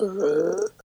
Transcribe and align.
Wow. 0.00 0.79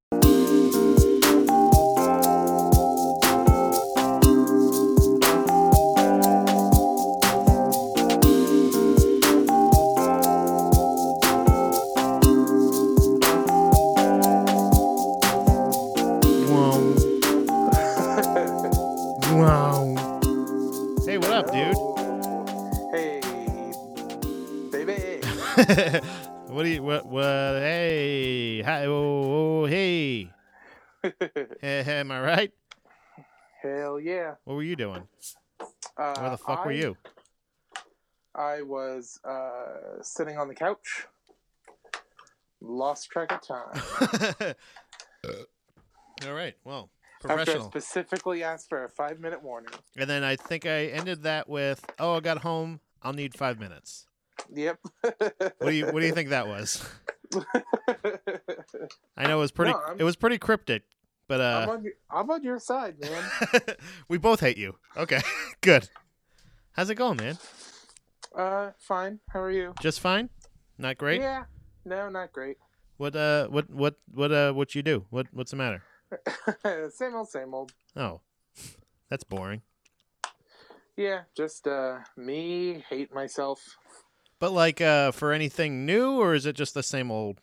Were 36.65 36.71
you? 36.71 36.97
I 38.33 38.61
was 38.61 39.19
uh, 39.23 40.01
sitting 40.01 40.37
on 40.37 40.47
the 40.47 40.55
couch. 40.55 41.07
Lost 42.61 43.09
track 43.09 43.31
of 43.31 43.41
time. 43.41 44.55
All 46.25 46.33
right. 46.33 46.55
Well, 46.63 46.89
After 47.23 47.31
I 47.31 47.35
professional. 47.35 47.65
specifically 47.69 48.43
asked 48.43 48.69
for 48.69 48.83
a 48.85 48.89
five 48.89 49.19
minute 49.19 49.43
warning. 49.43 49.71
And 49.97 50.09
then 50.09 50.23
I 50.23 50.35
think 50.35 50.65
I 50.65 50.85
ended 50.85 51.23
that 51.23 51.47
with, 51.47 51.85
"Oh, 51.99 52.15
I 52.15 52.19
got 52.21 52.39
home. 52.39 52.79
I'll 53.03 53.13
need 53.13 53.35
5 53.37 53.59
minutes." 53.59 54.07
Yep. 54.53 54.79
What 55.01 55.55
do 55.61 55.71
you 55.71 55.85
what 55.87 55.99
do 55.99 56.05
you 56.05 56.13
think 56.13 56.29
that 56.29 56.47
was? 56.47 56.83
I 59.17 59.27
know 59.27 59.37
it 59.37 59.41
was 59.41 59.51
pretty 59.51 59.71
No, 59.73 59.79
I'm- 59.79 59.97
it 59.99 60.03
was 60.03 60.15
pretty 60.15 60.37
cryptic, 60.37 60.83
but 61.27 61.41
I'm, 61.41 61.69
uh 61.69 61.73
on 61.73 61.83
your, 61.83 61.93
I'm 62.09 62.29
on 62.31 62.43
your 62.43 62.59
side, 62.59 62.95
man. 62.99 63.23
we 64.07 64.17
both 64.17 64.39
hate 64.39 64.57
you. 64.57 64.75
Okay. 64.97 65.21
Good. 65.61 65.89
How's 66.75 66.89
it 66.89 66.95
going, 66.95 67.17
man? 67.17 67.37
Uh, 68.35 68.71
fine. 68.79 69.19
How 69.29 69.39
are 69.39 69.51
you? 69.51 69.73
Just 69.81 69.99
fine? 70.01 70.29
Not 70.77 70.97
great? 70.97 71.21
Yeah. 71.21 71.45
No, 71.85 72.09
not 72.09 72.33
great. 72.33 72.57
What 72.97 73.15
uh 73.15 73.47
what 73.47 73.69
what 73.69 73.95
what 74.13 74.31
uh 74.31 74.53
what 74.53 74.73
you 74.75 74.81
do? 74.81 75.05
What 75.09 75.27
what's 75.31 75.51
the 75.51 75.57
matter? 75.57 75.83
same 76.91 77.15
old, 77.15 77.29
same 77.29 77.53
old. 77.53 77.73
Oh. 77.95 78.21
That's 79.09 79.23
boring. 79.23 79.61
Yeah, 80.97 81.23
just 81.35 81.67
uh, 81.67 81.99
me 82.15 82.83
hate 82.89 83.13
myself. 83.13 83.61
But 84.39 84.51
like 84.51 84.81
uh 84.81 85.11
for 85.11 85.31
anything 85.31 85.85
new 85.85 86.19
or 86.19 86.33
is 86.33 86.45
it 86.45 86.55
just 86.55 86.73
the 86.73 86.83
same 86.83 87.11
old? 87.11 87.39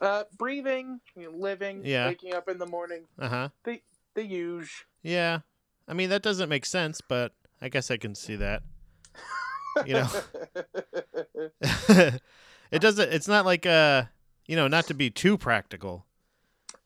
Uh, 0.00 0.24
breathing, 0.38 1.00
you 1.16 1.30
know, 1.30 1.36
living, 1.38 1.82
Yeah. 1.84 2.08
waking 2.08 2.34
up 2.34 2.48
in 2.48 2.58
the 2.58 2.66
morning, 2.66 3.06
Uh-huh. 3.18 3.48
the 3.64 3.80
the 4.14 4.22
huge. 4.24 4.84
Yeah. 5.02 5.40
I 5.88 5.92
mean 5.94 6.10
that 6.10 6.22
doesn't 6.22 6.48
make 6.48 6.66
sense, 6.66 7.00
but 7.00 7.32
I 7.60 7.68
guess 7.68 7.90
I 7.90 7.96
can 7.96 8.14
see 8.14 8.36
that. 8.36 8.62
You 9.86 9.94
know. 9.94 10.08
it 12.70 12.78
doesn't 12.80 13.12
it's 13.12 13.28
not 13.28 13.44
like 13.44 13.66
uh 13.66 14.04
you 14.46 14.56
know, 14.56 14.68
not 14.68 14.86
to 14.88 14.94
be 14.94 15.10
too 15.10 15.38
practical, 15.38 16.04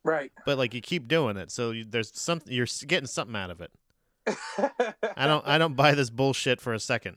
right. 0.05 0.31
but 0.47 0.59
like 0.59 0.75
you 0.75 0.81
keep 0.81 1.09
doing 1.09 1.37
it. 1.37 1.51
So 1.51 1.73
you, 1.73 1.85
there's 1.85 2.17
something 2.17 2.53
you're 2.53 2.67
getting 2.87 3.09
something 3.09 3.35
out 3.35 3.51
of 3.51 3.61
it. 3.61 3.73
I 5.17 5.27
don't 5.27 5.47
I 5.47 5.59
don't 5.59 5.75
buy 5.75 5.95
this 5.95 6.11
bullshit 6.11 6.61
for 6.61 6.75
a 6.75 6.81
second. 6.81 7.17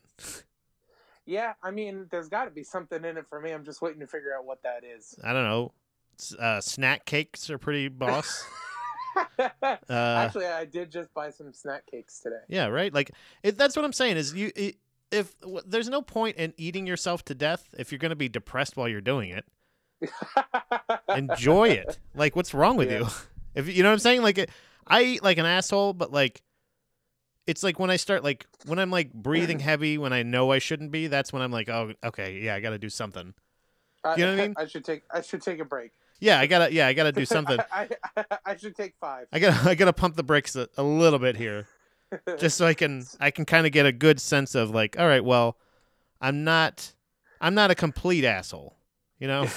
Yeah, 1.24 1.52
I 1.62 1.70
mean, 1.70 2.06
there's 2.10 2.28
got 2.28 2.46
to 2.46 2.50
be 2.50 2.64
something 2.64 3.04
in 3.04 3.16
it 3.16 3.28
for 3.28 3.40
me. 3.40 3.52
I'm 3.52 3.64
just 3.64 3.80
waiting 3.80 4.00
to 4.00 4.06
figure 4.06 4.34
out 4.36 4.44
what 4.44 4.62
that 4.64 4.82
is. 4.84 5.14
I 5.22 5.32
don't 5.32 5.44
know. 5.44 5.72
Uh, 6.38 6.60
snack 6.60 7.04
cakes 7.04 7.48
are 7.48 7.58
pretty 7.58 7.88
boss. 7.88 8.44
Uh, 9.90 10.24
Actually, 10.26 10.46
I 10.46 10.64
did 10.64 10.90
just 10.90 11.12
buy 11.14 11.30
some 11.30 11.52
snack 11.52 11.86
cakes 11.86 12.20
today. 12.20 12.40
yeah, 12.48 12.66
right. 12.66 12.92
Like 12.92 13.10
it, 13.42 13.58
that's 13.58 13.76
what 13.76 13.84
I'm 13.84 13.92
saying. 13.92 14.16
Is 14.16 14.32
you 14.34 14.50
i 14.56 14.74
if 15.10 15.38
w- 15.40 15.60
there's 15.66 15.88
no 15.90 16.00
point 16.00 16.36
in 16.36 16.54
eating 16.56 16.86
yourself 16.86 17.24
to 17.26 17.34
death 17.34 17.68
if 17.76 17.92
you're 17.92 17.98
going 17.98 18.10
to 18.10 18.16
be 18.16 18.28
depressed 18.30 18.76
while 18.76 18.88
you're 18.88 19.00
doing 19.02 19.28
it. 19.30 19.44
Enjoy 21.14 21.68
it. 21.68 21.98
Like 22.14 22.34
what's 22.36 22.54
wrong 22.54 22.76
with 22.76 22.90
Yeah. 22.90 23.00
you? 23.00 23.06
If 23.54 23.68
you 23.68 23.82
know 23.82 23.90
what 23.90 23.94
I'm 23.94 23.98
saying. 23.98 24.22
Like 24.22 24.38
it, 24.38 24.50
I 24.86 25.02
eat 25.02 25.22
like 25.22 25.36
an 25.36 25.44
asshole, 25.44 25.92
but 25.92 26.10
like 26.10 26.40
it's 27.46 27.62
like 27.62 27.78
when 27.78 27.90
I 27.90 27.96
start 27.96 28.24
like 28.24 28.46
when 28.64 28.78
I'm 28.78 28.90
like 28.90 29.12
breathing 29.12 29.58
heavy 29.68 29.98
when 29.98 30.14
I 30.14 30.22
know 30.22 30.50
I 30.52 30.58
shouldn't 30.58 30.90
be. 30.90 31.06
That's 31.08 31.34
when 31.34 31.42
I'm 31.42 31.52
like, 31.52 31.68
oh, 31.68 31.92
okay, 32.02 32.38
yeah, 32.40 32.54
I 32.54 32.60
got 32.60 32.70
to 32.70 32.78
do 32.78 32.88
something. 32.88 33.34
You 34.16 34.24
know 34.24 34.30
what 34.32 34.40
I 34.40 34.46
mean? 34.46 34.54
I 34.56 34.66
should 34.66 34.84
take. 34.86 35.02
I 35.12 35.20
should 35.20 35.42
take 35.42 35.60
a 35.60 35.66
break. 35.66 35.92
Yeah, 36.22 36.38
I 36.38 36.46
gotta. 36.46 36.72
Yeah, 36.72 36.86
I 36.86 36.92
gotta 36.92 37.10
do 37.10 37.24
something. 37.36 37.58
I, 37.72 37.88
I, 38.16 38.24
I 38.46 38.56
should 38.56 38.76
take 38.76 38.94
five. 39.00 39.26
I 39.32 39.40
gotta. 39.40 39.68
I 39.68 39.74
gotta 39.74 39.92
pump 39.92 40.14
the 40.14 40.22
brakes 40.22 40.54
a, 40.54 40.68
a 40.76 40.82
little 40.82 41.18
bit 41.18 41.36
here. 41.36 41.66
just 42.38 42.56
so 42.56 42.64
I 42.66 42.74
can 42.74 43.04
I 43.18 43.30
can 43.32 43.44
kind 43.44 43.66
of 43.66 43.72
get 43.72 43.86
a 43.86 43.92
good 43.92 44.20
sense 44.20 44.54
of 44.54 44.70
like, 44.70 44.98
all 44.98 45.06
right, 45.06 45.24
well, 45.24 45.56
I'm 46.20 46.44
not 46.44 46.92
I'm 47.40 47.54
not 47.54 47.70
a 47.72 47.74
complete 47.74 48.24
asshole, 48.24 48.76
you 49.18 49.26
know. 49.26 49.48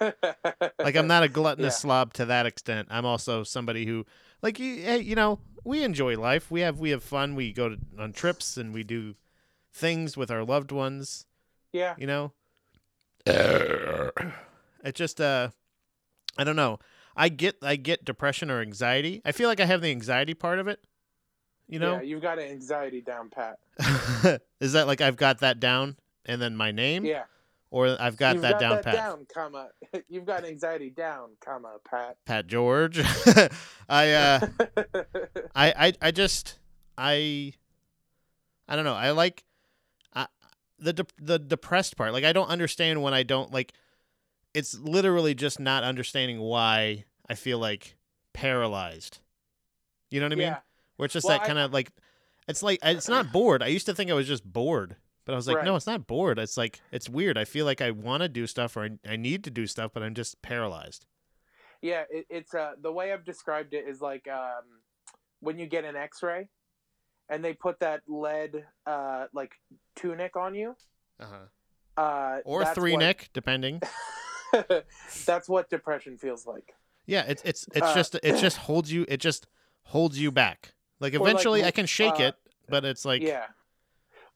like 0.00 0.94
I'm 0.96 1.08
not 1.08 1.24
a 1.24 1.28
gluttonous 1.28 1.74
Yeah. 1.74 1.78
slob 1.80 2.12
to 2.14 2.26
that 2.26 2.46
extent. 2.46 2.88
I'm 2.90 3.04
also 3.04 3.42
somebody 3.42 3.84
who, 3.84 4.06
like, 4.42 4.58
you, 4.58 4.76
hey, 4.76 5.00
you 5.00 5.14
know, 5.16 5.40
we 5.64 5.82
enjoy 5.82 6.16
life. 6.16 6.50
We 6.50 6.60
have 6.60 6.78
we 6.78 6.90
have 6.90 7.02
fun. 7.02 7.34
We 7.34 7.52
go 7.52 7.70
to, 7.70 7.78
on 7.98 8.12
trips 8.12 8.56
and 8.56 8.72
we 8.72 8.84
do 8.84 9.14
things 9.72 10.16
with 10.16 10.30
our 10.30 10.44
loved 10.44 10.70
ones. 10.70 11.26
yeah. 11.72 11.94
You 11.98 12.06
know. 12.06 12.32
it 14.84 14.94
just 14.94 15.20
uh, 15.20 15.50
I 16.38 16.44
don't 16.44 16.56
know. 16.56 16.78
I 17.16 17.28
get 17.28 17.56
I 17.62 17.76
get 17.76 18.04
depression 18.04 18.50
or 18.50 18.60
anxiety. 18.60 19.20
I 19.24 19.32
feel 19.32 19.48
like 19.48 19.60
I 19.60 19.64
have 19.66 19.80
the 19.82 19.90
anxiety 19.90 20.34
part 20.34 20.58
of 20.58 20.68
it. 20.68 20.80
You 21.68 21.78
know. 21.78 21.96
Yeah, 21.96 22.02
you've 22.02 22.22
got 22.22 22.38
an 22.38 22.46
anxiety 22.48 23.00
down 23.00 23.30
pat. 23.30 23.58
Is 24.60 24.72
that 24.72 24.86
like 24.86 25.00
I've 25.00 25.16
got 25.16 25.38
that 25.40 25.60
down 25.60 25.96
and 26.26 26.40
then 26.40 26.56
my 26.56 26.70
name, 26.72 27.04
Yeah. 27.04 27.24
or 27.70 27.96
I've 28.00 28.16
got 28.16 28.34
you've 28.34 28.42
that 28.42 28.52
got 28.52 28.60
down 28.60 28.70
that 28.76 28.84
pat? 28.84 28.94
down, 28.94 29.26
comma. 29.32 29.68
You've 30.08 30.26
got 30.26 30.44
anxiety 30.44 30.90
down, 30.90 31.30
comma, 31.44 31.76
Pat. 31.88 32.16
Pat 32.26 32.46
George. 32.46 32.98
I 33.88 34.10
uh, 34.12 34.46
I 35.54 35.72
I 35.88 35.92
I 36.02 36.10
just 36.10 36.58
I 36.98 37.52
I 38.68 38.76
don't 38.76 38.84
know. 38.84 38.94
I 38.94 39.10
like 39.10 39.44
I, 40.14 40.26
the 40.78 40.92
de- 40.92 41.06
the 41.20 41.38
depressed 41.38 41.96
part. 41.96 42.12
Like 42.12 42.24
I 42.24 42.32
don't 42.32 42.48
understand 42.48 43.02
when 43.02 43.14
I 43.14 43.22
don't 43.22 43.52
like. 43.52 43.72
It's 44.54 44.78
literally 44.78 45.34
just 45.34 45.60
not 45.60 45.84
understanding 45.84 46.40
why 46.40 47.04
I 47.28 47.34
feel 47.34 47.58
like 47.58 47.96
paralyzed. 48.32 49.18
You 50.10 50.20
know 50.20 50.26
what 50.26 50.32
I 50.32 50.36
mean? 50.36 50.46
yeah. 50.48 50.58
Where 50.96 51.04
it's 51.04 51.14
just 51.14 51.26
Well, 51.26 51.38
that 51.38 51.46
kind 51.46 51.58
of 51.58 51.72
like, 51.72 51.92
it's 52.48 52.62
like 52.62 52.80
it's 52.82 53.08
not 53.08 53.32
bored. 53.32 53.62
I 53.62 53.68
used 53.68 53.86
to 53.86 53.94
think 53.94 54.10
I 54.10 54.14
was 54.14 54.26
just 54.26 54.44
bored, 54.44 54.96
but 55.24 55.32
I 55.32 55.36
was 55.36 55.46
like, 55.46 55.64
no, 55.64 55.76
it's 55.76 55.86
not 55.86 56.06
bored. 56.06 56.38
It's 56.38 56.56
like 56.56 56.80
it's 56.90 57.08
weird. 57.08 57.38
I 57.38 57.44
feel 57.44 57.64
like 57.64 57.80
I 57.80 57.90
want 57.92 58.22
to 58.22 58.28
do 58.28 58.46
stuff 58.46 58.76
or 58.76 58.84
I, 58.84 58.90
I 59.08 59.16
need 59.16 59.44
to 59.44 59.50
do 59.50 59.66
stuff, 59.66 59.92
but 59.94 60.02
I'm 60.02 60.14
just 60.14 60.42
paralyzed. 60.42 61.06
Yeah, 61.80 62.04
it, 62.10 62.26
it's 62.28 62.52
uh 62.54 62.72
the 62.82 62.92
way 62.92 63.12
I've 63.12 63.24
described 63.24 63.72
it 63.72 63.86
is 63.88 64.00
like 64.00 64.26
um 64.28 64.64
when 65.40 65.58
you 65.58 65.66
get 65.66 65.84
an 65.84 65.96
X-ray, 65.96 66.48
and 67.30 67.42
they 67.44 67.54
put 67.54 67.78
that 67.80 68.00
lead 68.08 68.64
uh 68.84 69.26
like 69.32 69.52
tunic 69.96 70.36
on 70.36 70.54
you. 70.54 70.74
Uh-huh. 71.20 72.02
Uh, 72.02 72.40
Or 72.44 72.64
three 72.74 72.92
what- 72.92 73.00
neck, 73.00 73.30
depending. 73.32 73.80
that's 75.26 75.48
what 75.48 75.70
depression 75.70 76.16
feels 76.18 76.46
like. 76.46 76.74
Yeah, 77.06 77.24
it's 77.26 77.42
it's 77.44 77.66
it's 77.74 77.86
Uh, 77.86 77.94
just 77.94 78.14
it 78.22 78.36
just 78.36 78.56
holds 78.68 78.92
you. 78.92 79.04
It 79.08 79.18
just 79.18 79.46
holds 79.84 80.18
you 80.18 80.30
back. 80.30 80.74
Like 81.00 81.14
Or, 81.14 81.20
like, 81.20 81.26
eventually, 81.28 81.64
I 81.64 81.70
can 81.70 81.86
shake 81.86 82.18
uh, 82.18 82.28
it, 82.28 82.34
but 82.68 82.84
it's 82.84 83.04
like 83.04 83.22
yeah, 83.22 83.28
yeah, 83.28 83.46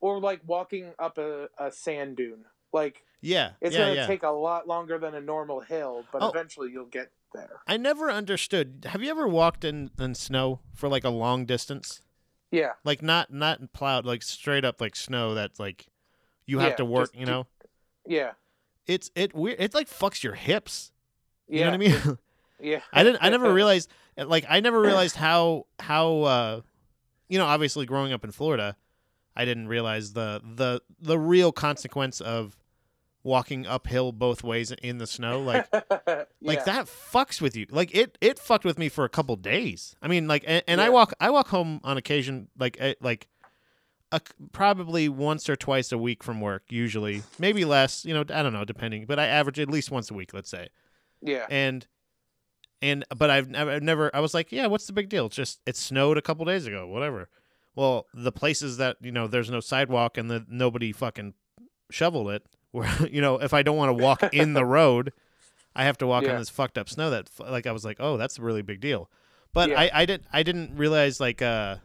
or 0.01 0.21
like 0.21 0.41
walking 0.47 0.93
up 0.99 1.19
a, 1.19 1.49
a 1.59 1.71
sand 1.71 2.17
dune. 2.17 2.45
Like 2.73 3.05
yeah, 3.21 3.53
it's 3.61 3.77
yeah, 3.77 3.83
gonna 3.83 3.95
yeah. 3.97 4.07
take 4.07 4.23
a 4.23 4.31
lot 4.31 4.67
longer 4.67 4.99
than 4.99 5.15
a 5.15 5.21
normal 5.21 5.61
hill, 5.61 6.05
but 6.13 6.23
Oh. 6.23 6.31
eventually 6.31 6.71
you'll 6.73 6.87
get 6.87 7.11
there. 7.33 7.61
I 7.67 7.77
never 7.77 8.11
understood. 8.11 8.87
Have 8.91 9.03
you 9.03 9.11
ever 9.11 9.27
walked 9.29 9.65
in 9.65 9.91
in 9.99 10.15
snow 10.15 10.61
for 10.75 10.89
like 10.89 11.05
a 11.05 11.11
long 11.11 11.45
distance? 11.47 12.03
Yeah, 12.51 12.73
Like 12.85 13.03
not 13.03 13.33
not 13.33 13.73
plowed, 13.73 14.05
like 14.07 14.23
straight 14.23 14.65
up 14.65 14.81
like 14.81 14.97
snow 14.97 15.35
that's 15.35 15.59
like 15.59 15.87
you 16.47 16.59
have 16.59 16.71
Yeah, 16.71 16.77
to 16.77 16.85
work. 16.85 17.11
just 17.11 17.17
You 17.21 17.27
know, 17.27 17.47
yeah, 18.07 18.33
it's 18.87 19.11
it 19.15 19.35
weird. 19.35 19.61
It 19.61 19.75
like 19.75 19.89
fucks 19.89 20.23
your 20.23 20.35
hips. 20.35 20.93
You 21.49 21.61
yeah, 21.61 21.65
know 21.67 21.71
what 21.71 21.75
I 21.75 22.07
mean? 22.09 22.19
yeah. 22.61 22.81
I 22.93 23.03
didn't. 23.03 23.19
I 23.23 23.31
never 23.31 23.53
realized. 23.53 23.91
Like 24.17 24.45
I 24.49 24.61
never 24.61 24.81
realized 24.81 25.17
how 25.17 25.67
how 25.81 26.23
uh, 26.23 26.61
you 27.29 27.39
know. 27.39 27.47
Obviously, 27.47 27.87
growing 27.87 28.13
up 28.13 28.25
in 28.25 28.31
Florida, 28.31 28.77
I 29.37 29.45
didn't 29.45 29.69
realize 29.69 30.13
the 30.13 30.41
the 30.45 30.81
the 31.01 31.19
real 31.19 31.53
consequence 31.53 32.21
of 32.21 32.57
walking 33.25 33.67
uphill 33.67 34.13
both 34.13 34.45
ways 34.45 34.71
in 34.71 34.99
the 34.99 35.07
snow. 35.07 35.41
Like 35.41 35.67
like 36.41 36.65
that 36.67 36.87
fucks 36.87 37.41
with 37.41 37.57
you. 37.57 37.67
Like 37.71 37.95
it 37.95 38.17
it 38.21 38.39
fucked 38.39 38.65
with 38.65 38.79
me 38.79 38.89
for 38.89 39.05
a 39.05 39.09
couple 39.09 39.35
days. 39.37 39.97
I 40.01 40.09
mean, 40.09 40.29
like, 40.29 40.45
and, 40.47 40.63
and 40.69 40.81
I 40.81 40.91
walk 40.91 41.13
I 41.19 41.31
walk 41.31 41.49
home 41.49 41.81
on 41.83 41.97
occasion, 41.97 42.49
like 42.59 42.77
eh, 42.79 42.95
like. 43.01 43.29
A, 44.15 44.21
probably 44.53 45.09
once 45.09 45.49
or 45.49 45.57
twice 45.57 45.91
a 45.93 45.99
week 45.99 46.23
from 46.23 46.41
work, 46.41 46.63
usually, 46.69 47.23
maybe 47.39 47.65
less. 47.65 48.05
You 48.05 48.15
know, 48.15 48.21
I 48.21 48.43
don't 48.43 48.53
know, 48.53 48.65
depending. 48.65 49.07
But 49.07 49.19
I 49.19 49.27
average 49.27 49.59
at 49.59 49.69
least 49.69 49.91
once 49.91 50.11
a 50.11 50.15
week, 50.15 50.33
let's 50.33 50.49
say. 50.51 50.69
Yeah. 51.21 51.47
And 51.51 51.87
and 52.81 53.05
but 53.17 53.31
I've 53.31 53.49
never, 53.49 53.71
I've 53.73 53.83
never 53.83 54.15
I 54.15 54.21
was 54.21 54.35
like, 54.35 54.53
yeah, 54.53 54.67
what's 54.67 54.87
the 54.87 54.93
big 54.93 55.09
deal? 55.09 55.27
It's 55.27 55.37
just 55.37 55.61
it 55.67 55.77
snowed 55.77 56.17
a 56.19 56.23
couple 56.23 56.45
days 56.45 56.67
ago, 56.67 56.87
whatever. 56.87 57.29
Well, 57.75 58.07
the 58.15 58.31
places 58.31 58.77
that 58.77 58.97
you 59.01 59.11
know 59.11 59.27
there's 59.27 59.51
no 59.51 59.61
sidewalk 59.61 60.17
and 60.17 60.31
the 60.31 60.45
nobody 60.49 60.93
fucking 60.93 61.35
shoveled 61.91 62.31
it, 62.31 62.47
where 62.71 62.89
you 63.11 63.21
know 63.21 63.39
if 63.39 63.53
I 63.53 63.63
don't 63.63 63.77
want 63.77 63.97
to 63.99 64.03
walk 64.03 64.23
in 64.33 64.53
the 64.53 64.65
road, 64.65 65.13
I 65.75 65.85
have 65.85 65.99
to 65.99 66.07
walk 66.07 66.23
Yeah. 66.25 66.35
on 66.35 66.39
this 66.39 66.51
fucked 66.51 66.79
up 66.79 66.89
snow. 66.89 67.11
That 67.11 67.29
like 67.41 67.67
I 67.67 67.73
was 67.73 67.85
like, 67.85 67.97
oh, 68.01 68.17
that's 68.17 68.39
a 68.39 68.43
really 68.43 68.63
big 68.63 68.81
deal. 68.81 69.11
But 69.53 69.71
Yeah. 69.71 69.81
I 69.81 69.91
I 70.03 70.07
didn't 70.07 70.27
I 70.33 70.43
didn't 70.45 70.77
realize 70.77 71.19
like 71.21 71.43
uh 71.43 71.77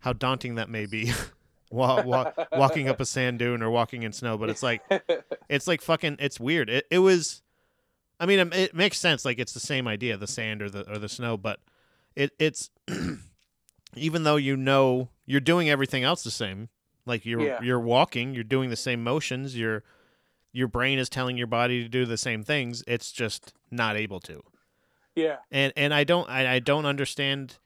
how 0.00 0.12
daunting 0.12 0.54
that 0.54 0.68
may 0.70 0.86
be. 0.86 1.12
While, 1.70 2.02
wa- 2.04 2.32
walking 2.52 2.88
up 2.88 3.00
a 3.00 3.06
sand 3.06 3.38
dune 3.38 3.62
or 3.62 3.70
walking 3.70 4.02
in 4.02 4.12
snow, 4.12 4.36
but 4.36 4.50
it's 4.50 4.62
like 4.62 4.82
it's 5.48 5.66
like 5.66 5.80
fucking 5.80 6.16
it's 6.18 6.38
weird. 6.38 6.68
It 6.68 6.86
it 6.90 6.98
was 6.98 7.42
I 8.18 8.26
mean 8.26 8.38
it, 8.40 8.54
it 8.54 8.74
makes 8.74 8.98
sense 8.98 9.24
like 9.24 9.38
it's 9.38 9.52
the 9.52 9.60
same 9.60 9.86
idea, 9.88 10.16
the 10.16 10.26
sand 10.26 10.62
or 10.62 10.68
the 10.68 10.90
or 10.92 10.98
the 10.98 11.08
snow, 11.08 11.36
but 11.36 11.60
it 12.16 12.32
it's 12.38 12.70
even 13.96 14.24
though 14.24 14.36
you 14.36 14.56
know 14.56 15.08
you're 15.26 15.40
doing 15.40 15.70
everything 15.70 16.02
else 16.04 16.22
the 16.22 16.30
same, 16.30 16.68
like 17.06 17.24
you're 17.24 17.40
Yeah. 17.40 17.62
you're 17.62 17.80
walking, 17.80 18.34
you're 18.34 18.44
doing 18.44 18.70
the 18.70 18.76
same 18.76 19.02
motions, 19.04 19.56
your 19.56 19.84
your 20.52 20.66
brain 20.68 20.98
is 20.98 21.08
telling 21.08 21.36
your 21.36 21.46
body 21.46 21.82
to 21.82 21.88
do 21.88 22.04
the 22.04 22.18
same 22.18 22.42
things, 22.42 22.82
it's 22.88 23.12
just 23.12 23.52
not 23.70 23.96
able 23.96 24.18
to. 24.20 24.42
yeah. 25.14 25.36
And 25.52 25.72
and 25.76 25.94
I 25.94 26.02
don't 26.04 26.28
I, 26.28 26.54
I 26.54 26.58
don't 26.58 26.86
understand 26.86 27.58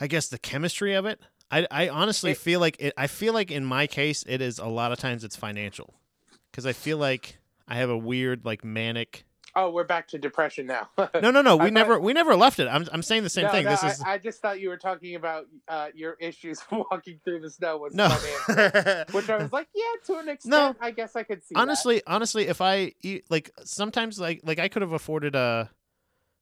I 0.00 0.06
guess 0.06 0.28
the 0.28 0.38
chemistry 0.38 0.92
of 0.92 1.06
it. 1.06 1.20
I, 1.62 1.66
I 1.70 1.88
honestly 1.88 2.32
It- 2.32 2.38
feel 2.38 2.60
like 2.60 2.76
it 2.80 2.92
I 2.96 3.06
feel 3.06 3.32
like 3.34 3.50
in 3.50 3.64
my 3.64 3.86
case 3.86 4.24
it 4.26 4.40
is 4.40 4.58
a 4.58 4.66
lot 4.66 4.92
of 4.92 4.98
times 4.98 5.24
it's 5.24 5.36
financial. 5.36 5.94
Cuz 6.52 6.66
I 6.66 6.72
feel 6.72 6.98
like 6.98 7.38
I 7.68 7.76
have 7.76 7.90
a 7.90 7.98
weird 7.98 8.44
like 8.44 8.64
manic 8.64 9.24
Oh, 9.56 9.70
we're 9.70 9.84
back 9.84 10.08
to 10.08 10.18
depression 10.18 10.66
now. 10.66 10.88
No, 11.22 11.30
no, 11.30 11.40
no. 11.40 11.52
I 11.52 11.54
We 11.54 11.58
thought- 11.66 11.72
never 11.74 12.00
we 12.00 12.12
never 12.12 12.34
left 12.34 12.58
it. 12.58 12.66
I'm 12.66 12.88
I'm 12.92 13.02
saying 13.02 13.22
the 13.22 13.30
same 13.30 13.44
no, 13.44 13.52
thing. 13.52 13.64
no, 13.66 13.70
this 13.70 13.84
I, 13.84 13.88
is 13.90 14.00
I 14.02 14.18
just 14.18 14.42
thought 14.42 14.58
you 14.58 14.68
were 14.68 14.76
talking 14.76 15.14
about 15.14 15.46
uh, 15.68 15.88
your 15.94 16.16
issues 16.20 16.60
walking 16.72 17.20
through 17.24 17.40
the 17.40 17.50
snow 17.50 17.76
was 17.76 17.94
No. 17.94 18.08
Which 19.12 19.30
I 19.30 19.36
was 19.38 19.52
like, 19.52 19.68
yeah, 19.74 19.84
to 20.06 20.18
an 20.18 20.28
extent, 20.28 20.50
No. 20.50 20.74
I 20.80 20.90
guess 20.90 21.14
I 21.14 21.22
could 21.22 21.44
see. 21.44 21.54
that. 21.54 21.60
honestly, 21.60 22.02
honestly, 22.06 22.48
if 22.48 22.60
I 22.60 22.94
eat, 23.02 23.26
like 23.30 23.50
sometimes 23.64 24.18
like 24.18 24.40
like 24.42 24.58
I 24.58 24.68
could 24.68 24.82
have 24.82 24.92
afforded 24.92 25.36
a 25.36 25.70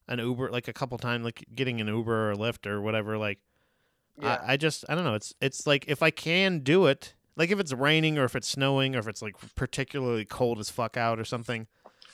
an 0.07 0.17
Uber 0.19 0.49
like 0.49 0.67
a 0.67 0.73
couple 0.73 0.97
times 0.97 1.23
like 1.23 1.45
getting 1.53 1.79
an 1.81 1.87
Uber 1.87 2.31
or 2.31 2.35
Lyft 2.35 2.65
or 2.65 2.81
whatever 2.81 3.17
like 3.19 3.37
yeah, 4.21 4.39
I, 4.45 4.53
I 4.53 4.57
just 4.57 4.85
I 4.89 4.95
don't 4.95 5.03
know. 5.03 5.15
It's 5.15 5.33
it's 5.41 5.65
like 5.67 5.85
if 5.87 6.01
I 6.03 6.11
can 6.11 6.59
do 6.59 6.85
it, 6.85 7.13
like 7.35 7.51
if 7.51 7.59
it's 7.59 7.73
raining 7.73 8.17
or 8.17 8.23
if 8.25 8.35
it's 8.35 8.47
snowing 8.47 8.95
or 8.95 8.99
if 8.99 9.07
it's 9.07 9.21
like 9.21 9.35
particularly 9.55 10.25
cold 10.25 10.59
as 10.59 10.69
fuck 10.69 10.97
out 10.97 11.19
or 11.19 11.25
something, 11.25 11.67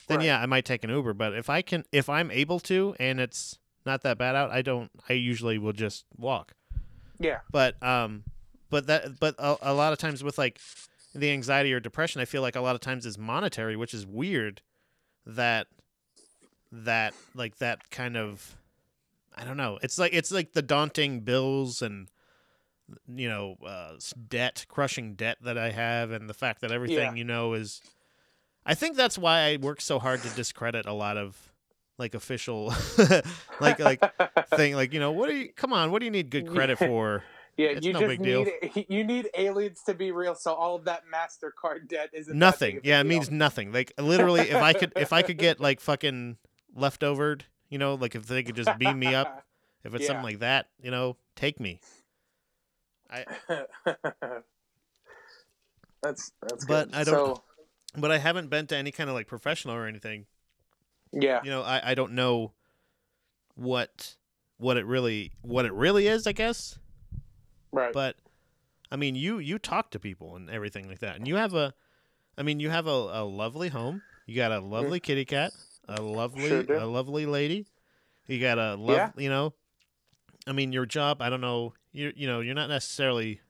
then 0.07 0.17
Right. 0.19 0.25
yeah, 0.25 0.41
I 0.41 0.45
might 0.45 0.65
take 0.65 0.83
an 0.83 0.89
Uber. 0.89 1.13
But 1.13 1.33
if 1.33 1.49
I 1.49 1.61
can, 1.61 1.83
if 1.91 2.09
I'm 2.09 2.31
able 2.31 2.59
to, 2.61 2.95
and 2.99 3.19
it's 3.19 3.57
not 3.85 4.01
that 4.03 4.17
bad 4.17 4.35
out, 4.35 4.51
I 4.51 4.61
don't. 4.61 4.89
I 5.09 5.13
usually 5.13 5.57
will 5.57 5.73
just 5.73 6.05
walk. 6.17 6.53
yeah, 7.19 7.39
But 7.51 7.81
um, 7.83 8.23
but 8.69 8.87
that 8.87 9.19
but 9.19 9.35
a, 9.37 9.57
a 9.61 9.73
lot 9.73 9.93
of 9.93 9.99
times 9.99 10.23
with 10.23 10.37
like 10.37 10.59
the 11.15 11.31
anxiety 11.31 11.73
or 11.73 11.79
depression, 11.79 12.21
I 12.21 12.25
feel 12.25 12.41
like 12.41 12.55
a 12.55 12.61
lot 12.61 12.75
of 12.75 12.81
times 12.81 13.05
is 13.05 13.17
monetary, 13.17 13.75
which 13.75 13.93
is 13.93 14.05
weird. 14.05 14.61
That 15.25 15.67
that 16.71 17.13
like 17.35 17.57
that 17.57 17.89
kind 17.89 18.15
of 18.15 18.55
I 19.39 19.45
don't 19.45 19.57
know. 19.57 19.79
It's 19.81 19.97
like 19.97 20.13
it's 20.13 20.31
like 20.31 20.51
the 20.53 20.61
daunting 20.61 21.21
bills 21.21 21.81
and 21.81 22.09
you 23.07 23.29
know 23.29 23.55
uh, 23.65 23.93
debt, 24.27 24.65
crushing 24.67 25.15
debt 25.15 25.37
that 25.43 25.57
I 25.57 25.71
have, 25.71 26.11
and 26.11 26.29
the 26.29 26.33
fact 26.33 26.61
that 26.61 26.71
everything 26.71 26.97
Yeah. 26.97 27.13
you 27.13 27.23
know 27.23 27.53
is. 27.53 27.81
I 28.65 28.75
think 28.75 28.97
that's 28.97 29.17
why 29.17 29.39
I 29.41 29.57
work 29.57 29.81
so 29.81 29.97
hard 29.97 30.21
to 30.21 30.29
discredit 30.35 30.85
a 30.85 30.93
lot 30.93 31.17
of 31.17 31.53
like 31.97 32.13
official 32.13 32.73
like 33.59 33.79
like 33.79 34.03
thing 34.55 34.75
like 34.75 34.93
you 34.93 34.99
know 34.99 35.11
what 35.11 35.29
do 35.29 35.35
you 35.35 35.49
come 35.53 35.73
on 35.73 35.91
what 35.91 35.99
do 35.99 36.05
you 36.05 36.11
need 36.11 36.29
good 36.29 36.47
credit 36.47 36.77
for 36.77 37.23
yeah. 37.57 37.69
it's 37.69 37.85
you 37.85 37.93
no 37.93 37.99
just 37.99 38.09
big 38.09 38.23
deal. 38.23 38.45
need 38.45 38.85
you 38.89 39.03
need 39.03 39.29
aliens 39.37 39.81
to 39.85 39.93
be 39.93 40.11
real. 40.11 40.33
So 40.33 40.53
all 40.53 40.75
of 40.75 40.85
that 40.85 41.03
Mastercard 41.13 41.87
debt 41.89 42.09
big 42.13 42.29
nothing 42.29 42.79
yeah 42.83 42.99
it 43.01 43.05
means 43.05 43.29
nothing 43.29 43.71
like 43.73 43.91
literally 43.97 44.41
if 44.41 44.55
i 44.55 44.71
could 44.73 44.93
if 44.95 45.11
i 45.11 45.21
could 45.21 45.37
get 45.37 45.59
like 45.59 45.79
fucking 45.81 46.37
leftovered 46.75 47.43
you 47.69 47.77
know 47.77 47.95
like 47.95 48.15
if 48.15 48.25
they 48.27 48.43
could 48.43 48.55
just 48.55 48.77
beam 48.77 48.99
me 48.99 49.15
up 49.15 49.43
if 49.83 49.93
it's 49.93 50.03
Yeah. 50.03 50.07
something 50.07 50.23
like 50.25 50.39
that 50.39 50.67
you 50.81 50.91
know 50.91 51.15
take 51.35 51.59
me. 51.59 51.79
I 53.11 53.25
that's 56.01 56.31
that's 56.41 56.65
But 56.65 56.91
good. 56.91 56.95
I 56.95 57.03
don't- 57.03 57.35
So, 57.37 57.43
but 57.97 58.11
i 58.11 58.17
haven't 58.19 58.49
been 58.49 58.67
to 58.67 58.75
any 58.75 58.91
kind 58.91 59.09
of 59.09 59.15
like 59.15 59.27
professional 59.27 59.73
or 59.75 59.87
anything. 59.87 60.25
Yeah, 61.11 61.41
you 61.43 61.49
know 61.49 61.63
i 61.63 61.91
i 61.91 61.95
don't 61.95 62.13
know 62.13 62.51
what 63.55 64.15
what 64.57 64.77
it 64.77 64.85
really 64.85 65.31
what 65.41 65.65
it 65.65 65.73
really 65.73 66.07
is 66.07 66.27
i 66.27 66.31
guess. 66.33 66.77
Right. 67.71 67.93
but 67.93 68.15
i 68.91 68.95
mean 68.95 69.15
you 69.15 69.39
you 69.39 69.57
talk 69.59 69.89
to 69.91 69.99
people 69.99 70.35
and 70.35 70.49
everything 70.49 70.87
like 70.87 70.99
that. 70.99 71.15
And 71.15 71.27
you 71.27 71.35
have 71.35 71.53
a 71.55 71.73
i 72.37 72.43
mean 72.43 72.59
you 72.59 72.69
have 72.69 72.85
a, 72.87 72.89
a 72.91 73.23
lovely 73.25 73.69
home. 73.69 74.01
You 74.27 74.35
got 74.35 74.51
a 74.51 74.59
lovely 74.59 74.99
mm-hmm. 74.99 75.05
kitty 75.05 75.25
cat 75.25 75.51
a 75.97 76.01
lovely 76.01 76.47
Sure 76.47 76.61
a 76.73 76.85
lovely 76.85 77.25
lady 77.25 77.65
you 78.27 78.39
got 78.39 78.57
a 78.57 78.75
love 78.75 78.95
Yeah. 78.95 79.11
you 79.17 79.29
know 79.29 79.53
i 80.47 80.51
mean 80.51 80.71
your 80.71 80.85
job 80.85 81.21
i 81.21 81.29
don't 81.29 81.41
know 81.41 81.73
you 81.91 82.13
you 82.15 82.27
know 82.27 82.39
you're 82.41 82.55
not 82.55 82.69
necessarily 82.69 83.41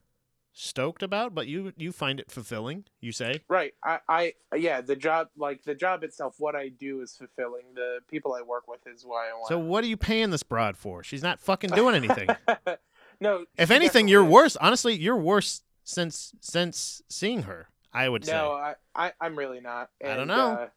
stoked 0.52 1.02
about 1.02 1.32
but 1.34 1.46
you 1.46 1.72
you 1.76 1.92
find 1.92 2.18
it 2.18 2.30
fulfilling 2.30 2.84
you 3.00 3.12
say 3.12 3.40
Right. 3.48 3.72
I, 3.84 3.98
I, 4.08 4.32
yeah, 4.56 4.80
the 4.80 4.96
job, 4.96 5.28
like 5.36 5.62
the 5.62 5.74
job 5.76 6.02
itself, 6.02 6.34
what 6.38 6.56
I 6.56 6.68
do 6.70 7.02
is 7.02 7.14
fulfilling. 7.16 7.66
The 7.74 8.00
people 8.08 8.34
I 8.34 8.42
work 8.42 8.66
with 8.66 8.80
is 8.86 9.04
why 9.04 9.28
I 9.30 9.32
want. 9.34 9.46
so 9.48 9.58
what 9.60 9.84
are 9.84 9.86
you 9.86 9.96
paying 9.96 10.30
this 10.30 10.42
broad 10.42 10.76
for 10.76 11.04
she's 11.04 11.22
not 11.22 11.38
fucking 11.40 11.70
doing 11.70 11.94
anything 11.94 12.28
no. 13.20 13.44
if 13.56 13.70
anything 13.70 14.08
you're 14.08 14.22
definitely- 14.22 14.34
worse 14.34 14.56
honestly 14.56 14.94
you're 14.96 15.16
worse 15.16 15.62
since 15.84 16.32
since 16.40 17.00
seeing 17.08 17.42
her 17.42 17.68
i 17.92 18.08
would 18.08 18.24
say 18.24 18.32
No, 18.32 18.50
I, 18.52 18.74
I, 18.94 19.12
I'm 19.20 19.36
really 19.36 19.60
not. 19.60 19.90
I 20.04 20.14
don't 20.16 20.28
know. 20.28 20.52
Uh, 20.52 20.68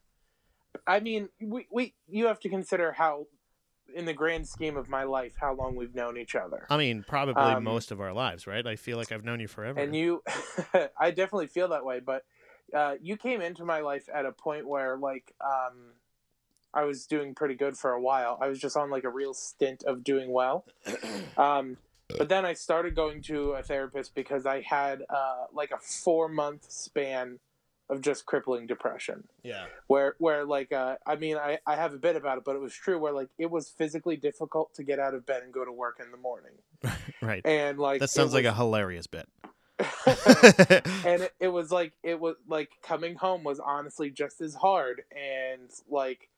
I 0.88 1.00
mean, 1.00 1.30
we, 1.42 1.68
we, 1.72 1.94
you 2.08 2.28
have 2.28 2.40
to 2.42 2.50
consider 2.50 2.92
how, 2.92 3.28
in 3.96 4.06
the 4.06 4.14
grand 4.14 4.48
scheme 4.48 4.76
of 4.78 4.90
my 4.90 5.04
life, 5.04 5.34
how 5.40 5.54
long 5.54 5.76
we've 5.76 5.94
known 5.96 6.18
each 6.18 6.36
other. 6.36 6.66
I 6.70 6.78
mean, 6.78 7.04
probably 7.08 7.44
Um, 7.44 7.64
most 7.64 7.92
of 7.92 8.02
our 8.02 8.14
lives, 8.14 8.48
right? 8.48 8.66
I 8.66 8.76
feel 8.76 8.98
like 8.98 9.12
I've 9.12 9.24
known 9.24 9.40
you 9.40 9.48
forever. 9.48 9.80
and 9.80 9.96
you 9.96 10.24
i 11.00 11.10
definitely 11.10 11.48
feel 11.48 11.68
that 11.70 11.84
way 11.86 12.00
but 12.00 12.26
uh, 12.74 12.96
you 13.02 13.18
came 13.18 13.42
into 13.42 13.64
my 13.66 13.82
life 13.82 14.10
at 14.12 14.26
a 14.26 14.32
point 14.32 14.68
where 14.68 14.98
like 14.98 15.34
um, 15.42 15.94
i 16.74 16.84
was 16.84 17.06
doing 17.06 17.36
pretty 17.36 17.56
good 17.56 17.78
for 17.78 17.92
a 17.92 18.02
while 18.02 18.38
i 18.42 18.48
was 18.48 18.60
just 18.60 18.76
on 18.78 18.90
like 18.90 19.04
a 19.04 19.10
real 19.10 19.34
stint 19.34 19.84
of 19.84 20.04
doing 20.04 20.32
well 20.32 20.66
um, 21.38 21.78
but 22.18 22.30
then 22.30 22.46
i 22.46 22.54
started 22.54 22.96
going 22.96 23.22
to 23.22 23.52
a 23.52 23.64
therapist 23.64 24.16
because 24.16 24.46
i 24.46 24.62
had 24.62 25.04
uh, 25.10 25.46
like 25.54 25.72
a 25.72 25.78
four 25.78 26.28
month 26.30 26.70
span 26.72 27.40
of 27.90 28.02
just 28.02 28.26
crippling 28.26 28.66
depression. 28.68 29.28
Yeah, 29.44 29.66
where 29.88 30.16
where 30.18 30.46
like 30.46 30.72
uh, 30.72 30.96
i 31.06 31.16
mean 31.16 31.38
I, 31.38 31.60
I 31.68 31.76
have 31.76 31.94
a 31.94 31.98
bit 31.98 32.16
about 32.16 32.38
it 32.38 32.44
but 32.46 32.56
it 32.56 32.60
was 32.60 32.74
true 32.74 32.98
where 32.98 33.14
like 33.14 33.30
it 33.38 33.52
was 33.52 33.70
physically 33.70 34.16
difficult 34.16 34.74
to 34.76 34.84
get 34.84 35.00
out 35.00 35.14
of 35.14 35.26
bed 35.26 35.44
and 35.44 35.54
go 35.54 35.66
to 35.66 35.72
work 35.72 36.00
in 36.04 36.12
the 36.12 36.18
morning. 36.18 36.54
Right. 37.22 37.46
and 37.46 37.80
like 37.80 38.00
That 38.02 38.10
sounds 38.10 38.34
like 38.34 38.46
a 38.46 38.54
hilarious 38.54 39.08
bit. 39.08 39.28
and 41.06 41.24
it, 41.24 41.34
it 41.40 41.48
was 41.48 41.72
like 41.72 41.94
it 42.04 42.20
was 42.20 42.36
like 42.48 42.70
coming 42.82 43.16
home 43.16 43.44
was 43.44 43.60
honestly 43.60 44.10
just 44.10 44.42
as 44.42 44.54
hard 44.54 45.04
and 45.12 45.70
like 45.90 46.30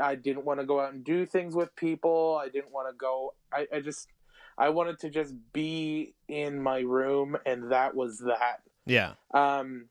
i 0.00 0.14
didn't 0.14 0.44
want 0.44 0.60
to 0.60 0.66
go 0.66 0.80
out 0.80 0.92
and 0.92 1.04
do 1.04 1.24
things 1.26 1.54
with 1.54 1.74
people. 1.76 2.38
I 2.42 2.48
didn't 2.48 2.72
want 2.72 2.88
to 2.88 2.94
go 2.96 3.34
I, 3.52 3.66
I 3.74 3.80
just 3.80 4.08
i 4.56 4.68
wanted 4.68 4.98
to 5.00 5.10
just 5.10 5.34
be 5.52 6.14
in 6.28 6.62
my 6.62 6.80
room 6.80 7.36
and 7.46 7.70
that 7.72 7.94
was 7.94 8.18
that. 8.18 8.60
Yeah, 8.86 9.14
um 9.34 9.86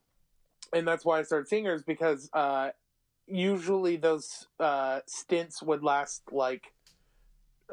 and 0.74 0.88
that's 0.88 1.06
why 1.06 1.20
i 1.20 1.24
started 1.24 1.48
seeing 1.48 1.66
her 1.66 1.74
is 1.74 1.84
because 1.84 2.30
uh 2.34 2.70
usually 3.28 3.98
those 3.98 4.48
uh 4.60 5.00
stints 5.06 5.62
would 5.62 5.84
last 5.84 6.22
like 6.32 6.74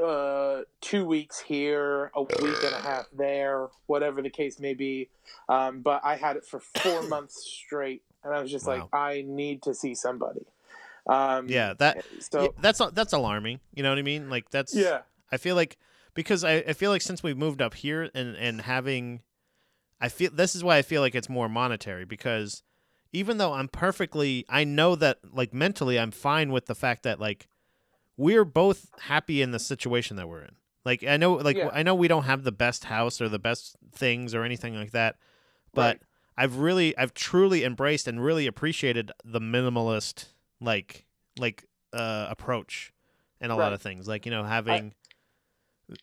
uh 0.03 0.63
two 0.81 1.05
weeks 1.05 1.39
here 1.41 2.11
a 2.17 2.23
week 2.23 2.57
and 2.65 2.75
a 2.75 2.81
half 2.81 3.07
there 3.17 3.69
whatever 3.87 4.21
the 4.23 4.31
case 4.31 4.59
may 4.59 4.75
be 4.75 5.09
um 5.49 5.81
but 5.81 6.01
i 6.05 6.17
had 6.17 6.37
it 6.37 6.45
for 6.45 6.59
four 6.59 7.03
months 7.09 7.45
straight 7.45 8.03
and 8.25 8.35
i 8.35 8.41
was 8.43 8.51
just 8.51 8.67
Wow. 8.67 8.75
like 8.75 8.89
i 8.93 9.25
need 9.27 9.63
to 9.63 9.73
see 9.75 9.95
somebody 9.95 10.45
um 11.07 11.49
yeah. 11.49 11.75
That 11.75 12.03
so 12.21 12.43
yeah, 12.43 12.49
that's 12.61 12.81
that's 12.93 13.13
alarming. 13.13 13.61
You 13.75 13.83
know 13.83 13.91
what 13.91 13.99
I 13.99 14.03
mean? 14.03 14.31
Like 14.31 14.51
that's 14.51 14.75
yeah 14.75 15.03
I 15.31 15.37
feel 15.37 15.55
like 15.55 15.77
because 16.15 16.45
I, 16.45 16.55
I 16.55 16.73
feel 16.73 16.91
like 16.91 17.03
since 17.03 17.23
we've 17.23 17.37
moved 17.37 17.61
up 17.61 17.75
here 17.75 18.11
and 18.15 18.35
and 18.37 18.63
having, 18.63 19.21
I 20.01 20.09
feel 20.09 20.31
this 20.33 20.55
is 20.55 20.65
why 20.65 20.79
I 20.79 20.83
feel 20.83 21.03
like 21.03 21.15
it's 21.15 21.29
more 21.29 21.49
monetary 21.49 22.05
because 22.05 22.63
even 23.14 23.38
though 23.38 23.52
I'm 23.52 23.68
perfectly, 23.68 24.44
I 24.49 24.64
know 24.64 24.97
that 24.97 25.18
like 25.33 25.54
mentally 25.54 25.99
I'm 25.99 26.11
fine 26.11 26.50
with 26.52 26.66
the 26.66 26.75
fact 26.75 27.04
that 27.04 27.21
like 27.21 27.47
we're 28.16 28.44
both 28.44 28.90
happy 28.99 29.40
in 29.40 29.52
the 29.52 29.59
situation 29.59 30.16
that 30.16 30.28
we're 30.28 30.42
in. 30.42 30.56
Like 30.85 31.04
I 31.04 31.16
know, 31.16 31.35
like 31.35 31.56
Yeah. 31.56 31.71
I 31.73 31.83
know 31.83 31.94
we 31.94 32.09
don't 32.09 32.25
have 32.25 32.42
the 32.42 32.52
best 32.52 32.85
house 32.85 33.21
or 33.21 33.28
the 33.28 33.38
best 33.38 33.76
things 33.92 34.35
or 34.35 34.42
anything 34.42 34.75
like 34.75 34.90
that, 34.90 35.16
but 35.73 35.97
Right. 35.97 36.00
I've 36.37 36.59
really, 36.59 36.99
I've 36.99 37.14
truly 37.14 37.62
embraced 37.64 38.09
and 38.09 38.23
really 38.23 38.49
appreciated 38.49 39.12
the 39.25 39.40
minimalist 39.40 40.26
like 40.61 41.06
like 41.38 41.64
uh 41.92 42.26
approach 42.28 42.92
and 43.40 43.52
a 43.52 43.56
lot 43.56 43.73
of 43.73 43.80
things. 43.80 44.09
Like 44.09 44.26
you 44.26 44.33
know, 44.33 44.42
having 44.42 44.94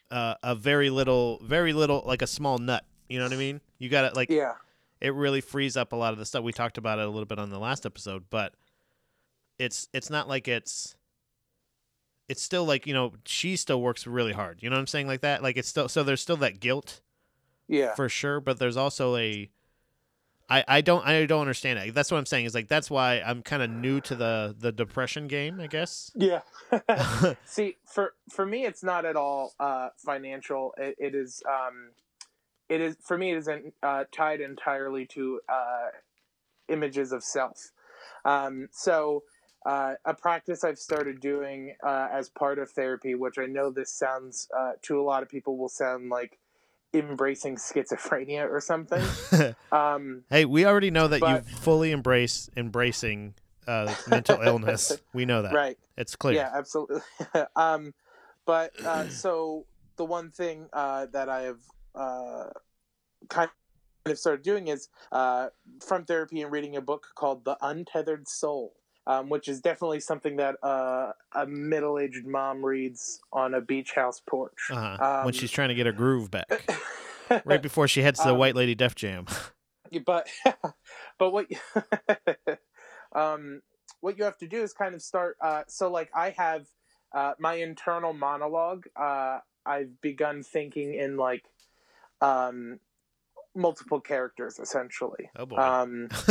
uh, 0.10 0.36
a 0.44 0.56
very 0.56 0.89
little, 0.89 1.39
very 1.44 1.74
little, 1.74 2.03
like 2.06 2.22
a 2.22 2.27
small 2.27 2.58
nut. 2.58 2.86
You 3.10 3.20
know 3.20 3.25
what 3.25 3.34
I 3.34 3.38
mean? 3.38 3.60
You 3.77 3.89
got 3.89 4.10
to 4.10 4.15
like 4.15 4.30
Yeah. 4.30 4.53
It 5.01 5.13
really 5.13 5.41
frees 5.41 5.75
up 5.75 5.91
a 5.93 5.96
lot 5.96 6.13
of 6.13 6.20
the 6.20 6.25
stuff 6.25 6.43
we 6.43 6.53
talked 6.53 6.77
about 6.77 7.00
it 7.00 7.05
a 7.05 7.10
little 7.10 7.25
bit 7.25 7.39
on 7.39 7.50
the 7.50 7.60
last 7.60 7.86
episode 7.86 8.24
but 8.29 8.53
it's 9.60 9.88
it's 9.93 10.10
not 10.10 10.27
like 10.27 10.48
it's 10.48 10.96
it's 12.29 12.41
still 12.41 12.65
like 12.65 12.88
you 12.88 12.93
know 12.93 13.12
she 13.25 13.55
still 13.55 13.81
works 13.81 14.08
really 14.08 14.34
hard 14.34 14.62
you 14.62 14.70
know 14.70 14.75
what 14.75 14.79
i'm 14.81 14.88
saying 14.88 15.08
like 15.08 15.22
that 15.22 15.43
like 15.43 15.58
it's 15.58 15.67
still 15.67 15.88
so 15.89 16.03
there's 16.03 16.22
still 16.22 16.38
that 16.38 16.60
guilt 16.60 17.01
Yeah. 17.67 17.93
for 17.96 18.08
sure 18.10 18.39
but 18.39 18.58
there's 18.60 18.77
also 18.77 19.15
a 19.17 19.50
i 20.50 20.63
i 20.67 20.81
don't 20.81 21.05
i 21.05 21.25
don't 21.25 21.41
understand 21.41 21.79
it 21.79 21.93
that's 21.93 22.12
what 22.12 22.17
i'm 22.17 22.25
saying 22.25 22.46
is 22.46 22.53
like 22.55 22.67
that's 22.67 22.89
why 22.89 23.22
i'm 23.22 23.41
kind 23.41 23.62
of 23.62 23.70
new 23.70 24.00
to 24.01 24.15
the 24.15 24.55
the 24.58 24.72
depression 24.72 25.27
game 25.27 25.60
i 25.60 25.67
guess 25.67 26.12
Yeah. 26.15 26.41
See, 27.46 27.75
for 27.86 28.13
for 28.29 28.46
me, 28.46 28.65
it's 28.65 28.81
not 28.81 29.03
at 29.03 29.17
all 29.17 29.53
uh, 29.60 29.89
financial. 29.98 30.74
It, 30.77 30.96
it 31.00 31.15
is. 31.15 31.43
Um, 31.46 31.89
it 32.72 32.80
is 32.80 32.96
for 33.01 33.18
me. 33.18 33.32
It 33.32 33.38
isn't 33.40 33.74
uh, 33.84 34.06
tied 34.13 34.40
entirely 34.40 35.06
to 35.08 35.42
uh, 35.50 35.90
images 36.70 37.12
of 37.12 37.22
self. 37.22 37.72
Um, 38.24 38.70
so, 38.72 39.24
uh, 39.66 39.96
a 40.06 40.13
practice 40.13 40.63
I've 40.63 40.80
started 40.80 41.20
doing 41.20 41.75
uh, 41.86 42.08
as 42.12 42.30
part 42.30 42.60
of 42.60 42.72
therapy, 42.72 43.13
which 43.13 43.38
I 43.38 43.46
know 43.46 43.72
this 43.72 43.94
sounds 43.94 44.48
uh, 44.58 44.72
to 44.84 45.00
a 45.00 45.04
lot 45.04 45.22
of 45.22 45.28
people 45.28 45.58
will 45.58 45.70
sound 45.70 46.10
like 46.10 46.40
embracing 46.94 47.58
schizophrenia 47.58 48.50
or 48.50 48.62
something. 48.62 49.04
Um, 49.72 50.25
hey 50.30 50.44
we 50.44 50.66
already 50.66 50.92
know 50.92 51.08
that 51.08 51.22
you 51.22 51.56
fully 51.60 51.92
embrace 51.92 52.50
embracing 52.58 53.36
uh 53.66 53.96
mental 54.06 54.42
illness 54.44 55.00
we 55.13 55.24
know 55.24 55.44
that 55.44 55.54
right. 55.54 55.78
it's 55.96 56.18
clear 56.18 56.36
Yeah, 56.36 56.50
absolutely. 56.54 57.00
um, 57.56 57.94
but 58.46 58.74
uh, 58.86 59.08
so 59.08 59.66
the 59.96 60.04
one 60.04 60.30
thing 60.30 60.68
uh, 60.74 61.06
that 61.13 61.30
I 61.30 61.44
have 61.44 61.60
uh, 61.96 62.50
kind 63.30 63.50
of 64.06 64.18
started 64.18 64.44
doing 64.44 64.68
is 64.68 64.90
uh, 65.12 65.50
from 65.86 66.06
therapy 66.06 66.42
and 66.42 66.52
reading 66.52 66.76
a 66.76 66.82
book 66.82 67.08
called 67.16 67.46
The 67.46 67.58
Untethered 67.62 68.28
Soul, 68.28 68.74
um, 69.08 69.30
which 69.30 69.48
is 69.48 69.62
definitely 69.62 70.00
something 70.00 70.38
that 70.38 70.56
uh, 70.64 71.12
a 71.36 71.46
middle-aged 71.46 72.26
mom 72.26 72.66
reads 72.66 73.20
on 73.32 73.54
a 73.54 73.62
beach 73.62 73.92
house 73.94 74.22
porch. 74.28 74.70
uh-huh. 74.72 75.24
when 75.24 75.34
um, 75.34 75.40
she's 75.40 75.52
trying 75.52 75.70
to 75.70 75.76
get 75.76 75.86
her 75.86 75.92
groove 75.92 76.32
back 76.32 76.48
right 77.46 77.62
before 77.62 77.88
she 77.88 78.02
heads 78.02 78.20
to 78.20 78.26
the 78.26 78.34
Um, 78.34 78.40
White 78.40 78.56
Lady 78.56 78.76
Def 78.76 78.96
Jam. 78.96 79.26
but 80.06 80.28
but 81.20 81.32
what 81.32 81.48
um 83.14 83.62
what 84.00 84.18
you 84.18 84.24
have 84.24 84.38
to 84.38 84.48
do 84.48 84.62
is 84.62 84.74
kind 84.74 84.96
of 84.96 85.02
start 85.02 85.38
uh 85.42 85.64
so 85.68 85.92
like 85.92 86.10
i 86.16 86.30
have 86.32 86.66
uh 87.14 87.34
my 87.40 87.56
internal 87.56 88.14
monologue 88.14 88.86
uh 88.96 89.40
i've 89.66 90.00
begun 90.02 90.44
thinking 90.44 90.94
in 90.94 91.18
like 91.18 91.44
um 92.22 92.80
multiple 93.54 94.00
characters 94.00 94.60
essentially 94.60 95.30
oh 95.38 95.46
boy! 95.46 95.58
um 95.58 96.08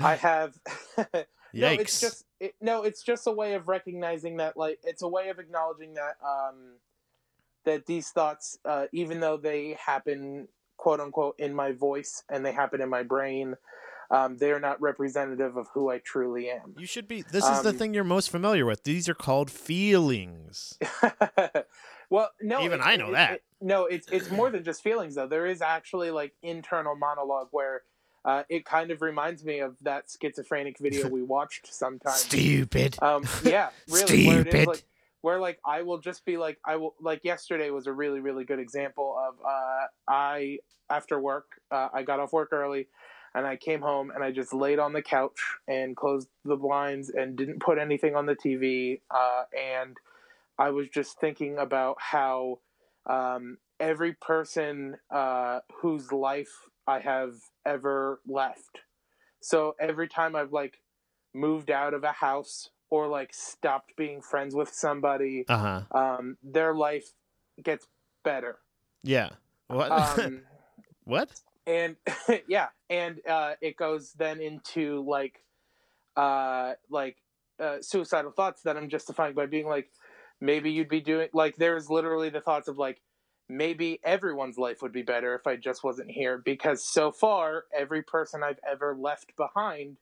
i 0.00 0.18
have 0.20 0.58
no 0.98 1.24
Yikes! 1.54 1.80
it's 1.80 2.00
just 2.00 2.24
it, 2.40 2.54
no 2.60 2.82
it's 2.82 3.02
just 3.02 3.26
a 3.26 3.32
way 3.32 3.54
of 3.54 3.68
recognizing 3.68 4.38
that 4.38 4.56
like 4.56 4.78
it's 4.82 5.02
a 5.02 5.08
way 5.08 5.28
of 5.28 5.38
acknowledging 5.38 5.94
that 5.94 6.16
um 6.24 6.76
that 7.64 7.86
these 7.86 8.08
thoughts 8.10 8.58
uh 8.64 8.86
even 8.92 9.20
though 9.20 9.36
they 9.36 9.78
happen 9.84 10.48
quote 10.76 11.00
unquote 11.00 11.36
in 11.38 11.54
my 11.54 11.70
voice 11.72 12.24
and 12.28 12.44
they 12.44 12.52
happen 12.52 12.80
in 12.80 12.88
my 12.88 13.04
brain 13.04 13.54
um 14.10 14.36
they 14.36 14.50
are 14.50 14.60
not 14.60 14.80
representative 14.80 15.56
of 15.56 15.68
who 15.72 15.88
i 15.88 15.98
truly 15.98 16.50
am 16.50 16.74
you 16.76 16.86
should 16.86 17.08
be. 17.08 17.22
This 17.22 17.48
is 17.48 17.62
the 17.62 17.70
um, 17.70 17.76
thing 17.76 17.94
you're 17.94 18.04
most 18.04 18.30
familiar 18.30 18.66
with. 18.66 18.84
These 18.84 19.08
are 19.08 19.14
called 19.14 19.50
feelings. 19.50 20.78
well 22.10 22.30
no 22.40 22.60
Even 22.62 22.80
it- 22.80 22.86
I 22.86 22.96
know 22.96 23.08
it- 23.10 23.12
that. 23.12 23.32
it- 23.34 23.42
no 23.60 23.86
it's 23.86 24.08
it's 24.10 24.30
more 24.30 24.50
than 24.50 24.62
just 24.64 24.82
feelings 24.82 25.14
though 25.14 25.26
there 25.26 25.46
is 25.46 25.62
actually 25.62 26.10
like 26.10 26.34
internal 26.42 26.94
monologue 26.96 27.48
where 27.50 27.82
uh, 28.26 28.42
it 28.48 28.64
kind 28.64 28.90
of 28.90 29.02
reminds 29.02 29.44
me 29.44 29.58
of 29.60 29.76
that 29.82 30.04
schizophrenic 30.20 30.78
video 30.78 31.08
we 31.18 31.22
watched 31.22 31.72
sometime 31.72 32.14
Stupid. 32.14 32.96
Um, 33.02 33.24
yeah, 33.44 33.68
really. 33.90 34.26
Where 34.26 34.40
it 34.40 34.46
is 34.46 34.52
Stupid. 34.52 34.66
like, 34.68 34.84
where 35.20 35.38
like 35.40 35.58
I 35.64 35.82
will 35.82 35.98
just 35.98 36.24
be 36.24 36.38
like, 36.38 36.58
I 36.64 36.76
will 36.76 36.94
like 37.00 37.22
yesterday 37.24 37.68
was 37.70 37.86
a 37.86 37.92
really 37.92 38.20
really 38.20 38.44
good 38.44 38.58
example 38.58 39.14
of 39.28 39.34
uh, 39.44 39.86
I 40.08 40.58
after 40.88 41.20
work, 41.20 41.44
uh, 41.70 41.88
I 41.92 42.02
got 42.02 42.18
off 42.18 42.32
work 42.32 42.50
early, 42.52 42.88
and 43.34 43.46
I 43.46 43.56
came 43.56 43.82
home 43.82 44.10
and 44.10 44.24
I 44.24 44.30
just 44.30 44.54
laid 44.54 44.78
on 44.78 44.92
the 44.94 45.02
couch 45.02 45.38
and 45.68 45.94
closed 45.94 46.28
the 46.46 46.56
blinds 46.56 47.10
and 47.10 47.36
didn't 47.36 47.60
put 47.60 47.78
anything 47.78 48.16
on 48.16 48.24
the 48.24 48.36
TV, 48.36 49.00
uh, 49.10 49.44
and 49.54 49.96
I 50.58 50.70
was 50.70 50.88
just 50.88 51.18
thinking 51.20 51.58
about 51.58 51.96
how 52.00 52.60
um, 53.06 53.58
every 53.80 54.14
person 54.14 54.96
uh, 55.10 55.60
whose 55.80 56.12
life 56.12 56.52
I 56.86 57.00
have 57.00 57.34
ever 57.66 58.20
left. 58.26 58.80
So 59.40 59.74
every 59.80 60.08
time 60.08 60.36
I've 60.36 60.52
like 60.52 60.80
moved 61.34 61.70
out 61.70 61.94
of 61.94 62.04
a 62.04 62.12
house 62.12 62.70
or 62.90 63.08
like 63.08 63.34
stopped 63.34 63.92
being 63.96 64.22
friends 64.22 64.54
with 64.54 64.72
somebody, 64.72 65.44
Uh 65.48 65.58
huh. 65.58 65.98
um, 65.98 66.36
their 66.42 66.74
life 66.74 67.12
gets 67.62 67.86
better. 68.22 68.58
Yeah. 69.02 69.30
What? 69.68 69.90
Um, 69.92 70.42
what? 71.04 71.30
and 71.66 71.96
yeah, 72.48 72.68
and 72.90 73.20
uh, 73.26 73.54
it 73.60 73.76
goes 73.76 74.12
then 74.12 74.40
into 74.40 75.04
like, 75.06 75.42
uh, 76.16 76.74
like 76.90 77.16
uh, 77.60 77.78
suicidal 77.80 78.30
thoughts 78.30 78.62
that 78.62 78.76
I'm 78.76 78.88
justifying 78.88 79.34
by 79.34 79.46
being 79.46 79.66
like, 79.66 79.90
maybe 80.40 80.70
you'd 80.70 80.88
be 80.88 81.00
doing 81.00 81.28
like. 81.32 81.56
There's 81.56 81.90
literally 81.90 82.30
the 82.30 82.40
thoughts 82.40 82.68
of 82.68 82.78
like, 82.78 83.00
maybe 83.48 84.00
everyone's 84.04 84.58
life 84.58 84.82
would 84.82 84.92
be 84.92 85.02
better 85.02 85.34
if 85.34 85.46
I 85.46 85.56
just 85.56 85.84
wasn't 85.84 86.10
here 86.10 86.38
because 86.44 86.84
so 86.84 87.12
far 87.12 87.64
every 87.76 88.02
person 88.02 88.42
I've 88.42 88.60
ever 88.68 88.96
left 88.98 89.36
behind, 89.36 89.98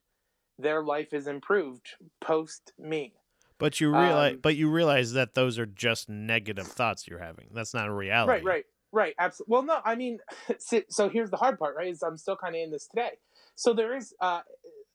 their 0.59 0.83
life 0.83 1.13
is 1.13 1.27
improved 1.27 1.89
post 2.21 2.73
me. 2.79 3.15
But 3.59 3.81
you 3.81 3.91
realize, 3.91 4.35
um, 4.35 4.41
but 4.43 4.57
you 4.57 4.69
realize 4.71 5.13
that 5.13 5.35
those 5.35 5.59
are 5.59 5.67
just 5.67 6.09
negative 6.09 6.67
thoughts 6.67 7.07
you're 7.07 7.21
having. 7.21 7.49
That's 7.53 7.75
not 7.75 7.87
a 7.87 7.93
reality. 7.93 8.33
Right, 8.33 8.45
right, 8.45 8.65
right. 8.91 9.15
Absolutely. 9.19 9.53
Well, 9.53 9.63
no, 9.63 9.79
I 9.85 9.95
mean, 9.95 10.19
so, 10.59 10.83
so 10.89 11.09
here's 11.09 11.31
the 11.31 11.37
hard 11.37 11.59
part, 11.59 11.77
right? 11.77 11.89
Is 11.89 12.03
I'm 12.03 12.17
still 12.17 12.37
kind 12.37 12.57
of 12.57 12.61
in 12.61 12.71
this 12.71 12.89
today. 12.89 13.13
So 13.55 13.73
there 13.73 13.97
is 13.97 14.15
uh, 14.21 14.41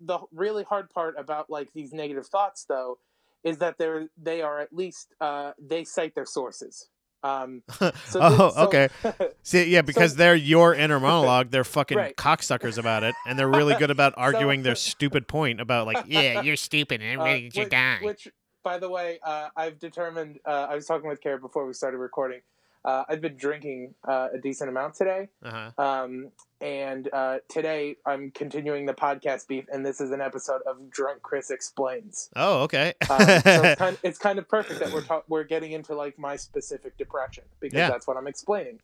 the 0.01 0.19
really 0.33 0.63
hard 0.63 0.89
part 0.89 1.15
about 1.17 1.49
like 1.49 1.71
these 1.73 1.93
negative 1.93 2.27
thoughts, 2.27 2.65
though, 2.67 2.99
is 3.43 3.59
that 3.59 3.77
they're 3.77 4.07
they 4.21 4.41
are 4.41 4.59
at 4.59 4.73
least 4.73 5.13
uh, 5.21 5.51
they 5.59 5.83
cite 5.83 6.15
their 6.15 6.25
sources. 6.25 6.89
Um, 7.23 7.63
so 7.71 7.91
oh, 8.15 8.51
so- 8.51 8.61
okay. 8.67 8.89
See, 9.43 9.65
yeah, 9.65 9.81
because 9.81 10.15
they're 10.15 10.35
your 10.35 10.73
inner 10.75 10.99
monologue. 11.09 11.49
They're 11.51 11.63
fucking 11.63 11.97
Right. 11.97 12.15
cocksuckers 12.15 12.77
about 12.77 13.03
it, 13.03 13.15
and 13.27 13.37
they're 13.39 13.47
really 13.49 13.75
good 13.75 13.91
about 13.91 14.13
So- 14.15 14.21
arguing 14.21 14.63
their 14.63 14.75
stupid 14.75 15.27
point 15.27 15.59
about 15.59 15.87
like, 15.87 16.05
yeah, 16.07 16.41
you're 16.41 16.55
stupid 16.55 17.01
and 17.01 17.19
uh, 17.19 17.35
should 17.49 17.55
which, 17.55 17.69
die. 17.69 17.97
which, 18.01 18.27
by 18.63 18.77
the 18.77 18.89
way, 18.89 19.19
uh, 19.23 19.49
I've 19.55 19.79
determined. 19.79 20.39
Uh, 20.45 20.67
I 20.69 20.75
was 20.75 20.85
talking 20.85 21.09
with 21.09 21.21
Kara 21.21 21.39
before 21.39 21.65
we 21.65 21.73
started 21.73 21.97
recording. 21.97 22.41
Uh, 22.87 23.03
I've 23.09 23.19
been 23.19 23.35
drinking 23.35 23.95
uh, 24.07 24.29
a 24.33 24.37
decent 24.37 24.69
amount 24.69 24.95
today. 24.95 25.27
Uh 25.43 25.69
huh. 25.77 25.83
Um, 25.83 26.31
and 26.61 27.09
uh, 27.11 27.39
today 27.49 27.97
I'm 28.05 28.31
continuing 28.31 28.85
the 28.85 28.93
podcast 28.93 29.47
beef, 29.49 29.65
and 29.71 29.85
this 29.85 29.99
is 29.99 30.11
an 30.11 30.21
episode 30.21 30.61
of 30.65 30.89
Drunk 30.89 31.21
Chris 31.21 31.51
Explains. 31.51 32.29
Oh, 32.37 32.61
okay. 32.61 32.93
Um, 33.09 33.19
so 33.19 33.27
it's 33.43 33.75
kind, 33.79 33.97
it's 34.03 34.17
kind 34.17 34.39
of 34.39 34.47
perfect 34.47 34.79
that 34.79 34.93
we're 34.93 35.03
ta- 35.03 35.23
we're 35.27 35.43
getting 35.43 35.73
into 35.73 35.93
like 35.95 36.17
my 36.17 36.37
specific 36.37 36.97
depression 36.97 37.43
because 37.59 37.77
Yeah. 37.77 37.89
that's 37.89 38.07
what 38.07 38.15
I'm 38.15 38.25
explaining. 38.27 38.79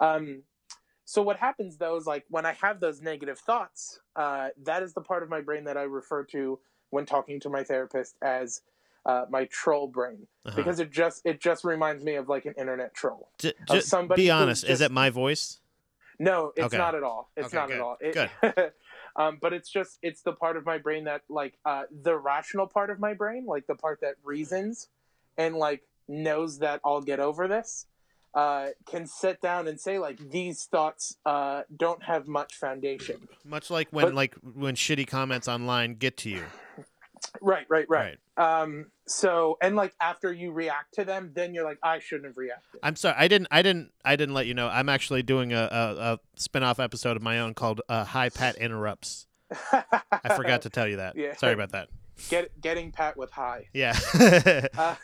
Um, 0.00 0.42
so 1.04 1.22
what 1.22 1.36
happens 1.36 1.76
though 1.76 1.96
is 1.96 2.04
like 2.04 2.24
when 2.28 2.44
I 2.44 2.52
have 2.54 2.80
those 2.80 3.00
negative 3.00 3.38
thoughts, 3.38 4.00
uh, 4.16 4.48
that 4.64 4.82
is 4.82 4.92
the 4.92 5.02
part 5.02 5.22
of 5.22 5.28
my 5.28 5.40
brain 5.40 5.62
that 5.64 5.76
I 5.76 5.82
refer 5.82 6.24
to 6.24 6.58
when 6.90 7.06
talking 7.06 7.38
to 7.40 7.48
my 7.48 7.62
therapist 7.62 8.16
as 8.22 8.62
uh, 9.06 9.24
my 9.30 9.44
troll 9.46 9.86
brain 9.86 10.26
Uh-huh. 10.44 10.56
because 10.56 10.80
it 10.80 10.90
just 10.90 11.22
it 11.24 11.40
just 11.40 11.64
reminds 11.64 12.04
me 12.04 12.16
of 12.16 12.28
like 12.28 12.44
an 12.44 12.54
internet 12.58 12.92
troll. 12.92 13.30
J- 13.38 13.54
of 13.70 13.82
somebody 13.84 14.24
be 14.24 14.30
honest. 14.30 14.64
Is 14.64 14.80
it 14.82 14.90
my 14.90 15.08
voice? 15.10 15.60
No, 16.18 16.52
it's 16.56 16.66
Okay. 16.66 16.78
not 16.78 16.94
at 16.94 17.02
all. 17.02 17.30
It's 17.36 17.48
Okay, 17.48 17.56
not 17.56 17.68
good, 17.68 17.76
at 17.76 17.80
all. 17.82 17.96
It, 18.00 18.74
um, 19.16 19.38
but 19.40 19.52
it's 19.52 19.70
just 19.70 19.98
it's 20.02 20.22
the 20.22 20.32
part 20.32 20.56
of 20.56 20.64
my 20.66 20.78
brain 20.78 21.04
that 21.04 21.22
like 21.28 21.54
uh, 21.64 21.84
the 22.02 22.16
rational 22.16 22.66
part 22.66 22.90
of 22.90 22.98
my 22.98 23.14
brain, 23.14 23.46
like 23.46 23.66
the 23.66 23.74
part 23.76 24.00
that 24.00 24.14
reasons 24.24 24.88
and 25.38 25.54
like 25.56 25.82
knows 26.08 26.58
that 26.60 26.80
I'll 26.84 27.02
get 27.02 27.20
over 27.20 27.46
this, 27.48 27.86
uh, 28.34 28.68
can 28.86 29.06
sit 29.06 29.40
down 29.42 29.68
and 29.68 29.78
say 29.78 29.98
like 29.98 30.18
these 30.30 30.64
thoughts 30.64 31.16
uh, 31.26 31.62
don't 31.76 32.02
have 32.02 32.26
much 32.26 32.54
foundation. 32.54 33.28
Much 33.44 33.70
like 33.70 33.88
when 33.92 34.06
But- 34.06 34.14
like 34.14 34.34
when 34.54 34.74
shitty 34.74 35.06
comments 35.06 35.46
online 35.48 35.94
get 35.94 36.16
to 36.18 36.30
you. 36.30 36.44
Right, 37.40 37.66
right, 37.68 37.86
right. 37.88 38.18
Um, 38.36 38.86
so 39.06 39.56
and 39.62 39.76
like 39.76 39.94
after 40.00 40.32
you 40.32 40.52
react 40.52 40.94
to 40.94 41.04
them, 41.04 41.30
then 41.34 41.54
you're 41.54 41.64
like 41.64 41.78
I 41.82 41.98
shouldn't 41.98 42.26
have 42.26 42.36
reacted. 42.36 42.80
I'm 42.82 42.96
sorry. 42.96 43.14
I 43.18 43.28
didn't. 43.28 43.48
I 43.50 43.62
didn't. 43.62 43.92
I 44.04 44.16
didn't 44.16 44.34
let 44.34 44.46
you 44.46 44.54
know. 44.54 44.68
I'm 44.68 44.88
actually 44.88 45.22
doing 45.22 45.52
a, 45.52 45.68
a, 45.70 46.12
a 46.12 46.18
spin-off 46.36 46.80
episode 46.80 47.16
of 47.16 47.22
my 47.22 47.40
own 47.40 47.54
called 47.54 47.80
uh, 47.88 48.04
"High 48.04 48.30
Pat 48.30 48.56
Interrupts." 48.56 49.26
I 49.50 50.34
forgot 50.34 50.62
to 50.62 50.70
tell 50.70 50.88
you 50.88 50.96
that. 50.96 51.14
Yeah. 51.16 51.36
Sorry 51.36 51.52
about 51.52 51.70
that. 51.72 51.88
Get 52.28 52.60
getting 52.60 52.92
Pat 52.92 53.16
with 53.16 53.30
high. 53.30 53.68
Yeah. 53.72 53.96
Uh, 54.76 54.96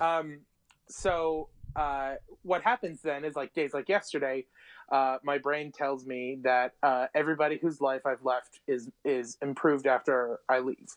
um, 0.00 0.40
so 0.88 1.48
uh, 1.76 2.14
what 2.42 2.62
happens 2.62 3.00
then 3.02 3.24
is 3.24 3.34
like 3.34 3.54
days 3.54 3.72
like 3.72 3.88
yesterday, 3.88 4.44
uh, 4.90 5.18
my 5.24 5.38
brain 5.38 5.72
tells 5.72 6.04
me 6.06 6.38
that 6.42 6.74
uh, 6.82 7.06
everybody 7.14 7.58
whose 7.60 7.80
life 7.80 8.02
I've 8.04 8.24
left 8.24 8.60
is 8.68 8.90
is 9.04 9.38
improved 9.42 9.86
after 9.86 10.40
I 10.48 10.60
leave, 10.60 10.88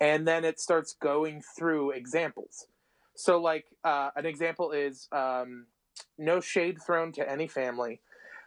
and 0.00 0.26
then 0.26 0.44
it 0.44 0.60
starts 0.60 0.94
going 1.00 1.42
through 1.56 1.92
examples. 1.92 2.66
So 3.16 3.40
like 3.40 3.66
uh, 3.84 4.10
an 4.16 4.26
example 4.26 4.72
is 4.72 5.08
um, 5.12 5.66
no 6.18 6.40
shade 6.40 6.78
thrown 6.84 7.12
to 7.12 7.30
any 7.30 7.46
family, 7.46 8.00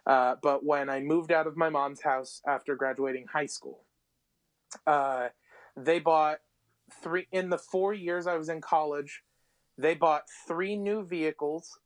uh, 0.06 0.36
but 0.42 0.66
when 0.66 0.89
I 0.89 1.00
moved 1.00 1.32
out 1.32 1.48
of 1.48 1.56
my 1.58 1.70
mom's 1.70 2.01
house 2.01 2.42
after 2.48 2.75
graduating 2.75 3.27
high 3.32 3.46
school, 3.46 3.84
uh, 4.86 5.30
they 5.75 6.00
bought 6.00 6.39
three 7.01 7.27
in 7.32 7.50
the 7.50 7.58
four 7.58 7.94
years 7.94 8.27
I 8.27 8.38
was 8.38 8.50
in 8.50 8.62
college. 8.62 9.22
They 9.77 9.96
bought 9.96 10.24
three 10.48 10.75
new 10.75 11.06
vehicles. 11.06 11.80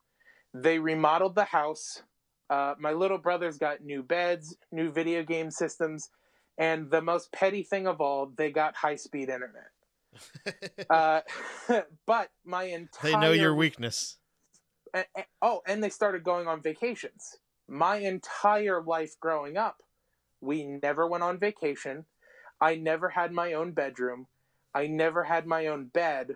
They 0.54 0.80
remodeled 0.80 1.36
the 1.36 1.46
house. 1.46 2.04
Uh, 2.50 2.76
my 2.80 2.92
little 2.92 3.18
brothers 3.18 3.58
got 3.58 3.82
new 3.82 4.04
beds, 4.04 4.56
new 4.72 4.92
video 4.92 5.24
game 5.24 5.52
systems, 5.52 6.10
and 6.62 6.92
the 6.92 7.02
most 7.02 7.32
petty 7.32 7.64
thing 7.64 7.88
of 7.88 8.00
all, 8.00 8.32
they 8.38 8.52
got 8.52 8.76
high 8.76 8.96
speed 8.96 9.30
internet. 9.30 9.72
uh, 10.90 11.22
but 12.06 12.30
my 12.46 12.66
entire 12.66 13.12
they 13.12 13.18
know 13.18 13.32
your 13.32 13.56
weakness. 13.56 14.18
and, 14.94 15.06
and- 15.16 15.26
oh, 15.42 15.62
and 15.66 15.84
they 15.84 15.90
started 15.90 16.24
going 16.24 16.48
on 16.48 16.62
vacations. 16.62 17.40
My 17.68 17.98
entire 17.98 18.80
life 18.80 19.16
growing 19.20 19.58
up, 19.58 19.82
we 20.40 20.64
never 20.64 21.08
went 21.08 21.24
on 21.24 21.40
vacation. 21.40 22.06
I 22.60 22.76
never 22.76 23.10
had 23.10 23.32
my 23.32 23.54
own 23.54 23.72
bedroom. 23.72 24.28
I 24.76 24.86
never 24.86 25.24
had 25.24 25.48
my 25.48 25.66
own 25.66 25.86
bed. 25.86 26.36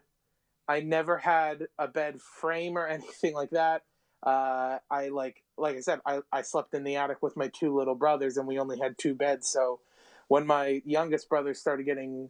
I 0.67 0.79
never 0.79 1.19
had 1.19 1.67
a 1.77 1.87
bed 1.87 2.19
frame 2.19 2.79
or 2.79 2.87
anything 2.97 3.35
like 3.35 3.51
that. 3.51 3.83
Uh, 4.23 4.79
I 4.89 5.09
like, 5.09 5.43
like 5.55 5.75
I 5.75 5.81
said, 5.81 5.99
I, 6.03 6.21
I 6.31 6.41
slept 6.41 6.73
in 6.73 6.83
the 6.83 6.95
attic 6.95 7.21
with 7.21 7.37
my 7.37 7.49
two 7.49 7.77
little 7.77 7.93
brothers, 7.93 8.37
and 8.37 8.47
we 8.47 8.57
only 8.57 8.79
had 8.79 8.97
two 8.97 9.13
beds. 9.13 9.47
So, 9.47 9.81
when 10.27 10.45
my 10.45 10.81
youngest 10.85 11.29
brother 11.29 11.53
started 11.53 11.83
getting 11.85 12.29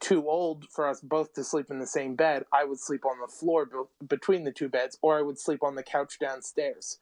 too 0.00 0.28
old 0.28 0.66
for 0.70 0.86
us 0.86 1.00
both 1.00 1.32
to 1.34 1.44
sleep 1.44 1.70
in 1.70 1.78
the 1.78 1.86
same 1.86 2.16
bed, 2.16 2.44
I 2.52 2.64
would 2.64 2.78
sleep 2.78 3.04
on 3.04 3.18
the 3.20 3.32
floor 3.32 3.66
be- 3.66 4.06
between 4.06 4.44
the 4.44 4.52
two 4.52 4.68
beds, 4.68 4.98
or 5.00 5.18
I 5.18 5.22
would 5.22 5.38
sleep 5.38 5.62
on 5.62 5.74
the 5.74 5.82
couch 5.82 6.18
downstairs. 6.18 6.98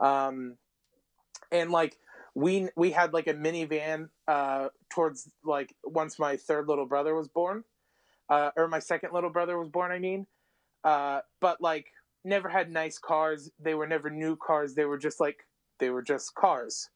Um, 0.00 0.56
and 1.50 1.70
like 1.70 1.98
we 2.34 2.68
we 2.76 2.90
had 2.90 3.12
like 3.12 3.26
a 3.26 3.34
minivan 3.34 4.08
uh, 4.26 4.68
towards 4.90 5.30
like 5.44 5.74
once 5.84 6.18
my 6.18 6.36
third 6.36 6.68
little 6.68 6.86
brother 6.86 7.14
was 7.14 7.28
born, 7.28 7.64
uh, 8.28 8.50
or 8.56 8.68
my 8.68 8.78
second 8.78 9.12
little 9.12 9.30
brother 9.30 9.58
was 9.58 9.68
born. 9.68 9.92
I 9.92 9.98
mean, 9.98 10.26
uh, 10.82 11.20
but 11.40 11.60
like 11.60 11.86
never 12.24 12.48
had 12.48 12.70
nice 12.70 12.98
cars. 12.98 13.50
They 13.60 13.74
were 13.74 13.86
never 13.86 14.10
new 14.10 14.36
cars. 14.36 14.74
They 14.74 14.84
were 14.84 14.98
just 14.98 15.20
like 15.20 15.46
they 15.78 15.90
were 15.90 16.02
just 16.02 16.34
cars. 16.34 16.88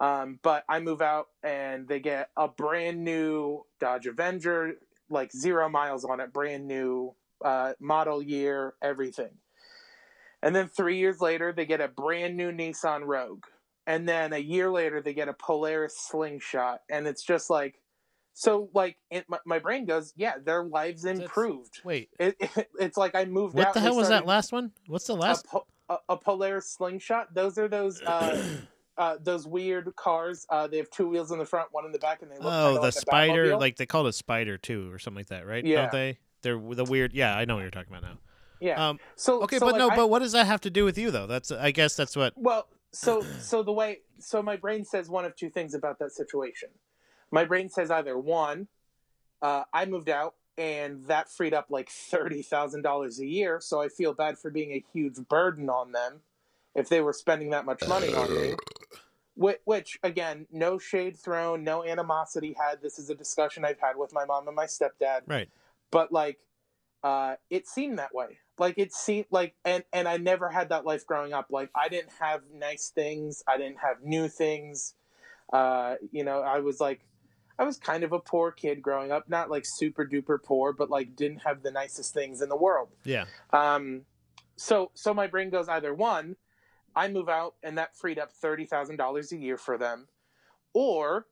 Um, 0.00 0.38
but 0.42 0.64
I 0.68 0.80
move 0.80 1.02
out 1.02 1.26
and 1.42 1.86
they 1.86 2.00
get 2.00 2.30
a 2.36 2.48
brand 2.48 3.04
new 3.04 3.66
Dodge 3.80 4.06
Avenger, 4.06 4.74
like 5.10 5.30
zero 5.32 5.68
miles 5.68 6.04
on 6.04 6.20
it, 6.20 6.32
brand 6.32 6.66
new 6.66 7.14
uh, 7.44 7.74
model 7.80 8.22
year, 8.22 8.74
everything. 8.82 9.30
And 10.42 10.56
then 10.56 10.68
three 10.68 10.96
years 10.98 11.20
later, 11.20 11.52
they 11.52 11.66
get 11.66 11.82
a 11.82 11.88
brand 11.88 12.34
new 12.36 12.50
Nissan 12.50 13.02
Rogue. 13.04 13.44
And 13.86 14.08
then 14.08 14.32
a 14.32 14.38
year 14.38 14.70
later, 14.70 15.02
they 15.02 15.12
get 15.12 15.28
a 15.28 15.34
Polaris 15.34 15.96
Slingshot. 15.98 16.80
And 16.88 17.06
it's 17.06 17.22
just 17.22 17.50
like, 17.50 17.78
so 18.32 18.70
like 18.72 18.96
it, 19.10 19.26
my, 19.28 19.38
my 19.44 19.58
brain 19.58 19.84
goes, 19.84 20.14
yeah, 20.16 20.34
their 20.42 20.64
lives 20.64 21.02
That's- 21.02 21.20
improved. 21.22 21.80
Wait, 21.84 22.08
It, 22.18 22.36
it, 22.40 22.68
it's 22.80 22.96
like 22.96 23.14
I 23.14 23.26
moved 23.26 23.54
what 23.54 23.66
out. 23.68 23.74
the 23.74 23.80
hell 23.80 23.96
was 23.96 24.08
that 24.08 24.24
last 24.24 24.50
one? 24.50 24.70
What's 24.86 25.06
the 25.08 25.12
a, 25.12 25.16
last? 25.16 25.46
po- 25.46 25.66
a, 25.90 25.96
a 26.08 26.16
Polaris 26.16 26.70
Slingshot. 26.70 27.34
Those 27.34 27.58
are 27.58 27.68
those 27.68 28.00
uh, 28.02 28.42
uh, 28.98 29.16
those 29.22 29.46
weird 29.46 29.94
cars. 29.96 30.46
Uh, 30.50 30.66
they 30.66 30.76
have 30.76 30.90
two 30.90 31.08
wheels 31.08 31.30
in 31.32 31.38
the 31.38 31.46
front, 31.46 31.68
one 31.72 31.84
in 31.84 31.92
the 31.92 31.98
back, 31.98 32.22
and 32.22 32.30
they 32.30 32.36
look 32.36 32.46
Oh, 32.46 32.74
the 32.74 32.80
like 32.80 32.92
spider, 32.92 33.56
like 33.56 33.76
they 33.76 33.86
call 33.86 34.06
it 34.06 34.10
a 34.10 34.12
spider 34.12 34.58
too, 34.58 34.92
or 34.92 34.98
something 34.98 35.18
like 35.20 35.28
that, 35.28 35.46
right? 35.46 35.64
Yeah. 35.64 35.82
Don't 35.82 35.92
they? 35.92 36.18
They're 36.42 36.58
the 36.58 36.84
weird. 36.84 37.12
Yeah, 37.12 37.36
I 37.36 37.44
know 37.44 37.54
what 37.56 37.62
you're 37.62 37.70
talking 37.70 37.92
about 37.92 38.02
now. 38.02 38.18
yeah. 38.60 38.88
Um, 38.90 38.98
so 39.16 39.42
okay, 39.44 39.58
so, 39.58 39.66
but 39.66 39.72
like, 39.72 39.78
no, 39.78 39.90
I- 39.90 39.96
but 39.96 40.08
what 40.08 40.18
does 40.20 40.32
that 40.32 40.46
have 40.46 40.60
to 40.62 40.70
do 40.70 40.84
with 40.84 40.96
you 40.98 41.10
though? 41.10 41.26
That's 41.26 41.50
I 41.50 41.70
guess 41.70 41.96
that's 41.96 42.16
what. 42.16 42.32
Well, 42.36 42.66
so 42.92 43.22
so 43.40 43.62
the 43.62 43.72
way 43.72 44.00
so 44.18 44.42
my 44.42 44.56
brain 44.56 44.84
says 44.84 45.08
one 45.08 45.24
of 45.24 45.34
two 45.36 45.50
things 45.50 45.74
about 45.74 45.98
that 46.00 46.12
situation. 46.12 46.70
My 47.30 47.44
brain 47.44 47.68
says 47.68 47.90
either 47.90 48.18
one, 48.18 48.66
uh, 49.42 49.64
I 49.72 49.86
moved 49.86 50.08
out 50.10 50.34
and 50.58 51.06
that 51.06 51.30
freed 51.30 51.54
up 51.54 51.66
like 51.70 51.88
thirty 51.90 52.42
thousand 52.42 52.82
dollars 52.82 53.20
a 53.20 53.26
year, 53.26 53.60
so 53.62 53.80
I 53.80 53.88
feel 53.88 54.12
bad 54.14 54.38
for 54.38 54.50
being 54.50 54.72
a 54.72 54.84
huge 54.92 55.16
burden 55.28 55.68
on 55.70 55.92
them 55.92 56.20
if 56.74 56.88
they 56.88 57.00
were 57.00 57.12
spending 57.12 57.50
that 57.50 57.64
much 57.66 57.86
money 57.88 58.12
on 58.14 58.32
me. 58.34 58.54
Which, 59.40 59.56
which 59.64 59.98
again, 60.02 60.46
no 60.52 60.78
shade 60.78 61.16
thrown, 61.16 61.64
no 61.64 61.82
animosity 61.82 62.54
had. 62.60 62.82
This 62.82 62.98
is 62.98 63.08
a 63.08 63.14
discussion 63.14 63.64
I've 63.64 63.80
had 63.80 63.96
with 63.96 64.12
my 64.12 64.26
mom 64.26 64.46
and 64.48 64.54
my 64.54 64.66
stepdad. 64.66 65.20
Right. 65.26 65.48
but 65.90 66.12
like 66.12 66.38
uh 67.02 67.36
it 67.48 67.66
seemed 67.66 67.98
that 67.98 68.14
way. 68.14 68.36
Like 68.58 68.74
it 68.76 68.92
seemed 68.92 69.24
like 69.30 69.54
and 69.64 69.82
and 69.94 70.06
i 70.06 70.18
never 70.18 70.50
had 70.50 70.68
that 70.68 70.84
life 70.84 71.06
growing 71.06 71.32
up. 71.32 71.46
Like 71.48 71.70
i 71.74 71.88
didn't 71.88 72.12
have 72.20 72.42
nice 72.54 72.92
things. 72.94 73.42
I 73.48 73.56
didn't 73.56 73.78
have 73.78 74.02
new 74.04 74.28
things. 74.28 74.92
Uh 75.50 75.94
you 76.12 76.22
know 76.22 76.40
i 76.42 76.58
was 76.58 76.78
like 76.78 77.00
i 77.58 77.64
was 77.64 77.78
kind 77.78 78.04
of 78.04 78.12
a 78.12 78.18
poor 78.18 78.52
kid 78.52 78.82
growing 78.82 79.10
up. 79.10 79.30
Not 79.30 79.48
like 79.48 79.64
super 79.64 80.04
duper 80.04 80.36
poor 80.42 80.74
but 80.74 80.90
like 80.90 81.16
didn't 81.16 81.38
have 81.46 81.62
the 81.62 81.70
nicest 81.70 82.12
things 82.12 82.42
in 82.42 82.50
the 82.50 82.56
world. 82.56 82.90
Yeah. 83.04 83.24
um 83.54 84.02
so 84.56 84.90
so 84.92 85.14
my 85.14 85.26
brain 85.26 85.48
goes 85.48 85.66
either 85.70 85.94
one 85.94 86.36
i 86.96 87.08
move 87.08 87.28
out 87.28 87.54
and 87.62 87.78
that 87.78 87.96
freed 87.96 88.18
up 88.18 88.30
$30000 88.42 89.32
a 89.32 89.36
year 89.36 89.56
for 89.56 89.78
them 89.78 90.08
or 90.72 91.26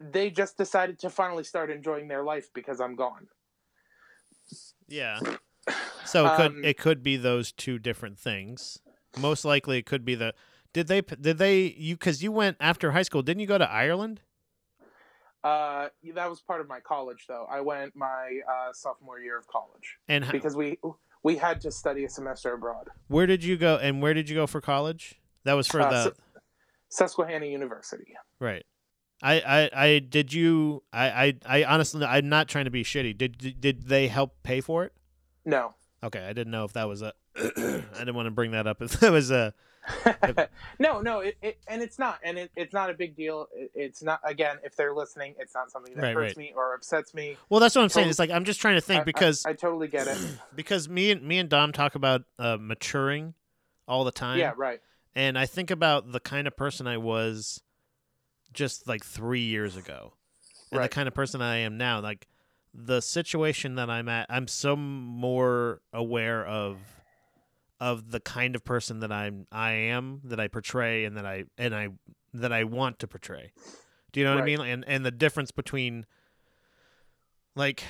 they 0.00 0.30
just 0.30 0.56
decided 0.56 0.98
to 0.98 1.10
finally 1.10 1.44
start 1.44 1.70
enjoying 1.70 2.08
their 2.08 2.22
life 2.22 2.48
because 2.54 2.80
i'm 2.80 2.96
gone 2.96 3.26
Yeah. 4.88 5.20
So 6.04 6.26
it 6.26 6.36
could 6.36 6.52
Um, 6.52 6.64
it 6.64 6.78
could 6.78 7.02
be 7.02 7.16
those 7.16 7.52
two 7.52 7.78
different 7.78 8.18
things. 8.18 8.80
Most 9.18 9.44
likely, 9.44 9.78
it 9.78 9.86
could 9.86 10.04
be 10.04 10.14
the. 10.14 10.34
Did 10.72 10.88
they 10.88 11.00
did 11.00 11.38
they 11.38 11.74
you 11.76 11.96
because 11.96 12.22
you 12.22 12.32
went 12.32 12.56
after 12.60 12.92
high 12.92 13.02
school? 13.02 13.22
Didn't 13.22 13.40
you 13.40 13.46
go 13.46 13.58
to 13.58 13.70
Ireland? 13.70 14.20
Uh, 15.42 15.88
that 16.14 16.28
was 16.28 16.40
part 16.40 16.60
of 16.60 16.68
my 16.68 16.80
college, 16.80 17.24
though. 17.26 17.46
I 17.50 17.60
went 17.60 17.96
my 17.96 18.40
uh, 18.48 18.72
sophomore 18.72 19.20
year 19.20 19.38
of 19.38 19.46
college 19.46 19.96
And 20.06 20.30
because 20.30 20.54
we 20.54 20.78
we 21.22 21.36
had 21.36 21.60
to 21.62 21.70
study 21.70 22.04
a 22.04 22.08
semester 22.08 22.52
abroad. 22.54 22.88
where 23.08 23.26
did 23.26 23.42
you 23.44 23.56
go? 23.56 23.76
And 23.76 24.00
where 24.02 24.14
did 24.14 24.28
you 24.28 24.34
go 24.36 24.46
for 24.46 24.60
college? 24.60 25.20
That 25.44 25.54
was 25.54 25.66
for 25.68 25.80
Uh, 25.80 25.90
the 25.90 26.14
Susquehanna 26.88 27.46
University. 27.46 28.14
right. 28.38 28.64
I, 29.22 29.34
I, 29.74 29.84
I 29.86 29.98
did 29.98 30.32
you 30.32 30.82
I, 30.94 31.34
I, 31.46 31.60
I 31.60 31.64
honestly 31.64 32.02
I'm 32.06 32.30
not 32.30 32.48
trying 32.48 32.64
to 32.64 32.70
be 32.70 32.82
shitty. 32.82 33.16
Did 33.18 33.36
did, 33.36 33.60
did 33.60 33.82
they 33.88 34.08
help 34.08 34.42
pay 34.42 34.62
for 34.62 34.84
it? 34.84 34.94
No, 35.44 35.74
Okay, 36.02 36.24
I 36.26 36.32
didn't 36.32 36.50
know 36.52 36.64
if 36.64 36.72
that 36.72 36.88
was 36.88 37.02
a. 37.02 37.12
I 37.36 37.82
didn't 37.98 38.14
want 38.14 38.26
to 38.26 38.30
bring 38.30 38.52
that 38.52 38.66
up 38.66 38.80
if 38.80 38.98
that 39.00 39.12
was 39.12 39.30
a. 39.30 39.52
no, 40.78 41.00
no, 41.00 41.20
it, 41.20 41.36
it 41.42 41.58
and 41.66 41.82
it's 41.82 41.98
not, 41.98 42.18
and 42.22 42.38
it, 42.38 42.50
it's 42.56 42.72
not 42.72 42.90
a 42.90 42.94
big 42.94 43.16
deal. 43.16 43.48
It, 43.54 43.70
it's 43.74 44.02
not 44.02 44.20
again, 44.24 44.58
if 44.64 44.76
they're 44.76 44.94
listening, 44.94 45.34
it's 45.38 45.54
not 45.54 45.70
something 45.70 45.94
that 45.94 46.02
Right, 46.02 46.14
hurts 46.14 46.36
right. 46.36 46.48
me 46.48 46.52
or 46.56 46.74
upsets 46.74 47.14
me. 47.14 47.36
Well, 47.48 47.60
that's 47.60 47.74
what 47.74 47.82
I'm 47.82 47.88
saying. 47.88 48.08
It's 48.08 48.18
like 48.18 48.30
I'm 48.30 48.44
just 48.44 48.60
trying 48.60 48.74
to 48.76 48.80
think 48.80 48.98
I- 48.98 49.02
I- 49.02 49.04
because 49.04 49.46
I, 49.46 49.52
totally 49.54 49.88
get 49.88 50.06
it. 50.06 50.18
because 50.54 50.88
me 50.88 51.10
and 51.10 51.22
me 51.22 51.38
and 51.38 51.48
Dom 51.48 51.72
talk 51.72 51.94
about 51.94 52.22
uh, 52.38 52.56
maturing 52.60 53.34
all 53.88 54.04
the 54.04 54.12
time. 54.12 54.38
yeah, 54.38 54.52
right. 54.56 54.80
and 55.14 55.38
I 55.38 55.46
think 55.46 55.70
about 55.70 56.12
the 56.12 56.20
kind 56.20 56.46
of 56.46 56.56
person 56.56 56.86
I 56.86 56.98
was 56.98 57.62
just 58.52 58.86
like 58.86 59.04
three 59.04 59.42
years 59.42 59.76
ago, 59.76 60.14
and 60.72 60.82
the 60.84 60.88
kind 60.88 61.08
of 61.08 61.14
person 61.14 61.40
I 61.42 61.58
am 61.58 61.76
now. 61.78 62.00
Like 62.00 62.26
the 62.74 63.00
situation 63.00 63.74
that 63.76 63.90
I'm 63.90 64.08
at, 64.08 64.26
I'm 64.28 64.46
so 64.46 64.76
more 64.76 65.80
aware 65.92 66.44
of 66.46 66.76
of 67.80 68.10
the 68.10 68.20
kind 68.20 68.54
of 68.54 68.64
person 68.64 69.00
that 69.00 69.10
I'm 69.10 69.46
I 69.50 69.70
am 69.72 70.20
that 70.24 70.38
I 70.38 70.48
portray 70.48 71.04
and 71.04 71.16
that 71.16 71.24
I 71.26 71.44
and 71.56 71.74
I 71.74 71.88
that 72.34 72.52
I 72.52 72.64
want 72.64 72.98
to 73.00 73.08
portray. 73.08 73.52
Do 74.12 74.20
you 74.20 74.26
know 74.26 74.34
what 74.34 74.42
I 74.42 74.46
mean? 74.46 74.60
And 74.60 74.84
and 74.86 75.04
the 75.06 75.10
difference 75.10 75.50
between 75.50 76.04
like 77.56 77.82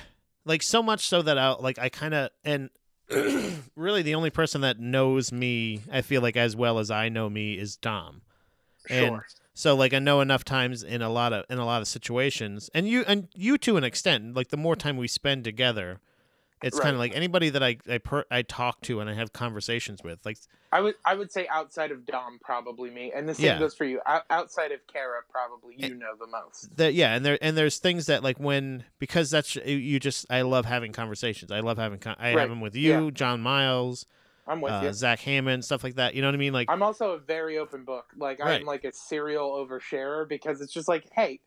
like 0.45 0.63
so 0.63 0.81
much 0.81 1.07
so 1.07 1.21
that 1.21 1.37
I 1.37 1.51
like 1.53 1.77
I 1.79 1.89
kind 1.89 2.13
of 2.13 2.29
and 2.43 2.69
really 3.75 4.01
the 4.01 4.15
only 4.15 4.29
person 4.29 4.61
that 4.61 4.79
knows 4.79 5.31
me 5.31 5.81
I 5.91 6.01
feel 6.01 6.21
like 6.21 6.37
as 6.37 6.55
well 6.55 6.79
as 6.79 6.89
I 6.89 7.09
know 7.09 7.29
me 7.29 7.57
is 7.57 7.75
Dom. 7.77 8.21
And 8.89 9.07
Sure. 9.15 9.25
so 9.53 9.75
like 9.75 9.93
I 9.93 9.99
know 9.99 10.21
enough 10.21 10.43
times 10.43 10.83
in 10.83 11.01
a 11.01 11.09
lot 11.09 11.33
of 11.33 11.45
in 11.49 11.57
a 11.59 11.65
lot 11.65 11.81
of 11.81 11.87
situations, 11.87 12.69
and 12.73 12.87
you 12.87 13.03
and 13.07 13.27
you 13.35 13.57
to 13.59 13.77
an 13.77 13.83
extent, 13.83 14.35
like 14.35 14.47
the 14.49 14.57
more 14.57 14.75
time 14.75 14.97
we 14.97 15.07
spend 15.07 15.43
together, 15.43 15.99
It's 16.63 16.77
Right. 16.77 16.83
kind 16.83 16.95
of 16.95 16.99
like 16.99 17.15
anybody 17.15 17.49
that 17.49 17.63
I 17.63 17.77
I, 17.89 17.97
per, 17.97 18.23
I 18.29 18.41
talk 18.43 18.81
to 18.81 18.99
and 18.99 19.09
I 19.09 19.13
have 19.13 19.33
conversations 19.33 20.03
with. 20.03 20.19
Like 20.25 20.37
I 20.71 20.79
would 20.81 20.95
I 21.05 21.15
would 21.15 21.31
say 21.31 21.47
outside 21.47 21.91
of 21.91 22.05
Dom, 22.05 22.39
probably 22.43 22.89
me, 22.89 23.11
and 23.15 23.27
the 23.27 23.33
same 23.33 23.45
Yeah. 23.45 23.59
goes 23.59 23.73
for 23.73 23.85
you. 23.85 23.99
O- 24.05 24.21
outside 24.29 24.71
of 24.71 24.85
Kara, 24.87 25.21
probably 25.29 25.75
you 25.77 25.95
know 25.95 26.15
the 26.19 26.27
most. 26.27 26.75
that 26.77 26.93
yeah 26.93 27.15
and 27.15 27.25
there 27.25 27.37
and 27.41 27.57
there's 27.57 27.79
things 27.79 28.05
that 28.05 28.23
like 28.23 28.39
when 28.39 28.83
because 28.99 29.29
that's 29.31 29.55
you 29.55 29.99
just 29.99 30.25
i 30.29 30.41
love 30.41 30.65
having 30.65 30.91
conversations 30.93 31.51
i 31.51 31.59
love 31.59 31.77
having 31.77 31.99
con- 31.99 32.15
i 32.19 32.33
Right. 32.33 32.39
have 32.41 32.49
them 32.49 32.61
with 32.61 32.75
you 32.75 33.05
Yeah. 33.05 33.11
john 33.11 33.41
miles 33.41 34.05
I'm 34.47 34.59
with 34.61 34.71
uh, 34.71 34.81
you. 34.85 34.93
zach 34.93 35.19
hammond 35.21 35.63
stuff 35.65 35.83
like 35.83 35.95
that 35.95 36.13
you 36.15 36.21
know 36.21 36.27
what 36.27 36.35
i 36.35 36.37
mean 36.37 36.53
like 36.53 36.69
I'm 36.69 36.83
also 36.83 37.11
a 37.11 37.19
very 37.19 37.57
open 37.57 37.83
book. 37.85 38.05
Like 38.17 38.39
Right. 38.39 38.59
I'm 38.61 38.65
like 38.65 38.83
a 38.83 38.91
serial 38.93 39.51
oversharer 39.51 40.27
because 40.27 40.61
it's 40.61 40.73
just 40.73 40.87
like, 40.87 41.05
hey, 41.15 41.39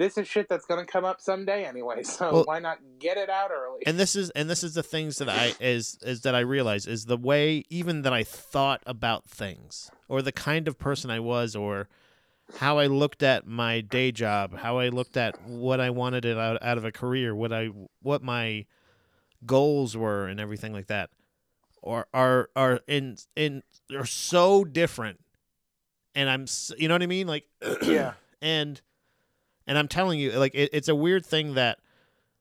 this 0.00 0.16
is 0.16 0.26
shit 0.26 0.48
that's 0.48 0.64
gonna 0.64 0.86
come 0.86 1.04
up 1.04 1.20
someday 1.20 1.64
anyway. 1.64 2.02
So 2.04 2.32
Well- 2.32 2.44
why 2.44 2.58
not 2.58 2.78
get 2.98 3.18
it 3.18 3.28
out 3.28 3.50
early? 3.52 3.86
and 3.86 3.98
this 3.98 4.16
is 4.16 4.30
and 4.30 4.48
this 4.48 4.64
is 4.64 4.72
the 4.74 4.82
things 4.82 5.18
that 5.18 5.28
i 5.28 5.52
is 5.60 5.98
is 6.02 6.22
that 6.22 6.34
i 6.34 6.40
realize 6.40 6.86
is 6.86 7.04
the 7.04 7.16
way 7.16 7.64
even 7.68 8.02
that 8.02 8.12
i 8.12 8.24
thought 8.24 8.82
about 8.86 9.28
things 9.28 9.90
or 10.08 10.22
the 10.22 10.32
kind 10.32 10.66
of 10.68 10.78
person 10.78 11.10
i 11.10 11.20
was 11.20 11.54
or 11.54 11.88
how 12.58 12.78
i 12.78 12.86
looked 12.86 13.22
at 13.22 13.46
my 13.46 13.80
day 13.80 14.10
job 14.10 14.56
how 14.58 14.78
i 14.78 14.88
looked 14.88 15.16
at 15.16 15.40
what 15.46 15.80
i 15.80 15.88
wanted 15.90 16.24
it 16.24 16.36
out, 16.36 16.58
out 16.62 16.78
of 16.78 16.84
a 16.84 16.92
career 16.92 17.34
what 17.34 17.52
i 17.52 17.68
what 18.02 18.22
my 18.22 18.64
goals 19.46 19.96
were 19.96 20.26
and 20.26 20.40
everything 20.40 20.72
like 20.72 20.86
that 20.88 21.10
or 21.82 22.06
are 22.12 22.48
are 22.56 22.80
in 22.86 23.16
in 23.36 23.62
are 23.94 24.04
so 24.06 24.64
different 24.64 25.20
and 26.14 26.28
i'm 26.28 26.46
you 26.76 26.88
know 26.88 26.94
what 26.94 27.02
i 27.02 27.06
mean 27.06 27.26
like 27.26 27.44
yeah. 27.82 28.12
and 28.42 28.80
and 29.70 29.78
i'm 29.78 29.88
telling 29.88 30.18
you 30.18 30.32
like 30.32 30.54
it, 30.54 30.68
it's 30.72 30.88
a 30.88 30.94
weird 30.94 31.24
thing 31.24 31.54
that 31.54 31.78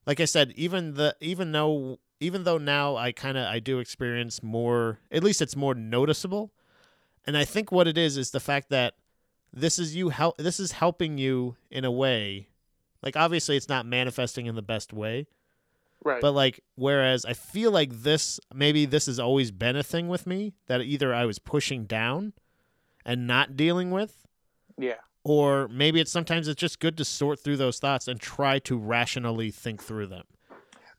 like 0.06 0.20
i 0.20 0.26
said 0.26 0.52
even 0.56 0.96
the 0.96 1.16
even 1.22 1.52
though 1.54 2.00
even 2.20 2.44
though 2.44 2.58
now 2.58 2.96
i 2.98 3.12
kind 3.12 3.38
of 3.38 3.46
i 3.48 3.60
do 3.60 3.78
experience 3.80 4.42
more 4.44 5.00
at 5.12 5.24
least 5.24 5.42
it's 5.42 5.56
more 5.56 5.76
noticeable 5.76 6.52
and 7.26 7.38
i 7.38 7.46
think 7.46 7.72
what 7.72 7.88
it 7.88 7.98
is 7.98 8.18
is 8.18 8.32
the 8.32 8.40
fact 8.40 8.70
that 8.70 8.96
this 9.54 9.78
is 9.80 9.96
you 9.96 10.10
help 10.10 10.38
this 10.38 10.60
is 10.60 10.72
helping 10.74 11.18
you 11.20 11.56
in 11.70 11.86
a 11.86 11.92
way 11.92 12.50
like 13.04 13.16
obviously 13.16 13.56
it's 13.56 13.70
not 13.70 13.86
manifesting 13.86 14.48
in 14.48 14.56
the 14.56 14.62
best 14.62 14.92
way 14.92 15.28
Right. 16.02 16.22
but 16.22 16.32
like 16.32 16.62
whereas 16.76 17.26
i 17.26 17.34
feel 17.34 17.72
like 17.72 17.92
this 17.92 18.40
maybe 18.54 18.86
this 18.86 19.06
has 19.08 19.20
always 19.20 19.52
been 19.52 19.76
a 19.76 19.84
thing 19.84 20.08
with 20.08 20.26
me 20.26 20.54
that 20.68 20.82
either 20.82 21.14
i 21.14 21.26
was 21.26 21.40
pushing 21.40 21.84
down 21.86 22.32
and 23.06 23.28
not 23.28 23.56
dealing 23.58 23.92
with 23.92 24.26
yeah. 24.78 24.94
Or 25.24 25.68
maybe 25.68 26.00
it's 26.00 26.12
sometimes 26.12 26.48
it's 26.48 26.60
just 26.60 26.80
good 26.80 26.98
to 26.98 27.06
sort 27.06 27.40
through 27.40 27.58
those 27.58 27.80
thoughts 27.80 28.08
and 28.08 28.20
try 28.20 28.60
to 28.60 28.78
rationally 28.78 29.52
think 29.52 29.84
through 29.84 30.08
them 30.08 30.24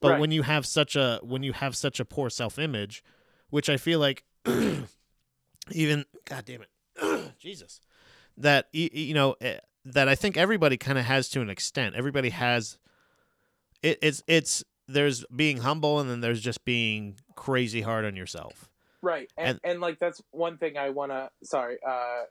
but 0.00 0.12
Right. 0.12 0.20
when 0.20 0.30
you 0.30 0.42
have 0.42 0.66
such 0.66 0.96
a 0.96 1.18
when 1.22 1.42
you 1.42 1.52
have 1.52 1.76
such 1.76 2.00
a 2.00 2.04
poor 2.04 2.30
self-image 2.30 3.02
which 3.50 3.68
i 3.68 3.76
feel 3.76 3.98
like 3.98 4.24
even 5.72 6.04
god 6.24 6.44
damn 6.44 6.62
it 6.62 7.32
jesus 7.38 7.80
that 8.36 8.68
you 8.72 9.14
know 9.14 9.36
eh, 9.40 9.58
that 9.84 10.08
i 10.08 10.14
think 10.14 10.36
everybody 10.36 10.76
kind 10.76 10.98
of 10.98 11.04
has 11.04 11.28
to 11.28 11.40
an 11.40 11.50
extent 11.50 11.94
everybody 11.94 12.30
has 12.30 12.78
it, 13.82 13.98
it's 14.02 14.22
it's 14.26 14.64
there's 14.88 15.24
being 15.34 15.58
humble 15.58 16.00
and 16.00 16.10
then 16.10 16.20
there's 16.20 16.40
just 16.40 16.64
being 16.64 17.16
crazy 17.36 17.80
hard 17.82 18.04
on 18.04 18.16
yourself 18.16 18.66
Right. 19.02 19.30
And, 19.38 19.58
and 19.64 19.80
like 19.80 19.98
that's 19.98 20.20
one 20.30 20.58
thing 20.58 20.76
I 20.76 20.90
wanna 20.90 21.30
sorry, 21.42 21.78
uh 21.88 22.24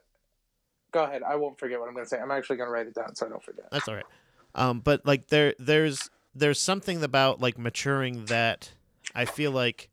go 0.92 1.04
ahead. 1.04 1.22
I 1.22 1.36
won't 1.36 1.58
forget 1.58 1.78
what 1.80 1.88
I'm 1.88 1.94
gonna 1.94 2.06
say. 2.06 2.18
I'm 2.18 2.30
actually 2.30 2.56
gonna 2.56 2.70
write 2.70 2.86
it 2.86 2.94
down 2.94 3.14
so 3.14 3.26
I 3.26 3.28
don't 3.28 3.42
forget. 3.42 3.70
That's 3.70 3.88
all 3.88 3.94
right. 3.94 4.06
Um, 4.54 4.80
but 4.80 5.04
like 5.06 5.28
there, 5.28 5.54
there's 5.58 6.10
there's 6.34 6.60
something 6.60 7.02
about 7.02 7.40
like 7.40 7.58
maturing 7.58 8.26
that 8.26 8.72
I 9.14 9.24
feel 9.24 9.52
like 9.52 9.90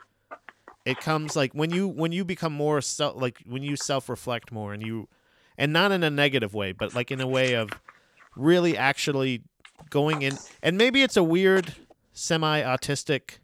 it 0.86 1.00
comes 1.00 1.36
like 1.36 1.54
when 1.54 1.70
you 1.70 1.88
when 1.88 2.12
you 2.12 2.24
become 2.24 2.54
more 2.54 2.82
self 2.82 3.20
like 3.22 3.42
when 3.46 3.64
you 3.64 3.76
self 3.76 4.10
reflect 4.10 4.52
more 4.52 4.74
and 4.74 4.86
you 4.86 5.08
and 5.58 5.74
not 5.74 5.92
in 5.92 6.04
a 6.04 6.10
negative 6.10 6.54
way, 6.54 6.72
but 6.72 6.96
like 6.96 7.12
in 7.12 7.20
a 7.20 7.28
way 7.28 7.54
of 7.54 7.70
really 8.36 8.78
actually 8.78 9.42
going 9.90 10.22
in 10.22 10.38
and 10.62 10.78
maybe 10.78 11.02
it's 11.04 11.18
a 11.18 11.24
weird 11.24 11.76
semi 12.14 12.62
autistic 12.62 13.40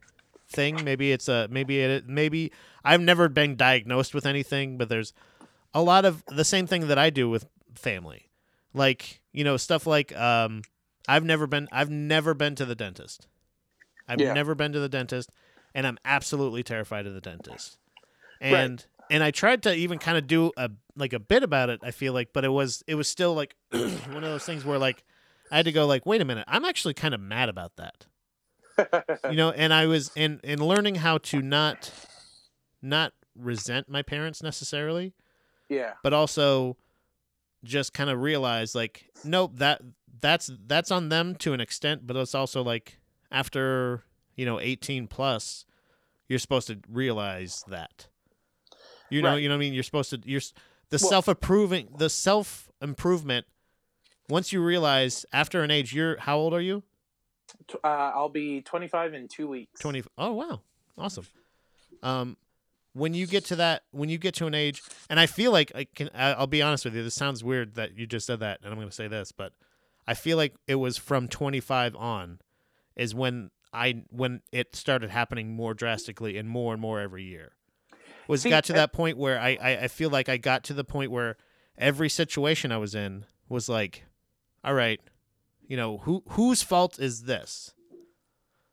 thing. 0.47 0.83
Maybe 0.83 1.11
it's 1.11 1.27
a 1.27 1.47
maybe 1.49 1.79
it 1.81 2.07
maybe 2.07 2.51
I've 2.83 3.01
never 3.01 3.29
been 3.29 3.55
diagnosed 3.55 4.13
with 4.13 4.25
anything, 4.25 4.77
but 4.77 4.89
there's 4.89 5.13
a 5.73 5.81
lot 5.81 6.05
of 6.05 6.23
the 6.27 6.45
same 6.45 6.67
thing 6.67 6.87
that 6.87 6.97
I 6.97 7.09
do 7.09 7.29
with 7.29 7.47
family. 7.75 8.29
Like, 8.73 9.21
you 9.31 9.43
know, 9.43 9.57
stuff 9.57 9.85
like 9.87 10.15
um 10.15 10.61
I've 11.07 11.23
never 11.23 11.47
been 11.47 11.67
I've 11.71 11.89
never 11.89 12.33
been 12.33 12.55
to 12.55 12.65
the 12.65 12.75
dentist. 12.75 13.27
I've 14.07 14.19
Yeah. 14.19 14.33
never 14.33 14.55
been 14.55 14.73
to 14.73 14.79
the 14.79 14.89
dentist 14.89 15.29
and 15.75 15.87
I'm 15.87 15.97
absolutely 16.05 16.63
terrified 16.63 17.05
of 17.07 17.13
the 17.13 17.21
dentist. 17.21 17.77
And 18.41 18.85
and 19.09 19.23
I 19.23 19.31
tried 19.31 19.63
to 19.63 19.73
even 19.75 19.99
kind 19.99 20.17
of 20.17 20.27
do 20.27 20.51
a 20.57 20.69
like 20.95 21.13
a 21.13 21.19
bit 21.19 21.43
about 21.43 21.69
it, 21.69 21.81
I 21.83 21.91
feel 21.91 22.13
like, 22.13 22.29
but 22.33 22.43
it 22.45 22.49
was 22.49 22.83
it 22.87 22.95
was 22.95 23.07
still 23.07 23.33
like 23.33 23.55
one 23.71 24.23
of 24.23 24.29
those 24.29 24.45
things 24.45 24.65
where 24.65 24.79
like 24.79 25.03
I 25.51 25.57
had 25.57 25.65
to 25.65 25.71
go 25.71 25.85
like, 25.85 26.05
wait 26.05 26.21
a 26.21 26.25
minute, 26.25 26.45
I'm 26.47 26.65
actually 26.65 26.93
kind 26.95 27.13
of 27.13 27.19
mad 27.19 27.49
about 27.49 27.75
that 27.75 28.07
you 29.29 29.35
know 29.35 29.51
and 29.51 29.71
i 29.71 29.85
was 29.85 30.11
in 30.15 30.39
in 30.43 30.59
learning 30.59 30.95
how 30.95 31.19
to 31.19 31.41
not 31.43 31.91
not 32.81 33.13
resent 33.35 33.87
my 33.87 34.01
parents 34.01 34.41
necessarily 34.41 35.13
yeah. 35.73 35.93
but 36.03 36.13
also 36.13 36.77
just 37.63 37.93
kind 37.93 38.09
of 38.09 38.21
realize 38.21 38.75
like 38.75 39.05
nope 39.23 39.51
that 39.55 39.81
that's 40.21 40.51
that's 40.67 40.91
on 40.91 41.09
them 41.09 41.35
to 41.35 41.53
an 41.53 41.61
extent 41.61 42.05
but 42.05 42.15
it's 42.15 42.35
also 42.35 42.61
like 42.61 42.99
after 43.31 44.03
you 44.35 44.45
know 44.45 44.59
18 44.59 45.07
plus 45.07 45.65
you're 46.27 46.39
supposed 46.39 46.67
to 46.67 46.79
realize 46.89 47.63
that 47.67 48.07
you 49.09 49.21
know 49.21 49.31
Right. 49.31 49.41
you 49.41 49.47
know 49.49 49.55
what 49.55 49.59
i 49.59 49.65
mean 49.65 49.73
you're 49.73 49.83
supposed 49.83 50.09
to 50.11 50.21
you're 50.25 50.41
the 50.89 50.99
Well- 51.01 51.09
self-approving 51.09 51.89
the 51.97 52.09
self 52.09 52.69
improvement 52.81 53.45
once 54.29 54.51
you 54.53 54.61
realize 54.63 55.25
after 55.33 55.63
an 55.63 55.71
age 55.71 55.93
you're 55.93 56.17
how 56.19 56.37
old 56.37 56.53
are 56.53 56.61
you 56.61 56.83
Uh, 57.83 57.87
I'll 57.87 58.29
be 58.29 58.61
25 58.61 59.13
in 59.13 59.27
two 59.27 59.47
weeks. 59.47 59.79
20 59.79 60.03
oh 60.17 60.33
wow 60.33 60.61
awesome 60.97 61.25
um 62.01 62.35
when 62.93 63.13
you 63.13 63.25
get 63.27 63.45
to 63.45 63.55
that 63.55 63.83
when 63.91 64.09
you 64.09 64.17
get 64.17 64.33
to 64.35 64.45
an 64.45 64.53
age 64.53 64.81
and 65.09 65.19
i 65.19 65.25
feel 65.25 65.51
like 65.51 65.71
i 65.75 65.85
can 65.95 66.09
i'll 66.15 66.47
be 66.47 66.61
honest 66.61 66.85
with 66.85 66.95
you 66.95 67.03
this 67.03 67.15
sounds 67.15 67.43
weird 67.43 67.75
that 67.75 67.97
you 67.97 68.05
just 68.05 68.25
said 68.25 68.39
that 68.39 68.59
and 68.61 68.71
i'm 68.71 68.77
going 68.77 68.89
to 68.89 68.95
say 68.95 69.07
this 69.07 69.31
but 69.31 69.53
i 70.07 70.13
feel 70.13 70.37
like 70.37 70.55
it 70.67 70.75
was 70.75 70.97
from 70.97 71.27
25 71.27 71.95
on 71.95 72.39
is 72.95 73.15
when 73.15 73.49
i 73.73 74.03
when 74.09 74.41
it 74.51 74.75
started 74.75 75.09
happening 75.09 75.55
more 75.55 75.73
drastically 75.73 76.37
and 76.37 76.47
more 76.47 76.73
and 76.73 76.81
more 76.81 76.99
every 76.99 77.23
year. 77.23 77.53
Was 78.27 78.43
See, 78.43 78.49
got 78.49 78.63
to 78.65 78.73
uh, 78.73 78.77
that 78.77 78.93
point 78.93 79.17
where 79.17 79.39
I, 79.39 79.57
I 79.61 79.77
i 79.83 79.87
feel 79.87 80.09
like 80.09 80.29
i 80.29 80.37
got 80.37 80.63
to 80.65 80.73
the 80.73 80.83
point 80.83 81.11
where 81.11 81.35
every 81.77 82.07
situation 82.07 82.71
i 82.71 82.77
was 82.77 82.95
in 82.95 83.25
was 83.49 83.67
like 83.67 84.05
all 84.63 84.73
right 84.73 85.01
you 85.67 85.77
know 85.77 85.99
who 85.99 86.23
whose 86.29 86.61
fault 86.61 86.99
is 86.99 87.23
this? 87.23 87.73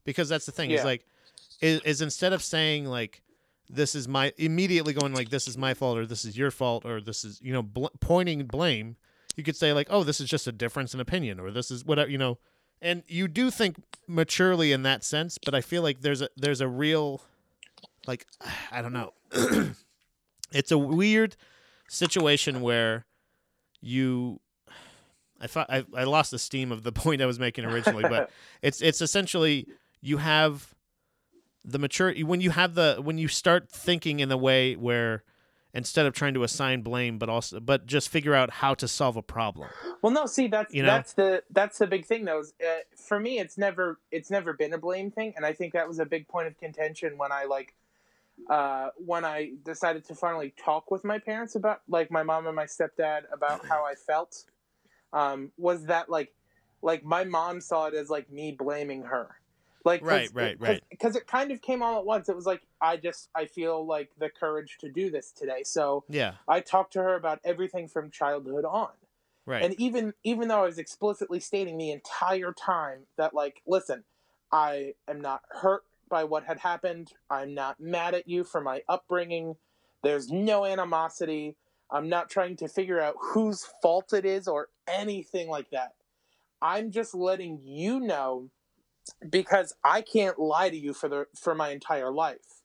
Because 0.04 0.28
that's 0.28 0.46
the 0.46 0.52
thing 0.52 0.70
is 0.70 0.85
like 0.85 1.04
is, 1.61 1.80
is 1.80 2.02
instead 2.02 2.33
of 2.33 2.42
saying 2.42 2.87
like 2.87 3.22
this 3.72 3.94
is 3.94 4.09
my 4.09 4.33
immediately 4.37 4.92
going 4.92 5.14
like 5.14 5.30
this 5.30 5.46
is 5.46 5.56
my 5.56 5.74
fault 5.74 5.98
or 5.98 6.06
this 6.06 6.24
is 6.24 6.37
your 6.37 6.50
fault 6.50 6.85
or 6.85 7.00
this 7.00 7.24
is 7.24 7.40
you 7.42 7.52
know 7.52 7.62
bl- 7.62 7.87
pointing 8.00 8.46
blame. 8.46 8.96
You 9.37 9.44
could 9.44 9.56
say 9.56 9.72
like 9.72 9.87
oh 9.90 10.04
this 10.04 10.20
is 10.20 10.28
just 10.28 10.46
a 10.46 10.52
difference 10.52 10.92
in 10.94 11.00
opinion 11.00 11.38
or 11.40 11.50
this 11.50 11.70
is 11.70 11.85
whatever 11.85 12.11
you 12.11 12.18
know. 12.18 12.38
And 12.83 13.02
you 13.06 13.28
do 13.28 13.50
think 13.50 13.76
maturely 14.09 14.72
in 14.72 14.83
that 14.85 15.04
sense 15.04 15.38
but 15.38 15.54
i 15.54 15.61
feel 15.61 15.83
like 15.83 16.00
there's 16.00 16.22
a 16.22 16.28
there's 16.37 16.61
a 16.61 16.66
real 16.66 17.20
like 18.06 18.26
i 18.72 18.83
don't 18.83 18.92
know. 18.92 19.12
It's 20.52 20.72
a 20.72 20.78
weird 20.78 21.37
situation 21.88 22.61
where 22.61 23.06
you 23.80 24.40
I, 25.40 25.46
thought 25.46 25.70
I 25.70 25.85
I 25.96 26.04
lost 26.04 26.30
the 26.30 26.38
steam 26.38 26.72
of 26.72 26.83
the 26.83 26.92
point 27.04 27.22
I 27.22 27.26
was 27.26 27.38
making 27.38 27.64
originally, 27.64 28.02
but 28.02 28.30
it's 28.62 28.80
it's 28.83 29.00
essentially 29.00 29.66
you 30.00 30.18
have 30.18 30.74
the 31.64 31.79
maturity 31.79 32.25
when 32.25 32.40
you 32.40 32.51
have 32.51 32.75
the 32.75 32.99
when 33.03 33.18
you 33.18 33.29
start 33.29 33.70
thinking 33.70 34.20
in 34.20 34.29
the 34.29 34.37
way 34.37 34.75
where 34.75 35.23
instead 35.73 36.07
of 36.07 36.14
trying 36.14 36.35
to 36.35 36.42
assign 36.42 36.83
blame 36.83 37.18
but 37.18 37.29
also 37.29 37.61
but 37.61 37.87
just 37.87 38.09
figure 38.09 38.35
out 38.35 38.51
how 38.51 38.75
to 38.75 38.88
solve 38.88 39.16
a 39.16 39.23
problem. 39.23 39.68
Well, 40.03 40.12
no, 40.12 40.27
see 40.27 40.49
that's 40.49 40.75
You 40.75 40.83
know? 40.83 40.88
that's 40.88 41.12
the 41.12 41.42
that's 41.51 41.79
the 41.79 41.87
big 41.87 42.07
thing 42.07 42.25
though. 42.25 42.40
is, 42.40 42.55
Uh, 42.61 42.81
for 42.96 43.20
me, 43.20 43.38
it's 43.38 43.59
never 43.59 43.99
it's 44.11 44.31
never 44.31 44.53
been 44.53 44.73
a 44.73 44.79
blame 44.79 45.11
thing, 45.11 45.35
and 45.37 45.44
I 45.44 45.53
think 45.53 45.73
that 45.75 45.87
was 45.87 45.99
a 45.99 46.07
big 46.07 46.27
point 46.29 46.49
of 46.49 46.59
contention 46.59 47.18
when 47.18 47.33
I 47.33 47.44
like 47.44 47.75
uh, 48.49 48.88
when 48.96 49.25
I 49.25 49.53
decided 49.64 50.05
to 50.07 50.14
finally 50.14 50.55
talk 50.57 50.90
with 50.90 51.05
my 51.05 51.18
parents 51.18 51.55
about 51.55 51.83
like 51.88 52.11
my 52.11 52.23
mom 52.23 52.46
and 52.46 52.57
my 52.57 52.64
stepdad 52.64 53.23
about 53.33 53.66
how 53.66 53.85
I 53.85 53.94
felt. 53.94 54.44
Um, 55.12 55.51
was 55.59 55.85
that 55.87 56.09
like 56.09 56.33
like 56.83 57.05
my 57.05 57.25
mom 57.25 57.61
saw 57.61 57.87
it 57.87 57.94
as 57.94 58.09
like 58.09 58.31
me 58.31 58.53
blaming 58.53 59.03
her. 59.03 59.37
Like 59.85 60.05
Right, 60.05 60.31
right, 60.35 60.57
right. 60.61 60.83
Because 60.90 61.16
it 61.16 61.27
kind 61.27 61.51
of 61.51 61.62
came 61.62 61.83
all 61.83 61.99
at 61.99 62.05
once. 62.05 62.29
It 62.29 62.37
was 62.37 62.47
like 62.47 62.62
I 62.81 62.97
just 62.97 63.29
I 63.35 63.47
feel 63.47 63.87
like 63.87 64.11
the 64.19 64.29
courage 64.29 64.79
to 64.81 64.90
do 64.90 65.11
this 65.11 65.33
today. 65.33 65.62
So 65.64 66.05
Yeah, 66.09 66.35
I 66.49 66.61
talked 66.61 66.93
to 66.95 67.03
her 67.03 67.14
about 67.14 67.40
everything 67.45 67.88
from 67.88 68.11
childhood 68.11 68.64
on 68.64 68.90
right. 69.47 69.62
and 69.62 69.75
even 69.81 70.12
even 70.23 70.49
though 70.49 70.62
i 70.62 70.66
was 70.66 70.79
explicitly 70.79 71.40
stating 71.40 71.79
the 71.79 71.90
entire 71.90 72.53
time 72.53 73.01
that 73.16 73.33
like 73.33 73.62
listen 73.66 74.05
i 74.53 74.93
am 75.09 75.21
not 75.21 75.43
hurt 75.49 75.83
by 76.11 76.25
what 76.25 76.45
had 76.45 76.59
happened. 76.59 77.12
I'm 77.31 77.55
not 77.55 77.81
mad 77.81 78.14
at 78.14 78.29
you 78.29 78.45
for 78.45 78.61
my 78.61 78.83
upbringing. 78.88 79.57
There's 80.03 80.31
no 80.31 80.66
animosity. 80.66 81.57
I'm 81.90 82.09
not 82.09 82.29
trying 82.29 82.57
to 82.57 82.69
figure 82.69 83.01
out 83.01 83.14
whose 83.19 83.66
fault 83.81 84.12
it 84.12 84.27
is 84.27 84.47
or 84.47 84.69
anything 84.87 85.49
like 85.49 85.71
that. 85.71 85.95
I'm 86.61 86.90
just 86.90 87.14
letting 87.14 87.61
you 87.62 88.01
know 88.01 88.51
because 89.29 89.75
I 89.85 90.03
can't 90.03 90.39
lie 90.39 90.71
to 90.71 90.77
you 90.77 90.93
for 90.93 91.09
the 91.09 91.27
for 91.37 91.55
my 91.55 91.71
entire 91.71 92.11
life 92.13 92.63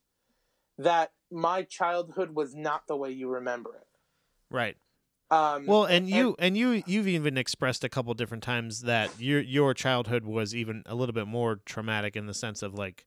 that 0.77 1.11
my 1.31 1.63
childhood 1.63 2.35
was 2.35 2.53
not 2.53 2.87
the 2.87 2.95
way 2.95 3.11
you 3.11 3.29
remember 3.29 3.75
it. 3.75 3.87
Right. 4.49 4.77
Um, 5.31 5.65
Well, 5.65 5.85
and 5.85 6.09
you 6.09 6.35
and 6.37 6.57
you 6.57 6.83
you've 6.85 7.07
even 7.07 7.37
expressed 7.37 7.83
a 7.83 7.89
couple 7.89 8.13
different 8.13 8.43
times 8.43 8.81
that 8.81 9.19
your 9.19 9.41
your 9.41 9.73
childhood 9.73 10.25
was 10.25 10.53
even 10.53 10.83
a 10.85 10.95
little 10.95 11.13
bit 11.13 11.27
more 11.27 11.61
traumatic 11.65 12.15
in 12.15 12.27
the 12.27 12.33
sense 12.33 12.61
of 12.61 12.73
like, 12.75 13.05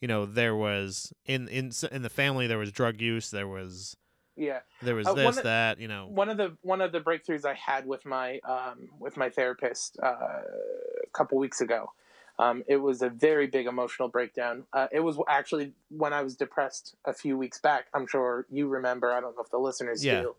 you 0.00 0.08
know, 0.08 0.26
there 0.26 0.54
was 0.54 1.12
in 1.24 1.48
in 1.48 1.72
in 1.90 2.02
the 2.02 2.10
family 2.10 2.46
there 2.46 2.58
was 2.58 2.70
drug 2.72 3.00
use, 3.00 3.30
there 3.30 3.48
was 3.48 3.96
yeah, 4.36 4.60
there 4.82 4.94
was 4.94 5.06
Uh, 5.08 5.14
this 5.14 5.38
of- 5.38 5.44
that 5.44 5.80
you 5.80 5.88
know. 5.88 6.06
one 6.06 6.28
of 6.28 6.36
the 6.36 6.56
one 6.62 6.80
of 6.80 6.92
the 6.92 7.00
breakthroughs 7.00 7.44
I 7.44 7.54
had 7.54 7.86
with 7.86 8.04
my 8.04 8.38
um, 8.40 8.90
with 9.00 9.16
my 9.16 9.30
therapist 9.30 9.98
uh, 10.02 10.06
a 10.06 11.10
couple 11.12 11.38
weeks 11.38 11.60
ago. 11.60 11.92
Um, 12.38 12.62
it 12.68 12.76
was 12.76 13.02
a 13.02 13.08
very 13.08 13.46
big 13.46 13.66
emotional 13.66 14.08
breakdown. 14.08 14.64
Uh, 14.72 14.86
it 14.92 15.00
was 15.00 15.18
actually 15.28 15.72
when 15.90 16.12
I 16.12 16.22
was 16.22 16.36
depressed 16.36 16.94
a 17.04 17.12
few 17.12 17.36
weeks 17.36 17.58
back. 17.58 17.86
I'm 17.94 18.06
sure 18.06 18.46
you 18.50 18.68
remember. 18.68 19.12
I 19.12 19.20
don't 19.20 19.36
know 19.36 19.42
if 19.42 19.50
the 19.50 19.58
listeners 19.58 20.04
Yeah. 20.04 20.22
do, 20.22 20.36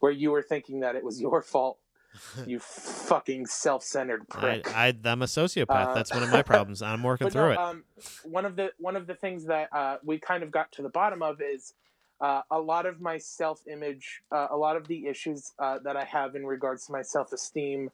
where 0.00 0.12
you 0.12 0.30
were 0.30 0.42
thinking 0.42 0.80
that 0.80 0.94
it 0.94 1.02
was 1.02 1.20
your 1.20 1.42
fault. 1.42 1.78
you 2.46 2.58
fucking 2.58 3.46
self-centered 3.46 4.28
prick. 4.28 4.74
I 4.74 4.88
I'm 5.04 5.22
a 5.22 5.26
sociopath. 5.26 5.68
Uh, 5.68 5.94
That's 5.94 6.12
one 6.12 6.22
of 6.22 6.30
my 6.30 6.42
problems. 6.42 6.82
I'm 6.82 7.02
working 7.12 7.30
through 7.30 7.42
no, 7.42 7.50
it. 7.50 7.58
Um, 7.58 7.84
one 8.24 8.44
of 8.44 8.56
the 8.56 8.72
one 8.78 8.96
of 8.96 9.06
the 9.06 9.14
things 9.14 9.44
that 9.44 9.68
uh, 9.72 9.98
we 10.02 10.18
kind 10.18 10.42
of 10.42 10.50
got 10.50 10.72
to 10.72 10.82
the 10.82 10.88
bottom 10.88 11.22
of 11.22 11.40
is 11.40 11.74
uh, 12.20 12.42
a 12.50 12.58
lot 12.58 12.86
of 12.86 13.00
my 13.00 13.18
self 13.18 13.62
image, 13.70 14.22
uh, 14.32 14.48
a 14.50 14.56
lot 14.56 14.76
of 14.76 14.88
the 14.88 15.06
issues 15.06 15.52
uh, 15.58 15.78
that 15.84 15.96
I 15.96 16.04
have 16.04 16.34
in 16.34 16.46
regards 16.46 16.86
to 16.86 16.92
my 16.92 17.02
self 17.02 17.32
esteem, 17.32 17.90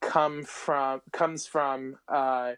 come 0.00 0.42
from 0.42 1.02
comes 1.12 1.46
from 1.46 1.98
uh, 2.08 2.52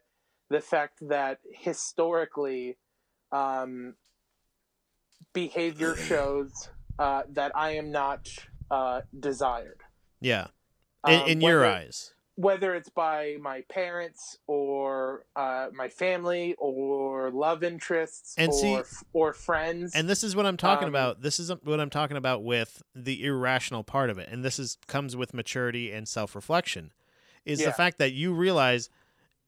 the 0.53 0.61
fact 0.61 0.97
that 1.09 1.39
historically, 1.51 2.77
um, 3.33 3.95
behavior 5.33 5.97
shows 6.09 6.69
uh, 6.99 7.23
that 7.31 7.53
I 7.57 7.73
am 7.77 7.91
not 7.91 8.29
uh, 8.71 9.01
desired. 9.19 9.81
yeah. 10.21 10.49
In, 11.07 11.21
Um, 11.21 11.29
in 11.29 11.41
your 11.41 11.61
whether- 11.63 11.73
eyes. 11.75 12.15
whether 12.37 12.75
it's 12.77 12.89
by 12.89 13.37
my 13.41 13.63
parents 13.69 14.39
or 14.47 15.25
uh, 15.35 15.67
my 15.75 15.89
family 15.89 16.55
or 16.59 17.31
love 17.33 17.65
interests 17.65 18.35
And 18.39 18.51
or 18.53 18.85
see- 18.85 19.05
or 19.13 19.33
friends. 19.33 19.95
And 19.97 20.09
this 20.09 20.23
is 20.23 20.37
what 20.37 20.47
I'm 20.47 20.57
talking 20.57 20.85
Um, 20.89 20.95
about. 20.95 21.23
This 21.23 21.41
is 21.41 21.51
what 21.65 21.81
I'm 21.81 21.91
talking 21.91 22.17
about 22.17 22.45
with 22.45 22.83
the 22.95 23.25
irrational 23.25 23.83
part 23.83 24.11
of 24.11 24.19
it. 24.19 24.29
And 24.31 24.45
this 24.45 24.59
is 24.61 24.79
comes 24.87 25.17
with 25.17 25.35
maturity 25.35 25.91
and 25.91 26.07
self-reflection. 26.07 26.93
Is 27.45 27.59
the 27.65 27.73
fact 27.73 27.99
that 27.99 28.13
you 28.13 28.33
realize 28.33 28.89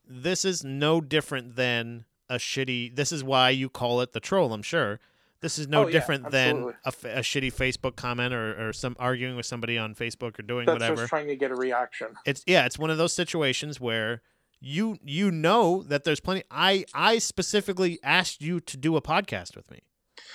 this 0.08 0.44
is 0.44 0.64
no 0.64 1.00
different 1.00 1.56
than 1.56 2.04
a 2.28 2.36
shitty 2.36 2.94
this 2.96 3.12
is 3.12 3.22
why 3.22 3.50
you 3.50 3.68
call 3.68 4.00
it 4.00 4.12
the 4.12 4.20
troll, 4.20 4.52
I'm 4.52 4.62
sure. 4.62 5.00
This 5.40 5.58
is 5.58 5.68
no 5.68 5.82
Oh, 5.82 5.86
yeah, 5.86 5.92
different 5.92 6.30
than 6.30 6.72
a, 6.86 6.88
a, 6.88 7.20
shitty 7.20 7.52
Facebook 7.52 7.96
comment 7.96 8.32
or, 8.32 8.68
or 8.68 8.72
some 8.72 8.96
arguing 8.98 9.36
with 9.36 9.44
somebody 9.44 9.76
on 9.76 9.94
Facebook 9.94 10.38
or 10.38 10.42
doing 10.42 10.64
that's 10.64 10.76
whatever. 10.80 10.96
just 11.02 11.10
trying 11.10 11.26
to 11.28 11.36
get 11.36 11.50
a 11.50 11.54
reaction. 11.54 12.08
It's 12.24 12.42
yeah, 12.46 12.64
it's 12.64 12.78
one 12.78 12.88
of 12.88 12.96
those 12.96 13.12
situations 13.12 13.78
where 13.78 14.22
you 14.60 14.96
you 15.04 15.30
know 15.30 15.82
that 15.88 16.04
there's 16.04 16.20
plenty 16.20 16.44
I 16.50 16.86
I 16.94 17.18
specifically 17.18 17.98
asked 18.02 18.40
you 18.40 18.58
to 18.60 18.76
do 18.78 18.96
a 18.96 19.02
podcast 19.02 19.54
with 19.54 19.70
me. 19.70 19.80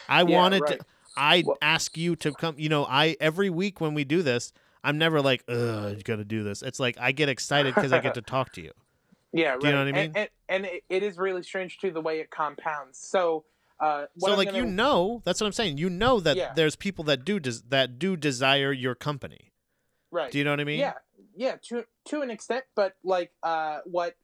I 0.07 0.21
Yeah, 0.21 0.37
wanted 0.37 0.61
right. 0.61 0.79
to 0.79 0.85
I 1.17 1.43
Well- 1.45 1.57
ask 1.61 1.97
you 1.97 2.15
to 2.17 2.31
come, 2.33 2.53
you 2.59 2.69
know, 2.69 2.85
I 2.85 3.15
every 3.19 3.49
week 3.49 3.81
when 3.81 3.95
we 3.95 4.03
do 4.03 4.21
this, 4.21 4.53
I'm 4.83 4.99
never 4.99 5.21
like, 5.21 5.43
"Ugh, 5.49 5.97
you 5.97 6.03
got 6.03 6.17
to 6.17 6.23
do 6.25 6.43
this." 6.43 6.61
It's 6.61 6.79
like 6.79 6.97
I 6.99 7.11
get 7.13 7.29
excited 7.29 7.73
cuz 7.73 7.91
I 7.91 7.99
get 7.99 8.13
to 8.13 8.21
talk 8.35 8.53
to 8.53 8.61
you. 8.61 8.71
Yeah, 9.31 9.51
right. 9.51 9.61
Do 9.61 9.67
you 9.67 9.73
know 9.73 9.79
what 9.79 9.87
I 9.87 9.91
mean? 9.91 10.11
And, 10.15 10.17
and, 10.17 10.65
and 10.65 10.81
it, 10.89 11.03
is 11.03 11.17
really 11.17 11.43
strange 11.43 11.77
too 11.77 11.91
the 11.91 12.01
way 12.01 12.19
it 12.19 12.31
compounds. 12.31 12.97
So, 12.99 13.45
uh, 13.79 14.05
what 14.15 14.29
so 14.29 14.31
I'm 14.33 14.37
like 14.37 14.47
gonna, 14.47 14.57
you 14.57 14.65
know, 14.65 15.21
that's 15.23 15.39
what 15.39 15.47
I'm 15.47 15.53
saying. 15.53 15.77
You 15.77 15.89
know 15.89 16.19
that 16.19 16.35
Yeah. 16.35 16.53
there's 16.53 16.75
people 16.75 17.03
that 17.05 17.23
do 17.23 17.39
des- 17.39 17.61
that 17.69 17.99
do 17.99 18.17
desire 18.17 18.71
your 18.71 18.95
company. 18.95 19.53
right? 20.11 20.31
Do 20.31 20.37
you 20.39 20.43
know 20.43 20.51
what 20.51 20.59
I 20.59 20.63
mean? 20.63 20.79
Yeah, 20.79 20.93
yeah, 21.35 21.57
to 21.69 21.85
to 22.05 22.21
an 22.21 22.31
extent, 22.31 22.65
but 22.75 22.95
like 23.03 23.31
uh, 23.43 23.79
what 23.85 24.17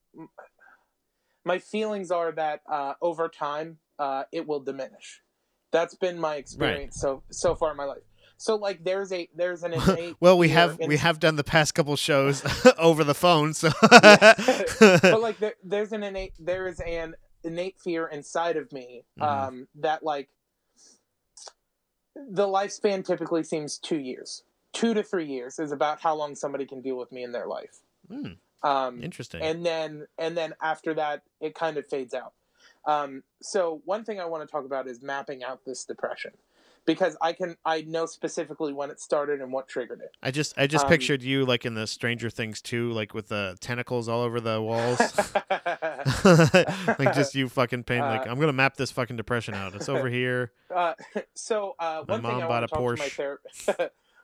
my 1.43 1.59
feelings 1.59 2.11
are 2.11 2.31
that 2.31 2.61
uh, 2.67 2.93
over 3.01 3.29
time 3.29 3.77
uh, 3.99 4.23
it 4.31 4.47
will 4.47 4.59
diminish. 4.59 5.21
That's 5.71 5.95
been 5.95 6.19
my 6.19 6.35
experience 6.35 6.99
so 6.99 7.23
so 7.29 7.53
far 7.55 7.71
in 7.71 7.77
my 7.77 7.85
life. 7.85 8.01
So 8.37 8.55
like 8.55 8.83
there's 8.83 9.11
a 9.11 9.29
there's 9.35 9.63
an 9.63 9.73
innate 9.73 10.15
Well, 10.19 10.37
we 10.37 10.49
have 10.49 10.77
in- 10.79 10.87
we 10.89 10.97
have 10.97 11.19
done 11.19 11.35
the 11.35 11.43
past 11.43 11.73
couple 11.73 11.95
shows 11.95 12.43
over 12.77 13.03
the 13.03 13.13
phone, 13.15 13.53
so 13.53 13.69
but 13.81 15.21
like 15.21 15.39
there, 15.39 15.53
there's 15.63 15.91
an 15.91 16.03
innate 16.03 16.33
there 16.39 16.67
is 16.67 16.79
an 16.79 17.15
innate 17.43 17.79
fear 17.79 18.07
inside 18.07 18.57
of 18.57 18.71
me 18.71 19.03
um, 19.21 19.27
Mhm. 19.29 19.67
that 19.81 20.03
like 20.03 20.29
the 22.15 22.47
lifespan 22.47 23.05
typically 23.05 23.43
seems 23.43 23.77
two 23.77 23.99
years. 23.99 24.43
Two 24.73 24.93
to 24.93 25.03
three 25.03 25.25
years 25.27 25.59
is 25.59 25.71
about 25.71 26.01
how 26.01 26.15
long 26.15 26.35
somebody 26.35 26.65
can 26.65 26.81
deal 26.81 26.97
with 26.97 27.11
me 27.11 27.23
in 27.23 27.31
their 27.31 27.47
life. 27.47 27.79
Hmm, 28.09 28.33
um, 28.63 29.03
interesting. 29.03 29.41
and 29.41 29.65
then 29.65 30.07
and 30.17 30.35
then 30.37 30.53
after 30.61 30.93
that 30.95 31.23
it 31.39 31.55
kind 31.55 31.77
of 31.77 31.87
fades 31.87 32.13
out. 32.13 32.33
Um, 32.85 33.23
so 33.41 33.81
one 33.85 34.03
thing 34.03 34.19
i 34.19 34.25
want 34.25 34.47
to 34.47 34.51
talk 34.51 34.63
about 34.65 34.87
is 34.87 35.01
mapping 35.01 35.43
out 35.43 35.65
this 35.65 35.85
depression 35.85 36.31
because 36.85 37.17
i 37.21 37.33
can 37.33 37.55
i 37.65 37.81
know 37.81 38.05
specifically 38.05 38.73
when 38.73 38.89
it 38.89 38.99
started 38.99 39.41
and 39.41 39.51
what 39.51 39.67
triggered 39.67 39.99
it 40.01 40.11
I 40.21 40.31
just 40.31 40.53
I 40.57 40.67
just 40.67 40.85
Um, 40.85 40.89
pictured 40.89 41.21
you 41.23 41.45
like 41.45 41.65
in 41.65 41.73
the 41.75 41.87
Stranger 41.87 42.29
Things 42.29 42.61
too, 42.61 42.91
like 42.91 43.13
with 43.13 43.27
the 43.27 43.57
tentacles 43.59 44.07
all 44.09 44.21
over 44.21 44.39
the 44.39 44.61
walls. 44.61 44.99
like 46.99 47.13
just 47.13 47.35
you 47.35 47.49
fucking 47.49 47.83
paint 47.83 48.05
like 48.05 48.27
Uh, 48.27 48.31
I'm 48.31 48.39
gonna 48.39 48.53
map 48.53 48.75
this 48.77 48.91
fucking 48.91 49.15
depression 49.15 49.53
out. 49.53 49.75
It's 49.75 49.89
over 49.89 50.09
here. 50.09 50.51
Uh, 50.75 50.93
so 51.35 51.75
uh, 51.79 52.03
My 52.07 52.15
one 52.15 52.21
thing 52.21 52.31
I 52.43 52.47
bought 52.47 52.49
want 52.49 52.63
a 52.63 52.67
to 52.67 52.73
talk 52.75 52.95
to 52.95 53.01
my 53.01 53.09
therapist. 53.09 53.69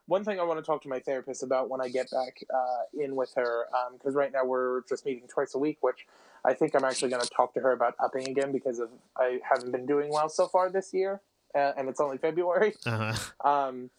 one 0.08 0.24
thing 0.26 0.40
I 0.40 0.44
want 0.44 0.60
to 0.60 0.66
talk 0.66 0.82
to 0.82 0.90
my 0.90 1.00
therapist 1.00 1.44
about 1.44 1.70
when 1.70 1.80
I 1.80 1.88
get 1.88 2.10
back 2.12 2.44
uh, 2.54 2.82
in 3.02 3.16
with 3.16 3.32
her, 3.36 3.68
because 3.94 4.16
right 4.16 4.34
now 4.34 4.44
we're 4.44 4.82
just 4.90 5.06
meeting 5.06 5.28
twice 5.30 5.56
a 5.56 5.60
week, 5.60 5.78
which 5.82 6.08
I 6.44 6.54
think 6.54 6.76
I'm 6.76 6.84
actually 6.84 7.10
going 7.10 7.22
to 7.22 7.30
talk 7.30 7.54
to 7.54 7.62
her 7.62 7.72
about 7.72 7.96
upping 8.00 8.28
again 8.28 8.52
because 8.52 8.80
of 8.80 8.90
I 9.16 9.40
haven't 9.50 9.72
been 9.72 9.86
doing 9.86 10.10
well 10.12 10.28
so 10.28 10.48
far 10.48 10.70
this 10.70 10.94
year, 10.94 11.22
uh, 11.56 11.72
and 11.78 11.90
it's 11.90 12.00
only 12.00 12.18
February. 12.18 12.74
Uh-huh. 12.86 13.14
Um, 13.50 13.90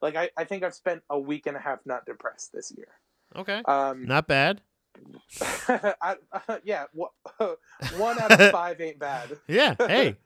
like 0.00 0.16
I, 0.16 0.30
I 0.36 0.44
think 0.44 0.62
I've 0.64 0.74
spent 0.74 1.02
a 1.10 1.18
week 1.18 1.46
and 1.46 1.56
a 1.56 1.60
half 1.60 1.78
not 1.84 2.04
depressed 2.06 2.52
this 2.52 2.72
year. 2.76 2.88
Okay. 3.36 3.62
Um, 3.66 4.04
Not 4.04 4.26
bad. 4.26 4.60
I, 5.68 6.16
yeah, 6.64 6.84
wha- 6.92 7.08
one 7.96 8.18
out 8.20 8.32
of 8.32 8.50
five 8.50 8.80
ain't 8.80 8.98
bad. 8.98 9.38
Yeah. 9.48 9.74
Hey, 9.78 10.16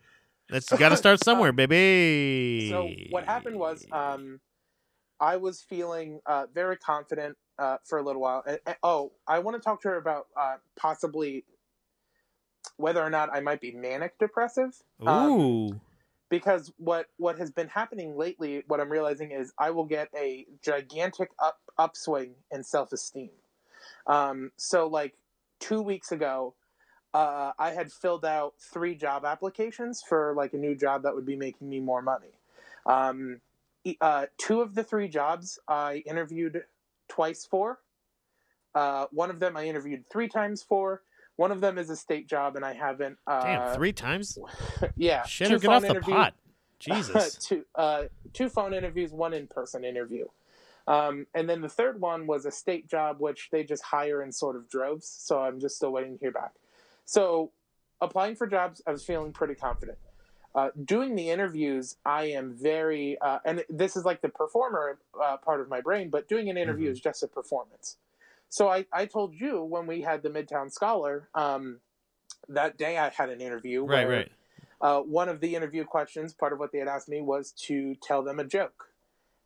that's 0.48 0.68
got 0.70 0.88
to 0.90 0.96
start 0.96 1.22
somewhere, 1.22 1.52
baby. 1.52 2.68
So 2.70 2.90
what 3.10 3.24
happened 3.24 3.58
was, 3.58 3.86
um, 3.92 4.40
I 5.20 5.36
was 5.36 5.60
feeling 5.62 6.20
uh, 6.26 6.46
very 6.54 6.76
confident 6.76 7.36
uh, 7.58 7.76
for 7.84 7.98
a 7.98 8.02
little 8.02 8.20
while. 8.22 8.42
And, 8.46 8.58
and- 8.66 8.76
oh, 8.82 9.12
I 9.28 9.38
want 9.40 9.56
to 9.56 9.62
talk 9.62 9.82
to 9.82 9.88
her 9.88 9.96
about 9.96 10.26
uh, 10.38 10.56
possibly 10.76 11.44
whether 12.76 13.02
or 13.02 13.10
not 13.10 13.30
I 13.32 13.40
might 13.40 13.60
be 13.60 13.72
manic 13.72 14.18
depressive. 14.18 14.76
um, 15.06 15.30
Ooh. 15.30 15.80
Because 16.28 16.72
what 16.76 17.06
what 17.18 17.38
has 17.38 17.50
been 17.52 17.68
happening 17.68 18.16
lately, 18.16 18.64
what 18.66 18.80
I'm 18.80 18.90
realizing 18.90 19.30
is 19.30 19.52
I 19.58 19.70
will 19.70 19.84
get 19.84 20.08
a 20.16 20.46
gigantic 20.62 21.30
up 21.42 21.60
upswing 21.78 22.34
in 22.50 22.64
self 22.64 22.92
esteem. 22.92 23.30
Um, 24.06 24.50
so 24.56 24.88
like 24.88 25.14
two 25.60 25.82
weeks 25.82 26.12
ago, 26.12 26.54
uh, 27.14 27.52
I 27.58 27.70
had 27.70 27.92
filled 27.92 28.24
out 28.24 28.54
three 28.58 28.94
job 28.94 29.24
applications 29.24 30.02
for 30.06 30.34
like 30.36 30.52
a 30.52 30.58
new 30.58 30.74
job 30.74 31.02
that 31.04 31.14
would 31.14 31.26
be 31.26 31.36
making 31.36 31.68
me 31.68 31.80
more 31.80 32.02
money. 32.02 32.32
Um, 32.86 33.40
uh, 34.00 34.26
two 34.38 34.60
of 34.60 34.74
the 34.74 34.82
three 34.82 35.08
jobs 35.08 35.58
I 35.68 36.02
interviewed 36.06 36.64
twice 37.08 37.46
for. 37.46 37.78
Uh, 38.74 39.06
one 39.12 39.30
of 39.30 39.40
them 39.40 39.56
I 39.56 39.64
interviewed 39.64 40.04
three 40.10 40.28
times 40.28 40.62
for. 40.62 41.02
One 41.36 41.52
of 41.52 41.60
them 41.60 41.78
is 41.78 41.90
a 41.90 41.96
state 41.96 42.28
job, 42.28 42.56
and 42.56 42.64
I 42.64 42.72
haven't. 42.72 43.18
Uh, 43.26 43.42
Damn, 43.42 43.74
three 43.74 43.92
times. 43.92 44.38
yeah, 44.96 45.22
Shit, 45.24 45.48
two 45.48 45.58
get 45.58 45.70
off 45.70 45.82
phone 45.82 45.94
the 45.94 46.00
pot. 46.00 46.34
Jesus. 46.78 47.34
two 47.40 47.64
uh, 47.74 48.04
two 48.32 48.48
phone 48.48 48.74
interviews, 48.74 49.12
one 49.12 49.32
in 49.32 49.46
person 49.46 49.84
interview. 49.84 50.26
Um, 50.86 51.26
and 51.34 51.48
then 51.48 51.62
the 51.62 51.68
third 51.68 52.00
one 52.00 52.26
was 52.26 52.46
a 52.46 52.50
state 52.50 52.88
job, 52.88 53.16
which 53.18 53.48
they 53.50 53.64
just 53.64 53.82
hire 53.82 54.22
in 54.22 54.30
sort 54.30 54.56
of 54.56 54.68
droves. 54.68 55.08
So 55.08 55.40
I'm 55.40 55.58
just 55.58 55.76
still 55.76 55.90
waiting 55.90 56.12
to 56.14 56.18
hear 56.18 56.30
back. 56.30 56.52
So 57.04 57.50
applying 58.00 58.36
for 58.36 58.46
jobs, 58.46 58.82
I 58.86 58.92
was 58.92 59.04
feeling 59.04 59.32
pretty 59.32 59.54
confident. 59.54 59.98
Uh, 60.54 60.70
doing 60.84 61.16
the 61.16 61.28
interviews, 61.30 61.96
I 62.06 62.26
am 62.26 62.54
very, 62.54 63.18
uh, 63.20 63.40
and 63.44 63.64
this 63.68 63.94
is 63.96 64.04
like 64.04 64.22
the 64.22 64.28
performer 64.30 64.98
uh, 65.22 65.36
part 65.38 65.60
of 65.60 65.68
my 65.68 65.80
brain, 65.80 66.08
but 66.08 66.28
doing 66.28 66.48
an 66.48 66.56
interview 66.56 66.88
Mhm. 66.88 66.92
is 66.92 67.00
just 67.00 67.22
a 67.22 67.26
performance. 67.28 67.98
So 68.48 68.68
I, 68.68 68.86
I 68.92 69.06
told 69.06 69.34
you 69.34 69.62
when 69.62 69.86
we 69.86 70.00
had 70.00 70.22
the 70.22 70.30
Midtown 70.30 70.70
Scholar, 70.70 71.28
um, 71.34 71.80
that 72.48 72.78
day 72.78 72.96
I 72.96 73.10
had 73.10 73.28
an 73.28 73.40
interview 73.40 73.84
right. 73.84 74.06
where 74.06 74.16
Right. 74.16 74.32
uh, 74.80 75.00
one 75.00 75.28
of 75.28 75.40
the 75.40 75.54
interview 75.54 75.84
questions, 75.84 76.32
part 76.32 76.52
of 76.52 76.58
what 76.58 76.72
they 76.72 76.78
had 76.78 76.88
asked 76.88 77.08
me, 77.08 77.20
was 77.20 77.52
to 77.66 77.94
tell 77.96 78.22
them 78.22 78.38
a 78.38 78.44
joke. 78.44 78.88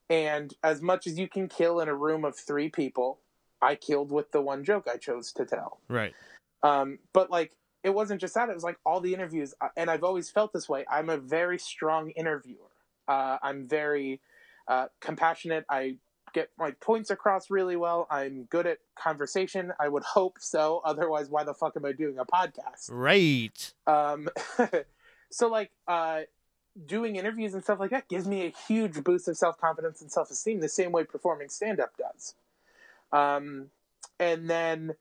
And 0.09 0.53
as 0.63 0.83
much 0.83 1.07
as 1.07 1.19
you 1.19 1.29
can 1.29 1.49
kill 1.49 1.81
in 1.81 1.89
a 1.89 1.95
room 1.95 2.25
of 2.25 2.37
three 2.37 2.69
people, 2.69 3.21
I 3.63 3.77
killed 3.77 4.11
with 4.11 4.33
the 4.33 4.41
one 4.41 4.65
joke 4.65 4.89
I 4.93 4.97
chose 4.97 5.33
to 5.33 5.45
tell. 5.45 5.81
Right. 5.89 6.15
Um, 6.63 6.99
but 7.13 7.31
like, 7.31 7.53
it 7.83 7.91
wasn't 7.91 8.21
just 8.21 8.35
that; 8.35 8.51
it 8.51 8.55
was 8.55 8.65
like 8.65 8.79
all 8.85 9.01
the 9.01 9.15
interviews. 9.15 9.55
And 9.77 9.89
I've 9.91 10.05
always 10.05 10.31
felt 10.31 10.53
this 10.53 10.69
way. 10.69 10.85
I'm 10.91 11.09
a 11.09 11.17
very 11.17 11.59
strong 11.59 12.11
interviewer. 12.11 12.71
Uh, 13.09 13.39
I'm 13.43 13.67
very 13.67 14.21
uh, 14.69 14.87
compassionate. 15.01 15.65
I 15.71 15.97
get 16.33 16.51
my 16.59 16.73
points 16.73 17.11
across 17.11 17.51
really 17.51 17.77
well. 17.77 18.07
I'm 18.11 18.45
good 18.45 18.67
at 18.67 18.79
conversation. 18.97 19.73
I 19.79 19.89
would 19.89 20.03
hope 20.03 20.39
so. 20.41 20.81
Otherwise, 20.85 21.29
why 21.29 21.45
the 21.45 21.55
fuck 21.55 21.77
am 21.77 21.85
I 21.85 21.93
doing 21.93 22.19
a 22.19 22.25
podcast? 22.25 22.89
Right. 22.91 23.73
Um, 23.87 24.29
so 25.31 25.49
like 25.49 25.71
uh, 25.89 26.23
doing 26.87 27.17
interviews 27.17 27.55
and 27.55 27.63
stuff 27.63 27.81
like 27.81 27.91
that 27.91 28.09
gives 28.09 28.27
me 28.27 28.47
a 28.47 28.53
huge 28.69 29.03
boost 29.03 29.29
of 29.29 29.37
self 29.37 29.59
confidence 29.59 30.01
and 30.01 30.11
self 30.11 30.31
esteem, 30.31 30.61
the 30.61 30.69
same 30.69 30.93
way 30.93 31.05
performing 31.05 31.49
stand 31.49 31.81
up 31.81 31.93
does. 31.97 32.35
Um, 33.13 33.71
and 34.19 34.49
then 34.49 34.95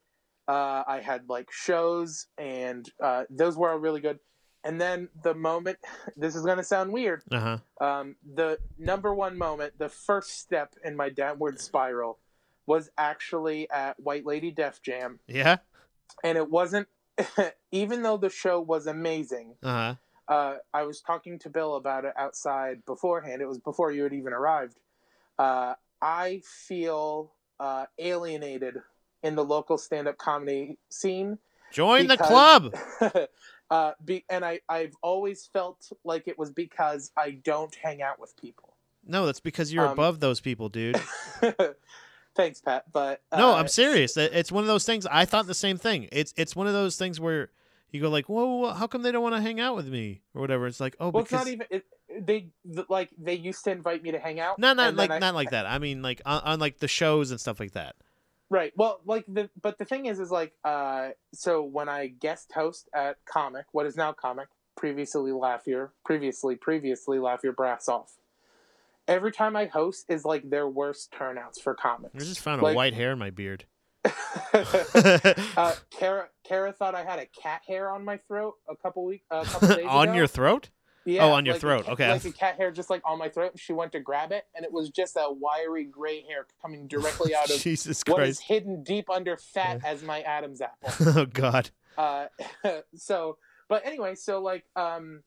uh, 0.48 0.84
I 0.88 1.02
had 1.04 1.30
like 1.30 1.52
shows, 1.52 2.28
and 2.38 2.90
uh, 3.00 3.26
those 3.30 3.56
were 3.56 3.70
all 3.70 3.78
really 3.78 4.02
good. 4.02 4.20
And 4.64 4.80
then 4.80 5.10
the 5.24 5.34
moment, 5.34 5.78
this 6.18 6.36
is 6.36 6.46
gonna 6.46 6.64
sound 6.64 6.92
weird. 6.92 7.24
Uh 7.32 7.58
huh. 7.80 7.86
Um, 7.86 8.16
the 8.36 8.60
number 8.78 9.14
one 9.14 9.38
moment, 9.38 9.74
the 9.78 9.90
first 9.90 10.40
step 10.40 10.76
in 10.84 10.96
my 10.96 11.10
downward 11.10 11.60
spiral, 11.62 12.20
was 12.66 12.90
actually 12.98 13.70
at 13.72 14.00
White 14.00 14.26
Lady 14.26 14.52
Def 14.52 14.82
Jam, 14.82 15.20
Yeah. 15.28 15.58
and 16.24 16.38
it 16.38 16.50
wasn't. 16.50 16.88
even 17.72 18.02
though 18.02 18.16
the 18.18 18.30
show 18.30 18.62
was 18.62 18.88
amazing, 18.88 19.56
Uh 19.62 19.96
huh. 20.28 20.34
uh, 20.34 20.56
I 20.74 20.84
was 20.84 21.02
talking 21.02 21.38
to 21.40 21.50
Bill 21.50 21.76
about 21.76 22.06
it 22.06 22.14
outside 22.18 22.86
beforehand. 22.86 23.42
It 23.42 23.48
was 23.48 23.58
before 23.58 23.92
you 23.92 24.04
had 24.04 24.14
even 24.14 24.32
arrived. 24.32 24.80
Uh, 25.38 25.74
I 26.02 26.42
feel 26.46 27.34
uh, 27.60 27.88
alienated 27.98 28.78
in 29.22 29.36
the 29.36 29.44
local 29.44 29.78
stand-up 29.78 30.18
comedy 30.18 30.78
scene, 30.90 31.40
Join 31.74 32.08
the 32.08 32.18
club. 32.18 32.74
uh, 33.72 33.92
be, 34.04 34.26
and 34.30 34.44
I, 34.44 34.60
I've 34.68 34.96
always 35.02 35.46
felt 35.46 35.92
like 36.04 36.28
it 36.28 36.38
was 36.40 36.52
because 36.52 37.12
I 37.18 37.32
don't 37.44 37.74
hang 37.76 38.02
out 38.02 38.20
with 38.20 38.36
people. 38.38 38.76
No, 39.06 39.26
that's 39.26 39.40
because 39.40 39.74
you're 39.74 39.86
Um, 39.86 39.94
above 39.94 40.20
those 40.20 40.40
people, 40.40 40.70
dude. 40.70 41.00
Thanks, 42.36 42.62
Pat. 42.62 42.86
But 42.92 43.22
uh, 43.32 43.38
No, 43.38 43.54
I'm 43.54 43.68
serious. 43.68 44.16
It's 44.18 44.52
one 44.52 44.64
of 44.64 44.68
those 44.68 44.86
things. 44.86 45.06
I 45.06 45.26
thought 45.26 45.48
the 45.48 45.54
same 45.54 45.78
thing. 45.78 46.08
It's 46.12 46.34
it's 46.38 46.56
one 46.56 46.68
of 46.68 46.74
those 46.74 46.96
things 46.96 47.20
where 47.20 47.50
you 47.92 48.02
go 48.02 48.10
like, 48.10 48.30
whoa, 48.30 48.72
how 48.72 48.88
come 48.88 49.02
they 49.02 49.12
don't 49.12 49.24
want 49.24 49.36
to 49.36 49.42
hang 49.42 49.60
out 49.60 49.76
with 49.76 49.88
me 49.88 50.22
or 50.36 50.42
whatever? 50.42 50.68
It's 50.68 50.80
like, 50.80 50.96
oh, 51.00 51.10
Well, 51.10 51.24
it's 51.24 51.32
because 51.32 51.46
not 51.46 51.54
even. 51.54 51.68
It, 51.70 51.86
they 52.26 52.48
th- 52.72 52.88
like 52.90 53.10
they 53.18 53.36
used 53.36 53.64
to 53.66 53.72
invite 53.72 54.04
me 54.04 54.12
to 54.12 54.20
hang 54.20 54.40
out. 54.40 54.60
no, 54.60 54.74
not 54.74 54.96
like 54.96 55.12
I- 55.12 55.20
not 55.20 55.36
like 55.36 55.52
that. 55.52 55.66
I 55.66 55.80
mean, 55.80 56.02
like 56.02 56.22
on, 56.26 56.42
on 56.44 56.60
like 56.60 56.78
the 56.80 56.88
shows 56.88 57.32
and 57.32 57.40
stuff 57.40 57.60
like 57.60 57.72
that. 57.74 57.96
Right. 58.50 58.74
Well, 58.76 59.00
like 59.06 59.26
the 59.28 59.50
but 59.62 59.78
the 59.78 59.86
thing 59.86 60.08
is, 60.08 60.20
is 60.20 60.32
like 60.32 60.54
uh, 60.64 61.10
so 61.34 61.62
when 61.62 61.88
I 61.88 62.08
guest 62.08 62.52
host 62.54 62.90
at 62.96 63.18
Comic, 63.26 63.66
what 63.72 63.86
is 63.86 63.96
now 63.96 64.12
Comic, 64.12 64.48
previously 64.76 65.32
Laugh 65.32 65.68
Your, 65.68 65.94
previously 66.04 66.56
previously 66.56 67.20
Laugh 67.20 67.42
Your 67.44 67.54
Brass 67.54 67.88
Off. 67.88 68.14
Every 69.08 69.32
time 69.32 69.56
I 69.56 69.66
host 69.66 70.06
is 70.10 70.26
like 70.26 70.50
their 70.50 70.68
worst 70.68 71.12
turnouts 71.12 71.60
for 71.60 71.74
comics. 71.74 72.16
I 72.16 72.20
just 72.20 72.42
found 72.42 72.62
a 72.62 72.74
white 72.74 72.94
hair 72.94 73.12
in 73.12 73.20
my 73.20 73.30
beard. 73.32 73.66
uh, 74.54 75.76
Kara, 75.92 76.30
Kara 76.44 76.72
thought 76.72 76.96
I 76.96 77.04
had 77.04 77.20
a 77.20 77.26
cat 77.26 77.62
hair 77.68 77.92
on 77.92 78.06
my 78.06 78.18
throat 78.28 78.56
a 78.70 78.76
couple 78.76 79.06
weeks, 79.06 79.26
a 79.32 79.46
couple 79.46 79.68
days 79.70 79.78
ago. 79.80 79.88
on 79.88 80.10
ago. 80.10 80.18
your 80.18 80.28
throat? 80.28 80.70
Yeah, 81.16 81.26
Oh, 81.26 81.32
on 81.34 81.46
your 81.46 81.56
like 81.56 81.62
throat. 81.62 81.84
cat- 81.86 81.94
Okay. 81.94 82.12
Like 82.12 82.26
a 82.26 82.32
cat 82.32 82.56
hair 82.58 82.72
just 82.72 82.90
like 82.90 83.02
on 83.06 83.18
my 83.18 83.30
throat. 83.30 83.54
She 83.58 83.74
went 83.74 83.92
to 83.94 84.00
grab 84.00 84.32
it, 84.32 84.46
and 84.56 84.64
it 84.66 84.72
was 84.72 84.90
just 84.90 85.16
a 85.16 85.32
wiry 85.32 85.86
gray 85.86 86.22
hair 86.24 86.46
coming 86.62 86.88
directly 86.88 87.34
out 87.36 87.50
of 87.50 87.60
Jesus 87.60 88.04
what 88.08 88.24
is 88.24 88.38
Christ. 88.38 88.44
hidden 88.48 88.84
deep 88.84 89.10
under 89.10 89.38
fat 89.38 89.82
as 89.86 90.04
my 90.04 90.22
Adam's 90.22 90.62
apple. 90.62 90.92
oh 91.22 91.26
God. 91.26 91.70
Uh, 91.98 92.28
so, 92.96 93.38
but 93.68 93.86
anyway, 93.86 94.16
so 94.16 94.42
like, 94.42 94.66
um, 94.76 95.24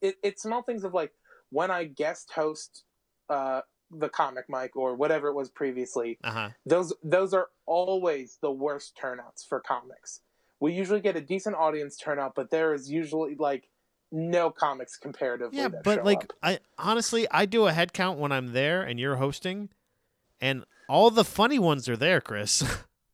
it, 0.00 0.16
it's 0.22 0.42
small 0.42 0.62
things 0.62 0.84
of 0.84 0.92
like 0.94 1.12
when 1.50 1.70
I 1.70 1.84
guest 1.84 2.30
host 2.34 2.84
uh, 3.28 3.60
the 3.90 4.08
comic 4.08 4.46
mic 4.48 4.74
or 4.76 4.96
whatever 4.96 5.28
it 5.28 5.34
was 5.34 5.50
previously. 5.50 6.18
Uh 6.24 6.30
huh. 6.30 6.48
Those 6.66 6.92
those 7.02 7.32
are 7.34 7.48
always 7.66 8.38
the 8.42 8.50
worst 8.50 8.96
turnouts 9.00 9.44
for 9.44 9.60
comics. 9.60 10.20
We 10.60 10.72
usually 10.72 11.00
get 11.00 11.16
a 11.16 11.20
decent 11.20 11.56
audience 11.56 11.96
turnout, 11.96 12.34
but 12.34 12.50
there 12.50 12.74
is 12.74 12.90
usually 12.90 13.34
like 13.38 13.68
no 14.14 14.50
comics 14.50 14.96
comparatively. 14.96 15.58
Yeah, 15.58 15.68
but 15.68 16.04
like 16.04 16.24
up. 16.24 16.32
I 16.42 16.58
honestly 16.78 17.26
I 17.30 17.46
do 17.46 17.66
a 17.66 17.72
head 17.72 17.92
count 17.92 18.18
when 18.18 18.32
I'm 18.32 18.52
there 18.52 18.82
and 18.82 18.98
you're 18.98 19.16
hosting, 19.16 19.70
and 20.40 20.64
all 20.88 21.10
the 21.10 21.24
funny 21.24 21.58
ones 21.58 21.88
are 21.88 21.96
there, 21.96 22.20
Chris. 22.20 22.62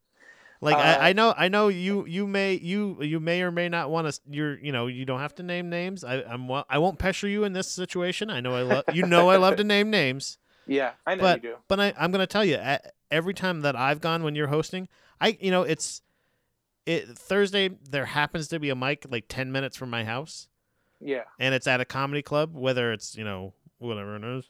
like 0.60 0.76
Uh, 0.76 0.80
I, 0.80 1.08
I 1.08 1.12
know 1.14 1.34
I 1.36 1.48
know 1.48 1.68
you 1.68 2.06
you 2.06 2.26
may 2.26 2.54
you 2.54 3.02
you 3.02 3.18
may 3.18 3.42
or 3.42 3.50
may 3.50 3.68
not 3.68 3.90
want 3.90 4.12
to 4.12 4.20
you're 4.28 4.58
you 4.58 4.72
know 4.72 4.86
you 4.88 5.06
don't 5.06 5.20
have 5.20 5.34
to 5.36 5.42
name 5.42 5.70
names. 5.70 6.04
I 6.04 6.22
I'm 6.22 6.50
I 6.68 6.78
won't 6.78 6.98
pressure 6.98 7.28
you 7.28 7.44
in 7.44 7.54
this 7.54 7.68
situation. 7.68 8.28
I 8.30 8.40
know 8.40 8.54
I 8.54 8.62
love 8.62 8.84
you 8.92 9.06
know 9.06 9.30
I 9.30 9.36
love 9.36 9.56
to 9.56 9.64
name 9.64 9.90
names, 9.90 10.38
yeah, 10.66 10.92
I 11.06 11.14
know 11.14 11.22
but 11.22 11.42
you 11.42 11.50
do. 11.50 11.56
but 11.66 11.80
I 11.80 11.94
I'm 11.98 12.12
gonna 12.12 12.26
tell 12.26 12.44
you 12.44 12.58
every 13.10 13.34
time 13.34 13.62
that 13.62 13.74
I've 13.74 14.02
gone 14.02 14.22
when 14.22 14.34
you're 14.34 14.48
hosting, 14.48 14.86
I 15.18 15.38
you 15.40 15.50
know 15.50 15.62
it's 15.62 16.02
it 16.84 17.08
Thursday 17.08 17.70
there 17.88 18.04
happens 18.04 18.48
to 18.48 18.60
be 18.60 18.68
a 18.68 18.76
mic 18.76 19.06
like 19.08 19.24
ten 19.28 19.50
minutes 19.50 19.78
from 19.78 19.88
my 19.88 20.04
house 20.04 20.48
Yeah, 21.00 21.24
and 21.38 21.54
it's 21.54 21.66
at 21.66 21.80
a 21.80 21.84
comedy 21.84 22.22
club, 22.22 22.54
whether 22.54 22.92
it's 22.92 23.16
you 23.16 23.24
know 23.24 23.54
whatever 23.78 24.16
it 24.16 24.24
is, 24.24 24.44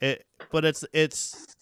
it 0.00 0.26
but 0.50 0.64
it's 0.64 0.84
it's 0.92 1.56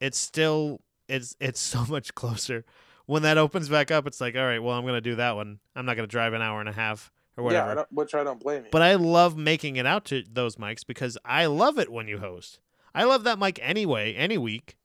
it's 0.00 0.18
still 0.18 0.80
it's 1.08 1.36
it's 1.40 1.60
so 1.60 1.84
much 1.88 2.14
closer. 2.14 2.64
When 3.06 3.22
that 3.22 3.38
opens 3.38 3.68
back 3.68 3.90
up, 3.90 4.06
it's 4.06 4.20
like 4.20 4.36
all 4.36 4.44
right, 4.44 4.62
well 4.62 4.76
I'm 4.76 4.84
gonna 4.86 5.00
do 5.00 5.16
that 5.16 5.36
one. 5.36 5.58
I'm 5.74 5.86
not 5.86 5.96
gonna 5.96 6.08
drive 6.08 6.32
an 6.32 6.42
hour 6.42 6.60
and 6.60 6.68
a 6.68 6.72
half 6.72 7.12
or 7.36 7.42
yeah, 7.42 7.44
whatever. 7.44 7.70
I 7.70 7.74
don't, 7.74 7.92
which 7.92 8.14
I 8.14 8.24
don't 8.24 8.40
blame 8.40 8.64
you. 8.64 8.70
but 8.72 8.82
I 8.82 8.94
love 8.94 9.36
making 9.36 9.76
it 9.76 9.86
out 9.86 10.04
to 10.06 10.24
those 10.30 10.56
mics 10.56 10.86
because 10.86 11.18
I 11.24 11.46
love 11.46 11.78
it 11.78 11.90
when 11.90 12.08
you 12.08 12.18
host. 12.18 12.58
I 12.94 13.04
love 13.04 13.24
that 13.24 13.38
mic 13.38 13.58
anyway, 13.62 14.14
any 14.14 14.38
week. 14.38 14.76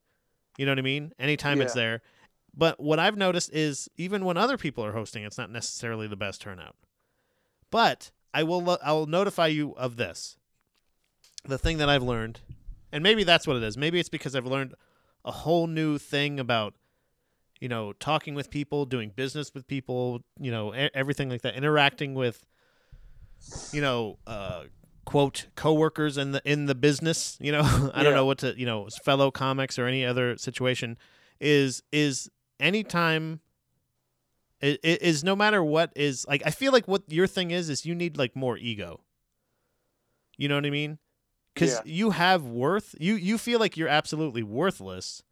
You 0.57 0.65
know 0.65 0.73
what 0.73 0.79
I 0.79 0.83
mean? 0.83 1.13
Anytime 1.17 1.61
it's 1.61 1.73
there. 1.73 2.01
But 2.53 2.79
what 2.79 2.99
I've 2.99 3.15
noticed 3.15 3.53
is 3.53 3.89
even 3.95 4.25
when 4.25 4.35
other 4.35 4.57
people 4.57 4.83
are 4.83 4.91
hosting, 4.91 5.23
it's 5.23 5.37
not 5.37 5.49
necessarily 5.49 6.07
the 6.07 6.17
best 6.17 6.41
turnout. 6.41 6.75
But 7.71 8.11
I 8.33 8.43
will 8.43 8.77
I 8.83 8.91
will 8.93 9.07
notify 9.07 9.47
you 9.47 9.73
of 9.75 9.97
this. 9.97 10.37
The 11.43 11.57
thing 11.57 11.77
that 11.79 11.89
I've 11.89 12.03
learned, 12.03 12.41
and 12.91 13.01
maybe 13.01 13.23
that's 13.23 13.47
what 13.47 13.57
it 13.57 13.63
is. 13.63 13.77
Maybe 13.77 13.99
it's 13.99 14.09
because 14.09 14.35
I've 14.35 14.45
learned 14.45 14.75
a 15.25 15.31
whole 15.31 15.67
new 15.67 15.97
thing 15.97 16.39
about 16.39 16.75
you 17.59 17.67
know 17.67 17.93
talking 17.93 18.35
with 18.35 18.49
people, 18.49 18.85
doing 18.85 19.11
business 19.15 19.53
with 19.53 19.67
people, 19.67 20.21
you 20.39 20.51
know, 20.51 20.71
everything 20.71 21.29
like 21.29 21.41
that, 21.41 21.55
interacting 21.55 22.13
with 22.13 22.45
you 23.71 23.81
know, 23.81 24.17
uh, 24.27 24.63
quote 25.05 25.47
coworkers 25.55 26.17
in 26.17 26.31
the 26.31 26.41
in 26.45 26.65
the 26.65 26.75
business. 26.75 27.37
You 27.39 27.51
know, 27.51 27.61
I 27.93 28.03
don't 28.03 28.13
know 28.13 28.25
what 28.25 28.39
to 28.39 28.57
you 28.57 28.65
know 28.65 28.87
fellow 29.03 29.31
comics 29.31 29.79
or 29.79 29.85
any 29.87 30.05
other 30.05 30.37
situation 30.37 30.97
is 31.39 31.83
is 31.91 32.29
anytime. 32.59 33.41
It, 34.61 34.79
it 34.83 35.01
is 35.01 35.23
no 35.23 35.35
matter 35.35 35.63
what 35.63 35.91
is 35.95 36.25
like 36.27 36.43
I 36.45 36.51
feel 36.51 36.71
like 36.71 36.87
what 36.87 37.03
your 37.07 37.27
thing 37.27 37.51
is 37.51 37.69
is 37.69 37.85
you 37.85 37.95
need 37.95 38.17
like 38.17 38.35
more 38.35 38.57
ego. 38.57 39.01
You 40.37 40.47
know 40.49 40.55
what 40.55 40.65
I 40.65 40.69
mean? 40.69 40.97
Because 41.53 41.73
Yeah. 41.73 41.81
you 41.85 42.09
have 42.11 42.45
worth. 42.45 42.95
You 42.99 43.15
you 43.15 43.37
feel 43.37 43.59
like 43.59 43.75
you're 43.77 43.87
absolutely 43.89 44.43
worthless, 44.43 45.23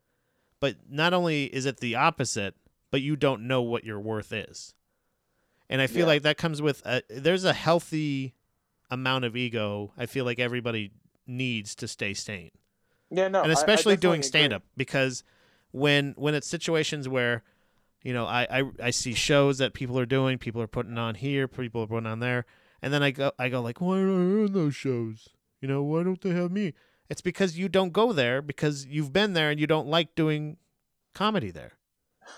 but 0.60 0.76
not 0.90 1.14
only 1.14 1.46
is 1.46 1.66
it 1.66 1.78
the 1.80 1.96
opposite, 1.96 2.56
but 2.92 3.02
you 3.02 3.16
don't 3.16 3.48
know 3.48 3.62
what 3.62 3.84
your 3.84 4.00
worth 4.00 4.34
is. 4.34 4.74
And 5.70 5.82
I 5.82 5.88
feel 5.88 6.00
Yeah. 6.00 6.06
like 6.14 6.22
that 6.24 6.38
comes 6.38 6.62
with 6.62 6.84
a, 6.86 7.04
there's 7.10 7.44
a 7.46 7.54
healthy 7.54 8.34
amount 8.90 9.26
of 9.26 9.36
ego. 9.36 9.94
I 9.98 10.08
feel 10.08 10.26
like 10.26 10.40
everybody 10.40 10.92
needs 11.28 11.76
to 11.76 11.88
stay 11.88 12.16
sane, 12.16 12.50
yeah, 13.12 13.28
no, 13.28 13.44
and 13.44 13.52
I- 13.52 13.56
I 13.56 13.60
especially 13.60 13.96
doing 13.96 14.24
stand 14.24 14.52
up 14.52 14.64
because 14.76 15.24
when 15.72 16.14
when 16.18 16.34
it's 16.34 16.48
situations 16.48 17.08
where 17.08 17.44
you 18.04 18.14
know 18.14 18.26
I, 18.26 18.48
I 18.60 18.64
I 18.84 18.90
see 18.92 19.14
shows 19.14 19.58
that 19.60 19.74
people 19.74 19.98
are 20.00 20.06
doing, 20.06 20.38
people 20.38 20.62
are 20.62 20.68
putting 20.68 20.98
on 20.98 21.16
here, 21.16 21.48
people 21.48 21.84
are 21.84 21.88
putting 21.88 22.08
on 22.08 22.20
there, 22.20 22.46
and 22.82 22.94
then 22.94 23.04
I 23.04 23.12
go 23.12 23.32
I 23.40 23.50
go 23.50 23.62
like, 23.62 23.82
why 23.82 24.00
aren't 24.00 24.10
I 24.10 24.44
on 24.46 24.54
those 24.54 24.76
shows? 24.76 25.30
You 25.62 25.68
know, 25.68 25.84
why 25.84 26.04
don't 26.04 26.22
they 26.22 26.30
have 26.32 26.52
me? 26.52 26.74
It's 27.10 27.22
because 27.22 27.58
you 27.58 27.68
don't 27.70 27.92
go 27.92 28.14
there 28.14 28.42
because 28.42 28.86
you've 28.86 29.12
been 29.12 29.34
there 29.34 29.50
and 29.50 29.60
you 29.60 29.68
don't 29.68 29.88
like 29.88 30.14
doing 30.16 30.58
comedy 31.16 31.52
there. 31.52 31.74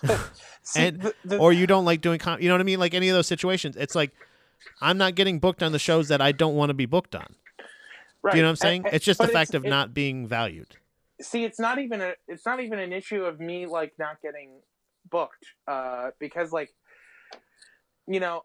See, 0.64 0.82
and- 0.88 1.02
the- 1.02 1.14
the- 1.26 1.38
or 1.38 1.52
you 1.54 1.68
don't 1.68 1.86
like 1.86 2.02
doing 2.02 2.20
com- 2.20 2.42
you 2.42 2.48
know 2.48 2.54
what 2.56 2.62
I 2.62 2.64
mean 2.64 2.80
like 2.80 2.94
any 2.94 3.10
of 3.10 3.16
those 3.16 3.28
situations 3.28 3.76
it's 3.76 3.96
like 3.96 4.12
I'm 4.82 4.98
not 4.98 5.16
getting 5.16 5.40
booked 5.40 5.62
on 5.64 5.72
the 5.74 5.80
shows 5.80 6.08
that 6.08 6.22
I 6.22 6.32
don't 6.32 6.56
want 6.56 6.70
to 6.70 6.74
be 6.74 6.86
booked 6.86 7.14
on. 7.16 7.36
right. 8.24 8.32
Do 8.32 8.38
you 8.38 8.44
know 8.44 8.48
what 8.48 8.52
I'm 8.52 8.56
saying? 8.56 8.86
and- 8.86 8.94
it's 8.96 9.04
just 9.06 9.20
the 9.20 9.28
fact 9.28 9.54
of 9.54 9.66
it- 9.66 9.70
not 9.70 9.94
being 9.94 10.26
valued. 10.28 10.78
see 11.22 11.44
it's 11.44 11.60
not 11.60 11.78
even 11.80 12.00
a 12.02 12.14
it's 12.28 12.46
not 12.46 12.60
even 12.62 12.80
an 12.80 12.94
issue 12.94 13.24
of 13.26 13.40
me 13.40 13.66
like 13.68 13.94
not 14.00 14.22
getting 14.22 14.50
booked 15.12 15.46
uh 15.68 16.10
because 16.20 16.52
like 16.52 16.74
you 18.08 18.20
know 18.20 18.44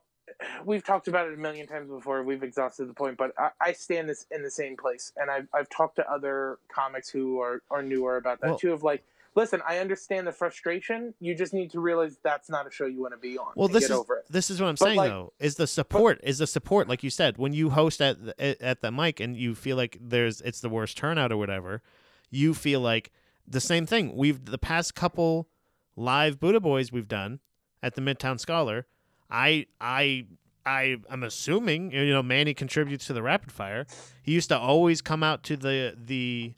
we've 0.65 0.85
talked 0.85 1.07
about 1.09 1.29
it 1.29 1.35
a 1.35 1.37
million 1.37 1.67
times 1.69 1.89
before. 1.89 2.23
We've 2.25 2.43
exhausted 2.43 2.89
the 2.89 2.95
point, 2.95 3.17
but 3.17 3.31
I, 3.39 3.51
I 3.61 3.73
stand 3.73 4.09
this 4.09 4.27
in 4.33 4.43
the 4.43 4.51
same 4.51 4.77
place, 4.77 5.13
and 5.17 5.31
I've 5.31 5.47
I've 5.55 5.69
talked 5.69 5.97
to 5.97 6.11
other 6.11 6.59
comics 6.69 7.09
who 7.09 7.41
are 7.41 7.63
are 7.71 7.83
newer 7.83 8.17
about 8.17 8.41
that 8.41 8.51
Well- 8.51 8.59
too. 8.59 8.73
Of 8.73 8.83
like, 8.83 9.05
listen, 9.37 9.63
I 9.67 9.79
understand 9.79 10.27
the 10.27 10.33
frustration. 10.33 11.15
You 11.21 11.37
just 11.37 11.55
need 11.55 11.71
to 11.71 11.81
realize 11.81 12.19
that's 12.25 12.51
not 12.51 12.67
a 12.67 12.73
show 12.73 12.87
you 12.87 13.01
want 13.01 13.15
to 13.15 13.19
be 13.19 13.39
on. 13.39 13.53
Well, 13.55 13.69
this 13.69 13.85
get 13.85 13.93
is 13.93 13.99
over 14.01 14.17
it. 14.19 14.25
this 14.29 14.51
is 14.51 14.61
what 14.61 14.67
I'm 14.67 14.75
But, 14.75 14.85
saying 14.85 14.97
like- 14.97 15.11
though. 15.11 15.33
Is 15.39 15.55
the 15.55 15.69
support 15.69 16.19
is 16.25 16.39
the 16.39 16.47
support 16.49 16.89
like 16.89 17.05
you 17.05 17.11
said 17.11 17.39
when 17.39 17.53
you 17.53 17.71
host 17.71 18.03
at 18.03 18.17
the, 18.25 18.61
at 18.63 18.81
the 18.81 18.91
mic 18.91 19.21
and 19.21 19.37
you 19.37 19.55
feel 19.55 19.77
like 19.77 19.97
there's 20.01 20.41
it's 20.41 20.61
the 20.61 20.69
worst 20.69 20.97
turnout 20.99 21.31
or 21.31 21.37
whatever, 21.37 21.83
you 22.31 22.53
feel 22.53 22.81
like 22.81 23.13
the 23.47 23.61
same 23.61 23.87
thing. 23.87 24.17
We've 24.17 24.45
the 24.45 24.59
past 24.59 24.97
couple 24.97 25.49
live 25.97 26.39
Buddha 26.39 26.61
Boys 26.61 26.93
we've 26.93 27.09
done 27.09 27.41
at 27.83 27.95
the 27.95 28.01
Midtown 28.01 28.39
Scholar. 28.39 28.87
I 29.31 29.67
I 29.81 30.27
I 30.65 30.97
am 31.11 31.23
assuming 31.23 31.91
you 31.93 32.13
know 32.13 32.23
Manny 32.23 32.55
contributes 32.55 33.07
to 33.07 33.13
the 33.13 33.23
rapid 33.23 33.51
fire. 33.53 33.87
He 34.23 34.33
used 34.33 34.49
to 34.51 34.59
always 34.59 35.01
come 35.01 35.23
out 35.23 35.43
to 35.45 35.57
the 35.57 35.97
the 35.97 36.55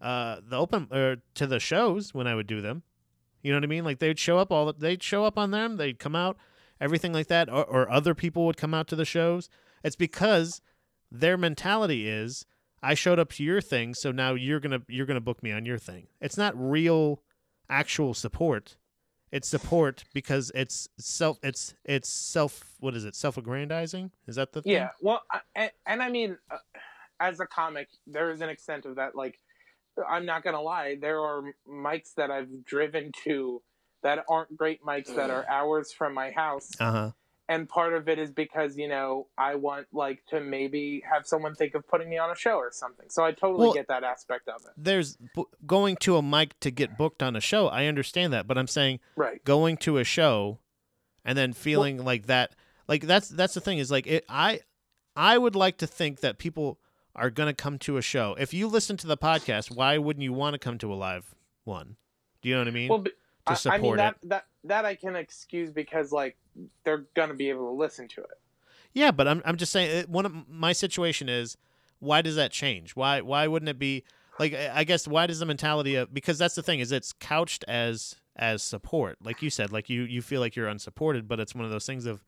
uh 0.00 0.36
the 0.46 0.56
open 0.56 0.88
or 0.92 1.16
to 1.34 1.46
the 1.46 1.58
shows 1.58 2.14
when 2.14 2.26
I 2.26 2.34
would 2.34 2.46
do 2.46 2.60
them. 2.60 2.82
You 3.42 3.52
know 3.52 3.58
what 3.58 3.64
I 3.64 3.68
mean? 3.68 3.84
Like 3.84 3.98
they'd 3.98 4.18
show 4.18 4.38
up 4.38 4.52
all 4.52 4.72
they'd 4.72 5.02
show 5.02 5.24
up 5.24 5.38
on 5.38 5.50
them, 5.50 5.76
they'd 5.76 5.98
come 5.98 6.14
out, 6.14 6.36
everything 6.80 7.12
like 7.12 7.28
that, 7.28 7.48
or, 7.48 7.64
or 7.64 7.90
other 7.90 8.14
people 8.14 8.46
would 8.46 8.56
come 8.56 8.74
out 8.74 8.88
to 8.88 8.96
the 8.96 9.04
shows. 9.04 9.48
It's 9.82 9.96
because 9.96 10.60
their 11.10 11.36
mentality 11.36 12.08
is 12.08 12.44
I 12.82 12.94
showed 12.94 13.18
up 13.18 13.32
to 13.34 13.44
your 13.44 13.60
thing, 13.60 13.94
so 13.94 14.12
now 14.12 14.34
you're 14.34 14.60
gonna 14.60 14.82
you're 14.88 15.06
gonna 15.06 15.20
book 15.20 15.42
me 15.42 15.52
on 15.52 15.64
your 15.64 15.78
thing. 15.78 16.08
It's 16.20 16.36
not 16.36 16.52
real 16.56 17.22
actual 17.68 18.14
support. 18.14 18.76
It's 19.30 19.46
support 19.46 20.04
because 20.14 20.50
it's 20.54 20.88
self 20.98 21.38
it's 21.42 21.74
it's 21.84 22.08
self 22.08 22.76
what 22.80 22.94
is 22.96 23.04
it? 23.04 23.14
Self-aggrandizing? 23.14 24.10
Is 24.26 24.36
that 24.36 24.52
the 24.52 24.62
thing? 24.62 24.72
Yeah, 24.72 24.88
well, 25.02 25.20
I, 25.30 25.40
and, 25.54 25.70
and 25.86 26.02
I 26.02 26.08
mean, 26.08 26.38
uh, 26.50 26.56
as 27.20 27.38
a 27.40 27.46
comic, 27.46 27.88
there 28.06 28.30
is 28.30 28.40
an 28.40 28.48
extent 28.48 28.86
of 28.86 28.96
that. 28.96 29.14
Like, 29.14 29.38
I'm 30.08 30.24
not 30.24 30.44
gonna 30.44 30.62
lie, 30.62 30.96
there 30.98 31.20
are 31.20 31.42
mics 31.68 32.14
that 32.16 32.30
I've 32.30 32.64
driven 32.64 33.12
to 33.24 33.62
that 34.02 34.24
aren't 34.30 34.56
great 34.56 34.82
mics 34.82 35.14
that 35.14 35.28
are 35.28 35.44
hours 35.50 35.92
from 35.92 36.14
my 36.14 36.30
house, 36.30 36.70
Uh-huh. 36.80 37.10
And 37.48 37.68
part 37.68 37.94
of 37.94 38.08
it 38.08 38.18
is 38.18 38.30
because 38.30 38.76
you 38.76 38.88
know 38.88 39.26
I 39.38 39.54
want 39.54 39.86
like 39.92 40.24
to 40.26 40.40
maybe 40.40 41.02
have 41.10 41.26
someone 41.26 41.54
think 41.54 41.74
of 41.74 41.86
putting 41.88 42.08
me 42.08 42.18
on 42.18 42.30
a 42.30 42.34
show 42.36 42.56
or 42.56 42.70
something. 42.72 43.06
So 43.08 43.24
I 43.24 43.32
totally 43.32 43.66
Well- 43.66 43.72
get 43.74 43.88
that 43.88 44.04
aspect 44.04 44.48
of 44.48 44.60
it. 44.64 44.72
There's 44.76 45.16
b- 45.34 45.44
going 45.66 45.96
to 45.98 46.16
a 46.16 46.22
mic 46.22 46.58
to 46.60 46.70
get 46.70 46.96
booked 46.98 47.22
on 47.22 47.36
a 47.36 47.40
show. 47.40 47.68
I 47.68 47.86
understand 47.86 48.32
that, 48.32 48.46
but 48.46 48.58
I'm 48.58 48.66
saying 48.66 49.00
Right. 49.16 49.42
going 49.44 49.76
to 49.78 49.98
a 49.98 50.04
show 50.04 50.58
and 51.24 51.36
then 51.36 51.52
feeling 51.52 52.04
like 52.04 52.26
that 52.26 52.52
like 52.86 53.02
that's 53.02 53.28
that's 53.28 53.54
the 53.54 53.60
thing 53.60 53.78
is 53.78 53.90
like 53.90 54.06
it 54.06 54.24
i 54.28 54.60
i 55.16 55.36
would 55.36 55.54
like 55.56 55.76
to 55.76 55.86
think 55.86 56.20
that 56.20 56.38
people 56.38 56.78
are 57.14 57.28
going 57.28 57.48
to 57.48 57.52
come 57.52 57.76
to 57.78 57.96
a 57.98 58.02
show 58.02 58.34
if 58.38 58.54
you 58.54 58.66
listen 58.68 58.96
to 58.96 59.06
the 59.06 59.16
podcast 59.16 59.74
why 59.74 59.98
wouldn't 59.98 60.22
you 60.22 60.32
want 60.32 60.54
to 60.54 60.58
come 60.58 60.78
to 60.78 60.90
a 60.90 60.94
live 60.94 61.34
one 61.64 61.96
do 62.40 62.48
you 62.48 62.54
know 62.54 62.60
what 62.62 62.68
i 62.68 62.70
mean 62.70 62.88
Well, 62.88 62.98
but, 63.00 63.12
to 63.12 63.14
I, 63.48 63.52
I 63.52 63.54
support 63.56 63.98
mean 63.98 64.06
it 64.06 64.16
that 64.28 64.44
that 64.64 64.84
I 64.84 64.94
can 64.94 65.16
excuse 65.16 65.70
because 65.70 66.12
like 66.12 66.36
they're 66.84 67.06
gonna 67.14 67.34
be 67.34 67.48
able 67.50 67.66
to 67.66 67.72
listen 67.72 68.08
to 68.08 68.20
it. 68.20 68.38
yeah 68.92 69.10
but 69.10 69.28
i'm, 69.28 69.40
I'm 69.44 69.56
just 69.56 69.70
saying 69.70 69.90
it, 69.90 70.08
one 70.08 70.26
of 70.26 70.48
my 70.48 70.72
situation 70.72 71.28
is 71.28 71.56
why 72.00 72.22
does 72.22 72.36
that 72.36 72.50
change 72.50 72.96
why 72.96 73.20
why 73.20 73.46
wouldn't 73.46 73.68
it 73.68 73.78
be 73.78 74.04
like 74.38 74.54
I 74.54 74.84
guess 74.84 75.06
why 75.06 75.26
does 75.26 75.40
the 75.40 75.46
mentality 75.46 75.96
of 75.96 76.12
because 76.12 76.38
that's 76.38 76.54
the 76.54 76.62
thing 76.62 76.80
is 76.80 76.92
it's 76.92 77.12
couched 77.12 77.64
as 77.66 78.16
as 78.36 78.62
support 78.62 79.18
like 79.22 79.42
you 79.42 79.50
said 79.50 79.72
like 79.72 79.90
you 79.90 80.02
you 80.02 80.22
feel 80.22 80.40
like 80.40 80.54
you're 80.54 80.68
unsupported 80.68 81.26
but 81.26 81.40
it's 81.40 81.54
one 81.54 81.64
of 81.64 81.70
those 81.70 81.86
things 81.86 82.06
of 82.06 82.22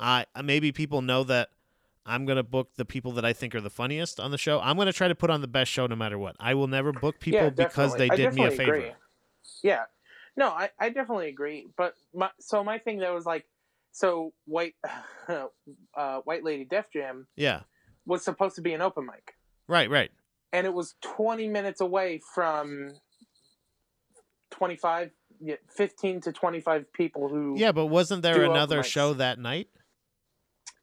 I 0.00 0.26
uh, 0.34 0.42
maybe 0.42 0.72
people 0.72 1.02
know 1.02 1.24
that 1.24 1.50
I'm 2.04 2.24
gonna 2.24 2.42
book 2.42 2.70
the 2.76 2.84
people 2.84 3.12
that 3.12 3.24
I 3.24 3.32
think 3.32 3.54
are 3.54 3.60
the 3.60 3.70
funniest 3.70 4.20
on 4.20 4.30
the 4.30 4.38
show. 4.38 4.60
I'm 4.60 4.76
gonna 4.76 4.92
try 4.92 5.08
to 5.08 5.14
put 5.14 5.30
on 5.30 5.40
the 5.40 5.48
best 5.48 5.70
show 5.70 5.86
no 5.86 5.96
matter 5.96 6.18
what. 6.18 6.36
I 6.38 6.54
will 6.54 6.68
never 6.68 6.92
book 6.92 7.18
people 7.18 7.40
yeah, 7.40 7.50
because 7.50 7.94
they. 7.96 8.08
I 8.08 8.16
did 8.16 8.34
me 8.34 8.44
a 8.44 8.50
favor. 8.50 8.74
agree. 8.74 8.92
Yeah, 9.62 9.84
no, 10.36 10.48
I, 10.48 10.70
I 10.78 10.90
definitely 10.90 11.28
agree. 11.28 11.66
But 11.76 11.94
my 12.14 12.30
so 12.40 12.62
my 12.62 12.78
thing 12.78 12.98
that 12.98 13.12
was 13.12 13.24
like, 13.26 13.46
so 13.92 14.32
white, 14.44 14.74
uh, 15.28 16.18
white 16.24 16.44
lady 16.44 16.64
Def 16.64 16.92
Jam 16.92 17.26
Yeah, 17.36 17.60
was 18.04 18.24
supposed 18.24 18.56
to 18.56 18.62
be 18.62 18.72
an 18.74 18.80
open 18.82 19.06
mic, 19.06 19.34
right, 19.68 19.88
right. 19.90 20.10
and 20.52 20.66
it 20.66 20.74
was 20.74 20.94
20 21.02 21.48
minutes 21.48 21.80
away 21.80 22.20
from 22.34 22.92
25, 24.50 25.10
15 25.76 26.20
to 26.22 26.32
25 26.32 26.92
people 26.92 27.28
who. 27.28 27.54
Yeah, 27.56 27.72
but 27.72 27.86
wasn't 27.86 28.22
there 28.22 28.44
another 28.44 28.82
show 28.82 29.14
that 29.14 29.38
night? 29.38 29.68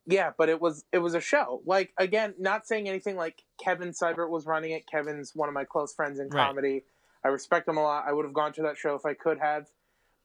Yeah, 0.06 0.32
but 0.38 0.50
it 0.50 0.60
was 0.60 0.84
it 0.92 0.98
was 0.98 1.14
a 1.16 1.22
show. 1.22 1.62
Like 1.66 1.94
again, 1.98 2.34
not 2.38 2.68
saying 2.68 2.90
anything 2.90 3.16
like 3.16 3.42
Kevin 3.64 3.92
Seibert 3.92 4.30
was 4.30 4.46
running 4.46 4.72
it. 4.72 4.84
Kevin's 4.92 5.32
one 5.34 5.48
of 5.48 5.56
my 5.56 5.64
close 5.64 5.94
friends 5.94 6.20
in 6.20 6.28
Right. 6.28 6.46
comedy. 6.46 6.84
I 7.24 7.30
respect 7.30 7.68
him 7.68 7.78
a 7.78 7.84
lot. 7.84 8.06
I 8.08 8.14
would 8.14 8.26
have 8.26 8.34
gone 8.34 8.54
to 8.54 8.62
that 8.64 8.78
show 8.78 8.96
if 8.96 9.06
I 9.06 9.14
could 9.14 9.40
have. 9.40 9.68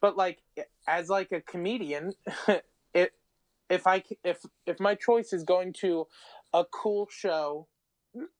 But 0.01 0.17
like 0.17 0.39
as 0.87 1.09
like 1.09 1.33
a 1.33 1.41
comedian, 1.41 2.13
it 2.95 3.13
if 3.71 3.87
I 3.87 4.03
if 4.25 4.45
if 4.67 4.81
my 4.81 4.95
choice 4.95 5.33
is 5.33 5.45
going 5.45 5.73
to 5.75 6.07
a 6.55 6.65
cool 6.65 7.09
show, 7.11 7.67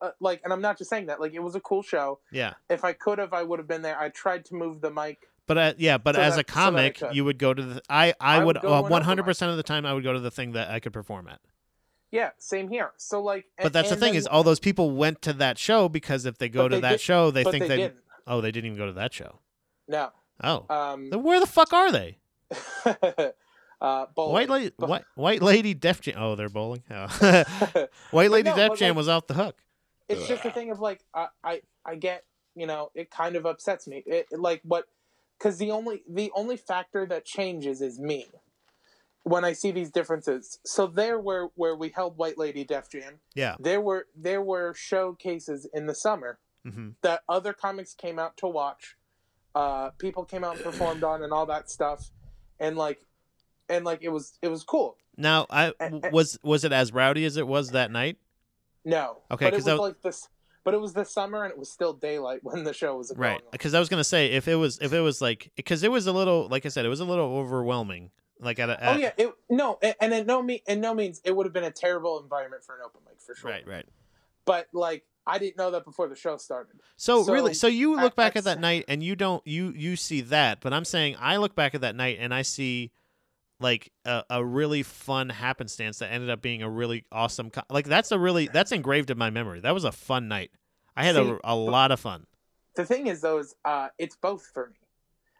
uh, 0.01 0.11
like, 0.21 0.41
and 0.45 0.53
I'm 0.53 0.61
not 0.63 0.79
just 0.79 0.89
saying 0.91 1.07
that. 1.07 1.21
Like 1.21 1.35
it 1.35 1.41
was 1.43 1.55
a 1.55 1.61
cool 1.61 1.83
show. 1.83 2.21
Yeah, 2.33 2.55
If 2.71 2.85
I 2.85 2.93
could 2.95 3.19
have, 3.19 3.33
I 3.33 3.43
would 3.43 3.59
have 3.59 3.69
been 3.69 3.83
there. 3.83 3.99
I 3.99 4.09
tried 4.09 4.45
to 4.47 4.55
move 4.55 4.81
the 4.81 4.91
mic. 4.91 5.19
but 5.47 5.59
uh, 5.59 5.73
yeah, 5.79 5.99
but 5.99 6.15
So 6.15 6.21
as 6.23 6.37
that- 6.37 6.49
a 6.49 6.53
so 6.53 6.55
comic, 6.55 6.99
could. 6.99 7.15
you 7.15 7.25
would 7.25 7.39
go 7.39 7.53
to 7.55 7.63
the. 7.63 7.83
I 7.91 8.15
I, 8.21 8.37
I 8.37 8.45
would 8.45 8.47
would 8.57 8.63
go 8.63 8.69
to 8.69 8.75
an 8.75 8.79
open 8.81 8.91
one 8.91 9.03
hundred 9.03 9.25
percent 9.25 9.51
of 9.51 9.57
the 9.57 9.63
time 9.63 9.85
I 9.85 9.93
would 9.93 10.05
go 10.05 10.13
to 10.13 10.21
the 10.21 10.31
thing 10.31 10.53
that 10.53 10.71
I 10.71 10.81
could 10.81 10.93
perform 10.93 11.29
at. 11.29 11.41
Yeah, 12.11 12.31
same 12.39 12.69
here. 12.71 12.93
So 12.97 13.21
like, 13.23 13.45
But 13.63 13.73
that's 13.75 13.91
the 13.91 13.97
thing 13.97 14.13
then- 14.13 14.19
is, 14.21 14.27
all 14.27 14.43
those 14.43 14.61
people 14.61 14.93
went 14.93 15.21
to 15.23 15.33
that 15.35 15.59
show 15.59 15.89
because 15.91 16.25
if 16.25 16.39
they 16.39 16.49
go 16.49 16.67
to 16.69 16.77
they 16.77 16.81
that 16.81 16.91
did- 16.93 17.01
show, 17.01 17.31
they 17.31 17.45
think 17.45 17.67
they 17.67 17.77
they. 17.77 17.93
Oh, 18.29 18.41
they 18.41 18.51
didn't 18.53 18.67
even 18.67 18.79
go 18.79 18.87
to 18.87 18.93
that 18.93 19.13
show. 19.13 19.41
No. 19.89 20.11
Oh, 20.43 20.67
Um, 20.69 21.11
then 21.11 21.23
where 21.23 21.41
the 21.41 21.47
fuck 21.47 21.73
are 21.73 21.91
they? 21.91 22.19
uh. 23.81 24.07
White 24.15 24.49
lady, 24.51 24.73
white, 24.77 25.05
white 25.15 25.43
lady, 25.43 25.75
Def 25.75 26.01
Jam. 26.01 26.15
Oh, 26.19 26.35
they're 26.35 26.49
bowling. 26.49 26.83
Oh. 26.91 27.45
white 28.11 28.31
lady, 28.31 28.51
no, 28.51 28.57
Def 28.57 28.79
Jam 28.79 28.91
like- 28.91 28.97
was 28.97 29.09
off 29.09 29.27
the 29.27 29.35
hook. 29.35 29.57
it's 30.09 30.27
just 30.29 30.45
a 30.45 30.51
thing 30.51 30.71
of 30.71 30.81
like 30.81 31.01
I, 31.15 31.29
I 31.45 31.63
I 31.85 31.95
get 31.97 32.25
you 32.55 32.67
know 32.67 32.91
it 32.95 33.11
kind 33.11 33.37
of 33.37 33.47
upsets 33.47 33.87
me 33.87 34.03
it, 34.07 34.27
it, 34.31 34.41
like 34.41 34.61
what 34.65 34.85
because 35.39 35.59
the 35.59 35.71
only 35.71 36.03
the 36.09 36.31
only 36.35 36.57
factor 36.57 37.05
that 37.07 37.25
changes 37.25 37.81
is 37.83 37.99
me 37.99 38.27
when 39.25 39.45
I 39.45 39.53
see 39.53 39.71
these 39.73 39.91
differences. 39.91 40.59
So 40.65 40.87
there 40.87 41.19
where 41.19 41.49
where 41.55 41.77
we 41.77 41.91
held 41.91 42.17
White 42.17 42.39
Lady 42.39 42.65
Def 42.65 42.89
Jam, 42.91 43.15
Yeah. 43.35 43.57
there 43.61 43.81
were 43.81 44.07
there 44.17 44.43
were 44.43 44.73
showcases 44.75 45.67
in 45.75 45.87
the 45.87 45.95
summer 45.95 46.39
hmm 46.65 46.91
that 47.03 47.23
other 47.29 47.53
comics 47.53 47.95
came 47.95 48.19
out 48.19 48.37
to 48.39 48.47
watch. 48.47 48.97
Uh, 49.55 49.91
people 49.99 50.25
came 50.25 50.45
out 50.45 50.57
and 50.57 50.65
performed 50.65 51.03
on 51.03 51.23
and 51.23 51.33
all 51.33 51.47
that 51.47 51.71
stuff, 51.71 52.11
and 52.61 52.77
like, 52.77 53.01
and 53.69 53.85
like 53.85 54.01
it 54.03 54.11
was 54.11 54.39
it 54.43 54.49
was 54.49 54.63
cool. 54.65 54.97
Now, 55.17 55.47
I 55.51 55.73
eh. 55.81 56.11
was 56.13 56.39
was 56.43 56.65
it 56.65 56.73
as 56.73 56.93
rowdy 56.93 57.25
as 57.25 57.37
it 57.37 57.47
was 57.47 57.71
that 57.71 57.91
night? 57.91 58.19
No, 58.85 59.19
Okay, 59.31 59.47
but 59.47 59.55
it 59.55 59.57
was 59.57 59.65
that- 59.65 59.79
like 59.79 60.01
this. 60.03 60.29
But 60.65 60.75
it 60.75 60.81
was 60.83 60.93
the 60.93 61.05
summer 61.05 61.45
and 61.45 61.51
it 61.53 61.59
was 61.59 61.71
still 61.71 61.95
daylight 61.95 62.41
when 62.43 62.63
the 62.63 62.75
show 62.75 62.97
was 62.99 63.11
Right. 63.17 63.41
Because 63.51 63.73
I 63.73 63.79
was 63.79 63.89
gonna 63.89 64.05
say 64.05 64.33
if 64.33 64.49
it 64.49 64.57
was 64.57 64.79
if 64.83 64.93
it 64.93 65.01
was 65.01 65.23
like 65.23 65.51
because 65.57 65.83
it 65.83 65.91
was 65.91 66.07
a 66.07 66.13
little 66.13 66.47
like 66.49 66.67
I 66.67 66.69
said 66.69 66.85
it 66.85 66.91
was 66.91 67.01
a 67.01 67.07
little 67.07 67.25
overwhelming. 67.39 68.11
Like 68.39 68.59
at 68.59 68.69
a 68.69 68.91
Oh 68.91 68.97
yeah, 68.97 69.13
it, 69.17 69.33
no, 69.49 69.79
and 70.01 70.13
in 70.13 70.27
no 70.27 70.43
me 70.43 70.63
in 70.69 70.81
no 70.83 70.93
means 70.95 71.23
it 71.25 71.35
would 71.35 71.47
have 71.47 71.55
been 71.55 71.65
a 71.65 71.71
terrible 71.71 72.21
environment 72.21 72.65
for 72.65 72.75
an 72.75 72.83
open 72.85 73.01
mic 73.09 73.19
for 73.21 73.35
sure. 73.35 73.51
Right. 73.51 73.67
Right. 73.67 73.87
But 74.45 74.69
like 74.75 75.05
I 75.29 75.39
didn't 75.39 75.57
know 75.57 75.71
that 75.73 75.85
before 75.85 76.09
the 76.09 76.17
show 76.17 76.37
started. 76.39 76.81
So, 76.97 77.23
So, 77.23 77.33
really, 77.33 77.55
so 77.55 77.67
you 77.67 77.95
look 77.97 78.15
I- 78.15 78.23
back 78.23 78.37
I 78.37 78.39
at 78.39 78.45
that 78.45 78.61
night 78.61 78.85
and 78.89 79.03
you 79.03 79.15
don't 79.15 79.47
you 79.47 79.73
you 79.77 79.97
see 79.97 80.23
that, 80.23 80.61
but 80.61 80.73
I'm 80.73 80.85
saying 80.85 81.17
I 81.21 81.37
look 81.37 81.55
back 81.55 81.75
at 81.75 81.83
that 81.83 81.95
night 81.95 82.19
and 82.21 82.33
I 82.35 82.43
see 82.43 82.91
like 83.61 83.93
a, 84.05 84.25
a 84.31 84.45
really 84.45 84.83
fun 84.83 85.29
happenstance 85.29 85.99
that 85.99 86.13
ended 86.13 86.31
up 86.31 86.41
being 86.41 86.63
a 86.63 86.71
really 86.71 87.05
awesome 87.11 87.51
co- 87.51 87.63
like 87.71 87.87
that's 87.87 88.13
a 88.13 88.19
really 88.19 88.49
that's 88.49 88.73
engraved 88.73 89.11
in 89.11 89.19
my 89.19 89.31
memory. 89.31 89.61
That 89.61 89.75
was 89.75 89.85
a 89.85 89.93
fun 89.93 90.29
night. 90.29 90.51
I 90.97 91.05
had 91.05 91.17
See, 91.17 91.23
a, 91.23 91.39
a 91.45 91.55
lot 91.55 91.93
of 91.93 92.01
fun. 92.01 92.27
The 92.75 92.85
thing 92.85 93.09
is, 93.09 93.21
though, 93.21 93.39
is 93.39 93.55
uh, 93.65 93.89
it's 93.99 94.17
both 94.17 94.47
for 94.55 94.69
me. 94.69 94.77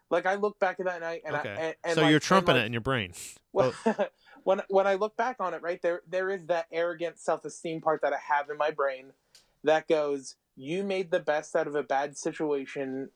Like 0.09 0.25
I 0.25 0.35
look 0.35 0.59
back 0.59 0.79
at 0.79 0.85
that 0.87 1.01
night, 1.01 1.21
and 1.25 1.35
okay, 1.35 1.49
I 1.49 1.61
and, 1.61 1.75
and 1.83 1.95
so 1.95 2.01
like, 2.01 2.11
you're 2.11 2.19
trumping 2.19 2.55
like, 2.55 2.63
it 2.63 2.65
in 2.67 2.73
your 2.73 2.81
brain. 2.81 3.13
Well, 3.51 3.73
when 4.43 4.61
when 4.69 4.85
I 4.85 4.93
look 4.93 5.17
back 5.17 5.37
on 5.39 5.55
it, 5.55 5.63
right 5.63 5.81
there, 5.81 6.01
there 6.07 6.29
is 6.29 6.45
that 6.47 6.67
arrogant 6.71 7.17
self 7.17 7.45
esteem 7.45 7.81
part 7.81 8.03
that 8.03 8.13
I 8.13 8.19
have 8.19 8.51
in 8.51 8.57
my 8.57 8.69
brain 8.69 9.11
that 9.63 9.87
goes, 9.87 10.35
"You 10.55 10.83
made 10.83 11.11
the 11.11 11.19
best 11.19 11.55
out 11.55 11.67
of 11.67 11.75
a 11.75 11.83
bad 11.83 12.17
situation." 12.17 13.09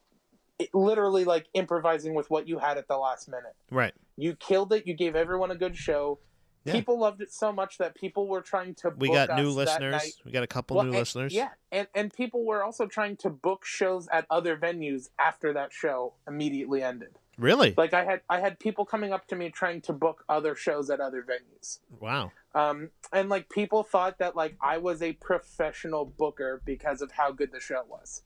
It, 0.59 0.69
literally, 0.73 1.25
like 1.25 1.47
improvising 1.53 2.13
with 2.13 2.29
what 2.29 2.47
you 2.47 2.59
had 2.59 2.77
at 2.77 2.87
the 2.87 2.97
last 2.97 3.27
minute. 3.27 3.55
Right. 3.71 3.93
You 4.17 4.35
killed 4.35 4.71
it. 4.73 4.85
You 4.85 4.93
gave 4.93 5.15
everyone 5.15 5.49
a 5.51 5.55
good 5.55 5.75
show. 5.75 6.19
Yeah. 6.65 6.73
People 6.73 6.99
loved 6.99 7.21
it 7.21 7.33
so 7.33 7.51
much 7.51 7.77
that 7.79 7.93
people 7.95 8.27
were 8.29 8.39
trying 8.41 8.75
to. 8.75 8.93
We 8.95 9.09
got 9.09 9.35
new 9.35 9.49
listeners. 9.49 10.21
We 10.23 10.31
got 10.31 10.43
a 10.43 10.47
couple 10.47 10.77
Well, 10.77 10.85
new 10.85 10.91
and- 10.91 10.99
listeners. 10.99 11.33
Yeah, 11.33 11.49
and 11.71 11.87
and 11.93 12.13
people 12.13 12.45
were 12.45 12.63
also 12.63 12.85
trying 12.85 13.17
to 13.17 13.29
book 13.29 13.65
shows 13.65 14.07
at 14.13 14.25
other 14.29 14.55
venues 14.55 15.09
after 15.19 15.51
that 15.53 15.73
show 15.73 16.13
immediately 16.27 16.81
ended. 16.83 17.17
Really? 17.37 17.73
Like 17.75 17.93
I 17.93 18.03
had 18.05 18.21
I 18.29 18.39
had 18.39 18.59
people 18.59 18.85
coming 18.85 19.11
up 19.11 19.27
to 19.27 19.35
me 19.35 19.49
trying 19.49 19.81
to 19.81 19.93
book 19.93 20.23
other 20.29 20.55
shows 20.55 20.89
at 20.89 20.99
other 20.99 21.23
venues. 21.23 21.79
Wow. 21.99 22.31
Um, 22.53 22.89
and 23.11 23.29
like 23.29 23.49
people 23.49 23.83
thought 23.83 24.19
that 24.19 24.35
like 24.35 24.55
I 24.61 24.77
was 24.77 25.01
a 25.01 25.13
professional 25.13 26.05
booker 26.05 26.61
because 26.65 27.01
of 27.01 27.11
how 27.11 27.31
good 27.31 27.51
the 27.51 27.59
show 27.59 27.83
was, 27.89 28.21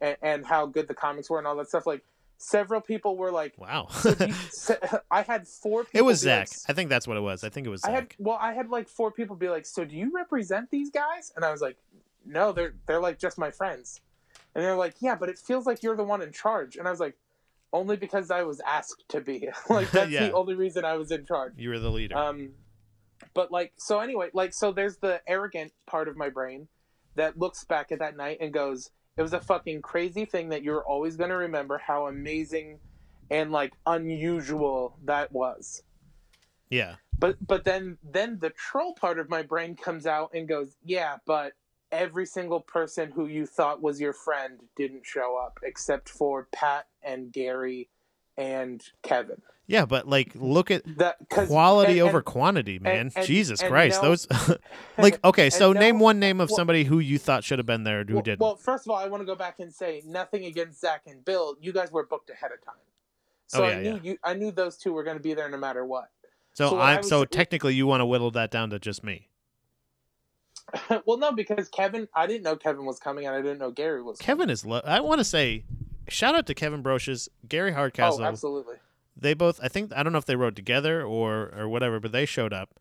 and, 0.00 0.16
and 0.22 0.46
how 0.46 0.66
good 0.66 0.88
the 0.88 0.94
comics 0.94 1.28
were 1.28 1.38
and 1.38 1.46
all 1.46 1.56
that 1.56 1.68
stuff. 1.68 1.86
Like 1.86 2.02
several 2.38 2.80
people 2.80 3.16
were 3.16 3.30
like, 3.30 3.54
Wow. 3.58 3.88
so 3.90 4.14
you, 4.20 4.32
se- 4.50 4.78
I 5.10 5.22
had 5.22 5.46
four. 5.46 5.84
people 5.84 5.98
it 5.98 6.04
was 6.04 6.22
be 6.24 6.30
like, 6.30 6.48
Zach. 6.48 6.58
I 6.68 6.72
think 6.72 6.88
that's 6.88 7.06
what 7.06 7.16
it 7.18 7.20
was. 7.20 7.44
I 7.44 7.50
think 7.50 7.66
it 7.66 7.70
was 7.70 7.84
I 7.84 7.88
Zach. 7.88 7.94
had 7.96 8.14
well, 8.18 8.38
I 8.40 8.54
had 8.54 8.70
like 8.70 8.88
four 8.88 9.10
people 9.10 9.36
be 9.36 9.48
like, 9.50 9.66
"So 9.66 9.84
do 9.84 9.94
you 9.94 10.10
represent 10.14 10.70
these 10.70 10.90
guys?" 10.90 11.32
And 11.36 11.44
I 11.44 11.50
was 11.52 11.60
like, 11.60 11.76
"No, 12.24 12.52
they're 12.52 12.74
they're 12.86 13.00
like 13.00 13.18
just 13.18 13.36
my 13.36 13.50
friends." 13.50 14.00
And 14.54 14.64
they're 14.64 14.76
like, 14.76 14.94
"Yeah, 15.00 15.14
but 15.16 15.28
it 15.28 15.38
feels 15.38 15.66
like 15.66 15.82
you're 15.82 15.96
the 15.96 16.04
one 16.04 16.22
in 16.22 16.32
charge." 16.32 16.76
And 16.76 16.88
I 16.88 16.90
was 16.90 17.00
like, 17.00 17.16
"Only 17.76 17.96
because 17.96 18.30
I 18.30 18.42
was 18.42 18.60
asked 18.60 19.04
to 19.10 19.20
be. 19.20 19.48
like 19.70 19.90
that's 19.96 20.10
Yeah. 20.10 20.26
the 20.28 20.32
only 20.32 20.54
reason 20.54 20.84
I 20.84 20.94
was 20.96 21.10
in 21.10 21.24
charge." 21.26 21.52
you 21.56 21.68
were 21.70 21.78
the 21.78 21.90
leader. 21.90 22.16
Um, 22.16 22.50
but 23.34 23.50
like, 23.52 23.72
so 23.76 24.00
anyway, 24.00 24.28
like, 24.34 24.52
so 24.52 24.72
there's 24.72 24.96
the 24.98 25.20
arrogant 25.26 25.72
part 25.86 26.08
of 26.08 26.16
my 26.16 26.28
brain 26.28 26.68
that 27.14 27.38
looks 27.38 27.64
back 27.64 27.92
at 27.92 27.98
that 28.00 28.16
night 28.16 28.38
and 28.40 28.52
goes, 28.52 28.90
"It 29.16 29.22
was 29.22 29.32
a 29.32 29.40
fucking 29.40 29.82
crazy 29.82 30.24
thing 30.24 30.48
that 30.50 30.62
you're 30.62 30.84
always 30.84 31.16
gonna 31.16 31.36
remember 31.36 31.78
how 31.78 32.06
amazing 32.06 32.78
and 33.30 33.50
like 33.52 33.72
unusual 33.86 34.98
that 35.04 35.32
was." 35.32 35.82
yeah. 36.70 36.96
But 37.18 37.36
but 37.46 37.64
then 37.64 37.96
then 38.02 38.38
the 38.40 38.50
troll 38.50 38.92
part 38.94 39.18
of 39.18 39.30
my 39.30 39.42
brain 39.42 39.74
comes 39.76 40.06
out 40.06 40.30
and 40.34 40.46
goes, 40.46 40.76
"Yeah, 40.84 41.16
but 41.26 41.52
every 41.92 42.26
single 42.26 42.60
person 42.60 43.10
who 43.10 43.26
you 43.26 43.46
thought 43.46 43.82
was 43.82 44.00
your 44.00 44.12
friend 44.12 44.60
didn't 44.76 45.06
show 45.06 45.36
up 45.36 45.58
except 45.62 46.08
for 46.08 46.48
Pat 46.52 46.86
and 47.02 47.32
Gary 47.32 47.88
and 48.36 48.82
Kevin." 49.02 49.40
Yeah, 49.68 49.84
but 49.84 50.06
like 50.06 50.30
look 50.36 50.70
at 50.70 50.82
That 50.98 51.16
quality 51.28 51.98
and- 51.98 52.08
over 52.08 52.18
and- 52.18 52.24
quantity, 52.24 52.78
man. 52.78 53.10
and- 53.16 53.26
Jesus 53.26 53.60
Christ. 53.60 54.00
no- 54.00 54.10
Those 54.10 54.28
like 54.98 55.18
okay, 55.24 55.50
so 55.50 55.72
no- 55.72 55.80
name 55.80 55.98
one 55.98 56.20
name 56.20 56.40
of 56.40 56.50
well- 56.50 56.56
somebody 56.56 56.84
who 56.84 56.98
you 57.00 57.18
thought 57.18 57.42
should 57.42 57.58
have 57.58 57.66
been 57.66 57.82
there 57.82 58.04
who 58.04 58.14
well, 58.14 58.22
didn't. 58.22 58.40
well, 58.40 58.54
first 58.56 58.86
of 58.86 58.90
all, 58.90 58.96
I 58.96 59.08
want 59.08 59.22
to 59.22 59.26
go 59.26 59.34
back 59.34 59.58
and 59.58 59.72
say 59.74 60.02
nothing 60.06 60.44
against 60.44 60.80
Zach 60.80 61.02
and 61.06 61.24
Bill. 61.24 61.56
You 61.60 61.72
guys 61.72 61.90
were 61.90 62.06
booked 62.06 62.30
ahead 62.30 62.52
of 62.52 62.64
time, 62.64 62.74
so 63.48 63.64
Oh, 63.64 63.66
I 63.66 63.80
knew 63.82 63.94
yeah. 63.94 63.98
you. 64.02 64.18
I 64.22 64.34
knew 64.34 64.52
those 64.52 64.76
two 64.76 64.92
were 64.92 65.02
going 65.02 65.16
to 65.16 65.22
be 65.22 65.34
there 65.34 65.48
no 65.50 65.56
matter 65.58 65.84
what. 65.84 66.10
so 66.52 66.68
so 66.68 66.76
what 66.76 66.82
I 66.82 66.94
I 66.94 66.96
was- 66.98 67.08
so 67.08 67.24
technically 67.24 67.74
you 67.74 67.88
want 67.88 68.02
to 68.02 68.06
whittle 68.06 68.30
that 68.32 68.50
down 68.52 68.70
to 68.70 68.78
just 68.78 69.02
me. 69.02 69.28
well, 71.06 71.16
no, 71.18 71.32
because 71.32 71.68
Kevin, 71.68 72.08
I 72.14 72.26
didn't 72.26 72.42
know 72.42 72.56
Kevin 72.56 72.84
was 72.84 72.98
coming, 72.98 73.26
and 73.26 73.34
I 73.34 73.40
didn't 73.42 73.58
know 73.58 73.70
Gary 73.70 74.02
was. 74.02 74.18
Kevin 74.18 74.50
is 74.50 74.64
lo- 74.64 74.80
I 74.84 75.00
want 75.00 75.18
to 75.20 75.24
say 75.24 75.64
shout 76.08 76.34
out 76.34 76.46
to 76.46 76.54
Kevin 76.54 76.82
Brocious, 76.82 77.28
Gary. 77.48 77.72
Hardcastle. 77.72 78.22
Oh, 78.22 78.26
absolutely. 78.26 78.76
they 79.16 79.34
both 79.34 79.60
I 79.62 79.68
think 79.68 79.92
I 79.94 80.02
don't 80.02 80.12
know 80.12 80.18
if 80.18 80.24
they 80.26 80.36
rode 80.36 80.56
together 80.56 81.02
or 81.04 81.52
or 81.56 81.68
whatever, 81.68 82.00
but 82.00 82.12
they 82.12 82.26
showed 82.26 82.52
up. 82.52 82.80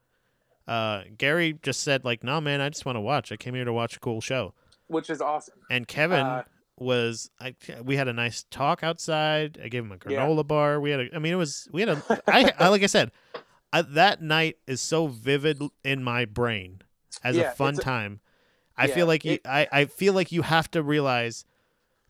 Uh, 0.68 1.04
Gary 1.18 1.60
just 1.62 1.82
said 1.84 2.04
like, 2.04 2.24
"No, 2.24 2.42
man, 2.42 2.60
I 2.62 2.70
just 2.70 2.86
want 2.86 2.96
to 2.96 3.02
watch. 3.02 3.32
I 3.32 3.36
came 3.38 3.54
here 3.54 3.66
to 3.66 3.74
watch 3.74 3.98
a 3.98 4.00
cool 4.00 4.20
show." 4.22 4.54
Which 4.88 5.10
is 5.10 5.22
awesome. 5.22 5.56
And 5.70 5.88
Kevin 5.88 6.26
Uh, 6.26 6.44
was 6.78 7.30
I 7.40 7.56
we 7.84 7.96
had 7.98 8.08
a 8.08 8.14
nice 8.14 8.46
talk 8.50 8.84
outside. 8.84 9.60
I 9.64 9.68
gave 9.68 9.84
him 9.86 9.92
a 9.92 10.10
Yeah. 10.12 10.26
granola 10.26 10.46
bar. 10.46 10.80
We 10.82 10.90
had 10.92 11.00
a 11.02 11.16
I 11.16 11.20
mean 11.20 11.34
it 11.34 11.38
was 11.38 11.68
we 11.72 11.82
had 11.82 11.90
a 11.90 12.22
I, 12.28 12.52
I 12.60 12.68
like 12.70 12.82
I 12.84 12.88
said 12.88 13.12
I, 13.72 13.82
that 13.84 14.22
night 14.22 14.58
is 14.68 14.82
so 14.82 15.08
vivid 15.08 15.62
in 15.84 16.04
my 16.04 16.26
brain 16.26 16.82
as 17.24 17.38
Yeah, 17.38 17.52
a 17.52 17.56
fun 17.56 17.76
a- 17.76 17.82
time. 17.82 18.20
I 18.78 18.88
Yeah, 18.88 18.96
feel 18.96 19.08
like 19.08 19.24
you 19.26 19.34
it- 19.34 19.48
I, 19.48 19.68
I 19.72 19.86
feel 19.86 20.14
like 20.14 20.32
you 20.32 20.42
have 20.44 20.70
to 20.72 20.84
realize 20.84 21.46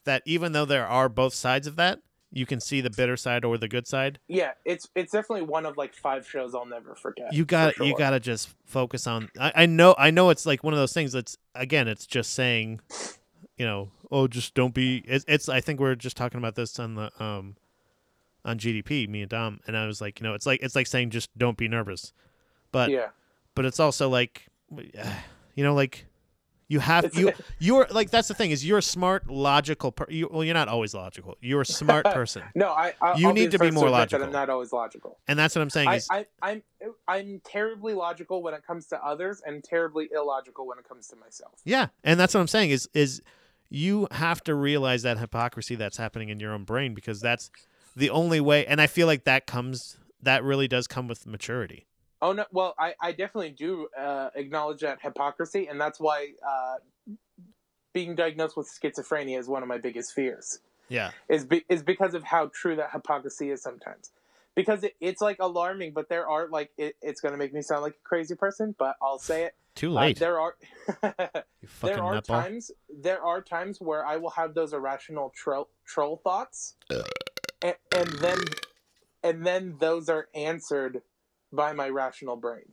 that 0.03 0.22
even 0.26 0.51
though 0.51 0.66
there 0.66 0.88
are 0.88 1.10
both 1.10 1.34
sides 1.34 1.68
of 1.68 1.76
that, 1.78 1.99
you 2.32 2.45
can 2.45 2.60
see 2.60 2.82
the 2.82 2.89
bitter 2.89 3.16
side 3.18 3.45
or 3.45 3.58
the 3.58 3.68
good 3.68 3.88
side. 3.88 4.20
Yeah, 4.28 4.51
it's 4.66 4.89
it's 4.95 5.12
definitely 5.12 5.45
one 5.45 5.66
of 5.66 5.78
like 5.78 5.93
five 5.93 6.28
shows 6.28 6.53
I'll 6.56 6.66
never 6.66 6.95
forget. 6.95 7.34
You 7.34 7.45
got 7.45 7.76
for 7.76 7.84
you 7.86 7.95
got 7.97 8.10
to 8.12 8.20
just 8.20 8.49
focus 8.66 9.08
on. 9.08 9.30
I, 9.39 9.51
I 9.56 9.66
know 9.66 9.95
I 9.97 10.12
know 10.12 10.30
it's 10.32 10.45
like 10.45 10.64
one 10.64 10.74
of 10.74 10.80
those 10.80 10.93
things 10.93 11.12
that's 11.14 11.38
again 11.53 11.88
it's 11.88 12.06
just 12.06 12.34
saying, 12.34 12.82
you 13.58 13.66
know, 13.66 13.91
oh 14.12 14.28
just 14.28 14.53
don't 14.53 14.74
be. 14.74 15.03
It's, 15.08 15.24
it's 15.28 15.47
I 15.49 15.62
think 15.62 15.80
we're 15.80 15.95
just 15.95 16.18
talking 16.18 16.38
about 16.39 16.56
this 16.56 16.78
on 16.80 16.95
the 16.95 17.24
um, 17.24 17.56
on 18.43 18.58
GDP, 18.58 19.08
me 19.08 19.22
and 19.22 19.30
Dom, 19.30 19.60
and 19.66 19.78
I 19.78 19.88
was 19.88 20.01
like, 20.01 20.20
you 20.20 20.24
know, 20.28 20.34
it's 20.34 20.45
like 20.45 20.62
it's 20.62 20.76
like 20.76 20.88
saying 20.88 21.12
just 21.12 21.36
don't 21.38 21.58
be 21.58 21.68
nervous, 21.68 22.12
but 22.72 22.89
yeah, 22.91 23.10
but 23.56 23.66
it's 23.66 23.80
also 23.80 24.10
like, 24.10 24.47
you 25.56 25.64
know, 25.64 25.74
like 25.74 26.06
you 26.68 26.80
have 26.80 27.14
you 27.16 27.32
you're 27.60 27.88
like 27.92 28.10
that's 28.10 28.28
the 28.28 28.34
thing 28.34 28.52
is 28.52 28.66
you're 28.66 28.80
a 28.80 28.84
smart 28.84 29.30
logical 29.30 29.92
per- 29.92 30.10
you, 30.10 30.28
well 30.32 30.44
you're 30.44 30.54
not 30.54 30.68
always 30.68 30.94
logical 30.94 31.38
you're 31.42 31.62
a 31.62 31.66
smart 31.66 32.06
person 32.14 32.44
no, 32.56 32.70
I. 32.70 32.94
I 33.02 33.16
You 33.16 33.28
I'll 33.28 33.34
need 33.34 33.52
be 33.52 33.58
to 33.58 33.60
be 33.60 33.72
more 33.72 33.90
logical. 33.90 34.26
I'm 34.26 34.32
not 34.32 34.50
always 34.50 34.72
logical. 34.72 35.20
and 35.28 35.38
that's 35.38 35.56
what 35.56 35.62
I'm 35.62 35.70
saying 35.70 35.88
I, 35.90 35.96
is 35.96 36.08
I, 36.10 36.26
I'm 36.42 36.64
I'm 37.08 37.42
terribly 37.44 37.94
logical 37.94 38.42
when 38.42 38.54
it 38.54 38.66
comes 38.66 38.88
to 38.88 39.04
others, 39.04 39.42
and 39.46 39.64
terribly 39.64 40.10
illogical 40.14 40.68
when 40.68 40.78
it 40.78 40.88
comes 40.88 41.08
to 41.08 41.16
myself. 41.16 41.54
Yeah, 41.64 41.88
and 42.04 42.20
that's 42.20 42.34
what 42.34 42.42
I'm 42.42 42.48
saying 42.48 42.72
is 42.72 42.90
is 42.94 43.22
you 43.70 44.08
have 44.12 44.44
to 44.44 44.56
realize 44.56 45.04
that 45.04 45.18
hypocrisy 45.18 45.76
that's 45.76 45.98
happening 45.98 46.30
in 46.30 46.40
your 46.40 46.54
own 46.54 46.64
brain 46.64 46.94
because 46.94 47.20
that's 47.22 47.50
the 47.96 48.10
only 48.10 48.40
way 48.40 48.66
and 48.66 48.82
I 48.82 48.88
feel 48.88 49.08
like 49.08 49.24
that 49.24 49.48
comes 49.48 49.98
that 50.22 50.44
really 50.44 50.68
does 50.68 50.88
come 50.88 51.08
with 51.08 51.26
maturity. 51.26 51.86
Oh 52.22 52.32
no! 52.34 52.45
Well, 52.51 52.74
I, 52.80 52.93
I 53.01 53.11
definitely 53.11 53.51
do 53.51 53.88
uh, 53.97 54.30
acknowledge 54.36 54.82
that 54.82 54.99
hypocrisy, 55.01 55.68
and 55.68 55.80
that's 55.80 55.99
why 55.99 56.30
uh, 56.47 56.76
being 57.93 58.16
diagnosed 58.16 58.57
with 58.57 58.68
schizophrenia 58.68 59.39
is 59.39 59.47
one 59.47 59.63
of 59.63 59.70
my 59.70 59.78
biggest 59.78 60.13
fears. 60.13 60.59
Yeah. 60.89 61.11
Is 61.30 61.45
be, 61.45 61.66
is 61.70 61.82
because 61.82 62.13
of 62.13 62.24
how 62.24 62.51
true 62.53 62.76
that 62.76 62.91
hypocrisy 62.91 63.49
is 63.51 63.61
sometimes. 63.61 64.11
Because 64.53 64.84
it, 64.84 64.95
it's 65.01 65.22
like 65.22 65.38
alarming, 65.39 65.93
but 65.93 66.07
there 66.09 66.28
are 66.30 66.47
like 66.47 66.72
it, 66.78 66.95
it's 67.01 67.20
going 67.22 67.34
to 67.34 67.38
make 67.38 67.53
me 67.53 67.61
sound 67.61 67.82
like 67.82 67.93
a 67.93 68.07
crazy 68.07 68.36
person, 68.36 68.76
but 68.78 68.95
I'll 69.01 69.20
say 69.20 69.45
it. 69.45 69.55
Too 69.76 69.89
Uh, 69.91 70.01
late. 70.01 70.20
there 70.20 70.39
are 70.39 70.55
there 71.01 72.01
are 72.01 72.16
nutball. 72.16 72.24
times 72.24 72.72
there 72.89 73.22
are 73.22 73.41
times 73.41 73.82
where 73.82 74.05
I 74.05 74.16
will 74.16 74.30
have 74.30 74.53
those 74.53 74.72
irrational 74.74 75.34
troll 75.36 75.68
troll 75.86 76.22
thoughts, 76.24 76.76
and, 77.61 77.76
and 77.93 78.07
then 78.20 78.38
and 79.24 79.45
then 79.45 79.76
those 79.80 80.07
are 80.07 80.30
answered 80.34 81.01
by 81.56 81.74
my 81.74 81.89
rational 81.89 82.36
brain, 82.36 82.66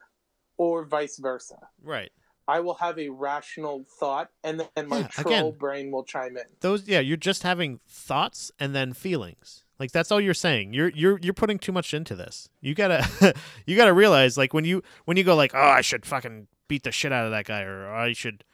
or 0.56 0.84
vice 0.84 1.18
versa. 1.18 1.58
Right. 1.82 2.10
I 2.48 2.60
will 2.60 2.74
have 2.74 2.98
a 2.98 3.08
rational 3.08 3.84
thought, 4.00 4.30
and 4.42 4.60
then 4.74 4.88
my 4.88 4.98
Yeah, 5.00 5.06
troll 5.08 5.48
again. 5.48 5.58
brain 5.58 5.90
will 5.92 6.04
chime 6.04 6.36
in. 6.36 6.44
Those 6.60 6.88
yeah, 6.88 7.00
you're 7.00 7.16
just 7.16 7.44
having 7.44 7.80
thoughts 7.88 8.50
and 8.58 8.74
then 8.74 8.92
feelings. 8.92 9.64
Like 9.78 9.92
that's 9.92 10.10
all 10.12 10.20
you're 10.20 10.34
saying. 10.34 10.72
You're 10.74 10.90
you're 10.90 11.18
you're 11.22 11.34
putting 11.34 11.58
too 11.58 11.72
much 11.72 11.94
into 11.94 12.14
this. 12.16 12.48
You 12.60 12.74
gotta 12.74 13.34
you 13.66 13.76
gotta 13.76 13.92
realize 13.92 14.36
like 14.36 14.52
when 14.52 14.64
you 14.64 14.82
when 15.04 15.16
you 15.16 15.24
go 15.24 15.34
like 15.36 15.54
oh 15.54 15.58
I 15.58 15.80
should 15.82 16.04
fucking 16.04 16.48
beat 16.68 16.82
the 16.82 16.92
shit 16.92 17.12
out 17.12 17.24
of 17.24 17.30
that 17.30 17.46
guy 17.46 17.62
or 17.62 17.92
I 17.92 18.12
should 18.12 18.44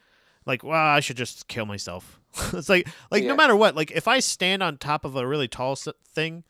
like 0.46 0.62
well 0.62 0.74
I 0.74 1.00
should 1.00 1.16
just 1.16 1.48
kill 1.48 1.66
myself. 1.66 2.20
it's 2.52 2.68
like 2.68 2.88
like 3.10 3.24
no 3.24 3.34
matter 3.36 3.56
what 3.56 3.74
like 3.74 3.90
if 3.90 4.06
I 4.06 4.20
stand 4.20 4.62
on 4.62 4.76
top 4.76 5.04
of 5.04 5.16
a 5.16 5.26
really 5.26 5.48
tall 5.48 5.76
thing, 5.76 6.44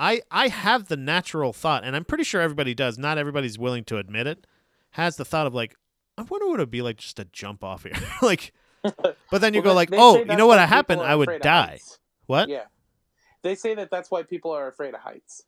I 0.00 0.22
I 0.30 0.48
have 0.48 0.86
the 0.88 0.96
natural 0.96 1.52
thought 1.52 1.84
and 1.84 1.94
I'm 1.94 2.04
pretty 2.04 2.24
sure 2.24 2.40
everybody 2.40 2.74
does. 2.74 2.98
Not 2.98 3.18
everybody's 3.18 3.58
willing 3.58 3.84
to 3.84 3.98
admit 3.98 4.26
it. 4.26 4.46
Has 4.92 5.16
the 5.16 5.24
thought 5.24 5.46
of 5.46 5.54
like 5.54 5.76
I 6.18 6.22
wonder 6.22 6.46
what 6.48 6.54
it'd 6.54 6.70
be 6.70 6.82
like 6.82 6.96
just 6.96 7.16
to 7.18 7.26
jump 7.26 7.62
off 7.62 7.84
here 7.84 7.92
like. 8.22 8.52
But 8.82 9.40
then 9.42 9.52
you 9.54 9.60
Well, 9.60 9.72
go 9.72 9.74
like 9.76 9.90
oh 9.92 10.18
you 10.18 10.24
know 10.36 10.46
what 10.46 10.58
happened 10.58 11.02
I 11.02 11.14
would 11.14 11.42
die. 11.42 11.80
What? 12.26 12.48
Yeah, 12.48 12.64
they 13.42 13.54
say 13.54 13.74
that 13.74 13.90
that's 13.90 14.10
why 14.10 14.22
people 14.22 14.52
are 14.52 14.68
afraid 14.68 14.94
of 14.94 15.00
heights. 15.00 15.42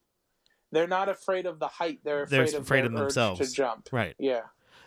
They're 0.71 0.87
not 0.87 1.09
afraid 1.09 1.47
of 1.47 1.59
the 1.59 1.69
height. 1.69 2.01
They're 2.05 2.27
They're 2.27 2.43
afraid 2.43 2.55
of 2.57 2.63
afraid 2.63 2.85
of 2.85 2.93
themselves. 2.93 3.41
to 3.51 3.55
jump. 3.55 3.89
Right. 3.91 4.15
Yeah. 4.19 4.43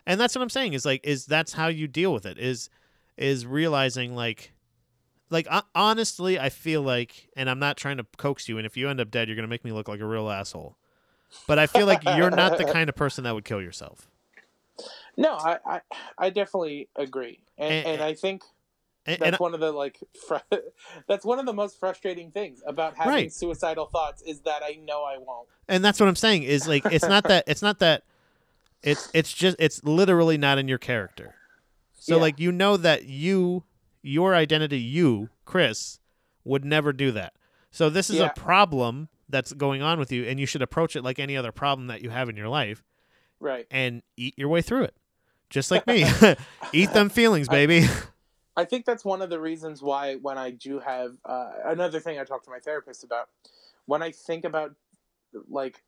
and 0.05 0.19
that's 0.21 0.35
what 0.35 0.41
i'm 0.43 0.49
saying 0.49 0.73
is 0.73 0.85
like 0.85 1.01
is 1.03 1.25
that's 1.25 1.53
how 1.53 1.67
you 1.67 1.87
deal 1.87 2.13
with 2.13 2.25
it 2.27 2.37
is 2.37 2.69
is 3.17 3.45
realizing 3.47 4.15
like 4.15 4.53
like 5.29 5.47
honestly 5.73 6.39
i 6.39 6.49
feel 6.49 6.81
like 6.81 7.29
and 7.35 7.49
i'm 7.49 7.59
not 7.59 7.77
trying 7.77 7.97
to 7.97 8.05
coax 8.17 8.47
you 8.47 8.57
and 8.57 8.65
if 8.65 8.77
you 8.77 8.89
end 8.89 8.99
up 8.99 9.09
dead 9.11 9.27
you're 9.27 9.35
gonna 9.35 9.47
make 9.47 9.65
me 9.65 9.71
look 9.71 9.87
like 9.87 9.99
a 9.99 10.05
real 10.05 10.29
asshole 10.29 10.77
but 11.47 11.57
i 11.59 11.65
feel 11.67 11.85
like 11.85 12.03
you're 12.03 12.29
not 12.29 12.57
the 12.57 12.65
kind 12.65 12.89
of 12.89 12.95
person 12.95 13.23
that 13.23 13.33
would 13.33 13.45
kill 13.45 13.61
yourself 13.61 14.07
No, 15.17 15.33
I, 15.35 15.57
I, 15.65 15.81
I 16.17 16.29
definitely 16.29 16.89
agree, 16.97 17.39
and, 17.57 17.73
And- 17.73 17.87
and, 17.87 18.01
I 18.01 18.13
think 18.13 18.43
and, 19.05 19.17
that's 19.19 19.39
one 19.39 19.53
of 19.53 19.59
the 19.61 19.71
like, 19.71 19.97
fr- 20.27 20.35
that's 21.07 21.23
one 21.23 21.39
of 21.39 21.45
the 21.45 21.53
most 21.53 21.79
frustrating 21.79 22.31
things 22.31 22.61
about 22.67 22.95
having 22.95 23.11
Right. 23.13 23.31
suicidal 23.33 23.85
thoughts 23.85 24.21
is 24.23 24.41
that 24.41 24.61
I 24.63 24.79
know 24.83 25.03
I 25.03 25.17
won't. 25.17 25.47
and 25.69 25.83
that's 25.85 25.99
what 25.99 26.09
i'm 26.09 26.15
saying 26.15 26.43
is 26.43 26.67
like 26.67 26.83
it's 26.85 27.07
not 27.07 27.23
that 27.25 27.43
it's 27.47 27.61
not 27.61 27.79
that 27.79 28.03
it's 28.83 29.09
it's 29.13 29.31
just 29.31 29.55
it's 29.59 29.83
literally 29.83 30.37
not 30.37 30.57
in 30.57 30.67
your 30.67 30.77
character 30.77 31.35
so 31.99 32.15
Yeah. 32.15 32.21
like 32.21 32.39
you 32.39 32.51
know 32.51 32.77
that 32.77 33.05
you 33.05 33.63
your 34.05 34.35
identity 34.35 34.79
you 34.79 35.29
chris 35.45 35.99
would 36.43 36.63
never 36.63 36.93
do 36.93 37.11
that 37.11 37.33
so 37.71 37.89
this 37.89 38.09
is 38.09 38.17
Yeah. 38.17 38.25
a 38.27 38.33
problem 38.33 39.09
that's 39.27 39.51
going 39.53 39.81
on 39.81 39.97
with 39.97 40.11
you 40.11 40.23
and 40.25 40.39
you 40.39 40.45
should 40.45 40.61
approach 40.61 40.95
it 40.95 41.03
like 41.03 41.17
any 41.19 41.35
other 41.35 41.51
problem 41.51 41.87
that 41.87 42.01
you 42.03 42.09
have 42.11 42.29
in 42.29 42.35
your 42.37 42.47
life 42.49 42.83
Right. 43.39 43.65
and 43.71 44.03
eat 44.15 44.35
your 44.37 44.47
way 44.49 44.61
through 44.61 44.83
it 44.83 44.95
just 45.49 45.71
like 45.71 45.87
me 45.87 46.05
eat 46.73 46.91
them 46.93 47.09
feelings 47.09 47.47
baby 47.49 47.85
I 48.57 48.63
think 48.63 48.85
that's 48.85 49.03
one 49.03 49.21
of 49.21 49.29
the 49.29 49.39
reasons 49.39 49.81
why 49.81 50.15
when 50.15 50.37
I 50.37 50.51
do 50.51 50.79
have 50.79 51.17
uh, 51.25 51.51
another 51.65 51.99
thing 51.99 52.17
I 52.19 52.23
talk 52.23 52.43
to 52.45 52.49
my 52.49 52.59
therapist 52.59 53.03
about 53.03 53.27
when 53.85 54.01
I 54.01 54.11
think 54.11 54.45
about 54.45 54.73
like 55.49 55.83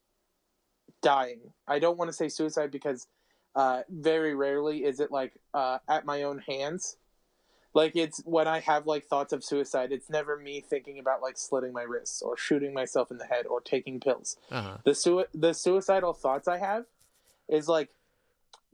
dying. 1.01 1.39
I 1.67 1.79
don't 1.79 1.97
want 1.97 2.09
to 2.09 2.13
say 2.13 2.27
suicide 2.27 2.71
because 2.71 3.07
uh, 3.55 3.83
very 3.89 4.35
rarely 4.35 4.83
is 4.83 4.99
it 4.99 5.11
like 5.11 5.33
uh, 5.53 5.77
at 5.87 6.05
my 6.05 6.23
own 6.23 6.39
hands. 6.39 6.97
Like 7.77 7.95
it's 7.95 8.23
when 8.25 8.47
I 8.47 8.59
have 8.61 8.87
like 8.87 9.05
thoughts 9.05 9.33
of 9.33 9.43
suicide, 9.43 9.91
it's 9.91 10.09
never 10.09 10.35
me 10.35 10.61
thinking 10.67 10.97
about 10.97 11.21
like 11.21 11.37
slitting 11.37 11.73
my 11.73 11.83
wrists 11.83 12.23
or 12.23 12.35
shooting 12.35 12.73
myself 12.73 13.11
in 13.11 13.19
the 13.19 13.25
head 13.25 13.45
or 13.45 13.61
taking 13.61 13.99
pills. 13.99 14.35
Uh-huh. 14.51 14.77
The 14.83 14.95
su- 14.95 15.25
the 15.31 15.53
suicidal 15.53 16.13
thoughts 16.13 16.47
I 16.47 16.57
have 16.57 16.85
is 17.47 17.67
like 17.67 17.89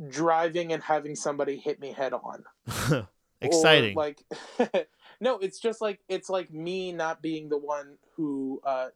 driving 0.07 0.71
and 0.71 0.81
having 0.81 1.17
somebody 1.17 1.57
hit 1.57 1.81
me 1.81 1.91
head 1.91 2.13
on. 2.13 2.45
Exciting. 3.41 3.97
Or, 3.97 4.03
like 4.03 4.23
no, 5.19 5.37
it's 5.37 5.59
just 5.59 5.81
like 5.81 5.99
it's 6.07 6.29
like 6.29 6.53
me 6.53 6.93
not 6.93 7.21
being 7.21 7.49
the 7.49 7.57
one 7.57 7.97
who 8.15 8.61
uh 8.63 8.87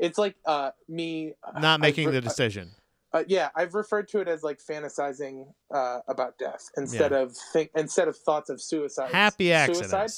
it's 0.00 0.18
like 0.18 0.34
uh 0.44 0.72
me 0.88 1.34
Not 1.60 1.78
making 1.78 2.08
re- 2.08 2.14
the 2.14 2.20
decision. 2.20 2.72
Uh, 3.14 3.22
yeah, 3.28 3.48
I've 3.54 3.74
referred 3.74 4.08
to 4.08 4.20
it 4.20 4.28
as 4.28 4.42
like 4.42 4.58
fantasizing 4.58 5.46
uh, 5.72 6.00
about 6.08 6.36
death 6.36 6.68
instead 6.76 7.12
of 7.12 7.32
think 7.52 7.70
instead 7.76 8.08
of 8.08 8.16
thoughts 8.16 8.50
of 8.50 8.60
suicide. 8.60 9.12
Happy 9.12 9.50
Suicide? 9.72 10.10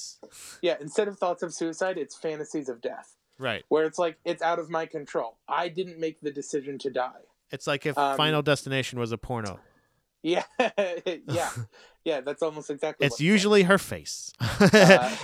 Yeah, 0.63 0.77
instead 0.81 1.07
of 1.07 1.19
thoughts 1.19 1.43
of 1.43 1.53
suicide, 1.53 1.99
it's 1.99 2.17
fantasies 2.17 2.69
of 2.71 2.81
death, 2.81 3.15
Right. 3.39 3.65
where 3.69 3.85
it's 3.85 3.99
like 3.99 4.17
it's 4.25 4.43
out 4.43 4.59
of 4.59 4.71
my 4.71 4.87
control. 4.87 5.37
I 5.47 5.69
didn't 5.69 6.01
make 6.01 6.21
the 6.23 6.31
decision 6.33 6.79
to 6.79 6.91
die. 6.91 7.21
It's 7.51 7.67
like 7.67 7.85
if 7.87 7.97
Um, 7.99 8.17
Final 8.17 8.43
Destination 8.43 8.99
was 8.99 9.13
a 9.13 9.19
porno. 9.19 9.61
Yeah, 10.23 10.43
yeah, 11.29 11.51
yeah. 12.05 12.21
That's 12.21 12.43
almost 12.43 12.69
exactly. 12.69 13.07
It's 13.07 13.21
usually 13.21 13.63
her 13.63 13.79
face. 13.79 14.33
Uh, 14.41 15.15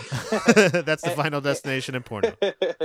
That's 0.83 1.03
the 1.03 1.15
Final 1.17 1.41
Destination 1.41 1.97
in 1.97 2.05
porno. 2.05 2.35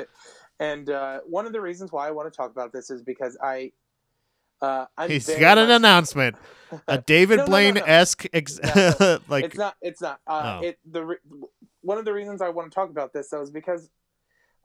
and 0.59 0.89
uh, 0.89 1.19
one 1.27 1.45
of 1.45 1.53
the 1.53 1.61
reasons 1.61 1.91
why 1.91 2.07
I 2.07 2.11
want 2.11 2.31
to 2.31 2.35
talk 2.35 2.49
about 2.49 2.71
this 2.73 2.89
is 2.89 3.03
because 3.03 3.38
I, 3.43 3.71
uh, 4.61 4.85
I'm 4.97 5.09
He's 5.09 5.27
got 5.27 5.57
an 5.57 5.67
much- 5.67 5.75
announcement. 5.77 6.35
A 6.87 6.97
David 7.13 7.37
No, 7.37 7.43
no, 7.43 7.45
no, 7.45 7.49
Blaine 7.49 7.73
no. 7.75 7.81
esque, 7.85 8.25
ex- 8.33 8.59
No, 8.61 9.19
like 9.29 9.45
it's 9.45 9.55
not. 9.57 9.75
It's 9.81 10.01
not. 10.01 10.19
Uh, 10.27 10.59
Oh. 10.61 10.65
It 10.67 10.79
the 10.85 11.05
re- 11.05 11.17
one 11.81 11.97
of 11.97 12.03
the 12.05 12.13
reasons 12.13 12.41
I 12.41 12.49
want 12.49 12.69
to 12.71 12.75
talk 12.75 12.89
about 12.89 13.13
this 13.13 13.29
though 13.29 13.41
is 13.41 13.51
because, 13.51 13.89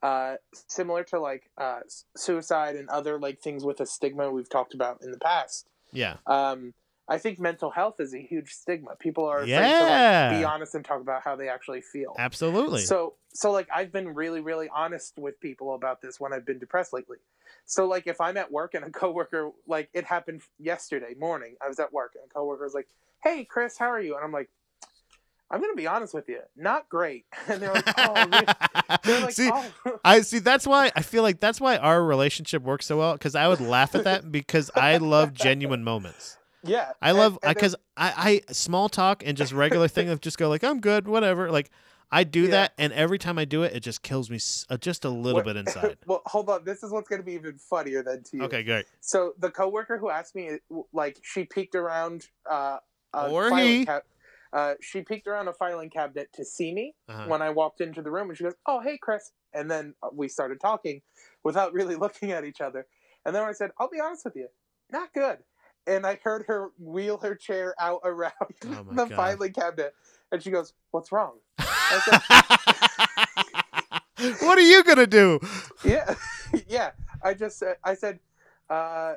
uh, 0.02 0.34
similar 0.68 1.04
to 1.04 1.20
like 1.20 1.48
uh, 1.58 1.80
suicide 2.16 2.74
and 2.76 2.88
other 2.88 3.18
like 3.20 3.40
things 3.40 3.64
with 3.64 3.80
a 3.80 3.86
stigma 3.86 4.30
we've 4.32 4.50
talked 4.50 4.74
about 4.74 5.02
in 5.02 5.12
the 5.12 5.18
past. 5.18 5.68
yeah, 5.92 6.16
Um, 6.26 6.74
I 7.08 7.18
think 7.18 7.38
mental 7.38 7.70
health 7.70 7.96
is 8.00 8.14
a 8.14 8.18
huge 8.20 8.50
stigma. 8.50 8.96
People 8.98 9.26
are 9.26 9.38
afraid 9.38 9.46
to 9.46 9.52
Yeah. 9.52 10.28
like 10.32 10.40
be 10.40 10.44
honest 10.44 10.74
and 10.74 10.84
talk 10.84 11.00
about 11.00 11.22
how 11.22 11.36
they 11.36 11.48
actually 11.48 11.82
feel. 11.82 12.16
absolutely. 12.18 12.80
So 12.80 13.14
so 13.34 13.50
like 13.50 13.68
I've 13.74 13.92
been 13.92 14.08
really 14.14 14.40
really 14.40 14.68
honest 14.74 15.14
with 15.18 15.40
people 15.40 15.74
about 15.74 16.00
this 16.02 16.20
when 16.20 16.32
I've 16.32 16.46
been 16.46 16.58
depressed 16.58 16.92
lately. 16.92 17.18
So 17.64 17.86
like 17.86 18.06
if 18.06 18.20
I'm 18.20 18.36
at 18.36 18.50
work 18.52 18.74
and 18.74 18.84
a 18.84 18.90
coworker 19.02 19.50
like 19.66 19.88
it 19.94 20.04
happened 20.04 20.42
yesterday 20.58 21.14
morning, 21.18 21.56
I 21.64 21.68
was 21.68 21.78
at 21.78 21.92
work 21.92 22.12
and 22.14 22.24
a 22.30 22.32
coworker 22.32 22.64
was 22.64 22.74
like, 22.74 22.88
"Hey 23.22 23.44
Chris, 23.44 23.78
how 23.78 23.86
are 23.86 24.00
you?" 24.00 24.16
And 24.16 24.24
I'm 24.24 24.32
like, 24.32 24.50
"I'm 25.50 25.60
going 25.60 25.72
to 25.72 25.76
be 25.76 25.86
honest 25.86 26.14
with 26.14 26.28
you, 26.28 26.40
not 26.56 26.88
great." 26.88 27.24
And 27.48 27.60
they're 27.62 27.72
like, 27.72 27.94
"Oh, 27.98 28.14
really?" 28.14 28.46
they're 29.04 29.20
like, 29.26 29.32
see, 29.32 29.50
"Oh." 29.52 29.98
I 30.04 30.20
see. 30.22 30.38
That's 30.38 30.66
why 30.66 30.90
I 30.96 31.02
feel 31.02 31.22
like 31.22 31.40
that's 31.40 31.60
why 31.60 31.76
our 31.76 32.02
relationship 32.04 32.62
works 32.62 32.86
so 32.86 32.98
well. 32.98 33.12
Because 33.14 33.34
I 33.34 33.48
would 33.48 33.60
laugh 33.60 33.94
at 33.94 34.04
that 34.04 34.30
because 34.32 34.70
I 34.74 34.96
love 34.98 35.32
genuine 35.32 35.84
moments. 35.84 36.38
yeah. 36.64 36.92
I 37.00 37.12
love 37.12 37.38
because 37.46 37.74
I, 37.96 38.42
I 38.48 38.52
small 38.52 38.88
talk 38.88 39.22
and 39.24 39.36
just 39.36 39.52
regular 39.52 39.88
thing 39.88 40.08
of 40.08 40.20
just 40.20 40.38
go 40.38 40.48
like 40.48 40.64
I'm 40.64 40.80
good, 40.80 41.06
whatever. 41.06 41.50
Like 41.50 41.70
I 42.12 42.24
do 42.24 42.42
Yeah. 42.42 42.50
that, 42.50 42.72
and 42.78 42.92
every 42.92 43.18
time 43.18 43.38
I 43.38 43.44
do 43.46 43.62
it, 43.62 43.72
it 43.74 43.80
just 43.80 44.02
kills 44.02 44.28
me 44.30 44.38
uh, 44.68 44.76
just 44.76 45.04
a 45.04 45.08
little 45.08 45.38
What- 45.38 45.46
bit 45.46 45.56
inside. 45.66 45.96
well, 46.06 46.20
hold 46.26 46.50
on. 46.50 46.64
This 46.64 46.82
is 46.82 46.92
what's 46.92 47.08
going 47.08 47.20
to 47.22 47.26
be 47.26 47.32
even 47.32 47.56
funnier 47.58 48.02
than 48.02 48.22
to 48.24 48.36
you. 48.36 48.42
Okay, 48.44 48.62
great. 48.62 48.84
So 49.00 49.32
the 49.38 49.50
coworker 49.50 49.96
who 49.98 50.10
asked 50.10 50.34
me, 50.34 50.58
like, 50.92 51.18
she 51.22 51.44
peeked 51.44 51.74
around 51.74 52.28
uh, 52.48 52.78
a 53.14 53.28
Or 53.30 53.48
filing 53.50 53.86
cab- 53.86 54.02
uh, 54.52 54.74
she 54.82 55.00
peeked 55.00 55.26
around 55.26 55.48
a 55.48 55.54
filing 55.54 55.88
cabinet 55.88 56.28
to 56.34 56.44
see 56.44 56.74
me 56.74 56.94
Uh-huh. 57.08 57.24
when 57.26 57.40
I 57.40 57.48
walked 57.48 57.80
into 57.80 58.02
the 58.02 58.10
room, 58.10 58.28
and 58.28 58.36
she 58.36 58.44
goes, 58.44 58.54
"Oh, 58.66 58.80
hey, 58.80 58.98
Chris," 58.98 59.32
and 59.54 59.70
then 59.70 59.94
we 60.12 60.28
started 60.28 60.60
talking 60.60 61.00
without 61.42 61.72
really 61.78 61.96
looking 61.96 62.30
at 62.32 62.44
each 62.44 62.60
other. 62.60 62.86
And 63.24 63.34
then 63.34 63.42
I 63.44 63.52
said, 63.52 63.70
"I'll 63.78 63.88
be 63.88 64.00
honest 64.00 64.26
with 64.26 64.36
you, 64.36 64.48
not 64.90 65.14
good." 65.14 65.38
And 65.86 66.06
I 66.06 66.20
heard 66.22 66.44
her 66.48 66.70
wheel 66.78 67.16
her 67.18 67.34
chair 67.34 67.74
out 67.80 68.00
around 68.04 68.32
Oh 68.66 68.84
the 68.90 69.06
God. 69.06 69.12
filing 69.12 69.52
cabinet, 69.54 69.94
and 70.32 70.42
she 70.42 70.50
goes, 70.50 70.72
"What's 70.90 71.12
wrong?" 71.12 71.34
what 74.40 74.58
are 74.58 74.60
you 74.60 74.82
gonna 74.84 75.06
do? 75.06 75.38
yeah, 75.84 76.14
yeah. 76.68 76.90
I 77.22 77.34
just 77.34 77.58
said, 77.58 77.76
I 77.84 77.94
said, 77.94 78.18
uh, 78.68 79.14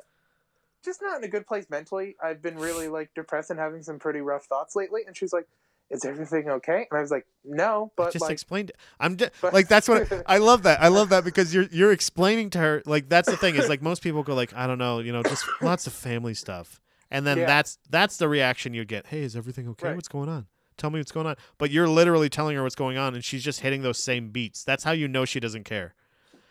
just 0.84 1.02
not 1.02 1.18
in 1.18 1.24
a 1.24 1.28
good 1.28 1.46
place 1.46 1.66
mentally. 1.70 2.14
I've 2.22 2.40
been 2.42 2.56
really 2.56 2.88
like 2.88 3.10
depressed 3.14 3.50
and 3.50 3.58
having 3.58 3.82
some 3.82 3.98
pretty 3.98 4.20
rough 4.20 4.44
thoughts 4.44 4.76
lately. 4.76 5.02
And 5.06 5.16
she's 5.16 5.32
like, 5.32 5.46
"Is 5.90 6.04
everything 6.04 6.48
okay?" 6.48 6.86
And 6.90 6.98
I 6.98 7.00
was 7.00 7.10
like, 7.10 7.26
"No, 7.44 7.86
I 7.86 7.92
but 7.96 8.12
just 8.12 8.22
like, 8.22 8.32
explained 8.32 8.70
it. 8.70 8.76
I'm 9.00 9.16
just, 9.16 9.32
but- 9.40 9.52
like 9.52 9.68
that's 9.68 9.88
what 9.88 10.10
I 10.26 10.38
love 10.38 10.62
that. 10.64 10.80
I 10.80 10.88
love 10.88 11.08
that 11.08 11.24
because 11.24 11.52
you're 11.54 11.66
you're 11.72 11.92
explaining 11.92 12.50
to 12.50 12.58
her 12.58 12.82
like 12.86 13.08
that's 13.08 13.28
the 13.28 13.36
thing 13.36 13.56
is 13.56 13.68
like 13.68 13.82
most 13.82 14.02
people 14.02 14.22
go 14.22 14.34
like 14.34 14.54
I 14.54 14.66
don't 14.66 14.78
know, 14.78 15.00
you 15.00 15.12
know, 15.12 15.22
just 15.22 15.44
lots 15.62 15.86
of 15.86 15.92
family 15.92 16.34
stuff. 16.34 16.80
And 17.10 17.24
then 17.26 17.38
Yeah. 17.38 17.46
that's 17.46 17.78
that's 17.90 18.16
the 18.16 18.28
reaction 18.28 18.74
you 18.74 18.84
get. 18.84 19.06
Hey, 19.06 19.22
is 19.22 19.36
everything 19.36 19.68
okay? 19.70 19.88
Right. 19.88 19.96
What's 19.96 20.08
going 20.08 20.28
on? 20.28 20.46
Tell 20.76 20.90
me 20.90 20.98
what's 20.98 21.12
going 21.12 21.26
on. 21.26 21.36
But 21.58 21.70
you're 21.70 21.88
literally 21.88 22.28
telling 22.28 22.56
her 22.56 22.62
what's 22.62 22.74
going 22.74 22.98
on 22.98 23.14
and 23.14 23.24
she's 23.24 23.42
just 23.42 23.60
hitting 23.60 23.82
those 23.82 23.98
same 23.98 24.30
beats. 24.30 24.64
That's 24.64 24.84
how 24.84 24.92
you 24.92 25.08
know 25.08 25.24
she 25.24 25.40
doesn't 25.40 25.64
care. 25.64 25.94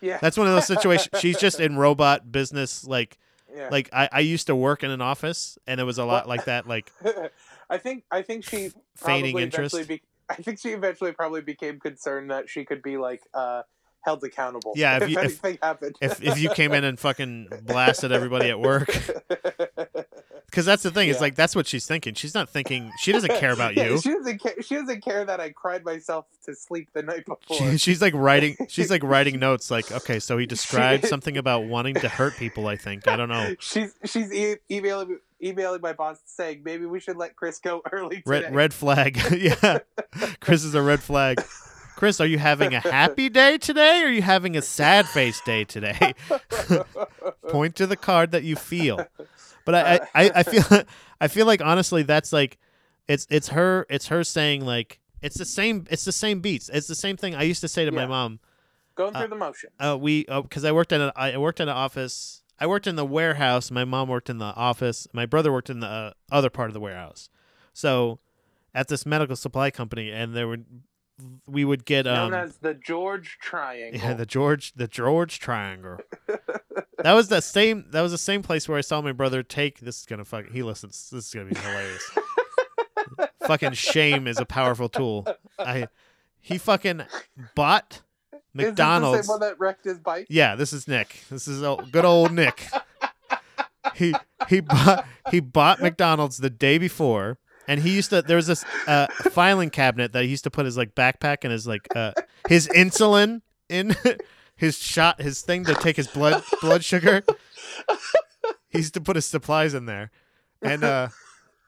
yeah, 0.01 0.19
That's 0.21 0.38
one 0.38 0.47
of 0.47 0.53
those 0.53 0.67
situations 0.67 1.09
she's 1.21 1.38
just 1.38 1.59
in 1.59 1.78
robot 1.78 2.32
business 2.32 2.86
like 2.86 3.17
yeah." 3.55 3.69
like 3.71 3.89
I, 3.93 4.09
I 4.11 4.19
used 4.21 4.47
to 4.47 4.55
work 4.55 4.84
in 4.84 4.91
an 4.91 5.01
office 5.01 5.57
and 5.67 5.80
it 5.80 5.84
was 5.84 5.97
a 5.97 6.05
lot 6.05 6.28
like 6.28 6.45
that 6.45 6.67
like 6.67 6.91
I 7.69 7.78
think 7.78 8.03
I 8.11 8.21
think 8.21 8.43
she 8.43 8.71
Feigning 8.95 9.38
interest? 9.38 9.88
Be- 9.88 10.01
I 10.30 10.36
think 10.36 10.59
she 10.59 10.69
eventually 10.69 11.11
probably 11.11 11.41
became 11.41 11.80
concerned 11.80 12.32
that 12.32 12.49
she 12.49 12.65
could 12.65 12.82
be 12.82 12.97
like 12.97 13.21
uh, 13.34 13.63
held 14.06 14.24
accountable. 14.24 14.74
Yeah, 14.76 14.97
if 14.97 15.03
if, 15.03 15.10
you- 15.10 15.20
if- 15.20 15.60
happened. 15.62 15.95
if 16.01 16.24
if 16.24 16.39
you 16.39 16.49
came 16.49 16.72
in 16.74 16.84
and 16.86 16.97
fucking 16.99 17.49
blasted 17.64 18.12
everybody 18.12 18.49
at 18.49 18.60
work 18.60 18.88
Because 20.45 20.66
that's 20.66 20.84
the 20.84 20.91
thing. 20.91 21.10
It's 21.10 21.18
Yeah. 21.18 21.24
like 21.24 21.36
that's 21.36 21.53
what 21.56 21.68
she's 21.68 21.86
thinking. 21.86 22.14
She's 22.14 22.34
not 22.34 22.47
thinking. 22.49 22.89
She 22.99 23.12
doesn't 23.12 23.34
care 23.39 23.51
about 23.51 23.76
you. 23.78 23.99
She 23.99 24.10
doesn't 24.12 24.38
care. 24.41 24.53
She 24.62 24.76
doesn't 24.76 25.03
care 25.03 25.26
that 25.26 25.41
I 25.41 25.49
cried 25.49 25.84
myself 25.84 26.28
to 26.45 26.56
sleep 26.56 26.89
the 26.93 27.01
night 27.03 27.26
before. 27.26 27.58
She, 27.72 27.78
she's 27.78 28.01
like 28.01 28.14
writing. 28.14 28.56
She's 28.70 28.89
like 28.89 29.03
writing 29.03 29.38
notes. 29.38 29.70
Like, 29.70 29.91
okay, 29.91 30.20
so 30.20 30.38
he 30.38 30.45
described 30.45 31.08
something 31.08 31.36
about 31.36 31.66
wanting 31.66 31.95
to 31.95 32.08
hurt 32.08 32.36
people. 32.38 32.68
I 32.68 32.78
think 32.78 33.06
I 33.06 33.18
don't 33.18 33.28
know. 33.28 33.56
She's 33.60 33.93
she's 34.06 34.32
e- 34.32 34.56
emailing 34.72 35.20
emailing 35.43 35.82
my 35.82 35.91
boss 35.91 36.20
saying 36.26 36.62
maybe 36.64 36.86
we 36.86 37.01
should 37.01 37.18
let 37.18 37.36
Chris 37.36 37.60
go 37.60 37.82
early 37.91 38.18
today. 38.22 38.24
Red 38.43 38.56
red 38.56 38.74
flag. 38.74 39.20
yeah, 39.36 39.80
Chris 40.39 40.64
is 40.64 40.74
a 40.74 40.82
red 40.82 41.01
flag. 41.03 41.43
Chris, 41.96 42.20
are 42.20 42.26
you 42.26 42.38
having 42.38 42.74
a 42.74 42.80
happy 42.80 43.30
day 43.30 43.58
today? 43.58 44.02
Or 44.04 44.08
are 44.08 44.12
you 44.12 44.22
having 44.22 44.58
a 44.58 44.62
sad 44.62 45.08
face 45.08 45.39
day 45.41 45.64
today? 45.64 46.14
Point 47.50 47.76
to 47.78 47.88
the 47.88 47.96
card 47.96 48.32
that 48.32 48.43
you 48.43 48.56
feel. 48.56 49.06
But 49.64 49.76
I, 49.76 49.93
I, 49.96 50.00
I, 50.26 50.32
I 50.36 50.43
feel 50.43 50.64
I 51.22 51.28
feel 51.28 51.46
like 51.46 51.62
honestly 51.62 52.04
that's 52.04 52.34
like 52.34 52.58
it's 53.08 53.26
it's 53.30 53.50
her 53.50 53.86
it's 53.89 54.08
her 54.08 54.24
saying 54.24 54.66
like 54.66 55.00
it's 55.22 55.38
the 55.38 55.46
same 55.46 55.86
it's 55.89 56.06
the 56.06 56.12
same 56.12 56.41
beats. 56.41 56.70
It's 56.70 56.88
the 56.88 56.96
same 56.96 57.18
thing 57.18 57.34
I 57.36 57.43
used 57.43 57.62
to 57.62 57.68
say 57.68 57.86
to 57.86 57.91
my 57.91 58.06
mom. 58.06 58.39
Going 58.96 59.14
through 59.14 59.24
Uh, 59.24 59.28
the 59.28 59.36
motion. 59.36 59.70
uh, 59.80 59.98
we 60.00 60.26
because 60.26 60.64
I 60.66 60.72
worked 60.72 60.91
in 60.91 61.02
a, 61.02 61.12
I 61.16 61.38
worked 61.38 61.60
in 61.60 61.70
an 61.70 61.76
office. 61.76 62.43
I 62.60 62.68
worked 62.68 62.88
in 62.88 62.96
the 62.96 63.06
warehouse. 63.06 63.70
My 63.72 63.84
mom 63.84 64.08
worked 64.08 64.30
in 64.30 64.38
the 64.38 64.46
office. 64.46 65.08
My 65.14 65.26
brother 65.26 65.52
worked 65.52 65.70
in 65.70 65.82
the 65.82 65.88
uh, 65.88 66.12
other 66.32 66.50
part 66.50 66.70
of 66.70 66.74
the 66.74 66.80
warehouse. 66.80 67.30
So, 67.74 68.20
at 68.74 68.88
this 68.88 69.06
medical 69.06 69.36
supply 69.36 69.72
company, 69.72 70.10
and 70.12 70.34
there 70.34 70.48
would 70.48 70.66
we 71.47 71.63
would 71.63 71.86
get 71.86 72.05
um 72.07 72.32
known 72.32 72.43
as 72.43 72.57
the 72.57 72.74
George 72.74 73.38
Triangle. 73.41 73.99
yeah 73.99 74.13
the 74.13 74.26
George 74.26 74.74
the 74.76 74.88
George 74.88 75.39
Triangle. 75.39 75.97
that 76.99 77.13
was 77.13 77.30
the 77.30 77.41
same. 77.41 77.86
That 77.91 78.01
was 78.01 78.11
the 78.11 78.18
same 78.18 78.43
place 78.43 78.68
where 78.68 78.78
I 78.78 78.82
saw 78.82 79.01
my 79.01 79.11
brother 79.11 79.43
take. 79.43 79.80
This 79.80 79.99
is 79.99 80.05
gonna 80.05 80.26
fuck. 80.26 80.49
He 80.51 80.63
listens. 80.63 81.09
This 81.11 81.28
is 81.28 81.34
gonna 81.34 81.49
be 81.49 81.59
hilarious. 81.59 82.11
fucking 83.47 83.74
shame 83.74 84.28
is 84.28 84.39
a 84.39 84.45
powerful 84.45 84.89
tool. 84.89 85.28
I 85.59 85.88
he 86.41 86.57
fucking 86.57 87.03
bought 87.55 87.93
Is 87.93 88.01
this 88.32 88.41
the 88.53 88.66
McDonald's. 88.68 89.28
same 89.28 89.34
one 89.34 89.39
that 89.41 89.59
wrecked 89.59 89.86
his 89.86 89.99
bike? 89.99 90.28
Yeah, 90.30 90.55
this 90.55 90.74
is 90.74 90.88
Nick. 90.88 91.24
This 91.30 91.47
is 91.47 91.63
old, 91.63 91.91
good 91.91 92.05
old 92.05 92.32
Nick. 92.32 92.68
he 93.95 94.13
he 94.49 94.59
bought 94.59 95.05
he 95.32 95.39
bought 95.39 95.82
McDonald's 95.82 96.38
the 96.38 96.49
day 96.49 96.78
before, 96.78 97.38
and 97.68 97.82
he 97.82 97.95
used 97.95 98.09
to. 98.11 98.22
There 98.22 98.36
was 98.36 98.47
this 98.47 98.63
uh, 98.88 99.07
filing 99.32 99.70
cabinet 99.70 100.13
that 100.13 100.24
he 100.24 100.30
used 100.30 100.43
to 100.45 100.51
put 100.51 100.66
his 100.66 100.78
like 100.78 100.95
backpack 100.95 101.39
and 101.43 101.51
his 101.51 101.68
like 101.68 101.88
uh, 101.95 102.13
his 102.47 102.68
insulin 102.70 103.41
in 103.70 103.95
his 104.55 104.78
shot 104.78 105.22
his 105.22 105.41
thing 105.41 105.66
to 105.66 105.74
take 105.76 105.95
his 105.95 106.07
blood 106.07 106.43
blood 106.61 106.84
sugar. 106.84 107.24
He 108.70 108.80
used 108.80 108.93
to 108.95 109.01
put 109.01 109.16
his 109.16 109.26
supplies 109.26 109.74
in 109.74 109.86
there, 109.86 110.11
and 110.61 110.84
uh, 110.84 111.09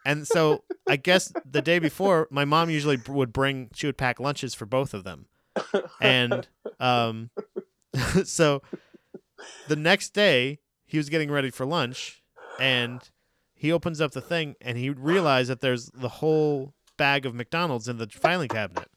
and 0.05 0.27
so 0.27 0.63
I 0.87 0.95
guess 0.95 1.31
the 1.49 1.61
day 1.61 1.79
before, 1.79 2.27
my 2.31 2.45
mom 2.45 2.69
usually 2.69 2.97
would 3.07 3.33
bring. 3.33 3.69
She 3.73 3.87
would 3.87 3.97
pack 3.97 4.19
lunches 4.19 4.53
for 4.53 4.65
both 4.65 4.93
of 4.93 5.03
them, 5.03 5.27
and 6.01 6.47
um, 6.79 7.29
so 8.23 8.61
the 9.67 9.75
next 9.75 10.13
day 10.13 10.59
he 10.85 10.97
was 10.97 11.09
getting 11.09 11.31
ready 11.31 11.49
for 11.49 11.65
lunch, 11.65 12.23
and 12.59 13.01
he 13.57 13.71
opens 13.71 13.99
up 13.99 14.11
the 14.11 14.21
thing, 14.21 14.55
and 14.61 14.77
he 14.77 14.89
realized 14.89 15.49
that 15.49 15.61
there's 15.61 15.87
the 15.93 16.09
whole 16.09 16.73
bag 16.97 17.25
of 17.25 17.33
McDonald's 17.35 17.87
in 17.87 17.97
the 17.97 18.07
filing 18.07 18.49
cabinet, 18.49 18.87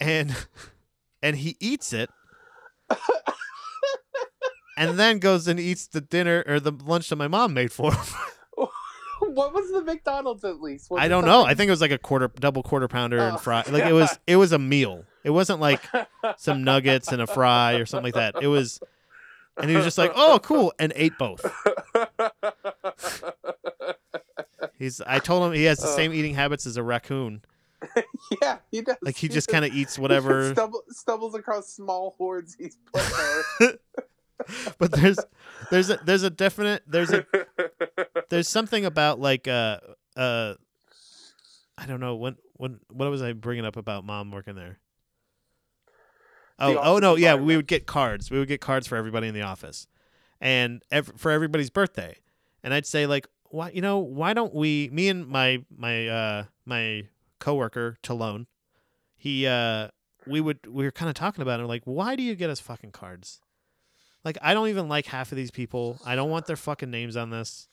and 0.00 0.34
and 1.22 1.36
he 1.36 1.56
eats 1.60 1.92
it. 1.92 2.08
And 4.76 4.98
then 4.98 5.18
goes 5.18 5.46
and 5.46 5.60
eats 5.60 5.86
the 5.86 6.00
dinner 6.00 6.42
or 6.46 6.58
the 6.58 6.72
lunch 6.72 7.10
that 7.10 7.16
my 7.16 7.28
mom 7.28 7.52
made 7.52 7.70
for 7.70 7.92
him. 7.92 8.04
what 9.20 9.52
was 9.52 9.70
the 9.70 9.82
McDonald's 9.82 10.42
at 10.42 10.62
least? 10.62 10.90
Was 10.90 11.00
I 11.02 11.08
don't 11.08 11.26
know. 11.26 11.44
I 11.44 11.52
think 11.54 11.68
it 11.68 11.72
was 11.72 11.82
like 11.82 11.90
a 11.90 11.98
quarter 11.98 12.28
double 12.40 12.62
quarter 12.62 12.88
pounder 12.88 13.18
and 13.18 13.34
Oh, 13.36 13.38
fry. 13.38 13.62
Like 13.68 13.84
it 13.84 13.92
was 13.92 14.18
it 14.26 14.36
was 14.36 14.52
a 14.52 14.58
meal. 14.58 15.04
It 15.22 15.30
wasn't 15.30 15.60
like 15.60 15.82
some 16.38 16.64
nuggets 16.64 17.12
and 17.12 17.20
a 17.20 17.26
fry 17.26 17.74
or 17.74 17.84
something 17.84 18.04
like 18.04 18.14
that. 18.34 18.42
It 18.42 18.46
was 18.46 18.80
and 19.58 19.68
he 19.68 19.76
was 19.76 19.84
just 19.84 19.98
like, 19.98 20.12
"Oh, 20.14 20.38
cool," 20.42 20.72
and 20.78 20.92
ate 20.96 21.18
both. 21.18 21.44
He's 24.78 25.00
I 25.02 25.18
told 25.18 25.44
him 25.46 25.52
he 25.52 25.64
has 25.64 25.78
the 25.78 25.88
Oh. 25.88 25.96
same 25.96 26.12
eating 26.12 26.34
habits 26.34 26.66
as 26.66 26.76
a 26.76 26.82
raccoon. 26.82 27.42
yeah, 28.42 28.58
he 28.70 28.80
does. 28.82 28.96
Like 29.02 29.16
he 29.16 29.28
just 29.28 29.48
kind 29.48 29.64
of 29.64 29.72
eats 29.74 29.98
whatever. 29.98 30.50
Stumble, 30.54 30.82
stumbles 30.90 31.34
across 31.34 31.68
small 31.72 32.14
hordes 32.18 32.54
he's 32.58 32.76
put 32.92 33.02
there. 33.60 33.78
But 34.78 34.92
there's 34.92 35.18
there's 35.70 35.90
a 35.90 35.98
there's 35.98 36.22
a 36.22 36.30
definite 36.30 36.82
there's 36.86 37.12
a 37.12 37.26
there's 38.30 38.48
something 38.48 38.86
about 38.86 39.20
like 39.20 39.46
uh 39.46 39.80
uh 40.16 40.54
I 41.76 41.84
don't 41.86 42.00
know 42.00 42.16
when 42.16 42.36
when 42.54 42.80
what 42.90 43.10
was 43.10 43.20
I 43.20 43.34
bringing 43.34 43.66
up 43.66 43.76
about 43.76 44.04
mom 44.06 44.30
working 44.30 44.54
there? 44.54 44.78
Oh, 46.58 46.72
The 46.72 46.80
oh 46.82 46.98
no, 46.98 47.16
yeah, 47.16 47.34
we 47.34 47.54
would 47.54 47.66
get 47.66 47.86
cards. 47.86 48.30
We 48.30 48.38
would 48.38 48.48
get 48.48 48.62
cards 48.62 48.86
for 48.86 48.96
everybody 48.96 49.28
in 49.28 49.34
the 49.34 49.42
office, 49.42 49.86
and 50.40 50.82
ev- 50.90 51.12
for 51.16 51.30
everybody's 51.30 51.70
birthday. 51.70 52.16
And 52.62 52.74
I'd 52.74 52.86
say 52.86 53.06
like, 53.06 53.26
why, 53.50 53.70
you 53.70 53.82
know, 53.82 53.98
why 53.98 54.32
don't 54.32 54.54
we? 54.54 54.88
Me 54.92 55.08
and 55.08 55.26
my 55.26 55.64
my 55.76 56.08
uh 56.08 56.44
my 56.64 57.08
coworker 57.38 57.96
Talone, 58.02 58.46
he 59.16 59.46
uh 59.46 59.88
we 60.26 60.40
would 60.40 60.66
we 60.66 60.84
were 60.84 60.90
kind 60.90 61.08
of 61.08 61.14
talking 61.14 61.42
about 61.42 61.60
it. 61.60 61.66
Like, 61.66 61.82
why 61.84 62.16
do 62.16 62.22
you 62.22 62.34
get 62.34 62.50
us 62.50 62.60
fucking 62.60 62.92
cards? 62.92 63.40
Like, 64.24 64.38
I 64.42 64.52
don't 64.54 64.68
even 64.68 64.88
like 64.88 65.06
half 65.06 65.32
of 65.32 65.36
these 65.36 65.50
people. 65.50 65.98
I 66.04 66.14
don't 66.14 66.30
want 66.30 66.46
their 66.46 66.56
fucking 66.56 66.90
names 66.90 67.16
on 67.16 67.30
this. 67.30 67.68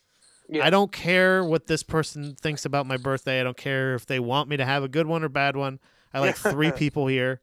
Yeah. 0.49 0.65
I 0.65 0.69
don't 0.69 0.91
care 0.93 1.43
what 1.43 1.67
this 1.67 1.83
person 1.83 2.35
thinks 2.35 2.63
about 2.63 2.85
my 2.85 2.95
birthday. 2.95 3.41
I 3.41 3.43
don't 3.43 3.57
care 3.57 3.95
if 3.95 4.05
they 4.05 4.19
want 4.19 4.47
me 4.47 4.55
to 4.57 4.63
have 4.63 4.81
a 4.81 4.87
good 4.87 5.05
one 5.05 5.23
or 5.23 5.29
bad 5.29 5.57
one. 5.57 5.79
I 6.13 6.19
like 6.21 6.37
three 6.37 6.71
people 6.75 7.07
here, 7.07 7.41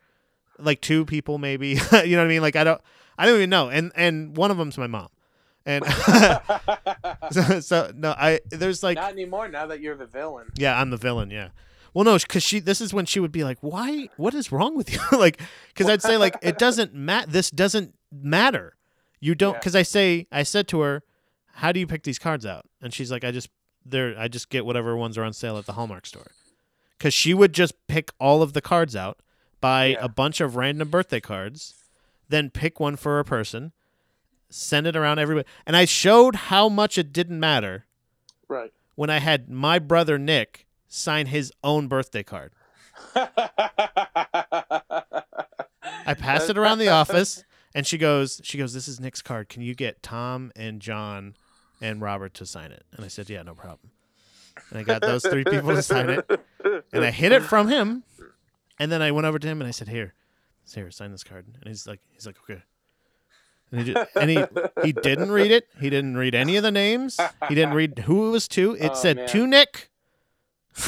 like 0.58 0.80
two 0.80 1.04
people 1.04 1.36
maybe. 1.36 1.68
you 1.92 2.16
know 2.16 2.18
what 2.18 2.24
I 2.24 2.28
mean? 2.28 2.40
Like 2.42 2.56
I 2.56 2.64
don't, 2.64 2.80
I 3.18 3.26
don't 3.26 3.36
even 3.36 3.50
know. 3.50 3.68
And 3.68 3.92
and 3.94 4.36
one 4.36 4.50
of 4.50 4.56
them's 4.56 4.78
my 4.78 4.86
mom. 4.86 5.08
And 5.66 5.84
so, 7.30 7.60
so 7.60 7.92
no, 7.94 8.10
I 8.16 8.40
there's 8.50 8.82
like 8.82 8.96
Not 8.96 9.12
anymore. 9.12 9.48
Now 9.48 9.66
that 9.66 9.80
you're 9.80 9.96
the 9.96 10.06
villain. 10.06 10.48
yeah, 10.56 10.78
I'm 10.80 10.90
the 10.90 10.96
villain. 10.96 11.30
Yeah. 11.30 11.48
Well, 11.92 12.04
no, 12.04 12.18
because 12.18 12.42
she. 12.42 12.58
This 12.60 12.80
is 12.80 12.92
when 12.92 13.06
she 13.06 13.20
would 13.20 13.30
be 13.32 13.44
like, 13.44 13.58
"Why? 13.60 14.08
What 14.16 14.34
is 14.34 14.50
wrong 14.50 14.76
with 14.76 14.92
you?" 14.92 14.98
like, 15.18 15.40
because 15.68 15.88
I'd 15.88 16.02
say 16.02 16.16
like, 16.16 16.36
"It 16.42 16.58
doesn't 16.58 16.92
matter. 16.92 17.30
This 17.30 17.50
doesn't 17.50 17.94
matter. 18.12 18.74
You 19.20 19.34
don't." 19.36 19.52
Yeah. 19.54 19.58
Because 19.60 19.76
I 19.76 19.82
say, 19.82 20.26
I 20.32 20.42
said 20.42 20.66
to 20.68 20.80
her, 20.80 21.02
"How 21.52 21.70
do 21.70 21.78
you 21.78 21.86
pick 21.86 22.02
these 22.02 22.18
cards 22.18 22.44
out?" 22.44 22.66
And 22.82 22.92
she's 22.92 23.12
like, 23.12 23.22
"I 23.22 23.30
just 23.30 23.48
there. 23.86 24.14
I 24.18 24.26
just 24.26 24.50
get 24.50 24.66
whatever 24.66 24.96
ones 24.96 25.16
are 25.16 25.22
on 25.22 25.32
sale 25.32 25.56
at 25.56 25.66
the 25.66 25.74
Hallmark 25.74 26.04
store." 26.04 26.26
Because 26.98 27.14
she 27.14 27.32
would 27.32 27.52
just 27.52 27.74
pick 27.86 28.10
all 28.18 28.42
of 28.42 28.54
the 28.54 28.60
cards 28.60 28.96
out, 28.96 29.20
buy 29.60 29.86
Yeah. 29.86 29.98
a 30.00 30.08
bunch 30.08 30.40
of 30.40 30.56
random 30.56 30.88
birthday 30.90 31.20
cards, 31.20 31.74
then 32.28 32.50
pick 32.50 32.80
one 32.80 32.96
for 32.96 33.20
a 33.20 33.24
person, 33.24 33.72
send 34.56 34.86
it 34.86 34.94
around 34.96 35.18
everybody, 35.18 35.48
and 35.66 35.76
I 35.76 35.84
showed 35.84 36.36
how 36.36 36.68
much 36.68 36.96
it 36.98 37.12
didn't 37.12 37.40
matter 37.40 37.84
Right. 38.48 38.72
when 38.94 39.10
I 39.10 39.18
had 39.18 39.48
my 39.50 39.78
brother 39.78 40.18
Nick 40.18 40.66
sign 40.88 41.26
his 41.26 41.52
own 41.64 41.88
birthday 41.88 42.22
card. 42.22 42.52
I 46.06 46.14
passed 46.16 46.50
it 46.50 46.58
around 46.58 46.78
the 46.78 46.88
office 46.88 47.44
and 47.74 47.86
she 47.86 47.98
goes 47.98 48.40
she 48.44 48.58
goes 48.58 48.72
this 48.72 48.86
is 48.88 49.00
Nick's 49.00 49.22
card. 49.22 49.48
Can 49.48 49.62
you 49.62 49.74
get 49.74 50.02
Tom 50.02 50.52
and 50.54 50.80
John 50.80 51.34
and 51.80 52.00
Robert 52.00 52.34
to 52.34 52.46
sign 52.46 52.70
it? 52.70 52.84
And 52.92 53.04
I 53.04 53.08
said, 53.08 53.28
"Yeah, 53.28 53.42
no 53.42 53.54
problem." 53.54 53.90
And 54.70 54.78
I 54.78 54.82
got 54.84 55.00
those 55.02 55.22
three 55.26 55.44
people 55.44 55.70
to 55.74 55.82
sign 55.82 56.10
it. 56.10 56.40
And 56.92 57.04
I 57.04 57.10
hid 57.10 57.32
it 57.32 57.42
from 57.42 57.68
him. 57.68 58.04
And 58.78 58.90
then 58.92 59.02
I 59.02 59.10
went 59.10 59.26
over 59.26 59.38
to 59.38 59.46
him 59.48 59.60
and 59.60 59.66
I 59.68 59.72
said, 59.72 59.88
"Here. 59.88 60.14
Here, 60.72 60.90
sign 60.90 61.10
this 61.10 61.24
card." 61.24 61.46
And 61.46 61.66
he's 61.68 61.86
like 61.86 62.00
he's 62.12 62.26
like, 62.26 62.36
"Okay." 62.48 62.62
And 63.74 63.80
he, 63.86 63.92
just, 63.92 64.06
and 64.14 64.30
he 64.30 64.44
he 64.84 64.92
didn't 64.92 65.32
read 65.32 65.50
it. 65.50 65.68
He 65.80 65.90
didn't 65.90 66.16
read 66.16 66.32
any 66.34 66.56
of 66.56 66.62
the 66.62 66.70
names. 66.70 67.18
He 67.48 67.56
didn't 67.56 67.74
read 67.74 67.98
who 68.06 68.28
it 68.28 68.30
was 68.30 68.46
to. 68.48 68.76
It 68.76 68.92
Oh, 68.92 68.94
said 68.94 69.16
man. 69.16 69.28
to 69.28 69.46
Nick 69.48 69.90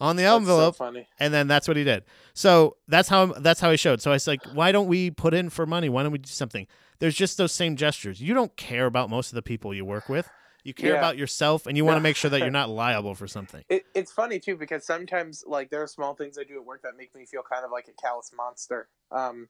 on 0.00 0.16
the 0.16 0.24
envelope 0.24 0.74
so 0.74 0.84
funny. 0.84 1.08
and 1.18 1.32
then 1.32 1.46
that's 1.48 1.68
what 1.68 1.76
he 1.76 1.84
did. 1.84 2.04
So 2.34 2.76
that's 2.88 3.08
how 3.08 3.26
that's 3.26 3.60
how 3.60 3.70
he 3.70 3.76
showed. 3.76 4.00
So 4.02 4.10
I 4.10 4.14
was 4.14 4.26
like, 4.26 4.40
why 4.44 4.72
don't 4.72 4.88
we 4.88 5.10
put 5.10 5.34
in 5.34 5.50
for 5.50 5.66
money? 5.66 5.88
Why 5.88 6.02
don't 6.02 6.12
we 6.12 6.18
do 6.18 6.28
something? 6.28 6.66
There's 6.98 7.14
just 7.14 7.38
those 7.38 7.52
same 7.52 7.76
gestures. 7.76 8.20
You 8.20 8.34
don't 8.34 8.54
care 8.56 8.86
about 8.86 9.08
most 9.10 9.30
of 9.30 9.34
the 9.34 9.42
people 9.42 9.72
you 9.72 9.84
work 9.84 10.08
with. 10.08 10.28
You 10.64 10.74
care 10.74 10.92
Yeah. 10.92 10.98
about 10.98 11.16
yourself, 11.16 11.66
and 11.66 11.74
you 11.78 11.86
want 11.86 11.96
to 11.96 12.02
make 12.02 12.16
sure 12.16 12.30
that 12.30 12.40
you're 12.40 12.50
not 12.60 12.68
liable 12.68 13.14
for 13.14 13.26
something. 13.26 13.64
It, 13.70 13.84
it's 13.94 14.12
funny 14.12 14.38
too 14.38 14.56
because 14.56 14.84
sometimes 14.84 15.42
like 15.46 15.70
there 15.70 15.82
are 15.82 15.86
small 15.86 16.14
things 16.14 16.36
I 16.38 16.44
do 16.44 16.56
at 16.56 16.64
work 16.66 16.82
that 16.82 16.96
make 16.98 17.14
me 17.14 17.24
feel 17.24 17.42
kind 17.42 17.64
of 17.64 17.70
like 17.70 17.88
a 17.88 17.92
callous 18.02 18.30
monster. 18.36 18.88
Um, 19.10 19.48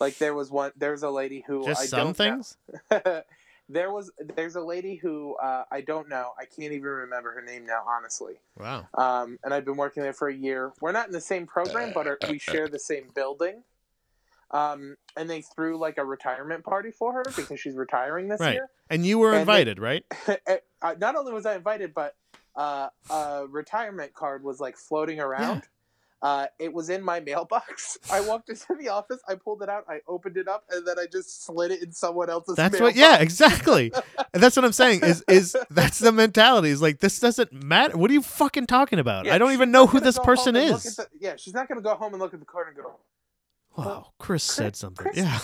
like 0.00 0.18
there 0.18 0.34
was 0.34 0.50
one. 0.50 0.72
There's 0.76 1.02
a 1.02 1.10
lady 1.10 1.44
who 1.46 1.64
Just 1.64 1.82
I 1.82 1.86
some 1.86 2.14
things. 2.14 2.56
there 3.68 3.92
was 3.92 4.10
there's 4.34 4.56
a 4.56 4.60
lady 4.60 4.96
who 4.96 5.36
uh, 5.36 5.64
I 5.70 5.82
don't 5.82 6.08
know. 6.08 6.32
I 6.38 6.44
can't 6.46 6.72
even 6.72 6.82
remember 6.82 7.32
her 7.32 7.42
name 7.42 7.66
now, 7.66 7.84
honestly. 7.86 8.40
Wow. 8.58 8.88
Um, 8.94 9.38
and 9.44 9.52
I've 9.54 9.64
been 9.64 9.76
working 9.76 10.02
there 10.02 10.12
for 10.14 10.28
a 10.28 10.34
year. 10.34 10.72
We're 10.80 10.92
not 10.92 11.06
in 11.06 11.12
the 11.12 11.20
same 11.20 11.46
program, 11.46 11.92
but 11.94 12.06
are, 12.06 12.18
we 12.28 12.38
share 12.38 12.66
the 12.68 12.78
same 12.78 13.10
building. 13.14 13.62
Um, 14.52 14.96
and 15.16 15.30
they 15.30 15.42
threw 15.42 15.78
like 15.78 15.96
a 15.98 16.04
retirement 16.04 16.64
party 16.64 16.90
for 16.90 17.12
her 17.12 17.22
because 17.36 17.60
she's 17.60 17.76
retiring 17.76 18.26
this 18.26 18.40
Right. 18.40 18.54
year. 18.54 18.68
And 18.88 19.06
you 19.06 19.18
were 19.18 19.28
And 19.28 19.36
they- 19.36 19.40
invited, 19.42 19.78
right? 19.78 20.04
uh, 20.82 20.94
not 20.98 21.14
only 21.14 21.32
was 21.32 21.46
I 21.46 21.54
invited, 21.54 21.94
but 21.94 22.16
uh, 22.56 22.88
a 23.10 23.44
retirement 23.48 24.12
card 24.12 24.42
was 24.42 24.58
like 24.58 24.76
floating 24.76 25.20
around. 25.20 25.62
Uh, 26.22 26.46
it 26.58 26.72
was 26.72 26.90
in 26.90 27.02
my 27.02 27.18
mailbox. 27.20 27.98
I 28.12 28.20
walked 28.20 28.50
into 28.50 28.74
the 28.78 28.90
office, 28.90 29.20
I 29.26 29.36
pulled 29.36 29.62
it 29.62 29.70
out, 29.70 29.84
I 29.88 30.00
opened 30.06 30.36
it 30.36 30.48
up, 30.48 30.64
and 30.70 30.86
then 30.86 30.98
I 30.98 31.06
just 31.10 31.44
slid 31.46 31.70
it 31.70 31.82
in 31.82 31.92
someone 31.92 32.28
else's. 32.28 32.56
That's 32.56 32.74
mailbox. 32.74 32.94
what. 32.94 33.00
Yeah, 33.00 33.18
exactly. 33.20 33.90
and 34.34 34.42
that's 34.42 34.54
what 34.54 34.64
I'm 34.66 34.72
saying. 34.72 35.00
Is 35.02 35.24
is 35.28 35.56
that's 35.70 35.98
the 35.98 36.12
mentality? 36.12 36.68
Is 36.68 36.82
like 36.82 36.98
this 36.98 37.18
doesn't 37.20 37.52
matter. 37.52 37.96
What 37.96 38.10
are 38.10 38.14
you 38.14 38.20
fucking 38.22 38.66
talking 38.66 38.98
about? 38.98 39.24
Yeah, 39.24 39.34
I 39.34 39.38
don't 39.38 39.52
even 39.52 39.70
know 39.70 39.86
who 39.86 39.98
this 40.00 40.18
person 40.18 40.54
home 40.56 40.62
and 40.64 40.72
look 40.72 40.84
is. 40.84 40.96
the- 40.96 41.08
yeah, 41.18 41.36
she's 41.36 41.54
not 41.54 41.68
going 41.68 41.78
to 41.78 41.82
go 41.82 41.94
home 41.94 42.12
and 42.12 42.20
look 42.20 42.34
at 42.34 42.40
the 42.40 42.46
card 42.46 42.68
and 42.68 42.76
go, 42.76 42.96
Wow, 43.76 44.12
Chris 44.18 44.44
said 44.44 44.76
something. 44.76 45.02
Chris- 45.06 45.16
Yeah. 45.16 45.38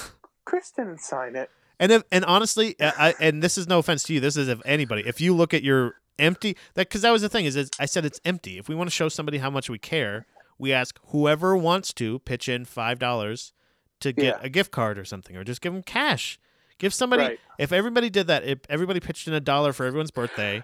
Chris 0.45 0.71
didn't 0.71 1.01
sign 1.01 1.37
it. 1.37 1.51
And 1.81 1.91
if, 1.93 2.03
and 2.13 2.25
honestly, 2.25 2.77
I, 2.81 2.93
I- 2.99 3.15
and 3.21 3.43
this 3.43 3.57
is 3.59 3.67
no 3.67 3.79
offense 3.79 4.03
to 4.05 4.15
you. 4.15 4.21
This 4.21 4.37
is 4.37 4.49
if 4.49 4.61
anybody. 4.67 5.03
If 5.07 5.21
you 5.21 5.35
look 5.35 5.55
at 5.55 5.63
your 5.63 5.95
empty 6.19 6.57
that 6.75 6.89
because 6.89 7.03
that 7.03 7.11
was 7.11 7.23
the 7.23 7.29
thing 7.29 7.45
is, 7.45 7.57
is 7.57 7.71
I 7.79 7.87
said 7.87 8.05
it's 8.05 8.21
empty. 8.25 8.59
If 8.59 8.69
we 8.69 8.75
want 8.75 8.89
to 8.89 8.95
show 8.95 9.09
somebody 9.09 9.39
how 9.39 9.51
much 9.51 9.69
we 9.71 9.79
care, 9.79 10.27
we 10.59 10.73
ask 10.73 10.99
whoever 11.09 11.57
wants 11.57 11.93
to 11.95 12.19
pitch 12.21 12.49
in 12.49 12.65
five 12.65 12.99
dollars 12.99 13.53
to 14.01 14.13
get 14.13 14.25
Yeah. 14.25 14.39
a 14.43 14.49
gift 14.49 14.71
card 14.73 14.99
or 14.99 15.05
something, 15.05 15.37
or 15.37 15.45
just 15.45 15.61
give 15.61 15.73
them 15.73 15.83
cash. 15.83 16.39
Give 16.79 16.93
somebody. 16.93 17.23
Right. 17.23 17.41
If 17.59 17.73
everybody 17.73 18.11
did 18.11 18.27
that, 18.27 18.45
if 18.45 18.59
everybody 18.69 19.01
pitched 19.01 19.27
in 19.27 19.35
a 19.35 19.41
dollar 19.41 19.73
for 19.73 19.87
everyone's 19.87 20.11
birthday, 20.11 20.63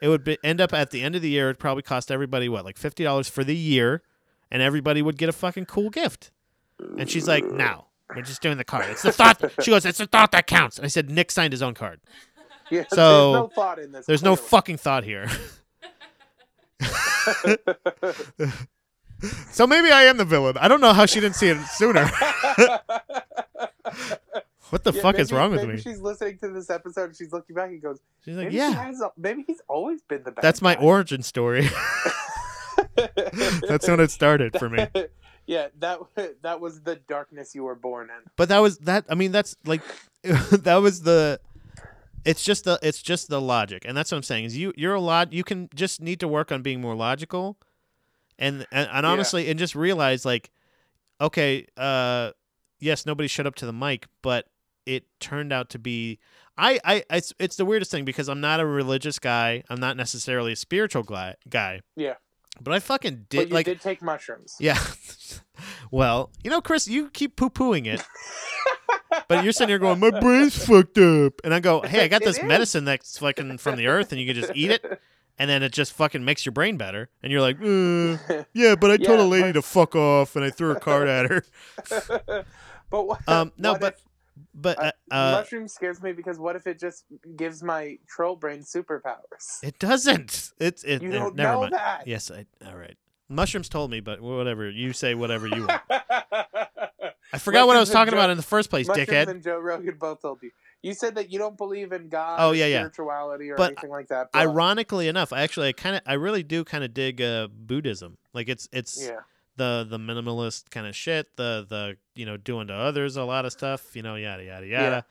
it 0.00 0.08
would 0.08 0.24
be, 0.24 0.38
end 0.42 0.58
up 0.60 0.72
at 0.72 0.90
the 0.90 1.02
end 1.02 1.14
of 1.14 1.20
the 1.22 1.28
year. 1.28 1.50
It'd 1.50 1.58
probably 1.58 1.82
cost 1.82 2.10
everybody 2.10 2.48
what 2.48 2.64
like 2.64 2.78
fifty 2.78 3.04
dollars 3.04 3.28
for 3.28 3.44
the 3.44 3.54
year, 3.56 4.02
and 4.50 4.62
everybody 4.62 5.02
would 5.02 5.18
get 5.18 5.28
a 5.28 5.32
fucking 5.32 5.66
cool 5.66 5.90
gift. 5.90 6.30
And 6.98 7.10
she's 7.10 7.28
like, 7.28 7.44
"No, 7.44 7.86
we're 8.16 8.22
just 8.22 8.40
doing 8.40 8.56
the 8.56 8.64
card. 8.64 8.86
It's 8.88 9.02
the 9.02 9.12
thought." 9.12 9.42
She 9.62 9.70
goes, 9.70 9.84
"It's 9.84 9.98
the 9.98 10.06
thought 10.06 10.32
that 10.32 10.46
counts." 10.46 10.78
And 10.78 10.86
I 10.86 10.88
said, 10.88 11.10
"Nick 11.10 11.30
signed 11.30 11.52
his 11.52 11.62
own 11.62 11.74
card. 11.74 12.00
Yeah, 12.70 12.84
So, 12.88 13.32
there's 13.32 13.42
no 13.42 13.48
thought 13.48 13.78
in 13.80 13.92
this. 13.92 14.06
There's 14.06 14.22
no 14.22 14.36
fucking 14.36 14.76
thought 14.78 15.02
here." 15.04 15.28
so 19.50 19.66
maybe 19.66 19.90
I 19.90 20.02
am 20.04 20.16
the 20.16 20.24
villain. 20.24 20.56
I 20.58 20.68
don't 20.68 20.80
know 20.80 20.92
how 20.92 21.06
she 21.06 21.20
didn't 21.20 21.36
see 21.36 21.48
it 21.48 21.58
sooner. 21.68 22.04
what 24.70 24.84
the 24.84 24.92
Yeah, 24.92 25.02
fuck 25.02 25.18
is 25.18 25.32
wrong 25.32 25.50
with 25.50 25.60
maybe 25.62 25.74
me? 25.74 25.80
She's 25.80 26.00
listening 26.00 26.38
to 26.38 26.48
this 26.48 26.70
episode 26.70 27.04
and 27.10 27.16
she's 27.16 27.32
looking 27.32 27.54
back 27.56 27.70
and 27.70 27.82
goes, 27.82 27.98
She's 28.24 28.36
like, 28.36 28.46
maybe, 28.46 28.56
"Yeah, 28.56 28.90
a- 28.90 29.10
maybe 29.16 29.44
he's 29.46 29.60
always 29.68 30.02
been 30.02 30.22
the 30.22 30.30
bad 30.32 30.42
that's 30.42 30.62
my 30.62 30.74
guy." 30.74 30.82
origin 30.82 31.22
story." 31.22 31.68
That's 33.68 33.88
when 33.88 34.00
it 34.00 34.10
started 34.10 34.58
for 34.58 34.68
me. 34.68 34.86
yeah, 35.46 35.68
that 35.78 36.00
that 36.42 36.60
was 36.60 36.82
the 36.82 36.96
darkness 36.96 37.54
you 37.54 37.64
were 37.64 37.74
born 37.74 38.08
in. 38.10 38.30
But 38.36 38.48
that 38.50 38.58
was 38.58 38.78
that. 38.78 39.04
I 39.08 39.14
mean, 39.14 39.32
that's 39.32 39.56
like 39.64 39.80
that 40.22 40.76
was 40.76 41.02
the. 41.02 41.40
It's 42.24 42.44
just 42.44 42.64
the 42.64 42.78
it's 42.82 43.00
just 43.02 43.28
the 43.28 43.40
logic, 43.40 43.84
and 43.86 43.96
that's 43.96 44.12
what 44.12 44.16
I'm 44.16 44.22
saying. 44.22 44.44
Is 44.44 44.56
you 44.56 44.72
you're 44.76 44.94
a 44.94 45.00
lot. 45.00 45.32
You 45.32 45.44
can 45.44 45.68
just 45.74 46.00
need 46.02 46.20
to 46.20 46.28
work 46.28 46.52
on 46.52 46.60
being 46.62 46.80
more 46.80 46.94
logical, 46.94 47.56
and 48.40 48.66
and, 48.72 48.88
and 48.92 49.04
Yeah. 49.04 49.10
honestly, 49.10 49.48
and 49.48 49.58
just 49.58 49.76
realize 49.76 50.24
like, 50.24 50.50
okay, 51.20 51.66
uh, 51.76 52.32
yes, 52.80 53.06
nobody 53.06 53.28
showed 53.28 53.46
up 53.46 53.54
to 53.56 53.66
the 53.66 53.72
mic, 53.72 54.06
but 54.22 54.46
it 54.86 55.04
turned 55.20 55.52
out 55.52 55.68
to 55.70 55.78
be 55.78 56.18
I, 56.58 56.80
I 56.84 57.04
it's, 57.10 57.32
it's 57.38 57.56
the 57.56 57.64
weirdest 57.64 57.90
thing 57.90 58.04
because 58.04 58.28
I'm 58.28 58.40
not 58.40 58.58
a 58.60 58.66
religious 58.66 59.18
guy. 59.18 59.62
I'm 59.70 59.78
not 59.80 59.96
necessarily 59.96 60.52
a 60.52 60.56
spiritual 60.56 61.02
guy. 61.04 61.36
guy 61.48 61.80
Yeah. 61.96 62.14
But 62.60 62.74
I 62.74 62.80
fucking 62.80 63.14
But 63.14 63.28
did 63.28 63.48
you 63.50 63.54
like 63.54 63.66
did 63.66 63.80
take 63.80 64.02
mushrooms. 64.02 64.56
yeah. 64.58 64.78
well, 65.90 66.30
you 66.42 66.50
know, 66.50 66.60
Chris, 66.60 66.88
you 66.88 67.08
keep 67.10 67.36
poo 67.36 67.48
pooing 67.50 67.86
it. 67.86 68.02
but 69.28 69.42
you're 69.44 69.52
sitting 69.52 69.68
here 69.68 69.78
going, 69.78 69.98
my 70.00 70.10
brain's 70.10 70.66
fucked 70.66 70.98
up, 70.98 71.34
and 71.44 71.54
I 71.54 71.60
go, 71.60 71.80
hey, 71.82 72.04
I 72.04 72.08
got 72.08 72.22
this 72.24 72.42
medicine 72.42 72.84
that's 72.84 73.18
fucking 73.18 73.58
from 73.58 73.76
the 73.76 73.86
earth, 73.86 74.12
and 74.12 74.20
you 74.20 74.26
can 74.26 74.36
just 74.36 74.52
eat 74.54 74.70
it, 74.70 75.00
and 75.40 75.48
then 75.48 75.62
it 75.62 75.72
just 75.72 75.94
fucking 75.94 76.22
makes 76.22 76.44
your 76.44 76.52
brain 76.52 76.76
better, 76.76 77.08
and 77.22 77.32
you're 77.32 77.40
like, 77.40 77.56
uh, 77.60 78.44
yeah, 78.52 78.74
but 78.74 78.90
I 78.90 78.98
told 78.98 79.18
a 79.20 79.24
lady 79.24 79.48
but- 79.48 79.52
to 79.54 79.62
fuck 79.62 79.96
off, 79.96 80.36
and 80.36 80.44
I 80.44 80.50
threw 80.50 80.70
a 80.72 80.78
card 80.78 81.08
at 81.08 81.30
her. 81.30 81.42
but 82.90 83.06
what? 83.06 83.26
Um, 83.26 83.50
no, 83.58 83.72
what 83.72 83.80
but- 83.80 83.94
if- 83.94 84.04
But 84.54 84.78
uh, 84.78 84.92
uh, 85.10 85.32
mushroom 85.40 85.66
scares 85.66 86.02
me 86.02 86.12
because 86.12 86.38
what 86.38 86.56
if 86.56 86.66
it 86.66 86.78
just 86.78 87.04
gives 87.36 87.62
my 87.62 87.98
troll 88.06 88.36
brain 88.36 88.60
superpowers? 88.62 89.62
it 89.62 89.78
doesn't. 89.78 90.52
It's 90.58 90.84
it. 90.84 91.00
you 91.02 91.08
ne- 91.08 91.18
don't 91.18 91.36
never 91.36 91.52
know 91.54 91.60
mind. 91.62 91.72
that. 91.72 92.06
Yes, 92.06 92.30
I. 92.30 92.44
All 92.66 92.76
right. 92.76 92.96
Mushrooms 93.30 93.68
told 93.68 93.90
me, 93.90 94.00
but 94.00 94.20
whatever. 94.20 94.68
You 94.68 94.92
say 94.92 95.14
whatever 95.14 95.46
you 95.46 95.66
want. 95.66 95.80
I 97.32 97.38
forgot 97.38 97.66
what 97.66 97.76
I 97.76 97.80
was 97.80 97.90
talking 97.90 98.10
Joe- 98.12 98.18
about 98.18 98.30
in 98.30 98.36
the 98.36 98.42
first 98.42 98.70
place, 98.70 98.88
Mushrooms 98.88 99.08
dickhead. 99.08 99.28
and 99.28 99.42
Joe 99.42 99.58
Rogan 99.58 99.96
both 99.98 100.20
told 100.20 100.42
you. 100.42 100.50
You 100.82 100.94
said 100.94 101.14
that 101.16 101.30
you 101.30 101.38
don't 101.38 101.58
believe 101.58 101.92
in 101.92 102.08
God 102.08 102.38
Oh, 102.40 102.52
yeah, 102.52 102.66
yeah. 102.66 102.78
spirituality 102.80 103.50
or 103.50 103.56
But 103.56 103.72
anything 103.72 103.90
like 103.90 104.08
that. 104.08 104.32
bro. 104.32 104.40
Ironically 104.40 105.08
enough, 105.08 105.32
I 105.32 105.42
actually 105.42 105.68
I 105.68 105.72
kind 105.72 105.96
of 105.96 106.02
I 106.06 106.14
really 106.14 106.42
do 106.42 106.64
kind 106.64 106.82
of 106.84 106.94
dig 106.94 107.20
uh, 107.20 107.48
Buddhism. 107.52 108.16
Like 108.32 108.48
it's 108.48 108.66
it's 108.72 109.02
Yeah. 109.06 109.20
the 109.56 109.86
the 109.88 109.98
minimalist 109.98 110.70
kind 110.70 110.86
of 110.86 110.96
shit, 110.96 111.36
the 111.36 111.66
the 111.68 111.96
you 112.14 112.24
know 112.24 112.36
doing 112.38 112.68
to 112.68 112.74
others 112.74 113.16
a 113.16 113.24
lot 113.24 113.44
of 113.44 113.52
stuff, 113.52 113.94
you 113.94 114.02
know, 114.02 114.14
yada 114.16 114.42
yada 114.44 114.66
yada. 114.66 115.04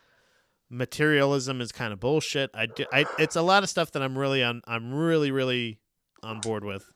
Materialism 0.72 1.62
is 1.62 1.72
kind 1.72 1.92
of 1.92 2.00
bullshit. 2.00 2.52
I, 2.54 2.68
do, 2.68 2.86
I 2.94 3.06
it's 3.18 3.36
a 3.36 3.42
lot 3.42 3.64
of 3.64 3.70
stuff 3.70 3.92
that 3.94 4.04
I'm 4.04 4.18
really 4.18 4.44
on 4.44 4.62
I'm 4.68 4.94
really 4.94 5.32
really 5.32 5.80
on 6.22 6.42
board 6.42 6.64
with. 6.64 6.92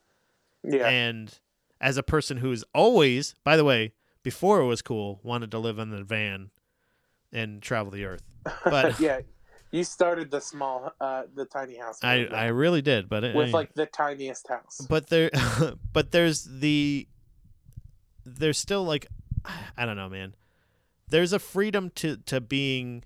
Yeah. 0.63 0.87
And 0.87 1.33
as 1.81 1.97
a 1.97 2.03
person 2.03 2.37
who's 2.37 2.63
always, 2.73 3.33
by 3.43 3.57
the 3.57 3.63
way, 3.63 3.93
before 4.21 4.61
it 4.61 4.65
was 4.65 4.81
cool, 4.81 5.19
wanted 5.23 5.49
to 5.51 5.59
live 5.59 5.79
in 5.79 5.89
the 5.89 6.03
van 6.03 6.51
and 7.31 7.61
travel 7.61 7.91
the 7.91 8.05
earth. 8.05 8.23
But 8.63 8.99
yeah. 8.99 9.21
You 9.71 9.83
started 9.83 10.29
the 10.29 10.39
small, 10.39 10.93
uh, 11.01 11.23
the 11.33 11.45
tiny 11.45 11.77
house. 11.77 11.97
I 12.03 12.25
I 12.25 12.45
really 12.47 12.83
did, 12.83 13.09
but 13.09 13.23
it, 13.23 13.35
with 13.35 13.53
like 13.53 13.73
the 13.73 13.87
tiniest 13.87 14.47
house. 14.47 14.85
but 14.87 15.07
there 15.09 15.31
but 15.93 16.11
there's 16.11 16.43
the 16.43 17.07
there's 18.23 18.59
still 18.59 18.83
like 18.83 19.07
I 19.77 19.87
don't 19.87 19.95
know, 19.95 20.09
man. 20.09 20.35
There's 21.07 21.33
a 21.33 21.39
freedom 21.39 21.89
to 21.95 22.17
to 22.17 22.39
being 22.39 23.03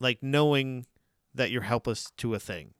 like 0.00 0.22
knowing 0.22 0.86
that 1.34 1.52
you're 1.52 1.62
helpless 1.62 2.10
to 2.16 2.34
a 2.34 2.40
thing. 2.40 2.74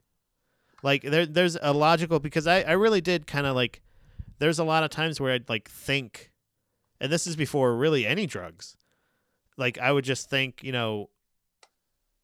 Like 0.82 1.02
there 1.02 1.26
there's 1.26 1.56
a 1.62 1.72
logical 1.72 2.18
because 2.18 2.48
I 2.48 2.62
I 2.62 2.72
really 2.72 3.00
did 3.00 3.28
kind 3.28 3.46
of 3.46 3.54
like 3.54 3.82
there's 4.40 4.58
a 4.58 4.64
lot 4.64 4.82
of 4.82 4.90
times 4.90 5.20
where 5.20 5.32
I'd 5.32 5.48
like 5.48 5.68
think 5.68 6.32
and 7.00 7.12
this 7.12 7.26
is 7.26 7.36
before 7.36 7.76
really 7.76 8.06
any 8.06 8.26
drugs. 8.26 8.76
Like 9.56 9.78
I 9.78 9.92
would 9.92 10.04
just 10.04 10.30
think, 10.30 10.62
you 10.62 10.72
know, 10.72 11.10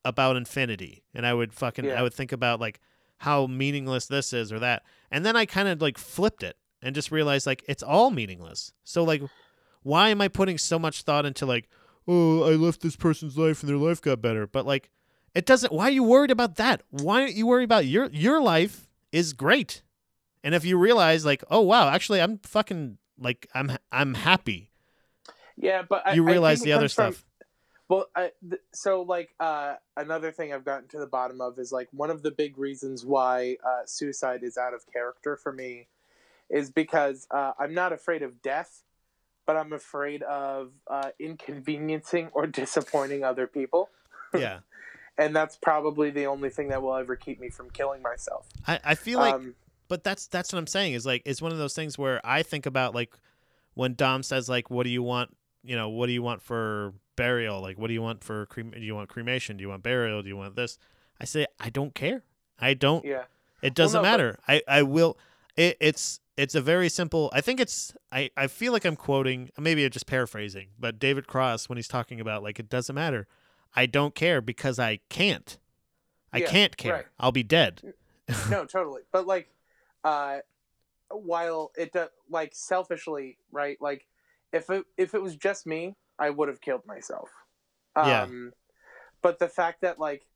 about 0.05 0.37
infinity 0.37 1.03
and 1.15 1.27
I 1.27 1.33
would 1.35 1.53
fucking 1.53 1.85
Yeah. 1.87 1.99
I 1.99 2.03
would 2.03 2.15
think 2.15 2.33
about 2.33 2.61
like 2.61 2.81
how 3.19 3.47
meaningless 3.47 4.07
this 4.07 4.33
is 4.33 4.53
or 4.53 4.59
that. 4.59 4.83
And 5.11 5.25
then 5.25 5.37
I 5.37 5.47
kind 5.47 5.69
of 5.69 5.81
like 5.81 5.97
flipped 5.99 6.43
it 6.43 6.57
and 6.83 6.95
just 6.95 7.11
realized 7.11 7.47
like 7.47 7.65
it's 7.69 7.83
all 7.83 8.11
meaningless. 8.11 8.73
So 8.85 9.03
like 9.05 9.23
why 9.83 10.09
am 10.11 10.21
I 10.21 10.29
putting 10.29 10.59
so 10.59 10.79
much 10.79 11.03
thought 11.03 11.25
into 11.27 11.47
like 11.47 11.69
oh, 12.07 12.43
I 12.43 12.55
left 12.55 12.83
this 12.83 12.97
person's 12.97 13.39
life 13.39 13.63
and 13.63 13.69
their 13.71 13.79
life 13.79 14.03
got 14.03 14.21
better. 14.21 14.47
But 14.47 14.67
like 14.67 14.91
it 15.35 15.47
doesn't 15.47 15.73
why 15.73 15.85
are 15.89 15.91
you 15.91 16.03
worried 16.05 16.31
about 16.31 16.57
that? 16.57 16.83
Why 16.91 17.23
aren't 17.23 17.35
you 17.35 17.47
worried 17.47 17.65
about 17.65 17.87
your 17.87 18.07
your 18.11 18.43
life 18.43 18.89
is 19.13 19.33
great. 19.33 19.83
And 20.43 20.55
if 20.55 20.65
you 20.67 20.77
realize 20.77 21.25
like, 21.25 21.43
oh 21.51 21.63
wow, 21.63 21.89
actually 21.89 22.21
I'm 22.21 22.39
fucking 22.39 22.99
like 23.19 23.47
I'm 23.55 23.77
I'm 23.91 24.15
happy. 24.15 24.71
Yeah, 25.57 25.83
but 25.89 26.07
I, 26.07 26.15
You 26.15 26.25
realize 26.25 26.61
the 26.63 26.73
other 26.73 26.89
from- 26.89 27.13
stuff. 27.15 27.25
Well, 27.89 28.07
I, 28.17 28.33
th- 28.49 28.63
so 28.73 29.03
like 29.03 29.35
uh, 29.39 29.75
another 29.97 30.33
thing 30.33 30.53
I've 30.53 30.65
gotten 30.65 30.89
to 30.89 30.99
the 30.99 31.07
bottom 31.07 31.41
of 31.41 31.59
is 31.59 31.71
like 31.71 31.89
one 31.93 32.11
of 32.11 32.23
the 32.23 32.31
big 32.31 32.57
reasons 32.57 33.05
why 33.05 33.59
uh, 33.65 33.83
suicide 33.85 34.43
is 34.43 34.57
out 34.57 34.73
of 34.73 34.91
character 34.91 35.37
for 35.37 35.53
me 35.53 35.89
is 36.49 36.71
because 36.71 37.27
uh, 37.31 37.53
I'm 37.59 37.75
not 37.75 37.93
afraid 37.93 38.23
of 38.23 38.41
death, 38.41 38.83
but 39.47 39.57
I'm 39.57 39.73
afraid 39.73 40.23
of 40.23 40.73
uh, 40.89 41.11
inconveniencing 41.19 42.31
or 42.33 42.47
disappointing 42.47 43.23
other 43.23 43.47
people, 43.47 43.91
yeah. 44.35 44.61
and 45.19 45.37
that's 45.37 45.57
probably 45.57 46.11
the 46.11 46.27
only 46.27 46.51
thing 46.51 46.69
that 46.69 46.83
will 46.83 46.95
ever 46.95 47.17
keep 47.17 47.39
me 47.39 47.51
from 47.51 47.71
killing 47.71 48.01
myself. 48.01 48.47
I, 48.67 48.81
I 48.83 48.95
feel 48.95 49.19
like 49.19 49.35
um, 49.35 49.55
but 49.89 50.03
that's 50.03 50.27
that's 50.29 50.53
what 50.53 50.59
I'm 50.59 50.67
saying 50.67 50.95
is 50.95 51.05
like 51.05 51.23
it's 51.25 51.43
one 51.43 51.53
of 51.53 51.59
those 51.59 51.75
things 51.75 51.99
where 51.99 52.21
I 52.25 52.43
think 52.43 52.67
about 52.67 52.95
like 52.95 53.13
when 53.75 53.95
Dom 53.95 54.23
says 54.23 54.49
like 54.49 54.71
what 54.71 54.85
do 54.85 54.91
you 54.91 55.03
want 55.03 55.37
you 55.65 55.77
know 55.77 55.89
what 55.89 56.07
do 56.07 56.13
you 56.13 56.23
want 56.23 56.43
for 56.43 56.93
burial? 57.17 57.61
Like 57.61 57.79
what 57.79 57.89
do 57.89 57.95
you 57.95 58.03
want 58.03 58.23
for 58.23 58.47
crem 58.47 58.73
do 58.73 58.81
you 58.81 58.95
want 58.95 59.09
cremation? 59.09 59.57
Do 59.57 59.63
you 59.63 59.69
want 59.69 59.83
burial? 59.83 60.23
Do 60.23 60.29
you 60.29 60.37
want 60.37 60.57
this? 60.57 60.79
I 61.21 61.25
say 61.25 61.47
I 61.59 61.71
don't 61.71 61.95
care. 61.95 62.23
I 62.61 62.75
don't 62.75 63.05
yeah, 63.05 63.25
it 63.63 63.75
doesn't 63.75 63.99
no, 63.99 64.03
but- 64.03 64.11
matter. 64.11 64.39
I 64.47 64.63
I 64.69 64.83
will 64.83 65.19
it, 65.57 65.77
it's 65.81 66.21
it's 66.37 66.55
a 66.55 66.61
very 66.61 66.89
simple 66.89 67.31
I 67.33 67.41
think 67.41 67.61
it's 67.61 67.95
I 68.13 68.31
I 68.37 68.47
feel 68.49 68.73
like 68.73 68.85
I'm 68.85 68.97
quoting 68.97 69.51
maybe 69.59 69.85
I'm 69.85 69.91
just 69.91 70.07
paraphrasing 70.07 70.69
but 70.79 70.99
David 70.99 71.27
Cross 71.27 71.69
when 71.69 71.77
he's 71.79 71.89
talking 71.89 72.21
about 72.21 72.43
like 72.43 72.59
it 72.59 72.69
doesn't 72.69 72.95
matter 72.95 73.27
I 73.77 73.87
don't 73.87 74.15
care 74.15 74.41
because 74.41 74.79
I 74.79 75.01
can't. 75.09 75.59
I 76.33 76.39
Yeah, 76.39 76.47
can't 76.47 76.77
care. 76.77 76.93
right. 76.93 77.07
I'll 77.19 77.33
be 77.33 77.43
dead. 77.43 77.95
No, 78.49 78.65
totally. 78.67 79.03
But 79.11 79.27
like, 79.27 79.49
uh, 80.05 80.39
while 81.11 81.73
it 81.77 81.93
do, 81.93 82.07
like 82.31 82.55
selfishly, 82.55 83.37
right? 83.53 83.77
Like, 83.81 84.07
if 84.55 84.71
it 84.71 84.85
if 84.97 85.15
it 85.15 85.23
was 85.23 85.37
just 85.37 85.67
me, 85.67 85.97
I 86.19 86.31
would 86.31 86.49
have 86.49 86.61
killed 86.61 86.87
myself. 86.87 87.29
Yeah. 87.97 88.23
Um, 88.23 88.53
but 89.21 89.39
the 89.39 89.49
fact 89.49 89.83
that 89.83 89.99
like, 89.99 90.27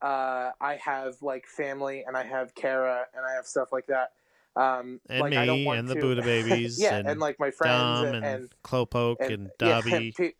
uh, 0.00 0.50
I 0.60 0.78
have 0.82 1.20
like 1.22 1.46
family 1.46 2.04
and 2.06 2.16
I 2.16 2.24
have 2.24 2.54
Kara 2.54 3.04
and 3.14 3.24
I 3.24 3.34
have 3.34 3.46
stuff 3.46 3.68
like 3.70 3.86
that. 3.86 4.12
Um, 4.56 5.00
and 5.08 5.20
like, 5.20 5.34
I 5.34 5.46
don't 5.46 5.64
me 5.64 5.68
and 5.68 5.86
the 5.86 5.94
to- 5.94 6.00
Buddha 6.00 6.22
babies 6.24 6.80
yeah, 6.80 6.96
and, 6.96 7.08
and, 7.08 7.20
like 7.20 7.38
my 7.38 7.50
friends 7.50 7.72
Dom 7.72 8.06
and, 8.06 8.16
and, 8.16 8.24
and, 8.24 8.54
Clopoke 8.62 9.18
and, 9.20 9.32
and 9.32 9.50
yeah, 9.60 9.80
Dobby, 9.80 10.14
pe- 10.16 10.32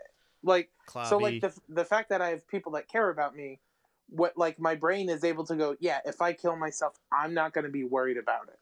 like 0.43 0.71
Clobby. 0.89 1.09
so 1.09 1.19
like 1.19 1.41
the 1.41 1.53
the 1.69 1.85
fact 1.85 2.09
that 2.09 2.23
I 2.23 2.31
have 2.31 2.49
people 2.49 2.73
that 2.73 2.89
care 2.89 3.11
about 3.11 3.37
me, 3.37 3.61
what 4.09 4.37
like 4.37 4.59
my 4.59 4.75
brain 4.75 5.09
is 5.09 5.23
able 5.23 5.45
to 5.45 5.55
go, 5.55 5.77
yeah, 5.81 5.99
if 6.07 6.23
I 6.23 6.33
kill 6.33 6.57
myself, 6.57 6.95
I'm 7.13 7.35
not 7.35 7.53
going 7.53 7.65
to 7.65 7.71
be 7.71 7.85
worried 7.85 8.17
about 8.17 8.49
it. 8.49 8.59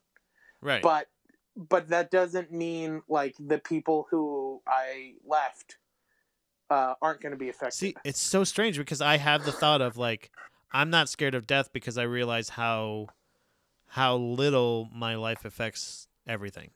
right. 0.61 0.83
But 0.83 1.09
but 1.57 1.89
that 1.89 2.11
doesn't 2.11 2.53
mean 2.53 3.03
like 3.09 3.35
the 3.41 3.59
people 3.59 4.07
who 4.11 4.61
I 4.67 5.15
left 5.25 5.79
uh, 6.71 6.95
aren't 7.01 7.21
going 7.21 7.33
to 7.33 7.39
be 7.39 7.49
affected. 7.49 7.77
See, 7.77 7.95
it's 8.05 8.21
so 8.21 8.45
strange 8.45 8.77
because 8.77 9.01
I 9.01 9.17
have 9.17 9.45
the 9.45 9.53
thought 9.53 9.81
of 9.81 9.97
like 9.97 10.31
I'm 10.73 10.91
not 10.91 11.09
scared 11.09 11.35
of 11.35 11.47
death 11.47 11.73
because 11.73 11.97
I 11.97 12.03
realize 12.03 12.51
how 12.51 13.09
how 13.89 14.17
little 14.17 14.89
my 14.93 15.15
life 15.15 15.45
affects 15.45 16.09
everything. 16.27 16.71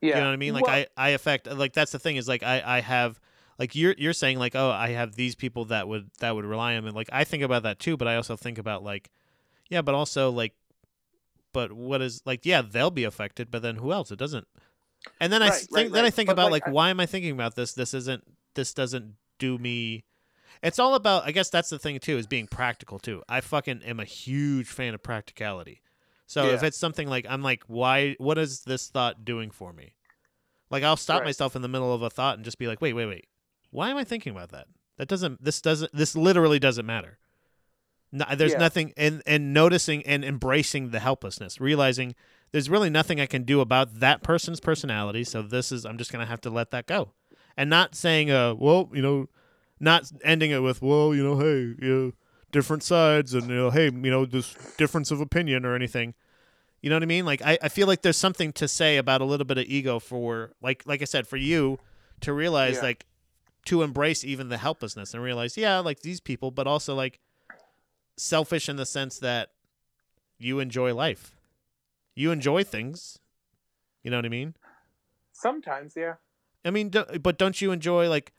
yeah, 0.00 0.16
You 0.16 0.20
know 0.22 0.28
what 0.28 0.32
I 0.32 0.36
mean? 0.36 0.54
Like 0.54 0.66
Well, 0.66 0.74
I 0.74 0.86
I 0.96 1.08
affect 1.10 1.46
like 1.46 1.72
that's 1.74 1.92
the 1.92 1.98
thing 1.98 2.16
is 2.16 2.28
like 2.28 2.42
I 2.42 2.62
I 2.64 2.80
have 2.80 3.20
like 3.58 3.74
you're 3.74 3.94
you're 3.98 4.12
saying 4.14 4.38
like 4.38 4.56
oh 4.56 4.70
I 4.70 4.90
have 4.90 5.16
these 5.16 5.34
people 5.34 5.66
that 5.66 5.88
would 5.88 6.10
that 6.20 6.34
would 6.34 6.44
rely 6.44 6.76
on 6.76 6.84
me. 6.84 6.90
Like 6.90 7.10
I 7.12 7.24
think 7.24 7.42
about 7.42 7.64
that 7.64 7.78
too, 7.78 7.96
but 7.96 8.08
I 8.08 8.16
also 8.16 8.36
think 8.36 8.58
about 8.58 8.82
like 8.82 9.10
yeah, 9.68 9.82
but 9.82 9.94
also 9.94 10.30
like 10.30 10.54
but 11.52 11.72
what 11.72 12.00
is 12.02 12.22
like 12.24 12.44
yeah, 12.46 12.62
they'll 12.62 12.90
be 12.90 13.04
affected, 13.04 13.50
but 13.50 13.62
then 13.62 13.76
who 13.76 13.92
else? 13.92 14.10
It 14.10 14.18
doesn't. 14.18 14.46
And 15.20 15.32
then 15.32 15.42
I 15.42 15.46
Right, 15.46 15.54
s- 15.54 15.66
think 15.66 15.74
right, 15.86 15.92
then 15.92 16.04
I 16.04 16.10
think 16.10 16.26
But, 16.28 16.32
about 16.34 16.50
like, 16.50 16.62
like, 16.64 16.68
I- 16.68 16.72
why 16.72 16.90
am 16.90 17.00
I 17.00 17.06
thinking 17.06 17.32
about 17.32 17.54
this? 17.56 17.72
This 17.72 17.94
isn't 17.94 18.24
this 18.54 18.74
doesn't 18.74 19.14
do 19.38 19.56
me 19.58 20.04
it's 20.62 20.78
all 20.80 20.94
about 20.94 21.24
I 21.26 21.30
guess 21.32 21.48
that's 21.48 21.70
the 21.70 21.78
thing 21.78 21.98
too 22.00 22.18
is 22.18 22.26
being 22.26 22.46
practical 22.46 22.98
too. 22.98 23.22
I 23.28 23.40
fucking 23.40 23.82
am 23.84 23.98
a 24.00 24.04
huge 24.04 24.66
fan 24.66 24.92
of 24.94 25.02
practicality. 25.02 25.80
So 26.26 26.46
if 26.48 26.62
it's 26.62 26.76
something 26.76 27.08
like 27.08 27.24
I'm 27.28 27.42
like 27.42 27.62
why 27.66 28.14
what 28.18 28.36
is 28.36 28.62
this 28.64 28.88
thought 28.88 29.24
doing 29.24 29.50
for 29.50 29.72
me? 29.72 29.94
Like 30.70 30.82
I'll 30.82 30.96
stop 30.96 31.20
Right. 31.20 31.26
myself 31.28 31.56
in 31.56 31.62
the 31.62 31.68
middle 31.68 31.94
of 31.94 32.02
a 32.02 32.10
thought 32.10 32.36
and 32.36 32.44
just 32.44 32.58
be 32.58 32.66
like, 32.66 32.80
"Wait, 32.80 32.92
wait, 32.92 33.06
wait. 33.06 33.26
Why 33.70 33.90
am 33.90 33.96
I 33.96 34.04
thinking 34.04 34.32
about 34.32 34.50
that? 34.50 34.66
That 34.98 35.08
doesn't 35.08 35.42
this 35.42 35.60
doesn't 35.62 35.92
this 35.94 36.14
literally 36.14 36.58
doesn't 36.58 36.84
matter." 36.86 37.18
No, 38.12 38.24
there's 38.34 38.52
Yeah. 38.52 38.58
nothing 38.58 38.92
and 38.96 39.22
and 39.26 39.52
noticing 39.54 40.04
and 40.04 40.24
embracing 40.24 40.90
the 40.90 40.98
helplessness, 41.00 41.60
realizing 41.60 42.14
there's 42.52 42.68
really 42.68 42.90
nothing 42.90 43.20
I 43.20 43.26
can 43.26 43.44
do 43.44 43.60
about 43.60 44.00
that 44.00 44.22
person's 44.22 44.58
personality, 44.60 45.22
so 45.24 45.42
this 45.42 45.70
is 45.70 45.84
I'm 45.86 45.96
just 45.98 46.10
going 46.10 46.24
to 46.24 46.28
have 46.28 46.40
to 46.42 46.50
let 46.50 46.70
that 46.72 46.86
go. 46.86 47.12
And 47.56 47.70
not 47.70 47.94
saying 47.94 48.30
uh 48.30 48.54
well, 48.54 48.90
you 48.92 49.02
know, 49.02 49.28
not 49.78 50.10
ending 50.24 50.50
it 50.50 50.58
with, 50.62 50.82
well, 50.82 51.14
you 51.14 51.22
know, 51.22 51.36
hey, 51.38 51.74
you 51.80 51.94
know, 51.94 52.12
different 52.50 52.82
sides 52.82 53.32
and 53.34 53.48
you 53.48 53.54
know, 53.54 53.70
hey, 53.70 53.84
you 53.86 54.10
know, 54.10 54.26
this 54.26 54.56
difference 54.76 55.10
of 55.10 55.20
opinion 55.20 55.64
or 55.64 55.74
anything. 55.76 56.14
You 56.82 56.90
know 56.90 56.96
what 56.96 57.02
I 57.02 57.06
mean? 57.06 57.24
Like 57.26 57.42
I, 57.42 57.58
I 57.62 57.68
feel 57.68 57.86
like 57.86 58.02
there's 58.02 58.16
something 58.16 58.52
to 58.54 58.66
say 58.66 58.96
about 58.96 59.20
a 59.20 59.24
little 59.24 59.46
bit 59.46 59.58
of 59.58 59.66
ego 59.66 60.00
for 60.00 60.52
like 60.60 60.82
like 60.84 61.00
I 61.02 61.04
said, 61.04 61.28
for 61.28 61.36
you 61.36 61.78
to 62.22 62.32
realize 62.32 62.76
Yeah. 62.76 62.82
like 62.82 63.06
to 63.66 63.82
embrace 63.82 64.24
even 64.24 64.48
the 64.48 64.56
helplessness 64.56 65.12
and 65.14 65.22
realize, 65.22 65.56
yeah, 65.56 65.78
like 65.78 66.00
these 66.00 66.18
people, 66.20 66.50
but 66.50 66.66
also 66.66 66.94
like 66.94 67.20
selfish 68.20 68.68
in 68.68 68.76
the 68.76 68.86
sense 68.86 69.18
that 69.18 69.50
you 70.38 70.60
enjoy 70.60 70.94
life. 70.94 71.36
You 72.14 72.30
enjoy 72.30 72.64
things. 72.64 73.18
You 74.02 74.10
know 74.10 74.18
what 74.18 74.26
I 74.26 74.30
mean? 74.30 74.54
Sometimes, 75.32 75.94
yeah. 75.96 76.14
I 76.64 76.70
mean, 76.70 76.90
do, 76.90 77.04
but 77.22 77.38
don't 77.38 77.60
you 77.60 77.72
enjoy 77.72 78.08
like 78.08 78.32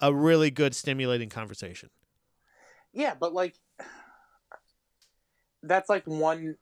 a 0.00 0.14
really 0.14 0.50
good 0.50 0.74
stimulating 0.74 1.28
conversation? 1.28 1.90
Yeah, 2.92 3.14
but 3.18 3.32
like 3.34 3.56
that's 5.62 5.90
like 5.90 6.06
one 6.06 6.56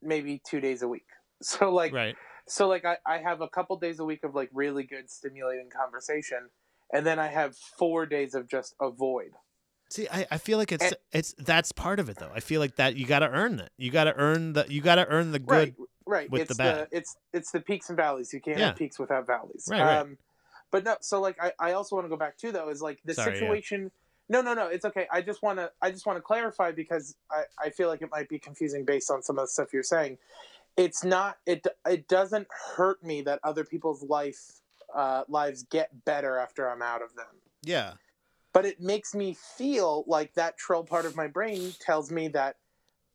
maybe 0.00 0.40
two 0.48 0.60
days 0.60 0.82
a 0.82 0.88
week. 0.88 1.06
So 1.42 1.70
like 1.70 1.92
Right. 1.92 2.16
so 2.46 2.68
like 2.68 2.86
I, 2.86 2.96
I 3.04 3.18
have 3.18 3.42
a 3.42 3.48
couple 3.48 3.76
days 3.76 3.98
a 3.98 4.04
week 4.04 4.24
of 4.24 4.34
like 4.34 4.48
really 4.52 4.84
good 4.84 5.10
stimulating 5.10 5.68
conversation 5.68 6.48
and 6.92 7.04
then 7.04 7.18
I 7.18 7.26
have 7.26 7.56
four 7.56 8.06
days 8.06 8.34
of 8.34 8.48
just 8.48 8.74
avoid. 8.80 9.32
See, 9.90 10.08
I, 10.10 10.26
I 10.30 10.38
feel 10.38 10.58
like 10.58 10.72
it's 10.72 10.84
And- 10.84 10.96
it's 11.12 11.34
that's 11.38 11.72
part 11.72 12.00
of 12.00 12.08
it 12.08 12.16
though. 12.18 12.30
I 12.34 12.40
feel 12.40 12.60
like 12.60 12.76
that 12.76 12.96
you 12.96 13.06
got 13.06 13.20
to 13.20 13.28
earn 13.28 13.56
that. 13.56 13.70
You 13.76 13.90
got 13.90 14.04
to 14.04 14.14
earn 14.16 14.52
the 14.54 14.66
you 14.68 14.80
got 14.80 14.96
to 14.96 15.06
earn 15.08 15.30
the 15.32 15.38
good. 15.38 15.74
Right, 15.76 15.88
right. 16.06 16.30
with 16.30 16.42
it's 16.42 16.48
the 16.56 16.62
bad. 16.62 16.88
it's 16.90 17.16
it's 17.32 17.50
the 17.52 17.60
peaks 17.60 17.88
and 17.90 17.96
valleys. 17.96 18.32
You 18.32 18.40
can't 18.40 18.58
Yeah. 18.58 18.66
have 18.68 18.76
peaks 18.76 18.98
without 18.98 19.26
valleys. 19.26 19.68
Right, 19.70 19.80
right. 19.82 19.98
Um, 19.98 20.18
but 20.70 20.84
no, 20.84 20.96
so 21.00 21.20
like 21.20 21.36
I, 21.40 21.52
I 21.60 21.72
also 21.72 21.94
want 21.96 22.06
to 22.06 22.08
go 22.08 22.16
back 22.16 22.36
to 22.38 22.50
though 22.50 22.68
is 22.70 22.82
like 22.82 23.00
the 23.04 23.14
Sorry, 23.14 23.34
yeah. 23.34 23.40
situation. 23.40 23.90
No, 24.28 24.40
no, 24.40 24.54
no. 24.54 24.68
It's 24.68 24.86
okay. 24.86 25.06
I 25.12 25.20
just 25.20 25.42
want 25.42 25.58
to 25.58 25.70
I 25.82 25.90
just 25.90 26.06
want 26.06 26.16
to 26.16 26.22
clarify 26.22 26.72
because 26.72 27.14
I 27.30 27.42
I 27.58 27.70
feel 27.70 27.88
like 27.88 28.02
it 28.02 28.08
might 28.10 28.28
be 28.28 28.38
confusing 28.38 28.84
based 28.84 29.10
on 29.10 29.22
some 29.22 29.38
of 29.38 29.44
the 29.44 29.48
stuff 29.48 29.72
you're 29.72 29.82
saying. 29.82 30.18
It's 30.76 31.04
not. 31.04 31.38
It 31.46 31.66
it 31.86 32.08
doesn't 32.08 32.48
hurt 32.76 33.00
me 33.04 33.20
that 33.22 33.38
other 33.44 33.62
people's 33.64 34.02
life 34.02 34.40
uh, 34.94 35.24
lives 35.28 35.62
get 35.64 36.04
better 36.04 36.38
after 36.38 36.68
I'm 36.68 36.82
out 36.82 37.02
of 37.02 37.14
them. 37.14 37.26
Yeah. 37.62 37.92
But 38.54 38.64
it 38.64 38.80
makes 38.80 39.14
me 39.14 39.34
feel 39.34 40.04
like 40.06 40.32
that 40.34 40.56
troll 40.56 40.84
part 40.84 41.04
of 41.04 41.16
my 41.16 41.26
brain 41.26 41.74
tells 41.80 42.10
me 42.10 42.28
that 42.28 42.56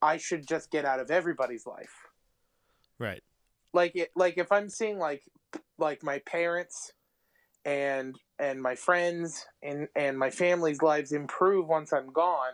I 0.01 0.17
should 0.17 0.47
just 0.47 0.69
get 0.69 0.85
out 0.85 0.99
of 0.99 1.09
everybody's 1.09 1.65
life 1.65 1.95
Right. 2.99 3.23
like 3.73 3.95
it 3.95 4.11
like 4.15 4.37
if 4.37 4.51
i'm 4.51 4.69
seeing 4.69 4.99
like 4.99 5.23
like 5.77 6.03
my 6.03 6.19
parents 6.19 6.91
and 7.65 8.17
and 8.37 8.61
my 8.61 8.75
friends 8.75 9.45
and 9.63 9.87
and 9.95 10.17
my 10.19 10.29
family's 10.29 10.81
lives 10.81 11.11
improve 11.13 11.67
once 11.67 11.93
i'm 11.93 12.11
gone 12.11 12.53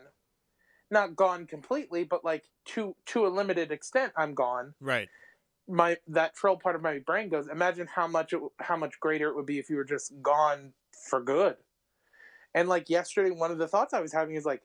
not 0.91 1.15
gone 1.15 1.47
completely 1.47 2.03
but 2.03 2.23
like 2.23 2.43
to 2.65 2.95
to 3.07 3.25
a 3.25 3.29
limited 3.29 3.71
extent 3.71 4.13
i'm 4.15 4.35
gone 4.35 4.75
Right. 4.79 5.09
my 5.67 5.97
that 6.07 6.35
troll 6.35 6.57
part 6.57 6.75
of 6.75 6.83
my 6.83 6.99
brain 6.99 7.29
goes 7.29 7.47
imagine 7.47 7.87
how 7.87 8.07
much 8.07 8.33
it, 8.33 8.39
how 8.59 8.77
much 8.77 8.99
greater 8.99 9.29
it 9.29 9.35
would 9.35 9.47
be 9.47 9.57
if 9.57 9.69
you 9.69 9.77
were 9.77 9.83
just 9.83 10.13
gone 10.21 10.73
for 11.09 11.21
good 11.21 11.55
and 12.55 12.67
like 12.67 12.89
yesterday 12.89 13.29
one 13.29 13.51
of 13.51 13.59
the 13.59 13.67
thoughts 13.67 13.93
i 13.93 14.01
was 14.01 14.11
having 14.11 14.35
is 14.35 14.45
like 14.45 14.63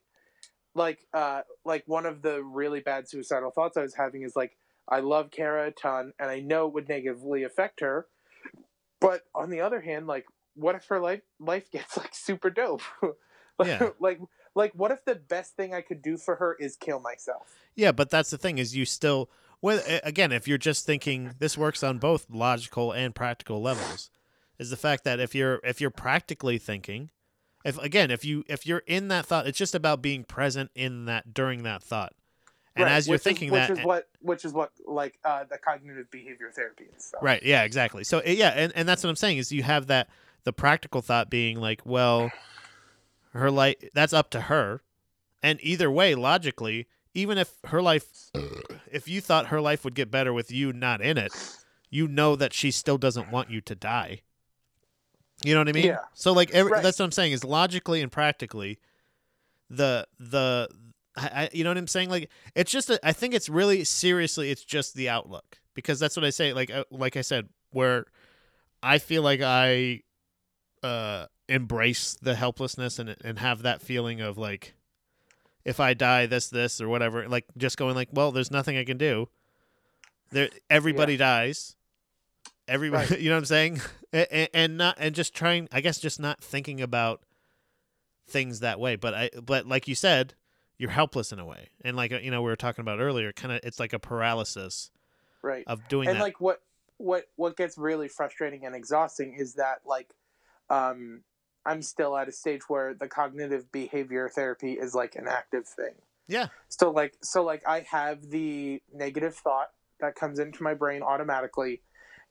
like 0.73 1.05
uh 1.13 1.41
like 1.63 1.83
one 1.85 2.07
of 2.07 2.23
the 2.23 2.43
really 2.43 2.79
bad 2.79 3.07
suicidal 3.07 3.51
thoughts 3.51 3.77
i 3.77 3.81
was 3.81 3.93
having 3.93 4.23
is 4.23 4.35
like 4.35 4.57
i 4.89 4.99
love 4.99 5.29
kara 5.29 5.67
a 5.67 5.71
ton 5.71 6.13
and 6.17 6.31
i 6.31 6.39
know 6.39 6.67
it 6.67 6.73
would 6.73 6.89
negatively 6.89 7.43
affect 7.43 7.81
her 7.81 8.07
but 8.99 9.23
on 9.35 9.49
the 9.51 9.61
other 9.61 9.81
hand 9.81 10.07
like 10.07 10.25
what 10.55 10.75
if 10.75 10.85
her 10.87 10.99
life 10.99 11.21
life 11.39 11.69
gets 11.71 11.97
like 11.97 12.13
super 12.15 12.49
dope 12.49 12.81
like, 13.59 13.67
Yeah. 13.67 13.89
like 13.99 14.19
like 14.55 14.71
what 14.73 14.91
if 14.91 15.05
the 15.05 15.15
best 15.15 15.55
thing 15.55 15.73
i 15.73 15.81
could 15.81 16.01
do 16.01 16.17
for 16.17 16.35
her 16.35 16.55
is 16.59 16.75
kill 16.75 16.99
myself 16.99 17.55
Yeah, 17.75 17.91
but 17.91 18.09
that's 18.09 18.31
the 18.31 18.37
thing 18.37 18.57
is 18.57 18.75
you 18.75 18.85
still 18.85 19.29
well 19.61 19.81
again 20.03 20.31
if 20.31 20.47
you're 20.47 20.57
just 20.57 20.85
thinking 20.85 21.35
this 21.39 21.57
works 21.57 21.83
on 21.83 21.99
both 21.99 22.27
logical 22.29 22.91
and 22.91 23.13
practical 23.13 23.61
levels 23.61 24.09
is 24.59 24.69
the 24.69 24.77
fact 24.77 25.03
that 25.03 25.19
if 25.19 25.35
you're 25.35 25.59
if 25.63 25.79
you're 25.81 25.89
practically 25.89 26.57
thinking 26.57 27.11
if 27.63 27.77
again 27.79 28.11
if 28.11 28.23
you 28.25 28.43
if 28.47 28.65
you're 28.65 28.83
in 28.87 29.07
that 29.09 29.25
thought 29.25 29.47
it's 29.47 29.57
just 29.57 29.75
about 29.75 30.01
being 30.01 30.23
present 30.23 30.71
in 30.75 31.05
that 31.05 31.33
during 31.33 31.63
that 31.63 31.83
thought 31.83 32.13
and 32.75 32.85
Right, 32.85 32.91
as 32.93 33.07
you're 33.07 33.15
which 33.15 33.19
is- 33.19 33.23
thinking 33.23 33.51
which 33.51 33.67
that 33.67 33.79
is 33.79 33.85
what 33.85 34.07
which 34.21 34.45
is 34.45 34.53
what 34.53 34.71
like 34.85 35.19
uh, 35.25 35.43
the 35.49 35.57
cognitive 35.57 36.09
behavior 36.09 36.51
therapy 36.55 36.85
and 36.91 37.01
stuff. 37.01 37.21
Right. 37.21 37.43
Yeah. 37.43 37.63
Exactly. 37.63 38.03
So 38.05 38.21
yeah, 38.25 38.49
and, 38.55 38.71
and 38.75 38.87
that's 38.87 39.03
what 39.03 39.09
I'm 39.09 39.15
saying 39.17 39.39
is 39.39 39.51
you 39.51 39.63
have 39.63 39.87
that 39.87 40.09
the 40.45 40.53
practical 40.53 41.01
thought 41.01 41.29
being 41.29 41.59
like, 41.59 41.81
well, 41.85 42.31
her 43.33 43.51
life 43.51 43.75
that's 43.93 44.13
up 44.13 44.29
to 44.31 44.41
her, 44.41 44.81
and 45.43 45.59
either 45.61 45.91
way, 45.91 46.15
logically, 46.15 46.87
even 47.13 47.37
if 47.37 47.53
her 47.65 47.81
life, 47.81 48.31
if 48.91 49.07
you 49.07 49.19
thought 49.21 49.47
her 49.47 49.59
life 49.61 49.83
would 49.83 49.95
get 49.95 50.09
better 50.09 50.31
with 50.33 50.49
you 50.51 50.71
not 50.73 51.01
in 51.01 51.17
it, 51.17 51.33
you 51.89 52.07
know 52.07 52.35
that 52.37 52.53
she 52.53 52.71
still 52.71 52.97
doesn't 52.97 53.31
want 53.31 53.49
you 53.49 53.59
to 53.61 53.75
die. 53.75 54.21
You 55.43 55.53
know 55.53 55.61
what 55.61 55.69
I 55.69 55.73
mean? 55.73 55.85
Yeah. 55.85 55.99
So 56.13 56.33
like 56.33 56.51
every, 56.51 56.71
Right. 56.71 56.83
that's 56.83 56.99
what 56.99 57.05
I'm 57.05 57.11
saying 57.11 57.31
is 57.31 57.43
logically 57.43 58.01
and 58.01 58.11
practically, 58.11 58.79
the 59.69 60.07
the 60.19 60.69
I, 61.15 61.49
you 61.51 61.63
know 61.63 61.69
what 61.71 61.77
I'm 61.77 61.87
saying 61.87 62.09
like 62.09 62.29
it's 62.55 62.71
just 62.71 62.89
a, 62.89 62.99
I 63.05 63.11
think 63.11 63.33
it's 63.33 63.49
really 63.49 63.83
seriously 63.83 64.49
it's 64.49 64.63
just 64.63 64.95
the 64.95 65.09
outlook 65.09 65.59
because 65.73 65.99
that's 65.99 66.15
what 66.15 66.23
I 66.23 66.29
say 66.29 66.53
like 66.53 66.71
uh, 66.71 66.85
like 66.89 67.17
I 67.17 67.21
said 67.21 67.49
where 67.71 68.05
I 68.81 68.97
feel 68.97 69.21
like 69.23 69.41
I 69.41 70.03
uh 70.83 71.25
embrace 71.49 72.17
the 72.21 72.35
helplessness 72.35 72.97
and 72.97 73.15
and 73.23 73.39
have 73.39 73.63
that 73.63 73.81
feeling 73.81 74.21
of 74.21 74.37
like 74.37 74.73
if 75.65 75.79
I 75.81 75.93
die 75.93 76.27
this 76.27 76.47
this 76.49 76.79
or 76.79 76.87
whatever 76.87 77.27
like 77.27 77.45
just 77.57 77.77
going 77.77 77.95
like 77.95 78.09
well 78.13 78.31
there's 78.31 78.51
nothing 78.51 78.77
I 78.77 78.85
can 78.85 78.97
do 78.97 79.27
there 80.31 80.49
everybody 80.69 81.17
dies 81.17 81.75
everybody 82.67 83.07
Right. 83.07 83.19
you 83.21 83.29
know 83.29 83.35
what 83.35 83.39
I'm 83.39 83.45
saying 83.45 83.81
and, 84.13 84.49
and 84.53 84.77
not 84.77 84.97
and 84.99 85.15
just 85.15 85.33
trying 85.33 85.67
I 85.71 85.81
guess 85.81 85.99
just 85.99 86.19
not 86.19 86.43
thinking 86.43 86.81
about 86.81 87.21
things 88.27 88.59
that 88.61 88.79
way 88.79 88.95
but 88.95 89.13
I 89.13 89.29
but 89.43 89.67
like 89.67 89.87
you 89.87 89.95
said 89.95 90.35
you're 90.77 90.89
helpless 90.91 91.31
in 91.31 91.39
a 91.39 91.45
way 91.45 91.69
and 91.83 91.97
like 91.97 92.11
uh, 92.11 92.17
you 92.17 92.31
know 92.31 92.41
we 92.41 92.49
were 92.49 92.55
talking 92.55 92.81
about 92.81 92.99
earlier 92.99 93.31
kind 93.33 93.51
of 93.53 93.59
it's 93.63 93.79
like 93.79 93.93
a 93.93 93.99
paralysis 93.99 94.91
Right. 95.43 95.63
of 95.67 95.87
doing 95.89 96.07
and 96.07 96.17
that 96.17 96.21
like 96.23 96.39
what 96.39 96.61
what 96.97 97.25
what 97.35 97.57
gets 97.57 97.77
really 97.77 98.07
frustrating 98.07 98.65
and 98.65 98.75
exhausting 98.75 99.33
is 99.33 99.55
that 99.55 99.81
like 99.85 100.13
um 100.69 101.21
I'm 101.65 101.81
still 101.81 102.17
at 102.17 102.27
a 102.27 102.31
stage 102.31 102.61
where 102.69 102.93
the 102.93 103.07
cognitive 103.07 103.71
behavior 103.71 104.29
therapy 104.29 104.73
is 104.73 104.95
like 104.95 105.15
an 105.15 105.27
active 105.27 105.67
thing. 105.67 105.93
yeah 106.27 106.47
So 106.69 106.89
like 106.91 107.15
so 107.21 107.43
like 107.43 107.63
I 107.67 107.81
have 107.91 108.29
the 108.29 108.81
negative 108.93 109.35
thought 109.35 109.71
that 109.99 110.15
comes 110.15 110.39
into 110.39 110.63
my 110.63 110.73
brain 110.73 111.01
automatically 111.03 111.81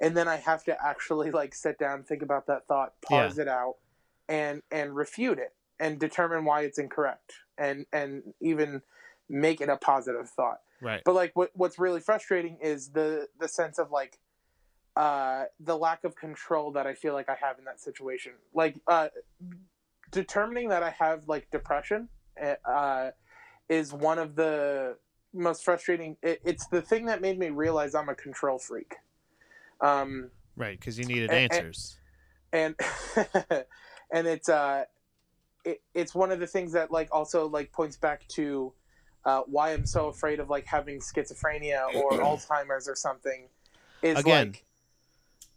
and 0.00 0.16
then 0.16 0.28
I 0.28 0.36
have 0.36 0.64
to 0.64 0.76
actually 0.82 1.30
like 1.30 1.54
sit 1.54 1.78
down 1.78 2.02
think 2.04 2.22
about 2.22 2.46
that 2.46 2.66
thought 2.66 2.94
pause 3.02 3.38
it 3.38 3.48
out 3.48 3.76
and 4.28 4.62
and 4.70 4.94
refute 4.94 5.38
it 5.38 5.54
and 5.78 5.98
determine 5.98 6.44
why 6.44 6.62
it's 6.62 6.78
incorrect 6.78 7.34
and 7.58 7.86
and 7.92 8.22
even 8.40 8.82
make 9.28 9.60
it 9.60 9.68
a 9.68 9.76
positive 9.76 10.28
thought. 10.28 10.58
Right. 10.80 11.02
But 11.04 11.14
like 11.14 11.32
what 11.34 11.50
what's 11.54 11.78
really 11.78 12.00
frustrating 12.00 12.58
is 12.62 12.90
the 12.90 13.28
the 13.38 13.48
sense 13.48 13.78
of 13.78 13.90
like 13.90 14.18
uh 14.96 15.44
the 15.60 15.76
lack 15.76 16.04
of 16.04 16.16
control 16.16 16.72
that 16.72 16.86
I 16.86 16.94
feel 16.94 17.14
like 17.14 17.28
I 17.28 17.36
have 17.40 17.58
in 17.58 17.64
that 17.64 17.80
situation. 17.80 18.32
Like 18.54 18.76
uh 18.86 19.08
determining 20.10 20.68
that 20.70 20.82
I 20.82 20.90
have 20.90 21.28
like 21.28 21.50
depression 21.50 22.08
uh 22.64 23.10
is 23.68 23.92
one 23.92 24.18
of 24.18 24.34
the 24.34 24.96
most 25.32 25.64
frustrating 25.64 26.16
it, 26.22 26.40
it's 26.44 26.66
the 26.68 26.82
thing 26.82 27.06
that 27.06 27.20
made 27.20 27.38
me 27.38 27.50
realize 27.50 27.94
I'm 27.94 28.08
a 28.08 28.14
control 28.14 28.58
freak 28.58 28.96
um 29.80 30.30
right 30.56 30.78
because 30.78 30.98
you 30.98 31.04
needed 31.04 31.30
A- 31.30 31.34
a- 31.34 31.52
answers. 31.52 31.96
and 32.52 32.74
and 34.12 34.26
it's 34.26 34.48
uh 34.48 34.84
it, 35.64 35.82
it's 35.94 36.14
one 36.14 36.30
of 36.32 36.40
the 36.40 36.46
things 36.46 36.72
that 36.72 36.90
like 36.90 37.08
also 37.12 37.46
like 37.48 37.72
points 37.72 37.96
back 37.96 38.26
to 38.28 38.72
uh, 39.24 39.42
why 39.46 39.72
I'm 39.72 39.84
so 39.84 40.08
afraid 40.08 40.40
of 40.40 40.48
like 40.48 40.64
having 40.64 40.98
schizophrenia 41.00 41.94
or 41.94 42.10
Alzheimer's 42.24 42.88
or 42.88 42.94
something 42.94 43.48
is 44.02 44.18
Again. 44.18 44.48
like 44.48 44.64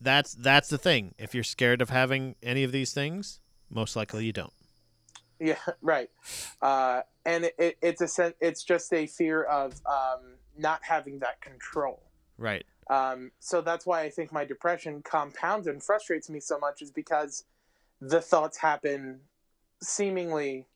that's 0.01 0.33
that's 0.35 0.67
the 0.67 0.77
thing. 0.77 1.15
If 1.17 1.33
you're 1.33 1.45
scared 1.45 1.81
of 1.81 1.89
having 1.89 2.35
any 2.43 2.63
of 2.63 2.71
these 2.71 2.93
things 2.93 3.39
most 3.69 3.95
likely 3.95 4.25
you 4.25 4.33
don't. 4.33 4.53
Yeah 5.39 5.57
right. 5.81 6.09
Uh, 6.61 7.01
and 7.25 7.45
it, 7.45 7.55
it, 7.57 7.77
it's 7.81 8.01
a 8.01 8.07
sen- 8.07 8.33
it's 8.41 8.63
just 8.63 8.91
a 8.93 9.07
fear 9.07 9.43
of 9.43 9.73
um, 9.85 10.35
not 10.57 10.81
having 10.83 11.19
that 11.19 11.41
control. 11.41 12.03
Right 12.37 12.65
um, 12.89 13.31
so 13.39 13.61
that's 13.61 13.85
why 13.85 14.01
I 14.01 14.09
think 14.09 14.31
my 14.31 14.45
depression 14.45 15.01
compounds 15.03 15.67
and 15.67 15.81
frustrates 15.83 16.29
me 16.29 16.39
so 16.39 16.57
much 16.59 16.81
is 16.81 16.91
because 16.91 17.45
the 18.01 18.21
thoughts 18.21 18.57
happen 18.57 19.19
seemingly 19.81 20.67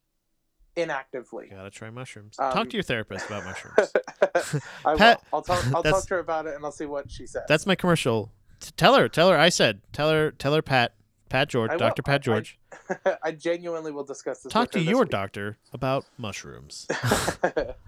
inactively 0.76 1.48
gotta 1.50 1.72
try 1.72 1.90
mushrooms 1.90 2.36
Um, 2.40 2.52
talk 2.54 2.70
to 2.70 2.76
your 2.76 2.84
therapist 2.84 3.26
about 3.26 3.44
mushrooms 3.46 3.92
I 4.86 4.92
will. 4.92 4.98
Pat- 4.98 5.24
I'll 5.34 5.42
talk. 5.42 5.66
I'll 5.74 5.82
talk 5.84 6.04
to 6.08 6.14
her 6.16 6.20
about 6.20 6.46
it, 6.46 6.56
and 6.56 6.64
I'll 6.64 6.72
see 6.72 6.86
what 6.86 7.10
she 7.10 7.26
says. 7.26 7.44
that's 7.48 7.66
my 7.66 7.74
commercial 7.76 8.32
tell 8.76 8.96
her 8.96 9.08
tell 9.10 9.30
her 9.30 9.38
i 9.38 9.50
said 9.50 9.82
tell 9.92 10.10
her 10.10 10.32
tell 10.32 10.54
her 10.54 10.62
pat 10.62 10.94
pat 11.30 11.48
george 11.50 11.72
dr 11.78 12.02
pat 12.04 12.22
george 12.22 12.58
I 13.24 13.32
genuinely 13.32 13.92
will 13.92 14.04
discuss 14.04 14.42
this. 14.42 14.52
talk 14.54 14.72
to 14.72 14.80
your 14.80 15.02
week. 15.02 15.10
doctor 15.10 15.58
about 15.74 16.06
mushrooms 16.18 16.88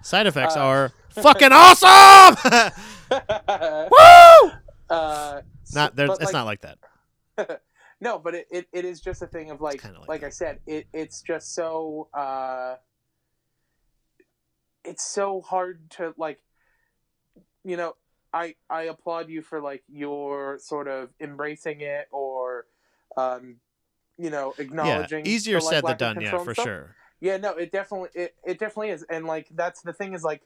side 0.01 0.25
effects 0.27 0.55
Uh, 0.57 0.59
are 0.61 0.91
fucking 1.11 1.49
awesome 1.51 2.71
woo 3.91 4.51
uh, 4.89 5.41
not 5.73 5.95
there's 5.95 6.11
it's 6.11 6.23
like, 6.23 6.33
not 6.33 6.45
like 6.45 6.61
that 6.61 6.77
no, 8.01 8.19
but 8.19 8.35
it, 8.35 8.47
it, 8.51 8.67
it 8.71 8.85
is 8.85 9.01
just 9.01 9.21
a 9.21 9.27
thing 9.27 9.51
of 9.51 9.61
like 9.61 9.83
like, 9.83 10.07
like 10.07 10.23
I 10.23 10.29
said, 10.29 10.59
it 10.65 10.87
it's 10.93 11.21
just 11.21 11.53
so 11.53 12.07
uh 12.13 12.75
it's 14.85 15.05
so 15.05 15.41
hard 15.41 15.89
to 15.91 16.13
like 16.17 16.39
you 17.63 17.77
know, 17.77 17.95
I 18.33 18.55
I 18.69 18.83
applaud 18.83 19.29
you 19.29 19.41
for 19.41 19.61
like 19.61 19.83
your 19.87 20.59
sort 20.59 20.87
of 20.87 21.09
embracing 21.19 21.81
it 21.81 22.07
or 22.11 22.65
um 23.17 23.57
you 24.17 24.29
know, 24.29 24.53
Yeah, 24.57 24.63
acknowledging 24.63 25.25
easier 25.25 25.59
the, 25.59 25.65
like, 25.65 25.73
said 25.73 25.85
than 25.85 25.97
done. 25.97 26.21
Yeah, 26.21 26.37
for 26.39 26.53
stuff. 26.53 26.65
sure. 26.65 26.95
Yeah, 27.21 27.37
no, 27.37 27.53
it 27.53 27.71
definitely 27.71 28.09
it, 28.13 28.35
it 28.45 28.59
definitely 28.59 28.89
is. 28.89 29.03
And 29.09 29.25
like 29.25 29.47
that's 29.53 29.81
the 29.81 29.93
thing 29.93 30.13
is 30.13 30.23
like 30.23 30.41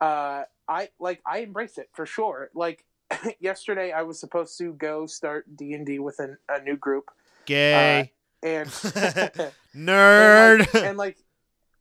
uh 0.00 0.44
I 0.68 0.90
like 0.98 1.20
I 1.26 1.38
embrace 1.38 1.78
it 1.78 1.88
for 1.92 2.06
sure. 2.06 2.50
Like 2.54 2.84
yesterday 3.40 3.92
I 3.92 4.02
was 4.02 4.20
supposed 4.20 4.58
to 4.58 4.72
go 4.74 5.06
start 5.06 5.56
D&D 5.56 5.98
with 5.98 6.18
an, 6.18 6.36
a 6.48 6.60
new 6.62 6.76
group 6.76 7.10
Gay 7.46 8.12
and 8.42 8.68
nerd. 9.74 10.60
and 10.60 10.60
like, 10.60 10.74
and 10.74 10.98
like 10.98 11.16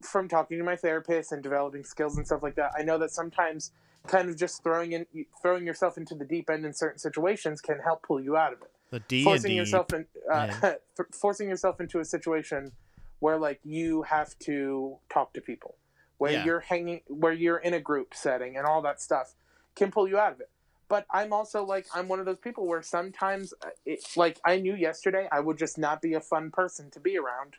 from 0.01 0.27
talking 0.27 0.57
to 0.57 0.63
my 0.63 0.75
therapist 0.75 1.31
and 1.31 1.41
developing 1.43 1.83
skills 1.83 2.17
and 2.17 2.25
stuff 2.25 2.43
like 2.43 2.55
that, 2.55 2.71
I 2.77 2.83
know 2.83 2.97
that 2.99 3.11
sometimes 3.11 3.71
kind 4.07 4.29
of 4.29 4.37
just 4.37 4.63
throwing 4.63 4.93
in 4.93 5.05
throwing 5.41 5.65
yourself 5.65 5.97
into 5.97 6.15
the 6.15 6.23
deep 6.25 6.49
end 6.49 6.65
in 6.65 6.73
certain 6.73 6.99
situations 6.99 7.59
can 7.61 7.79
help 7.79 8.03
pull 8.03 8.21
you 8.21 8.37
out 8.37 8.53
of 8.53 8.61
it. 8.61 8.71
the 8.91 8.99
D 9.01 9.23
forcing 9.23 9.51
D. 9.51 9.57
yourself 9.57 9.91
in, 9.93 10.05
uh, 10.31 10.47
Yeah. 10.61 10.73
forcing 11.19 11.49
yourself 11.49 11.81
into 11.81 11.99
a 11.99 12.05
situation 12.05 12.71
where 13.19 13.37
like 13.37 13.59
you 13.63 14.03
have 14.03 14.37
to 14.39 14.97
talk 15.11 15.33
to 15.33 15.41
people, 15.41 15.75
where 16.17 16.31
Yeah. 16.31 16.45
you're 16.45 16.59
hanging, 16.61 17.01
where 17.07 17.33
you're 17.33 17.57
in 17.57 17.73
a 17.73 17.79
group 17.79 18.13
setting 18.13 18.57
and 18.57 18.65
all 18.65 18.81
that 18.81 19.01
stuff 19.01 19.35
can 19.75 19.91
pull 19.91 20.07
you 20.07 20.17
out 20.17 20.31
of 20.31 20.39
it. 20.41 20.49
But 20.89 21.05
I'm 21.11 21.33
also 21.33 21.63
like 21.63 21.85
I'm 21.93 22.07
one 22.07 22.19
of 22.19 22.25
those 22.25 22.39
people 22.39 22.65
where 22.65 22.81
sometimes 22.81 23.53
uh, 23.63 23.69
it, 23.85 23.99
like 24.15 24.39
I 24.45 24.57
knew 24.57 24.73
yesterday 24.73 25.27
I 25.31 25.41
would 25.41 25.57
just 25.57 25.77
not 25.77 26.01
be 26.01 26.13
a 26.13 26.21
fun 26.21 26.49
person 26.49 26.89
to 26.91 26.99
be 26.99 27.17
around. 27.17 27.57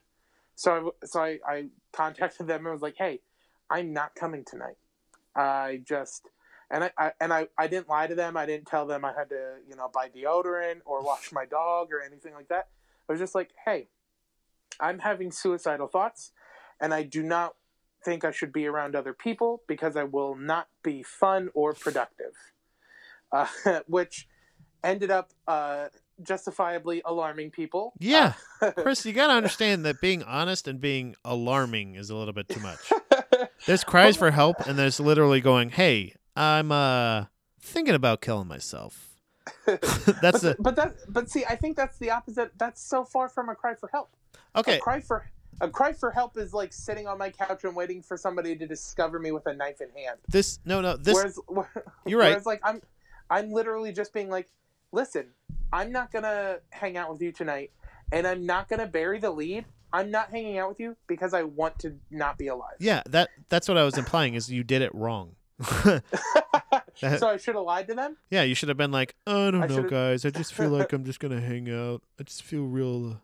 So 0.55 0.93
I, 1.03 1.07
so 1.07 1.21
I, 1.21 1.39
I 1.47 1.67
contacted 1.93 2.47
them 2.47 2.65
and 2.65 2.73
was 2.73 2.83
like, 2.83 2.97
"Hey, 2.97 3.21
I'm 3.71 3.93
not 3.93 4.15
coming 4.15 4.45
tonight. 4.45 4.79
I 5.37 5.83
just 5.85 6.31
and 6.71 6.85
I, 6.85 6.91
I 6.97 7.13
and 7.21 7.33
I, 7.33 7.49
I 7.59 7.67
didn't 7.67 7.89
lie 7.89 8.07
to 8.07 8.15
them. 8.15 8.37
I 8.37 8.47
didn't 8.47 8.67
tell 8.67 8.87
them 8.87 9.05
I 9.05 9.13
had 9.13 9.29
to 9.29 9.57
you 9.69 9.77
know 9.77 9.91
buy 9.93 10.09
deodorant 10.09 10.81
or 10.87 11.05
wash 11.05 11.31
my 11.31 11.45
dog 11.45 11.93
or 11.93 12.01
anything 12.01 12.33
like 12.33 12.49
that. 12.49 12.69
I 13.09 13.13
was 13.13 13.21
just 13.21 13.35
like, 13.35 13.51
"Hey, 13.65 13.89
I'm 14.81 15.01
having 15.01 15.31
suicidal 15.33 15.87
thoughts, 15.87 16.33
and 16.81 16.95
I 16.95 17.03
do 17.03 17.23
not 17.23 17.57
think 18.05 18.25
I 18.25 18.31
should 18.31 18.53
be 18.53 18.67
around 18.67 18.95
other 18.95 19.13
people 19.13 19.63
because 19.67 19.97
I 19.97 20.05
will 20.05 20.35
not 20.35 20.69
be 20.83 21.03
fun 21.03 21.51
or 21.55 21.73
productive." 21.73 22.33
Uh, 23.31 23.47
which 23.87 24.27
ended 24.83 25.11
up 25.11 25.31
uh, 25.47 25.89
justifiably 26.23 27.03
alarming 27.05 27.51
people. 27.51 27.93
Yeah. 27.99 28.35
Uh, 28.61 28.71
Chris, 28.77 29.05
you 29.05 29.13
gotta 29.13 29.33
understand 29.33 29.85
that 29.85 30.01
being 30.01 30.23
honest 30.23 30.69
and 30.69 30.81
being 30.81 31.15
alarming 31.25 31.95
is 31.95 32.11
a 32.11 32.17
little 32.17 32.33
bit 32.33 32.49
too 32.49 32.61
much. 32.61 32.79
There's 33.67 33.85
cries 33.85 34.17
for 34.17 34.31
help, 34.31 34.67
and 34.67 34.79
there's 34.79 35.01
literally 35.01 35.41
going, 35.41 35.71
"Hey, 35.71 36.15
I'm 36.37 36.71
uh 36.73 37.27
thinking 37.61 37.95
about 37.95 38.21
killing 38.21 38.47
myself." 38.47 39.17
That's 39.67 39.81
but, 40.21 40.41
the 40.41 40.57
but 40.59 40.77
that 40.77 40.95
but 41.09 41.29
see, 41.29 41.45
I 41.45 41.57
think 41.57 41.77
that's 41.77 41.99
the 41.99 42.11
opposite. 42.11 42.53
That's 42.57 42.83
so 42.83 43.05
far 43.05 43.29
from 43.29 43.49
a 43.49 43.55
cry 43.55 43.75
for 43.75 43.89
help. 43.93 44.11
okay. 44.57 44.77
A 44.77 44.81
cry 44.81 45.01
for 45.01 45.29
a 45.61 45.69
cry 45.69 45.93
for 45.93 46.11
help 46.11 46.37
is 46.37 46.53
like 46.53 46.73
sitting 46.73 47.07
on 47.07 47.19
my 47.19 47.31
couch 47.31 47.65
and 47.65 47.75
waiting 47.75 48.03
for 48.03 48.17
somebody 48.17 48.57
to 48.57 48.67
discover 48.67 49.19
me 49.19 49.33
with 49.33 49.47
a 49.47 49.55
knife 49.55 49.81
in 49.81 49.89
hand. 49.91 50.19
This 50.29 50.61
no 50.65 50.81
no 50.81 50.97
this 50.97 51.15
whereas 51.15 51.39
you're 52.07 52.19
right. 52.19 52.29
whereas 52.29 52.47
like 52.47 52.61
I'm 52.63 52.81
I'm 53.31 53.51
literally 53.51 53.93
just 53.93 54.13
being 54.13 54.31
like, 54.31 54.49
listen, 54.93 55.27
I'm 55.73 55.93
not 55.93 56.11
gonna 56.11 56.59
hang 56.71 56.97
out 56.97 57.11
with 57.11 57.21
you 57.21 57.33
tonight, 57.33 57.73
and 58.13 58.27
I'm 58.27 58.47
not 58.47 58.69
gonna 58.69 58.87
bury 58.87 59.19
the 59.19 59.31
lead. 59.31 59.65
I'm 59.93 60.11
not 60.11 60.31
hanging 60.31 60.59
out 60.59 60.69
with 60.69 60.81
you 60.81 60.97
because 61.07 61.33
I 61.33 61.45
want 61.45 61.79
to 61.81 61.97
not 62.11 62.37
be 62.37 62.49
alive. 62.49 62.77
Yeah, 62.79 63.03
that 63.09 63.31
that's 63.49 63.69
what 63.69 63.79
I 63.79 63.85
was 63.85 63.97
implying 63.99 64.35
is 64.35 64.51
you 64.51 64.63
did 64.63 64.83
it 64.83 64.95
wrong. 64.95 65.37
so 65.63 66.01
I 67.29 67.37
should 67.37 67.55
have 67.57 67.65
lied 67.65 67.89
to 67.89 67.95
them. 67.95 68.17
yeah, 68.31 68.43
you 68.43 68.55
should 68.55 68.69
have 68.69 68.79
been 68.79 68.93
like, 68.93 69.15
"I 69.27 69.51
don't 69.51 69.63
I 69.63 69.67
know, 69.67 69.83
guys. 69.83 70.25
I 70.25 70.31
just 70.31 70.55
feel 70.55 70.71
like 70.71 70.93
I'm 70.93 71.05
just 71.05 71.21
gonna 71.21 71.41
hang 71.41 71.71
out. 71.71 72.03
I 72.19 72.23
just 72.23 72.43
feel 72.43 72.65
real." 72.65 73.21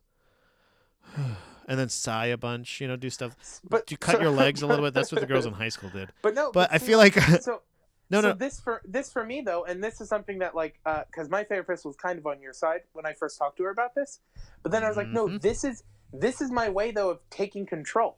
uh, 1.16 1.35
and 1.68 1.78
then 1.78 1.88
sigh 1.88 2.26
a 2.26 2.36
bunch, 2.36 2.80
you 2.80 2.88
know, 2.88 2.96
do 2.96 3.10
stuff. 3.10 3.36
But 3.68 3.86
Do 3.86 3.92
you 3.92 3.98
cut 3.98 4.16
so- 4.16 4.22
your 4.22 4.30
legs 4.30 4.62
a 4.62 4.66
little 4.66 4.84
bit? 4.84 4.94
That's 4.94 5.10
what 5.12 5.20
the 5.20 5.26
girls 5.26 5.46
in 5.50 5.52
high 5.54 5.68
school 5.70 5.90
did. 5.90 6.08
But 6.22 6.34
no, 6.34 6.50
But 6.52 6.72
I 6.72 6.78
see, 6.78 6.86
feel 6.86 6.98
like 6.98 7.14
so 7.40 7.62
no, 8.10 8.20
so 8.20 8.28
no, 8.28 8.34
this 8.34 8.60
for 8.60 8.82
this 8.84 9.12
for 9.12 9.24
me 9.24 9.40
though, 9.40 9.64
and 9.64 9.82
this 9.82 10.00
is 10.00 10.08
something 10.08 10.38
that 10.40 10.54
like 10.54 10.78
because 11.10 11.28
my 11.30 11.42
therapist 11.44 11.84
was 11.84 11.96
kind 11.96 12.18
of 12.18 12.26
on 12.26 12.40
your 12.40 12.52
side 12.52 12.82
when 12.92 13.06
I 13.06 13.12
first 13.14 13.38
talked 13.38 13.56
to 13.58 13.64
her 13.64 13.70
about 13.70 13.94
this, 13.94 14.20
but 14.62 14.72
then 14.72 14.84
I 14.84 14.88
was 14.88 14.96
like, 14.96 15.08
no, 15.08 15.26
Mhm. 15.26 15.40
this 15.40 15.64
is 15.64 15.82
this 16.12 16.40
is 16.40 16.50
my 16.50 16.68
way 16.68 16.90
though 16.90 17.10
of 17.10 17.18
taking 17.30 17.66
control. 17.66 18.16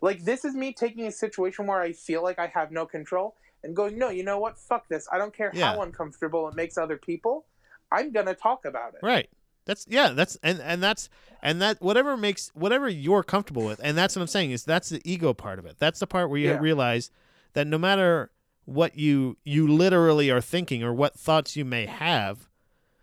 Like 0.00 0.24
this 0.24 0.44
is 0.44 0.54
me 0.54 0.72
taking 0.72 1.06
a 1.06 1.12
situation 1.12 1.66
where 1.66 1.80
I 1.80 1.92
feel 1.92 2.22
like 2.22 2.38
I 2.38 2.46
have 2.48 2.70
no 2.72 2.86
control 2.86 3.36
and 3.64 3.74
going, 3.76 3.98
no, 3.98 4.08
you 4.10 4.22
know 4.24 4.38
what? 4.38 4.56
Fuck 4.58 4.88
this. 4.88 5.08
I 5.12 5.18
don't 5.18 5.34
care 5.34 5.50
Yeah. 5.52 5.72
how 5.74 5.82
uncomfortable 5.82 6.48
it 6.48 6.54
makes 6.54 6.78
other 6.78 6.96
people. 6.96 7.44
I'm 7.92 8.12
gonna 8.12 8.34
talk 8.34 8.64
about 8.64 8.94
it. 8.94 9.00
Right. 9.02 9.28
That's 9.68 9.86
yeah, 9.88 10.08
that's 10.08 10.36
and 10.42 10.60
and 10.62 10.82
that's 10.82 11.10
and 11.42 11.60
that 11.62 11.80
whatever 11.82 12.16
makes 12.16 12.48
whatever 12.54 12.88
you're 12.88 13.22
comfortable 13.22 13.64
with. 13.66 13.80
And 13.84 13.96
that's 13.96 14.16
what 14.16 14.22
I'm 14.22 14.28
saying 14.28 14.50
is 14.50 14.64
that's 14.64 14.88
the 14.88 15.02
ego 15.04 15.34
part 15.34 15.58
of 15.58 15.66
it. 15.66 15.76
That's 15.78 16.00
the 16.00 16.06
part 16.06 16.30
where 16.30 16.38
you 16.40 16.48
Yeah. 16.48 16.58
realize 16.58 17.10
that 17.52 17.66
no 17.66 17.76
matter 17.76 18.30
what 18.64 18.96
you 18.98 19.36
you 19.44 19.68
literally 19.68 20.30
are 20.30 20.40
thinking 20.40 20.82
or 20.82 20.94
what 20.94 21.14
thoughts 21.18 21.54
you 21.54 21.66
may 21.66 21.84
have 21.84 22.48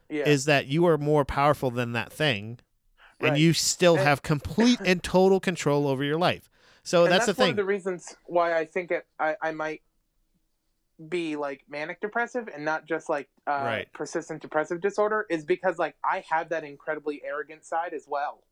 Yeah. 0.09 0.27
is 0.27 0.45
that 0.45 0.65
you 0.65 0.87
are 0.87 0.97
more 0.97 1.23
powerful 1.23 1.69
than 1.69 1.91
that 1.93 2.11
thing 2.11 2.59
and 3.19 3.37
you 3.37 3.53
still 3.53 3.95
And- 3.97 4.03
have 4.07 4.23
complete 4.23 4.79
and 4.85 5.03
total 5.03 5.39
control 5.39 5.87
over 5.87 6.03
your 6.03 6.17
life. 6.17 6.49
So 6.83 7.03
that's, 7.03 7.13
that's 7.13 7.25
the 7.27 7.33
thing. 7.35 7.43
one 7.43 7.49
of 7.51 7.55
the 7.57 7.63
reasons 7.65 8.15
why 8.25 8.57
I 8.57 8.65
think 8.65 8.89
it 8.91 9.05
I, 9.19 9.35
I 9.41 9.51
might 9.51 9.81
be 11.09 11.35
like 11.35 11.63
manic 11.69 11.99
depressive 12.01 12.47
and 12.53 12.63
not 12.63 12.85
just 12.85 13.09
like 13.09 13.27
uh, 13.47 13.61
Right. 13.65 13.93
persistent 13.93 14.41
depressive 14.41 14.79
disorder 14.81 15.25
is 15.29 15.43
because 15.43 15.77
like 15.77 15.95
I 16.03 16.23
have 16.29 16.49
that 16.49 16.63
incredibly 16.63 17.21
arrogant 17.25 17.65
side 17.65 17.93
as 17.93 18.05
well. 18.07 18.43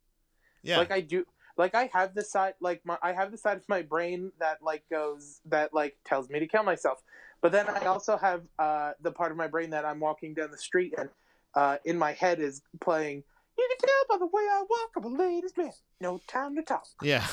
yeah. 0.62 0.78
Like 0.78 0.92
I 0.92 1.02
do 1.02 1.26
like 1.58 1.76
I 1.76 1.90
have 1.94 2.16
the 2.16 2.24
side 2.24 2.56
like 2.60 2.82
my 2.86 2.98
I 3.02 3.14
have 3.14 3.32
the 3.32 3.38
side 3.38 3.58
of 3.58 3.70
my 3.70 3.82
brain 3.82 4.32
that 4.40 4.62
like 4.62 4.84
goes 4.90 5.40
that 5.46 5.74
like 5.74 5.96
tells 6.04 6.30
me 6.30 6.40
to 6.40 6.48
kill 6.48 6.64
myself. 6.64 7.02
But 7.42 7.52
then 7.52 7.68
I 7.70 7.86
also 7.86 8.18
have 8.18 8.42
uh, 8.58 8.94
the 9.02 9.12
part 9.12 9.32
of 9.32 9.38
my 9.38 9.48
brain 9.48 9.70
that 9.72 9.86
I'm 9.86 10.00
walking 10.00 10.34
down 10.34 10.50
the 10.52 10.58
street 10.58 10.94
and 10.98 11.10
uh, 11.56 11.78
in 11.86 11.98
my 11.98 12.14
head 12.14 12.40
is 12.40 12.62
playing. 12.82 13.24
You 13.58 13.70
can 13.70 13.88
tell 13.88 14.18
by 14.18 14.26
the 14.26 14.26
way 14.26 14.44
I 14.50 14.64
walk, 14.70 14.90
I'm 14.98 15.04
a 15.04 15.24
ladies' 15.24 15.56
man. 15.56 15.72
No 16.02 16.20
time 16.28 16.56
to 16.56 16.62
talk. 16.64 16.88
yeah. 17.02 17.28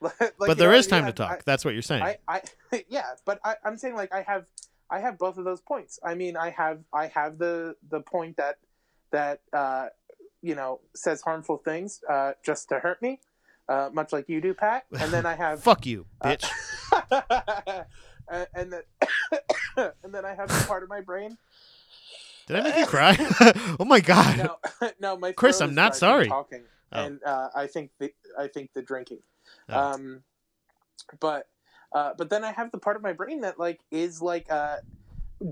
Like, 0.00 0.32
but 0.38 0.58
there 0.58 0.70
know 0.72 0.76
is 0.76 0.86
I 0.88 0.90
time 0.90 1.02
to 1.04 1.08
I- 1.24 1.28
talk. 1.28 1.44
that's 1.44 1.64
what 1.64 1.72
you're 1.74 1.82
saying. 1.82 2.02
I, 2.02 2.18
I, 2.28 2.42
yeah, 2.88 3.04
but 3.24 3.40
I, 3.44 3.54
I'm 3.64 3.76
saying 3.78 3.94
like 3.96 4.12
I 4.14 4.22
have, 4.22 4.44
I 4.90 5.00
have 5.00 5.18
both 5.18 5.38
of 5.38 5.44
those 5.44 5.60
points. 5.60 5.98
I 6.04 6.14
mean, 6.14 6.36
I 6.36 6.50
have, 6.50 6.80
I 6.92 7.06
have 7.08 7.38
the 7.38 7.76
the 7.90 8.00
point 8.00 8.36
that 8.36 8.58
that 9.12 9.40
uh, 9.52 9.86
you 10.42 10.54
know 10.54 10.80
says 10.94 11.22
harmful 11.22 11.56
things 11.58 12.00
uh, 12.08 12.32
just 12.44 12.68
to 12.68 12.78
hurt 12.78 13.00
me, 13.00 13.20
uh, 13.68 13.88
much 13.92 14.12
like 14.12 14.28
you 14.28 14.40
do, 14.40 14.52
Pat. 14.54 14.84
And 15.00 15.10
then 15.12 15.24
I 15.26 15.34
have, 15.34 15.62
Fuck 15.62 15.86
you, 15.86 16.06
uh, 16.20 16.36
bitch. 16.36 17.84
and 18.28 18.46
and 18.54 18.72
then 18.72 18.82
and 20.04 20.14
then 20.14 20.24
I 20.24 20.34
have 20.34 20.48
the 20.48 20.64
part 20.66 20.82
of 20.82 20.88
my 20.88 21.00
brain. 21.00 21.38
Did 22.46 22.56
I 22.58 22.62
make 22.62 22.76
you 22.76 22.86
cry? 22.86 23.16
oh 23.80 23.84
my 23.84 24.00
god. 24.00 24.36
No, 24.38 24.90
no, 25.00 25.16
my 25.16 25.32
Chris, 25.32 25.60
I'm 25.60 25.74
not 25.74 25.96
sorry. 25.96 26.28
Talking, 26.28 26.62
Oh. 26.92 27.04
and 27.04 27.20
uh, 27.24 27.48
I 27.56 27.66
think 27.66 27.90
the 27.98 28.12
I 28.38 28.46
think 28.46 28.72
the 28.72 28.82
drinking. 28.82 29.18
Oh. 29.68 29.92
Um, 29.94 30.22
but 31.20 31.48
uh, 31.94 32.12
but 32.18 32.30
then 32.30 32.44
I 32.44 32.52
have 32.52 32.70
the 32.72 32.78
part 32.78 32.96
of 32.96 33.02
my 33.02 33.12
brain 33.12 33.40
that 33.42 33.58
like 33.58 33.80
is 33.90 34.20
like 34.22 34.50
uh, 34.50 34.76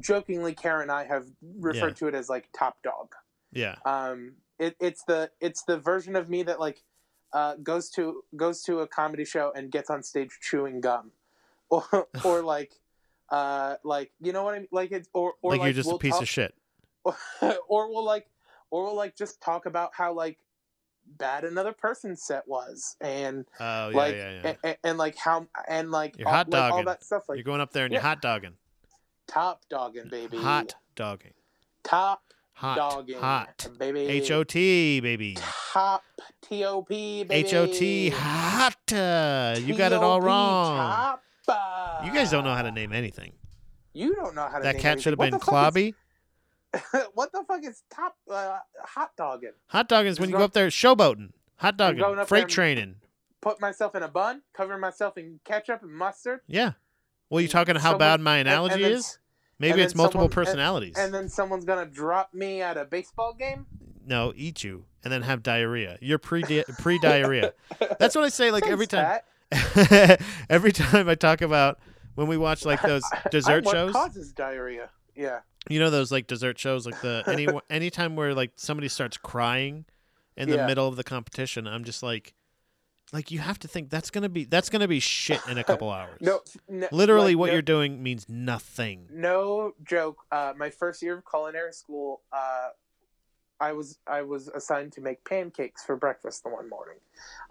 jokingly 0.01 0.55
Kara 0.55 0.83
and 0.83 0.91
I 0.91 1.05
have 1.05 1.27
referred 1.59 1.89
Yeah. 1.89 1.95
to 1.95 2.07
it 2.09 2.15
as 2.15 2.29
like 2.29 2.49
top 2.57 2.83
dog. 2.83 3.15
yeah. 3.53 3.77
Um, 3.85 4.35
it, 4.59 4.77
it's 4.81 5.03
the 5.05 5.31
it's 5.41 5.63
the 5.65 5.79
version 5.79 6.15
of 6.17 6.29
me 6.29 6.43
that 6.45 6.61
like 6.61 6.83
uh, 7.33 7.57
goes 7.63 7.91
to 7.91 8.23
goes 8.37 8.63
to 8.63 8.81
a 8.81 8.87
comedy 8.87 9.25
show 9.25 9.53
and 9.57 9.71
gets 9.71 9.91
on 9.91 10.03
stage 10.03 10.31
chewing 10.41 10.81
gum, 10.81 11.11
or 11.71 11.85
or 12.25 12.41
like 12.55 12.73
uh, 13.31 13.77
like 13.85 14.13
you 14.21 14.33
know 14.33 14.45
what 14.45 14.55
I 14.55 14.59
mean 14.61 14.69
like 14.71 14.93
it's 14.93 15.09
or 15.13 15.35
or 15.43 15.51
like, 15.53 15.61
like, 15.61 15.67
you're 15.67 15.73
just 15.75 15.87
we'll 15.89 15.97
a 15.97 15.99
piece 15.99 16.13
talk- 16.13 16.23
of 16.23 16.29
shit. 16.29 16.55
or 17.69 17.93
we'll 17.93 18.05
like 18.05 18.27
or 18.71 18.85
we'll 18.85 18.95
like 18.97 19.17
just 19.17 19.41
talk 19.41 19.67
about 19.67 19.91
how 19.93 20.13
like 20.13 20.39
bad 21.07 21.45
another 21.45 21.73
person's 21.73 22.23
set 22.23 22.47
was 22.49 22.97
and 23.01 23.45
Oh 23.61 23.91
yeah, 23.91 23.97
like 23.97 24.15
yeah, 24.15 24.41
yeah. 24.45 24.55
And, 24.65 24.77
and 24.85 24.99
like 24.99 25.17
how 25.17 25.47
and 25.69 25.91
like 25.91 26.19
You're 26.19 26.29
all, 26.29 26.35
hot 26.35 26.49
like, 26.51 26.63
all 26.63 26.71
dogging. 26.71 26.85
that 26.87 27.05
stuff 27.05 27.29
like 27.29 27.37
you're 27.37 27.45
going 27.45 27.61
up 27.61 27.73
there 27.73 27.85
and 27.85 27.93
you're 27.93 28.03
hot 28.03 28.21
dogging. 28.23 28.55
top 29.27 29.63
dogging 29.69 30.09
baby 30.09 30.37
Hot 30.39 30.75
dogging. 30.97 31.33
top 31.83 32.23
Hot. 32.55 32.77
dogging 32.77 33.19
Hot. 33.19 33.69
baby 33.79 34.01
H 34.01 34.31
O 34.31 34.45
T 34.45 35.01
baby. 35.01 35.35
top 35.37 36.05
top 36.43 36.89
baby 36.89 37.27
H 37.35 37.53
O 37.55 37.67
T 37.67 38.11
hot. 38.11 38.93
uh, 38.93 39.57
You 39.61 39.77
got 39.77 39.93
it 39.93 39.99
all 40.03 40.21
wrong. 40.21 40.77
top, 40.79 41.23
uh, 41.49 42.03
You 42.05 42.13
guys 42.13 42.31
don't 42.31 42.45
know 42.45 42.55
how 42.55 42.63
to 42.63 42.71
name 42.71 42.93
anything. 42.93 43.33
you 43.93 44.15
don't 44.15 44.35
know 44.35 44.49
how 44.49 44.59
to 44.59 44.63
That 44.65 44.79
cat 44.79 45.01
should 45.01 45.19
have 45.19 45.31
been 45.31 45.41
Clobby. 45.41 45.95
what 47.15 47.33
the 47.33 47.45
fuck 47.47 47.65
is 47.65 47.83
top 47.91 48.17
uh, 48.31 48.59
hot 48.85 49.11
dogging? 49.17 49.53
Hot 49.69 49.89
dog 49.89 50.07
is 50.07 50.19
when 50.21 50.31
you 50.31 50.37
go- 50.37 50.45
up 50.45 50.53
there 50.53 50.69
showboating. 50.69 51.31
Hot 51.57 51.77
dogging. 51.77 52.25
Freight 52.27 52.49
training. 52.49 52.97
Put 53.41 53.61
myself 53.61 53.95
in 53.95 54.03
a 54.03 54.09
bun, 54.09 54.43
cover 54.55 54.79
myself 54.79 55.19
in 55.19 55.39
ketchup 55.45 55.83
and 55.83 55.93
mustard, 55.93 56.41
Yeah. 56.47 56.73
Well, 57.31 57.41
you 57.41 57.49
talking 57.49 57.75
how 57.77 57.81
Someone- 57.93 57.99
bad 57.99 58.21
my 58.21 58.39
and- 58.39 58.49
analogy 58.49 58.75
and 58.75 58.85
then- 58.85 58.93
is? 58.93 59.19
Maybe 59.59 59.81
it's 59.83 59.95
multiple 59.95 60.23
someone- 60.29 60.31
personalities. 60.47 60.97
and 60.99 61.15
then 61.15 61.29
someone's 61.29 61.65
gonna 61.65 61.87
drop 61.87 62.35
me 62.35 62.61
at 62.61 62.77
a 62.77 62.85
baseball 62.85 63.33
game. 63.35 63.67
no, 64.07 64.33
eat 64.37 64.63
you 64.65 64.85
and 65.03 65.13
then 65.13 65.23
have 65.23 65.43
diarrhea. 65.43 65.97
You're 66.01 66.19
pre 66.19 66.43
pre 66.79 66.99
diarrhea. 66.99 67.53
That's 67.99 68.15
what 68.15 68.25
I 68.25 68.29
say. 68.31 68.51
Like 68.51 68.67
every 68.67 68.87
time, 68.87 69.21
every 70.51 70.73
time 70.73 71.09
I 71.09 71.15
talk 71.15 71.41
about 71.41 71.79
when 72.15 72.27
we 72.27 72.37
watch 72.37 72.65
like 72.65 72.83
those 72.83 73.03
dessert 73.31 73.67
shows. 73.69 73.93
causes 73.93 74.33
diarrhea. 74.33 74.91
Yeah. 75.17 75.41
You 75.69 75.79
know 75.81 75.91
those 75.91 76.13
like 76.13 76.27
dessert 76.27 76.59
shows, 76.59 76.87
like 76.87 77.01
the 77.01 77.23
any 77.29 77.49
anytime 77.71 78.17
where 78.17 78.35
like 78.35 78.53
somebody 78.57 78.89
starts 78.89 79.17
crying 79.17 79.85
in 80.37 80.49
the 80.51 80.57
Yeah. 80.57 80.67
middle 80.67 80.87
of 80.89 80.97
the 80.97 81.05
competition, 81.05 81.67
I'm 81.67 81.85
just 81.85 82.03
like, 82.03 82.35
like 83.13 83.31
you 83.31 83.39
have 83.39 83.59
to 83.61 83.69
think 83.69 83.89
that's 83.91 84.11
gonna 84.11 84.29
be 84.29 84.45
that's 84.45 84.69
gonna 84.69 84.89
be 84.89 85.01
shit 85.01 85.41
in 85.49 85.57
a 85.59 85.65
couple 85.71 85.91
hours. 85.91 86.19
No. 86.21 86.41
n- 86.69 86.89
literally, 86.93 87.35
like, 87.35 87.39
what 87.41 87.47
no, 87.49 87.53
you're 87.55 87.63
doing 87.63 88.03
means 88.03 88.29
nothing. 88.29 89.09
No 89.11 89.73
joke. 89.85 90.19
Uh, 90.31 90.53
my 90.57 90.71
first 90.71 91.01
year 91.03 91.17
of 91.19 91.25
culinary 91.29 91.73
school, 91.73 92.21
uh, 92.33 92.69
I 93.61 93.73
was 93.73 93.99
I 94.07 94.23
was 94.23 94.49
assigned 94.49 94.93
to 94.95 95.01
make 95.01 95.25
pancakes 95.25 95.85
for 95.85 95.97
breakfast 95.97 96.43
the 96.43 96.51
one 96.51 96.69
morning. 96.69 96.97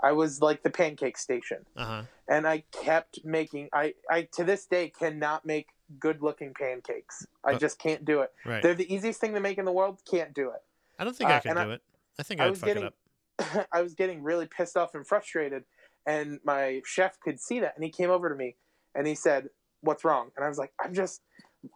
I 0.01 0.11
was 0.11 0.41
like 0.41 0.61
the 0.61 0.69
pancake 0.69 1.17
station, 1.17 1.65
Uh 1.77 1.85
huh. 1.85 2.01
and 2.27 2.45
I 2.45 2.65
kept 2.71 3.23
making. 3.23 3.69
I 3.73 3.93
I 4.09 4.23
to 4.33 4.43
this 4.43 4.65
day 4.65 4.89
cannot 4.89 5.45
make 5.45 5.69
good 5.99 6.21
looking 6.21 6.53
pancakes. 6.53 7.25
I 7.43 7.53
Uh, 7.53 7.59
just 7.59 7.79
can't 7.79 8.03
do 8.05 8.21
it. 8.21 8.31
Right. 8.45 8.61
They're 8.63 8.73
the 8.75 8.91
easiest 8.93 9.19
thing 9.21 9.33
to 9.33 9.39
make 9.39 9.57
in 9.57 9.65
the 9.65 9.71
world. 9.71 10.01
Can't 10.09 10.33
do 10.33 10.49
it. 10.51 10.61
I 10.99 11.03
don't 11.03 11.15
think 11.15 11.29
I 11.29 11.37
uh, 11.37 11.39
can 11.41 11.51
and 11.51 11.59
I- 11.59 11.65
do 11.65 11.71
it. 11.71 11.81
I 12.19 12.23
think 12.23 12.41
I 12.41 12.49
was 12.49 12.59
fuck 12.59 12.67
getting- 12.67 12.83
it 12.83 12.93
up. 13.39 13.67
I 13.71 13.81
was 13.81 13.93
getting 13.95 14.21
really 14.23 14.45
pissed 14.45 14.77
off 14.77 14.93
and 14.93 15.05
frustrated, 15.07 15.63
and 16.05 16.39
my 16.43 16.81
chef 16.85 17.19
could 17.19 17.39
see 17.39 17.59
that, 17.61 17.73
and 17.75 17.83
he 17.83 17.89
came 17.89 18.11
over 18.11 18.29
to 18.29 18.35
me 18.35 18.57
and 18.93 19.07
he 19.07 19.15
said, 19.15 19.49
"What's 19.81 20.03
wrong?" 20.05 20.31
And 20.35 20.45
I 20.45 20.49
was 20.49 20.59
like, 20.59 20.71
"I'm 20.79 20.93
just, 20.93 21.21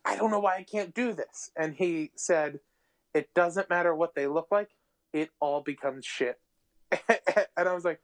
I 0.05 0.15
don't 0.15 0.29
know 0.29 0.39
why 0.39 0.55
I 0.57 0.63
can't 0.63 0.93
do 0.93 1.13
this." 1.13 1.49
And 1.55 1.73
he 1.73 2.11
said, 2.15 2.59
"It 3.15 3.33
doesn't 3.33 3.69
matter 3.71 3.95
what 3.95 4.13
they 4.13 4.27
look 4.27 4.49
like; 4.51 4.69
it 5.13 5.31
all 5.39 5.61
becomes 5.61 6.05
shit." 6.05 6.39
and 6.91 7.67
I 7.67 7.73
was 7.73 7.83
like, 7.83 7.99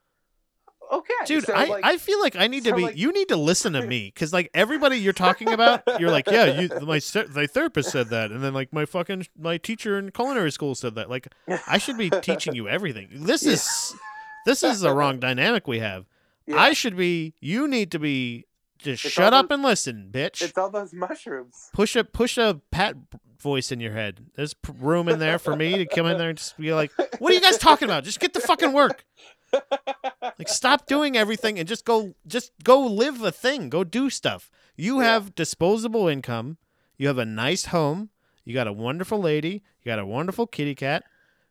"Okay, 0.98 1.14
Dude, 1.26 1.46
So, 1.46 1.54
I, 1.54 1.66
like, 1.66 1.84
I 1.86 1.98
feel 1.98 2.20
like 2.22 2.36
I 2.36 2.48
need 2.48 2.64
to 2.66 2.74
be. 2.76 2.84
like- 2.84 2.98
you 2.98 3.12
need 3.12 3.30
to 3.30 3.36
listen 3.38 3.74
to 3.74 3.86
me 3.86 4.12
because 4.14 4.32
like 4.34 4.50
everybody 4.54 4.98
you're 4.98 5.14
talking 5.14 5.50
about, 5.52 5.82
you're 6.00 6.12
like, 6.12 6.28
yeah, 6.28 6.60
you, 6.62 6.70
my 6.82 7.00
my 7.34 7.48
therapist 7.48 7.92
said 7.92 8.10
that, 8.10 8.32
and 8.32 8.44
then 8.44 8.54
like 8.54 8.72
my 8.74 8.86
fucking 8.86 9.28
my 9.38 9.58
teacher 9.58 9.98
in 9.98 10.12
culinary 10.12 10.52
school 10.52 10.76
said 10.76 10.96
that. 10.96 11.10
Like, 11.10 11.28
I 11.68 11.78
should 11.78 11.98
be 11.98 12.10
teaching 12.10 12.56
you 12.56 12.68
everything. 12.70 13.10
This 13.12 13.44
Yeah. 13.46 13.54
is 13.54 13.96
this 14.46 14.64
is 14.64 14.82
the 14.82 14.94
wrong 14.94 15.20
dynamic 15.20 15.68
we 15.68 15.80
have. 15.80 16.06
yeah, 16.46 16.58
I 16.58 16.74
should 16.74 16.96
be. 16.98 17.34
You 17.40 17.68
need 17.68 17.92
to 17.92 18.00
be. 18.00 18.46
Just 18.80 19.06
It's 19.06 19.14
shut 19.14 19.32
all 19.34 19.40
up 19.40 19.48
those- 19.48 19.56
and 19.56 19.64
listen, 19.64 20.10
bitch. 20.12 20.42
it's 20.42 20.58
all 20.58 20.70
those 20.70 20.92
mushrooms." 20.94 21.70
Push 21.74 21.96
a 21.96 22.04
push 22.04 22.38
a 22.38 22.60
pat 22.70 22.96
voice 23.42 23.72
in 23.72 23.80
your 23.80 23.94
head. 23.94 24.26
There's 24.36 24.54
room 24.80 25.08
in 25.08 25.20
there 25.20 25.40
for 25.40 25.56
me 25.56 25.78
to 25.78 25.86
come 25.86 26.06
in 26.06 26.18
there 26.18 26.28
and 26.30 26.38
just 26.38 26.58
be 26.58 26.74
like, 26.74 26.92
"What 27.20 27.32
are 27.32 27.34
you 27.34 27.40
guys 27.42 27.58
talking 27.58 27.86
about? 27.88 28.04
Just 28.04 28.20
get 28.20 28.34
the 28.34 28.42
fucking 28.42 28.74
work." 28.74 29.06
Like 30.40 30.50
stop 30.50 30.86
doing 30.88 31.16
everything 31.18 31.60
and 31.60 31.68
just 31.68 31.86
go 31.86 32.16
just 32.28 32.52
go 32.64 32.80
live 32.86 33.22
a 33.22 33.32
thing. 33.32 33.70
Go 33.70 33.84
do 33.84 34.10
stuff. 34.10 34.50
You 34.76 35.00
Yeah. 35.02 35.06
have 35.14 35.36
disposable 35.36 36.08
income. 36.08 36.58
You 36.98 37.08
have 37.08 37.18
a 37.18 37.26
nice 37.26 37.66
home. 37.66 38.10
You 38.46 38.54
got 38.54 38.68
a 38.68 38.74
wonderful 38.74 39.20
lady. 39.20 39.64
You 39.82 39.86
got 39.86 40.00
a 40.00 40.06
wonderful 40.06 40.48
kitty 40.48 40.76
cat. 40.76 41.04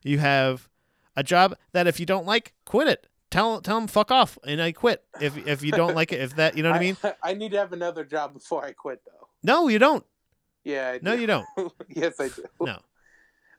You 0.03 0.19
have 0.19 0.69
a 1.17 1.23
job 1.23 1.57
that 1.73 1.87
if 1.87 2.01
you 2.01 2.07
don't 2.07 2.27
like, 2.27 2.55
quit 2.65 2.89
it. 2.89 3.07
Tell 3.31 3.61
tell 3.61 3.79
them 3.79 3.87
fuck 3.89 4.11
off 4.11 4.39
and 4.45 4.61
I 4.61 4.73
quit. 4.73 5.05
If 5.21 5.37
if 5.47 5.63
you 5.63 5.73
don't 5.73 5.95
like 5.95 6.13
it, 6.13 6.21
if 6.21 6.37
that 6.37 6.57
you 6.57 6.63
know 6.63 6.71
what 6.71 6.77
I 6.77 6.81
mean? 6.81 6.97
I 7.23 7.35
need 7.35 7.53
to 7.53 7.59
have 7.59 7.73
another 7.73 8.05
job 8.05 8.35
before 8.35 8.65
I 8.65 8.73
quit, 8.73 9.01
though. 9.07 9.29
No, 9.43 9.69
you 9.69 9.79
don't. 9.79 10.05
Yeah. 10.65 10.91
I 10.95 10.99
No, 11.03 11.15
do. 11.15 11.21
you 11.21 11.27
don't. 11.27 11.47
yes, 11.89 12.19
I 12.21 12.29
do. 12.29 12.45
No. 12.61 12.79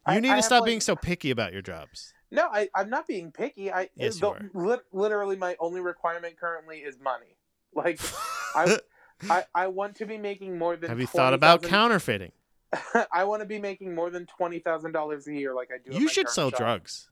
I- 0.05 0.15
You 0.15 0.21
need 0.21 0.27
I 0.29 0.31
to 0.31 0.35
have, 0.35 0.45
stop 0.45 0.61
like- 0.61 0.67
being 0.67 0.81
so 0.81 0.95
picky 0.95 1.31
about 1.31 1.53
your 1.53 1.61
jobs. 1.61 2.13
No, 2.33 2.47
I, 2.51 2.67
I'm 2.75 2.89
not 2.89 3.07
being 3.07 3.31
picky. 3.31 3.71
I 3.71 3.89
Yes, 3.95 4.19
the, 4.19 4.27
you 4.27 4.33
are. 4.33 4.49
lit- 4.53 4.85
literally 4.91 5.35
my 5.35 5.55
only 5.59 5.81
requirement 5.81 6.35
currently 6.37 6.79
is 6.79 6.99
money. 6.99 7.37
Like 7.75 7.99
I, 8.55 8.77
I, 9.29 9.43
I 9.53 9.67
want 9.67 9.95
to 9.97 10.05
be 10.05 10.17
making 10.17 10.57
more 10.57 10.75
than. 10.75 10.89
have 10.89 10.99
you 10.99 11.07
thought 11.07 11.33
about 11.33 11.61
20,000 11.61 11.69
counterfeiting? 11.69 12.31
I 13.13 13.23
want 13.25 13.41
to 13.41 13.45
be 13.45 13.59
making 13.59 13.93
more 13.93 14.09
than 14.09 14.25
twenty 14.25 14.57
thousand 14.57 14.93
dollars 14.93 15.27
a 15.27 15.33
year, 15.33 15.53
like 15.53 15.69
I 15.71 15.77
do. 15.77 15.95
You 15.95 16.07
should 16.07 16.27
sell 16.27 16.49
job. 16.49 16.57
drugs. 16.57 17.09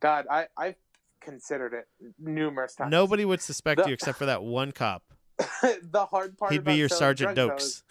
God, 0.00 0.26
I 0.30 0.46
I've 0.56 0.76
considered 1.20 1.74
it 1.74 1.86
numerous 2.18 2.74
times. 2.74 2.90
Nobody 2.90 3.26
would 3.26 3.42
suspect 3.42 3.82
The- 3.82 3.88
you 3.88 3.92
except 3.94 4.16
for 4.18 4.24
that 4.26 4.42
one 4.42 4.72
cop. 4.72 5.02
the 5.62 6.06
hard 6.10 6.38
part. 6.38 6.52
He'd 6.52 6.64
be 6.64 6.74
your 6.74 6.88
Sergeant 6.88 7.36
Doakes. 7.36 7.82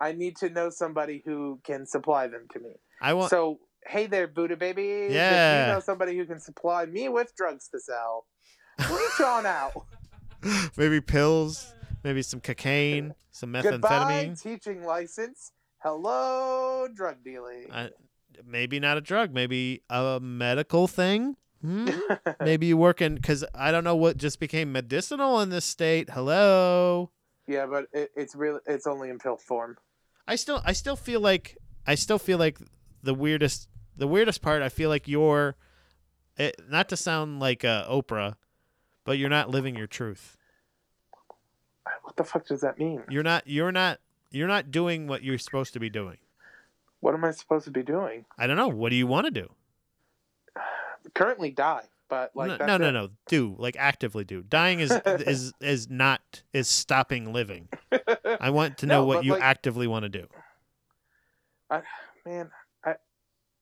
I 0.00 0.12
need 0.12 0.36
to 0.38 0.48
know 0.48 0.70
somebody 0.70 1.22
who 1.24 1.60
can 1.64 1.84
supply 1.86 2.28
them 2.28 2.46
to 2.52 2.60
me. 2.60 2.70
I 3.00 3.12
want. 3.14 3.30
So 3.30 3.60
hey 3.86 4.06
there, 4.06 4.26
Buddha 4.26 4.56
baby. 4.56 4.82
If 4.90 5.12
Yeah. 5.12 5.66
you 5.68 5.72
know 5.74 5.80
somebody 5.80 6.16
who 6.16 6.26
can 6.26 6.40
supply 6.40 6.86
me 6.86 7.08
with 7.08 7.34
drugs 7.36 7.68
to 7.68 7.80
sell, 7.80 8.26
reach 8.90 9.20
on 9.20 9.46
out. 9.46 9.84
maybe 10.76 11.00
pills, 11.00 11.74
maybe 12.04 12.22
some 12.22 12.40
cocaine, 12.40 13.14
some 13.30 13.52
Goodbye, 13.60 13.88
methamphetamine. 13.88 14.42
teaching 14.42 14.84
license. 14.84 15.52
Hello, 15.82 16.88
drug 16.94 17.22
dealing. 17.24 17.66
I, 17.72 17.90
maybe 18.44 18.80
not 18.80 18.96
a 18.96 19.00
drug, 19.00 19.32
maybe 19.32 19.82
a 19.90 20.18
medical 20.20 20.86
thing. 20.88 21.36
Hmm? 21.62 21.88
maybe 22.40 22.66
you 22.66 22.76
work 22.76 23.00
in 23.02 23.16
because 23.16 23.44
I 23.54 23.70
don't 23.72 23.82
know 23.84 23.96
what 23.96 24.16
just 24.16 24.38
became 24.38 24.70
medicinal 24.70 25.40
in 25.40 25.50
this 25.50 25.64
state. 25.64 26.10
Hello. 26.10 27.10
yeah, 27.48 27.66
but 27.66 27.86
it, 27.92 28.10
it's 28.16 28.34
really 28.36 28.60
it's 28.66 28.86
only 28.86 29.10
in 29.10 29.18
pill 29.18 29.36
form. 29.36 29.76
I 30.28 30.36
still 30.36 30.62
I 30.64 30.72
still 30.72 30.94
feel 30.96 31.20
like 31.20 31.56
I 31.86 31.94
still 31.96 32.18
feel 32.18 32.38
like 32.38 32.58
the 33.02 33.14
weirdest 33.14 33.68
the 33.96 34.06
weirdest 34.06 34.42
part 34.42 34.62
I 34.62 34.68
feel 34.68 34.88
like 34.88 35.08
you're 35.08 35.56
it, 36.36 36.56
not 36.68 36.88
to 36.90 36.96
sound 36.96 37.40
like 37.40 37.64
uh, 37.64 37.86
Oprah, 37.88 38.36
but 39.04 39.18
you're 39.18 39.28
not 39.28 39.50
living 39.50 39.74
your 39.76 39.86
truth. 39.88 40.36
What 42.02 42.16
the 42.16 42.24
fuck 42.24 42.46
does 42.46 42.60
that 42.60 42.78
mean? 42.78 43.02
You're 43.08 43.22
not 43.22 43.46
you're 43.46 43.72
not 43.72 43.98
you're 44.30 44.48
not 44.48 44.70
doing 44.70 45.06
what 45.06 45.22
you're 45.22 45.38
supposed 45.38 45.72
to 45.72 45.80
be 45.80 45.90
doing. 45.90 46.18
What 47.00 47.14
am 47.14 47.24
I 47.24 47.30
supposed 47.30 47.64
to 47.66 47.70
be 47.70 47.82
doing? 47.82 48.24
I 48.38 48.46
don't 48.46 48.56
know. 48.56 48.68
What 48.68 48.90
do 48.90 48.96
you 48.96 49.06
want 49.06 49.26
to 49.26 49.30
do? 49.30 49.48
Currently 51.14 51.50
die, 51.52 51.84
but 52.08 52.32
like 52.34 52.58
no, 52.60 52.66
no, 52.66 52.76
no, 52.76 52.90
no. 52.90 53.08
Do 53.28 53.54
like 53.58 53.76
actively 53.78 54.24
do. 54.24 54.42
Dying 54.42 54.80
is 54.80 54.90
is 55.06 55.52
is 55.60 55.88
not 55.88 56.42
is 56.52 56.68
stopping 56.68 57.32
living. 57.32 57.68
I 58.40 58.50
want 58.50 58.78
to 58.78 58.86
know 58.86 59.00
No, 59.00 59.04
what 59.06 59.24
you 59.24 59.32
like- 59.32 59.42
actively 59.42 59.86
want 59.86 60.04
to 60.04 60.08
do. 60.08 60.26
I, 61.70 61.82
Man, 62.26 62.50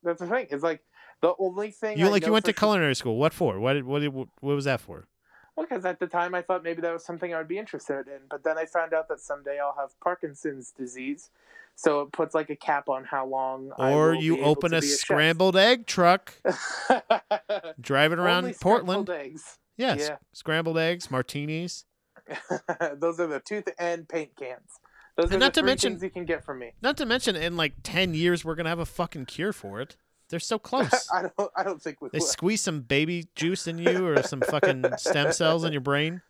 that's 0.07 0.19
the 0.21 0.27
thing. 0.27 0.47
It's 0.49 0.63
like 0.63 0.81
the 1.21 1.33
only 1.39 1.71
thing 1.71 1.97
You 1.99 2.07
I 2.07 2.09
like 2.09 2.25
you 2.25 2.31
went 2.31 2.45
to 2.45 2.53
culinary 2.53 2.95
school. 2.95 3.17
What 3.17 3.33
for? 3.33 3.59
What 3.59 3.73
did, 3.73 3.83
what 3.85 3.99
did, 3.99 4.13
what 4.13 4.27
was 4.41 4.65
that 4.65 4.81
for? 4.81 5.07
Well, 5.55 5.65
because 5.67 5.85
at 5.85 5.99
the 5.99 6.07
time 6.07 6.35
I 6.35 6.41
thought 6.43 6.63
maybe 6.63 6.81
that 6.81 6.93
was 6.93 7.03
something 7.03 7.33
I 7.33 7.37
would 7.39 7.47
be 7.47 7.57
interested 7.57 8.07
in, 8.07 8.19
but 8.29 8.43
then 8.43 8.57
I 8.59 8.65
found 8.65 8.93
out 8.93 9.07
that 9.09 9.19
someday 9.19 9.57
I'll 9.59 9.75
have 9.79 9.99
Parkinson's 9.99 10.71
disease, 10.71 11.31
so 11.75 12.01
it 12.01 12.11
puts 12.11 12.35
like 12.35 12.51
a 12.51 12.55
cap 12.55 12.89
on 12.89 13.03
how 13.05 13.25
long. 13.25 13.71
I 13.79 13.91
Or 13.91 14.13
you 14.13 14.43
open 14.43 14.73
a 14.75 14.81
chef. 14.81 14.89
scrambled 14.91 15.55
egg 15.57 15.87
truck, 15.87 16.33
driving 17.81 18.19
around 18.19 18.45
Only 18.45 18.55
Portland. 18.59 19.07
scrambled 19.07 19.09
eggs. 19.09 19.57
Yes, 19.77 19.99
Yeah. 20.09 20.17
scrambled 20.33 20.77
eggs, 20.77 21.09
martinis. 21.11 21.85
Those 22.95 23.19
are 23.19 23.27
the 23.27 23.39
two 23.43 23.61
th- 23.61 23.75
and 23.79 24.07
paint 24.07 24.35
cans. 24.35 24.79
Those 25.17 25.25
And 25.31 25.35
are 25.35 25.39
not 25.39 25.53
the 25.55 25.61
to 25.61 25.65
mention- 25.65 25.93
things 25.93 26.03
you 26.03 26.09
can 26.11 26.25
get 26.25 26.45
from 26.45 26.59
me. 26.59 26.73
Not 26.81 26.95
to 26.97 27.05
mention, 27.05 27.35
in 27.35 27.57
like 27.57 27.73
ten 27.83 28.13
years, 28.13 28.45
we're 28.45 28.55
gonna 28.55 28.69
have 28.69 28.79
a 28.79 28.85
fucking 28.85 29.25
cure 29.25 29.51
for 29.51 29.81
it. 29.81 29.97
They're 30.29 30.39
so 30.39 30.59
close. 30.69 31.09
I 31.13 31.23
don't. 31.37 31.51
I 31.55 31.63
don't 31.63 31.81
think 31.81 32.01
we 32.01 32.09
they 32.09 32.19
will. 32.19 32.25
squeeze 32.25 32.61
some 32.61 32.81
baby 32.81 33.27
juice 33.35 33.67
in 33.67 33.77
you 33.79 34.05
or 34.07 34.21
some 34.23 34.41
fucking 34.41 34.85
stem 34.97 35.31
cells 35.33 35.63
in 35.63 35.71
your 35.71 35.81
brain. 35.81 36.21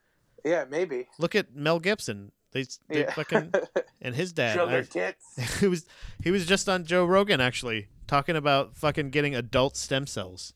Yeah, 0.45 0.65
maybe. 0.69 1.09
Look 1.19 1.35
at 1.35 1.53
Mel 1.55 1.79
Gibson. 1.79 2.31
They, 2.53 2.63
they 2.87 3.01
Yeah. 3.01 3.13
fucking 3.13 3.51
and 4.01 4.15
his 4.15 4.31
dad. 4.31 4.53
Sugar 4.57 4.77
I- 4.77 4.81
tits. 4.83 5.59
he 5.59 5.67
was 5.67 5.85
he 6.23 6.31
was 6.31 6.45
just 6.45 6.69
on 6.69 6.85
Joe 6.85 7.05
Rogan 7.05 7.41
actually 7.41 7.89
talking 8.07 8.37
about 8.37 8.77
fucking 8.77 9.09
getting 9.09 9.35
adult 9.35 9.75
stem 9.75 10.07
cells. 10.07 10.53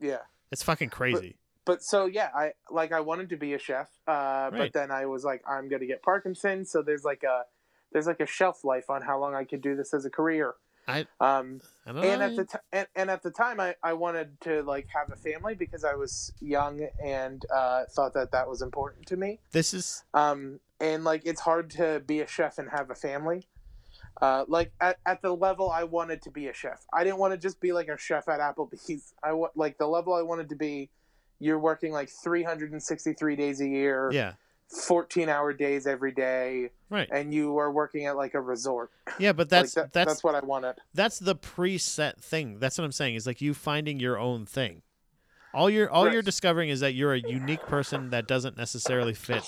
Yeah. 0.00 0.18
It's 0.50 0.64
fucking 0.64 0.88
crazy. 0.90 1.36
But 1.64 1.84
so 1.84 2.06
yeah, 2.06 2.30
I 2.34 2.52
like 2.70 2.90
I 2.90 3.00
wanted 3.00 3.28
to 3.28 3.36
be 3.36 3.54
a 3.54 3.58
chef, 3.60 3.88
uh, 4.08 4.50
but 4.50 4.72
then 4.72 4.90
I 4.90 5.06
was 5.06 5.22
like, 5.22 5.42
I'm 5.46 5.68
gonna 5.68 5.86
get 5.86 6.02
Parkinson's, 6.02 6.72
so 6.72 6.82
there's 6.82 7.04
like 7.04 7.22
a 7.22 7.42
there's 7.92 8.06
like 8.06 8.20
a 8.20 8.26
shelf 8.26 8.64
life 8.64 8.88
on 8.90 9.02
how 9.02 9.18
long 9.20 9.34
I 9.34 9.44
could 9.44 9.60
do 9.62 9.74
this 9.76 9.92
as 9.94 10.04
a 10.04 10.10
career. 10.10 10.54
I- 10.88 11.06
um 11.20 11.60
I 11.86 11.90
and 11.90 12.22
at 12.22 12.36
the 12.36 12.44
t- 12.44 12.58
and, 12.72 12.86
and 12.96 13.10
at 13.10 13.22
the 13.22 13.30
time 13.30 13.60
I, 13.60 13.74
I 13.82 13.92
wanted 13.92 14.40
to 14.42 14.62
like 14.62 14.86
have 14.94 15.10
a 15.12 15.16
family 15.16 15.54
because 15.54 15.84
I 15.84 15.94
was 15.94 16.32
young 16.40 16.88
and 17.04 17.44
uh, 17.54 17.84
thought 17.90 18.14
that 18.14 18.32
that 18.32 18.48
was 18.48 18.62
important 18.62 19.06
to 19.06 19.16
me. 19.16 19.40
this 19.52 19.72
is 19.74 20.04
Um, 20.14 20.60
and 20.80 21.04
like 21.04 21.22
it's 21.24 21.42
hard 21.42 21.70
to 21.72 22.00
be 22.06 22.20
a 22.20 22.26
chef 22.26 22.58
and 22.58 22.70
have 22.70 22.90
a 22.90 22.94
family. 22.94 23.46
Uh, 24.20 24.44
like 24.48 24.72
at, 24.80 24.98
at 25.06 25.22
the 25.22 25.34
level 25.34 25.70
I 25.70 25.84
wanted 25.84 26.22
to 26.22 26.30
be 26.30 26.48
a 26.48 26.52
chef. 26.54 26.84
I 26.92 27.04
didn't 27.04 27.18
want 27.18 27.32
to 27.34 27.38
just 27.38 27.60
be 27.60 27.72
like 27.72 27.88
a 27.88 27.96
chef 27.98 28.28
at 28.28 28.40
Applebee's. 28.40 29.14
I 29.22 29.32
want 29.32 29.56
like 29.56 29.78
the 29.78 29.86
level 29.86 30.14
I 30.14 30.22
wanted 30.22 30.48
to 30.50 30.56
be. 30.56 30.90
You're 31.38 31.58
working 31.58 31.92
like 31.92 32.10
363 32.10 33.36
days 33.36 33.60
a 33.60 33.66
year. 33.68 34.10
Yeah. 34.12 34.32
14 34.70 35.28
hour 35.28 35.52
days 35.52 35.86
every 35.86 36.12
day 36.12 36.70
Right. 36.88 37.08
and 37.10 37.34
you 37.34 37.58
are 37.58 37.70
working 37.72 38.06
at 38.06 38.16
like 38.16 38.34
a 38.34 38.40
resort 38.40 38.90
Yeah, 39.18 39.32
but 39.32 39.48
that's 39.48 39.76
like 39.76 39.86
that, 39.86 39.92
that's 39.92 40.10
that's 40.12 40.24
what 40.24 40.34
i 40.36 40.40
wanted 40.40 40.76
that's 40.94 41.18
the 41.18 41.34
preset 41.36 42.18
thing. 42.20 42.58
That's 42.60 42.78
what 42.78 42.84
I'm 42.84 42.92
saying. 42.92 43.14
Is 43.16 43.26
like 43.26 43.40
you 43.40 43.52
finding 43.54 43.98
your 44.00 44.18
own 44.18 44.46
thing. 44.46 44.82
All 45.52 45.68
you're 45.68 45.90
all 45.90 46.10
you're 46.12 46.22
discovering 46.22 46.68
is 46.68 46.80
that 46.80 46.94
you're 46.94 47.14
a 47.14 47.18
unique 47.20 47.62
person 47.66 48.10
that 48.10 48.28
doesn't 48.28 48.56
necessarily 48.56 49.14
fit 49.14 49.42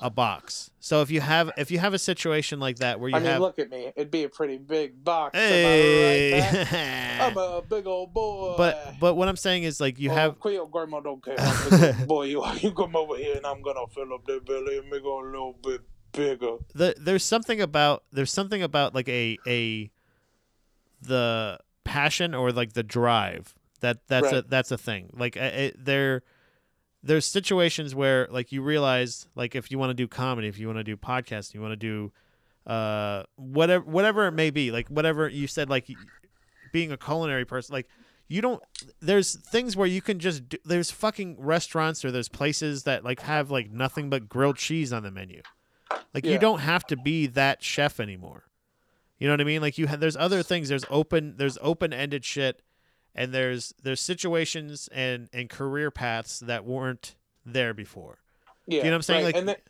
a 0.00 0.10
box. 0.10 0.70
So 0.80 1.00
if 1.02 1.10
you 1.10 1.20
have 1.20 1.50
if 1.56 1.70
you 1.70 1.78
have 1.78 1.94
a 1.94 1.98
situation 1.98 2.60
like 2.60 2.76
that 2.76 3.00
where 3.00 3.08
you 3.08 3.16
i 3.16 3.18
mean 3.18 3.28
have 3.28 3.40
look 3.40 3.58
at 3.58 3.70
me. 3.70 3.92
It'd 3.96 4.10
be 4.10 4.24
a 4.24 4.28
pretty 4.28 4.58
big 4.58 5.02
box. 5.02 5.36
Hey, 5.36 6.32
right, 6.40 7.20
i'm 7.20 7.36
a 7.36 7.62
big 7.62 7.86
old 7.86 8.12
boy. 8.12 8.54
But 8.56 8.96
but 9.00 9.14
what 9.14 9.28
I'm 9.28 9.36
saying 9.36 9.62
is 9.64 9.80
like 9.80 9.98
you 9.98 10.10
Oh, 10.10 10.14
have 10.14 10.38
grandma 10.70 11.00
don't 11.00 11.24
care. 11.24 11.36
How 11.38 11.70
big 11.70 11.98
old 11.98 12.08
boy. 12.08 12.22
You 12.24 12.44
you 12.60 12.72
come 12.72 12.94
over 12.96 13.16
here 13.16 13.36
and 13.36 13.46
i'm 13.46 13.62
gonna 13.62 13.86
fill 13.94 14.12
up 14.14 14.24
that 14.26 14.44
belly 14.46 14.78
and 14.78 14.88
make 14.88 15.00
it 15.00 15.06
a 15.06 15.14
little 15.16 15.56
bit 15.62 15.80
bigger. 16.12 16.56
The 16.74 16.94
there's 16.98 17.24
something 17.24 17.60
about 17.60 18.04
there's 18.12 18.32
something 18.32 18.62
about 18.62 18.94
like 18.94 19.08
a 19.08 19.38
a 19.46 19.90
the 21.02 21.58
passion 21.84 22.34
or 22.34 22.52
like 22.52 22.72
the 22.72 22.82
drive. 22.82 23.54
That 23.80 23.98
that's 24.08 24.32
a 24.32 24.42
that's 24.42 24.70
a 24.70 24.78
thing. 24.78 25.10
Like 25.12 25.36
uh, 25.36 25.50
it, 25.52 25.84
there 25.84 26.22
there's 27.06 27.26
situations 27.26 27.94
where 27.94 28.26
like 28.30 28.52
you 28.52 28.62
realize 28.62 29.26
like 29.34 29.54
if 29.54 29.70
you 29.70 29.78
want 29.78 29.90
to 29.90 29.94
do 29.94 30.08
comedy 30.08 30.48
if 30.48 30.58
you 30.58 30.66
want 30.66 30.78
to 30.78 30.84
do 30.84 30.96
podcast 30.96 31.54
you 31.54 31.60
want 31.60 31.72
to 31.72 31.76
do 31.76 32.12
uh 32.66 33.22
whatever 33.36 33.84
whatever 33.84 34.26
it 34.26 34.32
may 34.32 34.50
be 34.50 34.70
like 34.70 34.88
whatever 34.88 35.28
you 35.28 35.46
said 35.46 35.70
like 35.70 35.88
being 36.72 36.90
a 36.90 36.96
culinary 36.96 37.44
person 37.44 37.72
like 37.72 37.86
you 38.28 38.40
don't 38.40 38.62
there's 39.00 39.36
things 39.36 39.76
where 39.76 39.86
you 39.86 40.02
can 40.02 40.18
just 40.18 40.48
do, 40.48 40.56
there's 40.64 40.90
fucking 40.90 41.36
restaurants 41.38 42.04
or 42.04 42.10
there's 42.10 42.28
places 42.28 42.82
that 42.84 43.04
like 43.04 43.20
have 43.20 43.50
like 43.50 43.70
nothing 43.70 44.10
but 44.10 44.28
grilled 44.28 44.56
cheese 44.56 44.92
on 44.92 45.02
the 45.02 45.10
menu. 45.10 45.42
Like 46.12 46.24
you 46.24 46.38
don't 46.38 46.60
have 46.60 46.84
to 46.88 46.96
be 46.96 47.26
that 47.28 47.62
chef 47.62 48.00
anymore. 48.00 48.44
You 49.18 49.28
know 49.28 49.34
what 49.34 49.40
i 49.40 49.44
mean? 49.44 49.62
Like 49.62 49.78
you 49.78 49.86
have 49.86 50.00
there's 50.00 50.16
other 50.16 50.42
things 50.42 50.68
there's 50.68 50.84
open 50.90 51.36
there's 51.36 51.58
open-ended 51.60 52.24
shit 52.24 52.62
and 53.16 53.32
there's 53.32 53.74
there's 53.82 54.00
situations 54.00 54.88
and 54.92 55.28
and 55.32 55.50
career 55.50 55.90
paths 55.90 56.38
that 56.40 56.64
weren't 56.64 57.16
there 57.44 57.74
before. 57.74 58.18
Yeah 58.66 58.78
you 58.78 58.84
know 58.84 58.90
what 58.90 58.94
i'm 58.96 59.02
saying? 59.02 59.24
right. 59.24 59.34
like 59.34 59.36
and 59.36 59.48
that, 59.48 59.60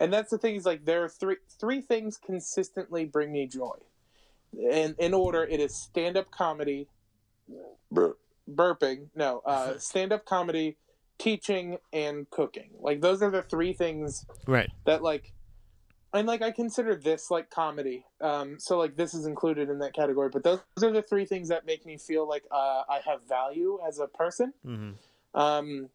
and 0.00 0.12
that's 0.12 0.30
the 0.30 0.38
thing 0.38 0.56
is 0.56 0.64
like 0.64 0.84
there 0.84 1.04
are 1.04 1.08
three 1.08 1.36
three 1.60 1.80
things 1.80 2.16
consistently 2.16 3.04
bring 3.04 3.30
me 3.30 3.46
joy. 3.46 3.76
And 4.70 4.94
in 4.98 5.14
order 5.14 5.44
it 5.44 5.60
is 5.60 5.76
stand-up 5.76 6.30
comedy 6.30 6.88
bur- 7.92 8.16
burping 8.50 9.08
no 9.14 9.42
uh, 9.46 9.78
stand-up 9.78 10.24
comedy 10.24 10.76
teaching 11.18 11.78
and 11.92 12.28
cooking. 12.30 12.70
Like 12.80 13.00
those 13.00 13.22
are 13.22 13.30
the 13.30 13.42
three 13.42 13.72
things 13.72 14.26
right. 14.46 14.70
that 14.84 15.02
like 15.02 15.32
and 16.14 16.26
like 16.26 16.40
i 16.40 16.50
consider 16.50 16.94
this 16.94 17.30
like 17.30 17.50
comedy 17.50 18.06
um 18.22 18.58
so 18.58 18.78
like 18.78 18.96
this 18.96 19.12
is 19.12 19.26
included 19.26 19.68
in 19.68 19.78
that 19.78 19.92
category 19.92 20.30
but 20.32 20.42
those, 20.42 20.60
those 20.76 20.90
are 20.90 20.92
the 20.92 21.02
three 21.02 21.26
things 21.26 21.48
that 21.48 21.66
make 21.66 21.84
me 21.84 21.98
feel 21.98 22.26
like 22.26 22.44
uh, 22.50 22.82
i 22.88 23.00
have 23.04 23.20
value 23.28 23.78
as 23.86 23.98
a 23.98 24.06
person 24.06 24.52
hmm 24.64 24.92
um, 25.34 25.88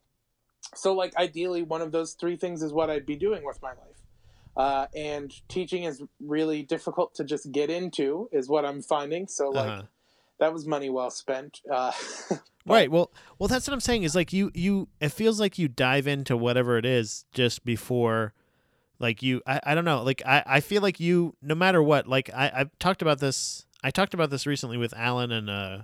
so, 0.74 0.92
like, 0.94 1.16
ideally, 1.16 1.62
one 1.62 1.80
of 1.80 1.92
those 1.92 2.12
three 2.12 2.36
things 2.36 2.62
is 2.62 2.72
what 2.72 2.90
I'd 2.90 3.06
be 3.06 3.16
doing 3.16 3.44
with 3.44 3.60
my 3.62 3.70
life. 3.70 3.78
Uh, 4.56 4.86
and 4.94 5.32
teaching 5.48 5.84
is 5.84 6.02
really 6.20 6.62
difficult 6.62 7.14
to 7.14 7.24
just 7.24 7.50
get 7.50 7.70
into, 7.70 8.28
is 8.32 8.48
what 8.48 8.64
I'm 8.64 8.82
finding. 8.82 9.26
So, 9.26 9.48
like, 9.50 9.68
uh-huh. 9.68 9.82
that 10.38 10.52
was 10.52 10.66
money 10.66 10.90
well 10.90 11.10
spent. 11.10 11.60
Uh, 11.70 11.92
right 12.66 12.90
well 12.90 13.10
well 13.38 13.48
that's 13.48 13.66
what 13.66 13.72
i'm 13.72 13.80
saying 13.80 14.02
is 14.02 14.14
like 14.14 14.34
you 14.34 14.50
you 14.54 14.86
it 15.00 15.08
feels 15.08 15.40
like 15.40 15.58
you 15.58 15.66
dive 15.66 16.06
into 16.06 16.36
whatever 16.36 16.76
it 16.76 16.84
is 16.84 17.24
just 17.32 17.64
before 17.64 18.34
like 19.00 19.22
you 19.22 19.42
i, 19.46 19.58
I 19.64 19.74
don't 19.74 19.84
know 19.84 20.02
like 20.02 20.22
I, 20.24 20.42
I 20.46 20.60
feel 20.60 20.82
like 20.82 21.00
you 21.00 21.34
no 21.42 21.56
matter 21.56 21.82
what 21.82 22.06
like 22.06 22.30
i 22.32 22.52
i've 22.54 22.78
talked 22.78 23.02
about 23.02 23.18
this 23.18 23.66
i 23.82 23.90
talked 23.90 24.14
about 24.14 24.30
this 24.30 24.46
recently 24.46 24.76
with 24.76 24.94
alan 24.96 25.32
and 25.32 25.50
uh 25.50 25.78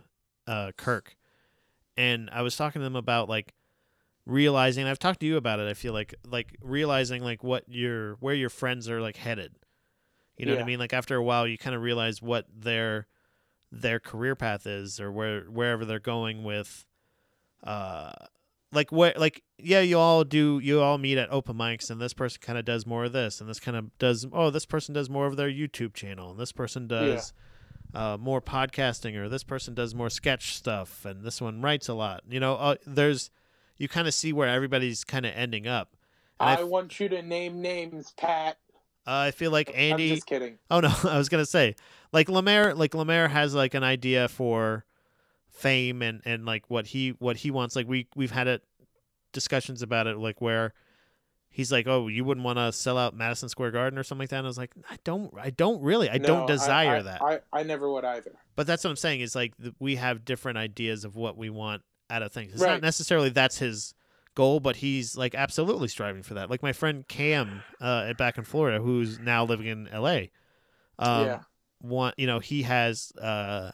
uh 0.46 0.70
kirk. 0.76 1.16
And 1.96 2.28
i 2.30 2.42
was 2.42 2.56
talking 2.56 2.80
to 2.80 2.84
them 2.84 2.94
about 2.94 3.28
like 3.28 3.54
realizing 4.26 4.86
i've 4.86 4.98
talked 4.98 5.20
to 5.20 5.26
you 5.26 5.36
about 5.36 5.60
it 5.60 5.68
i 5.68 5.74
feel 5.74 5.92
like 5.92 6.14
like 6.26 6.56
realizing 6.60 7.22
like 7.22 7.42
what 7.42 7.64
your 7.68 8.14
where 8.20 8.34
your 8.34 8.50
friends 8.50 8.88
are 8.88 9.00
like 9.00 9.16
headed. 9.16 9.54
You 10.36 10.44
know 10.44 10.52
what 10.52 10.60
i 10.60 10.66
mean? 10.66 10.78
Like 10.78 10.92
after 10.92 11.16
a 11.16 11.22
while 11.22 11.46
you 11.48 11.56
kind 11.56 11.74
of 11.74 11.80
realize 11.80 12.20
what 12.20 12.46
their 12.54 13.06
their 13.72 13.98
career 13.98 14.36
path 14.36 14.66
is 14.66 15.00
or 15.00 15.10
where 15.10 15.42
wherever 15.44 15.84
they're 15.84 15.98
going 15.98 16.44
with 16.44 16.84
uh 17.64 18.12
like 18.72 18.90
what 18.92 19.16
like 19.18 19.42
yeah 19.58 19.80
you 19.80 19.98
all 19.98 20.24
do 20.24 20.58
you 20.58 20.80
all 20.80 20.98
meet 20.98 21.16
at 21.18 21.30
open 21.30 21.56
mics 21.56 21.90
and 21.90 22.00
this 22.00 22.12
person 22.12 22.40
kind 22.42 22.58
of 22.58 22.64
does 22.64 22.84
more 22.86 23.04
of 23.04 23.12
this 23.12 23.40
and 23.40 23.48
this 23.48 23.60
kind 23.60 23.76
of 23.76 23.96
does 23.98 24.26
oh 24.32 24.50
this 24.50 24.66
person 24.66 24.92
does 24.94 25.08
more 25.08 25.26
of 25.26 25.36
their 25.36 25.48
youtube 25.48 25.94
channel 25.94 26.30
and 26.32 26.40
this 26.40 26.52
person 26.52 26.86
does 26.88 27.32
uh, 27.94 28.16
more 28.20 28.42
podcasting 28.42 29.14
or 29.16 29.28
this 29.28 29.44
person 29.44 29.72
does 29.72 29.94
more 29.94 30.10
sketch 30.10 30.54
stuff 30.56 31.04
and 31.04 31.24
this 31.24 31.40
one 31.40 31.62
writes 31.62 31.88
a 31.88 31.94
lot 31.94 32.22
you 32.28 32.40
know 32.40 32.54
uh, 32.56 32.74
there's 32.86 33.30
you 33.78 33.88
kind 33.88 34.08
of 34.08 34.14
see 34.14 34.32
where 34.32 34.48
everybody's 34.48 35.04
kind 35.04 35.24
of 35.24 35.32
ending 35.34 35.66
up 35.66 35.96
and 36.40 36.50
I 36.50 36.52
I 36.54 36.62
f- 36.62 36.66
want 36.66 36.98
you 37.00 37.08
to 37.10 37.22
name 37.22 37.62
names, 37.62 38.12
Pat. 38.16 38.58
uh, 39.06 39.10
i 39.10 39.30
feel 39.30 39.50
like 39.52 39.70
andy 39.74 40.10
I'm 40.10 40.14
just 40.16 40.26
kidding. 40.26 40.58
Oh 40.70 40.80
no, 40.80 40.92
I 41.04 41.16
was 41.16 41.28
gonna 41.30 41.46
say, 41.46 41.76
like 42.12 42.28
Lemaire, 42.28 42.74
like 42.74 42.94
Lemaire 42.94 43.28
has 43.28 43.54
like 43.54 43.72
an 43.74 43.84
idea 43.84 44.28
for 44.28 44.84
fame 45.56 46.02
and 46.02 46.20
and 46.24 46.44
like 46.44 46.68
what 46.68 46.86
he 46.88 47.10
what 47.18 47.38
he 47.38 47.50
wants. 47.50 47.74
Like 47.74 47.88
we 47.88 48.06
we've 48.14 48.30
had 48.30 48.46
it 48.46 48.62
discussions 49.32 49.82
about 49.82 50.06
it, 50.06 50.16
like 50.18 50.40
where 50.40 50.72
he's 51.48 51.72
like, 51.72 51.86
oh, 51.88 52.08
you 52.08 52.24
wouldn't 52.24 52.44
want 52.44 52.58
to 52.58 52.70
sell 52.72 52.98
out 52.98 53.14
Madison 53.16 53.48
Square 53.48 53.70
Garden 53.70 53.98
or 53.98 54.02
something 54.02 54.22
like 54.24 54.28
that. 54.30 54.38
And 54.38 54.46
I 54.46 54.48
was 54.48 54.58
like, 54.58 54.72
I 54.90 54.96
don't, 55.04 55.32
I 55.40 55.48
don't 55.50 55.82
really, 55.82 56.10
I 56.10 56.18
No, 56.18 56.26
don't 56.26 56.46
desire 56.46 56.98
I, 56.98 57.02
that. 57.02 57.22
I, 57.22 57.40
I 57.52 57.62
never 57.62 57.90
would 57.90 58.04
either. 58.04 58.32
but 58.56 58.66
that's 58.66 58.84
what 58.84 58.90
I'm 58.90 58.96
saying 58.96 59.20
is 59.22 59.34
like 59.34 59.54
we 59.78 59.96
have 59.96 60.24
different 60.24 60.58
ideas 60.58 61.04
of 61.04 61.16
what 61.16 61.36
we 61.38 61.48
want 61.50 61.82
out 62.10 62.22
of 62.22 62.30
things. 62.32 62.52
It's 62.52 62.60
Right. 62.60 62.72
not 62.72 62.82
necessarily 62.82 63.30
that's 63.30 63.58
his 63.58 63.94
goal, 64.34 64.60
but 64.60 64.76
he's 64.76 65.16
like 65.16 65.34
absolutely 65.34 65.88
striving 65.88 66.22
for 66.22 66.34
that. 66.34 66.50
Like 66.50 66.62
my 66.62 66.72
friend 66.74 67.08
Cam 67.08 67.62
uh, 67.80 68.12
back 68.14 68.36
in 68.36 68.44
Florida, 68.44 68.80
who's 68.82 69.18
now 69.18 69.44
living 69.44 69.66
in 69.66 69.88
L.A. 69.88 70.30
Um, 70.98 71.24
Yeah. 71.26 71.38
Want 71.82 72.14
you 72.18 72.26
know 72.26 72.38
he 72.38 72.62
has 72.62 73.12
uh, 73.20 73.70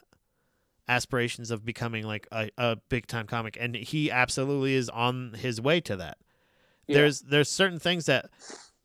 aspirations 0.95 1.51
of 1.51 1.65
becoming 1.65 2.03
like 2.05 2.27
a, 2.31 2.49
a 2.57 2.75
big 2.89 3.07
time 3.07 3.27
comic, 3.27 3.57
and 3.59 3.75
he 3.75 4.11
absolutely 4.11 4.73
is 4.75 4.89
on 4.89 5.33
his 5.33 5.59
way 5.61 5.81
to 5.81 5.95
that. 5.97 6.17
Yeah. 6.87 6.97
There's 6.97 7.21
there's 7.21 7.49
certain 7.49 7.79
things 7.79 8.05
that 8.07 8.29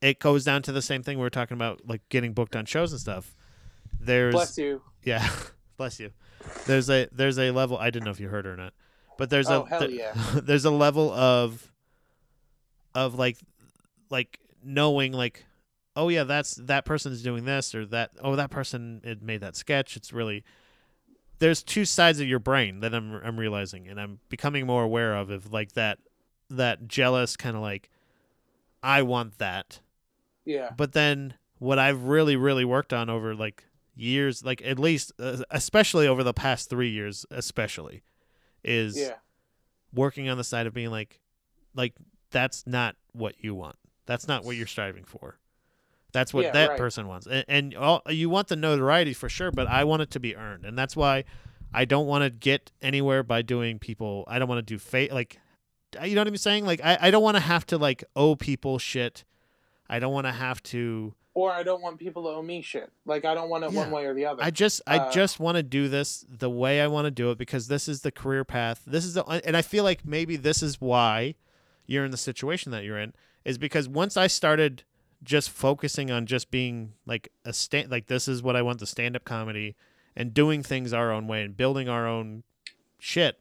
it 0.01 0.19
goes 0.21 0.45
down 0.45 0.63
to 0.63 0.73
the 0.73 0.83
same 0.83 1.03
thing 1.03 1.19
we 1.19 1.27
are 1.27 1.31
talking 1.31 1.57
about, 1.57 1.81
like 1.87 2.03
getting 2.09 2.33
booked 2.33 2.55
on 2.57 2.65
shows 2.65 2.93
and 2.93 3.01
stuff. 3.01 3.35
There's 4.01 4.35
Bless 4.35 4.57
you. 4.59 4.83
yeah, 5.05 5.29
bless 5.77 5.99
you. 6.01 6.11
There's 6.67 6.89
a 6.89 7.09
there's 7.13 7.39
a 7.39 7.51
level 7.51 7.77
I 7.79 7.91
didn't 7.91 8.05
know 8.05 8.13
if 8.13 8.21
you 8.21 8.29
heard 8.29 8.47
or 8.47 8.57
not, 8.57 8.73
but 9.17 9.29
there's 9.31 9.49
Oh, 9.51 9.63
a 9.63 9.69
hell 9.69 9.81
there- 9.81 9.91
yeah. 9.91 10.13
there's 10.35 10.65
a 10.65 10.71
level 10.71 11.11
of 11.13 11.71
of 12.95 13.15
like 13.17 13.37
like 14.11 14.39
knowing 14.65 15.13
like 15.13 15.45
oh 15.97 16.09
yeah 16.09 16.25
that's 16.25 16.55
that 16.57 16.85
person's 16.85 17.23
doing 17.23 17.45
this 17.45 17.75
or 17.75 17.85
that 17.87 18.11
oh 18.23 18.37
that 18.37 18.51
person 18.51 19.01
made 19.21 19.41
that 19.41 19.57
sketch. 19.57 19.97
It's 19.97 20.13
really 20.13 20.45
there's 21.39 21.63
two 21.63 21.85
sides 21.85 22.21
of 22.21 22.27
your 22.29 22.39
brain 22.39 22.81
that 22.81 22.95
I'm 22.95 23.15
I'm 23.25 23.39
realizing 23.39 23.89
and 23.89 24.01
I'm 24.01 24.19
becoming 24.29 24.67
more 24.67 24.83
aware 24.83 25.15
of 25.17 25.31
of 25.31 25.53
like 25.53 25.73
that 25.73 25.99
that 26.51 26.89
jealous 26.89 27.37
kind 27.37 27.57
of 27.57 27.63
like 27.63 27.91
I 28.83 29.03
want 29.03 29.39
that 29.39 29.81
Yeah. 30.45 30.71
but 30.77 30.93
then 30.93 31.35
what 31.59 31.79
I've 31.79 32.05
really 32.05 32.37
really 32.37 32.65
worked 32.65 32.93
on 32.93 33.09
over 33.11 33.35
like 33.35 33.65
years 33.97 34.45
like 34.45 34.63
at 34.65 34.79
least 34.79 35.13
uh, 35.19 35.39
especially 35.51 36.07
over 36.07 36.23
the 36.23 36.33
past 36.35 36.71
3 36.71 36.89
years 36.89 37.27
especially 37.31 38.03
is 38.65 38.97
Yeah. 38.99 39.15
working 39.93 40.29
on 40.29 40.37
the 40.39 40.45
side 40.45 40.67
of 40.67 40.75
being 40.75 40.91
like 40.91 41.21
like 41.75 41.95
that's 42.31 42.67
not 42.67 42.97
what 43.13 43.35
you 43.43 43.55
want. 43.55 43.77
That's 44.07 44.29
not 44.29 44.45
what 44.45 44.57
you're 44.57 44.67
striving 44.67 45.05
for. 45.05 45.39
That's 46.13 46.33
what 46.33 46.45
Yeah, 46.45 46.53
that 46.53 46.69
right. 46.71 46.79
person 46.79 47.07
wants. 47.07 47.27
And, 47.27 47.45
and 47.49 47.75
all, 47.75 48.03
you 48.09 48.31
want 48.31 48.49
the 48.49 48.57
notoriety 48.57 49.13
for 49.13 49.29
sure, 49.29 49.51
but 49.51 49.67
I 49.67 49.85
want 49.85 50.03
it 50.03 50.11
to 50.13 50.21
be 50.21 50.35
earned. 50.37 50.65
And 50.65 50.77
that's 50.79 50.97
why 50.97 51.25
I 51.73 51.85
don't 51.85 52.07
want 52.07 52.25
to 52.25 52.31
get 52.31 52.73
anywhere 52.81 53.23
by 53.23 53.43
doing 53.43 53.79
people 53.79 54.25
I 54.27 54.39
don't 54.39 54.49
want 54.49 54.67
to 54.67 54.75
do 54.75 54.79
fake 54.79 55.13
like 55.13 55.39
you 56.03 56.15
know 56.15 56.21
what 56.21 56.29
I'm 56.29 56.37
saying? 56.37 56.67
Like 56.67 56.81
I, 56.85 56.99
I 57.03 57.11
don't 57.11 57.23
want 57.23 57.37
to 57.37 57.43
have 57.43 57.65
to 57.67 57.79
like 57.79 58.05
owe 58.17 58.37
people 58.37 58.79
shit. 58.79 59.25
I 59.89 59.99
don't 59.99 60.13
want 60.13 60.27
to 60.27 60.33
have 60.33 60.63
to 60.65 61.15
Or 61.35 61.51
I 61.51 61.63
don't 61.63 61.81
want 61.83 61.99
people 61.99 62.23
to 62.25 62.29
owe 62.31 62.43
me 62.43 62.63
shit. 62.63 62.91
Like 63.07 63.25
I 63.25 63.35
don't 63.35 63.49
want 63.51 63.65
it 63.65 63.73
Yeah. 63.73 63.81
one 63.83 63.91
way 63.91 64.05
or 64.07 64.15
the 64.15 64.25
other. 64.27 64.43
I 64.43 64.51
just 64.51 64.81
I 64.87 64.99
Uh, 64.99 65.11
just 65.11 65.39
want 65.41 65.57
to 65.57 65.63
do 65.63 65.89
this 65.89 66.25
the 66.29 66.51
way 66.51 66.81
I 66.81 66.87
want 66.87 67.05
to 67.07 67.11
do 67.11 67.31
it 67.31 67.39
because 67.39 67.69
this 67.69 67.87
is 67.89 68.01
the 68.01 68.11
career 68.13 68.45
path. 68.45 68.83
This 68.87 69.05
is 69.05 69.15
the 69.15 69.25
and 69.25 69.57
I 69.57 69.63
feel 69.63 69.85
like 69.85 70.07
maybe 70.07 70.37
this 70.37 70.63
is 70.63 70.81
why 70.81 71.35
you're 71.87 72.05
in 72.05 72.11
the 72.11 72.17
situation 72.19 72.73
that 72.73 72.85
you're 72.85 72.99
in 72.99 73.13
is 73.45 73.57
because 73.59 73.89
once 73.89 74.17
I 74.17 74.27
started 74.27 74.85
just 75.23 75.51
focusing 75.51 76.11
on 76.11 76.27
just 76.27 76.51
being 76.51 76.93
like 77.07 77.29
a 77.45 77.53
stand 77.53 77.91
like 77.91 78.07
this 78.07 78.29
is 78.29 78.43
what 78.43 78.55
I 78.57 78.63
want 78.63 78.79
the 78.81 78.87
stand 78.87 79.17
up 79.17 79.25
comedy 79.25 79.75
and 80.15 80.33
doing 80.33 80.63
things 80.63 80.93
our 80.93 81.11
own 81.13 81.27
way 81.27 81.43
and 81.43 81.57
building 81.57 81.89
our 81.89 82.07
own 82.07 82.45
shit 82.99 83.39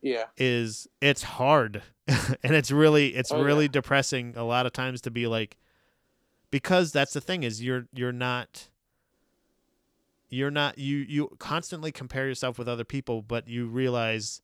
Yeah. 0.00 0.26
is 0.36 0.86
it's 1.00 1.22
hard 1.24 1.82
and 2.06 2.54
it's 2.54 2.70
really 2.70 3.14
it's 3.14 3.32
Oh, 3.32 3.38
yeah. 3.38 3.44
really 3.44 3.68
depressing 3.68 4.34
a 4.36 4.44
lot 4.44 4.64
of 4.66 4.72
times 4.72 5.00
to 5.02 5.10
be 5.10 5.26
like 5.26 5.56
because 6.50 6.92
that's 6.92 7.12
the 7.14 7.20
thing 7.20 7.42
is 7.42 7.62
you're 7.62 7.86
you're 7.92 8.12
not 8.12 8.68
you're 10.28 10.50
not 10.50 10.78
you 10.78 10.98
you 10.98 11.28
constantly 11.38 11.92
compare 11.92 12.26
yourself 12.26 12.58
with 12.58 12.68
other 12.68 12.84
people 12.84 13.22
but 13.22 13.48
you 13.48 13.66
realize 13.66 14.40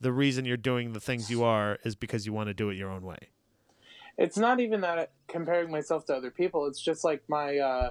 the 0.00 0.12
reason 0.12 0.44
you're 0.44 0.56
doing 0.56 0.92
the 0.92 1.00
things 1.00 1.30
you 1.30 1.42
are 1.42 1.78
is 1.84 1.96
because 1.96 2.26
you 2.26 2.32
want 2.32 2.48
to 2.48 2.54
do 2.54 2.68
it 2.70 2.74
your 2.76 2.90
own 2.90 3.02
way 3.02 3.18
It's 4.18 4.38
not 4.38 4.60
even 4.60 4.80
that 4.80 5.10
comparing 5.28 5.70
myself 5.70 6.06
to 6.06 6.14
other 6.14 6.30
people. 6.30 6.66
It's 6.66 6.80
just 6.80 7.04
like 7.04 7.22
my 7.28 7.58
uh, 7.58 7.90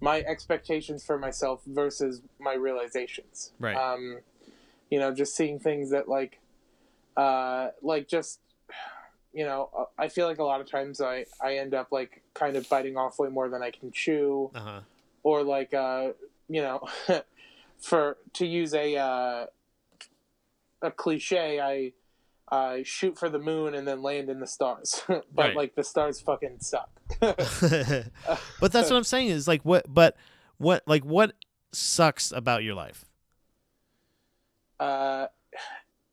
my 0.00 0.20
expectations 0.22 1.04
for 1.04 1.18
myself 1.18 1.62
versus 1.66 2.22
my 2.38 2.54
realizations. 2.54 3.52
Right. 3.58 3.76
Um, 3.76 4.20
you 4.90 4.98
know, 4.98 5.14
just 5.14 5.36
seeing 5.36 5.60
things 5.60 5.90
that 5.90 6.08
like, 6.08 6.40
uh, 7.16 7.68
like 7.82 8.08
just, 8.08 8.40
you 9.32 9.44
know, 9.44 9.88
I 9.96 10.08
feel 10.08 10.26
like 10.26 10.38
a 10.38 10.44
lot 10.44 10.60
of 10.60 10.68
times 10.70 11.00
I 11.00 11.26
I 11.40 11.58
end 11.58 11.74
up 11.74 11.92
like 11.92 12.22
kind 12.34 12.56
of 12.56 12.68
biting 12.68 12.96
off 12.96 13.18
way 13.18 13.28
more 13.28 13.48
than 13.48 13.62
I 13.62 13.70
can 13.70 13.92
chew, 13.92 14.50
uh-huh 14.54 14.80
or 15.22 15.42
like, 15.42 15.74
uh, 15.74 16.08
you 16.48 16.62
know, 16.62 16.88
for 17.78 18.16
to 18.34 18.46
use 18.46 18.74
a 18.74 18.96
uh, 18.96 19.46
a 20.82 20.90
cliche, 20.90 21.60
I. 21.60 21.92
I 22.50 22.82
shoot 22.82 23.18
for 23.18 23.28
the 23.28 23.38
moon 23.38 23.74
and 23.74 23.86
then 23.86 24.02
land 24.02 24.28
in 24.28 24.40
the 24.40 24.46
stars, 24.46 25.02
but 25.08 25.24
Right. 25.34 25.56
like 25.56 25.74
the 25.74 25.84
stars 25.84 26.20
fucking 26.20 26.58
suck. 26.60 26.90
but 27.20 27.36
that's 28.72 28.90
what 28.90 28.96
I'm 28.96 29.04
saying 29.04 29.28
is 29.28 29.46
like 29.46 29.62
what 29.62 29.84
but 29.92 30.16
what 30.58 30.82
like 30.86 31.04
what 31.04 31.34
sucks 31.72 32.32
about 32.32 32.64
your 32.64 32.74
life 32.74 33.04
uh, 34.80 35.26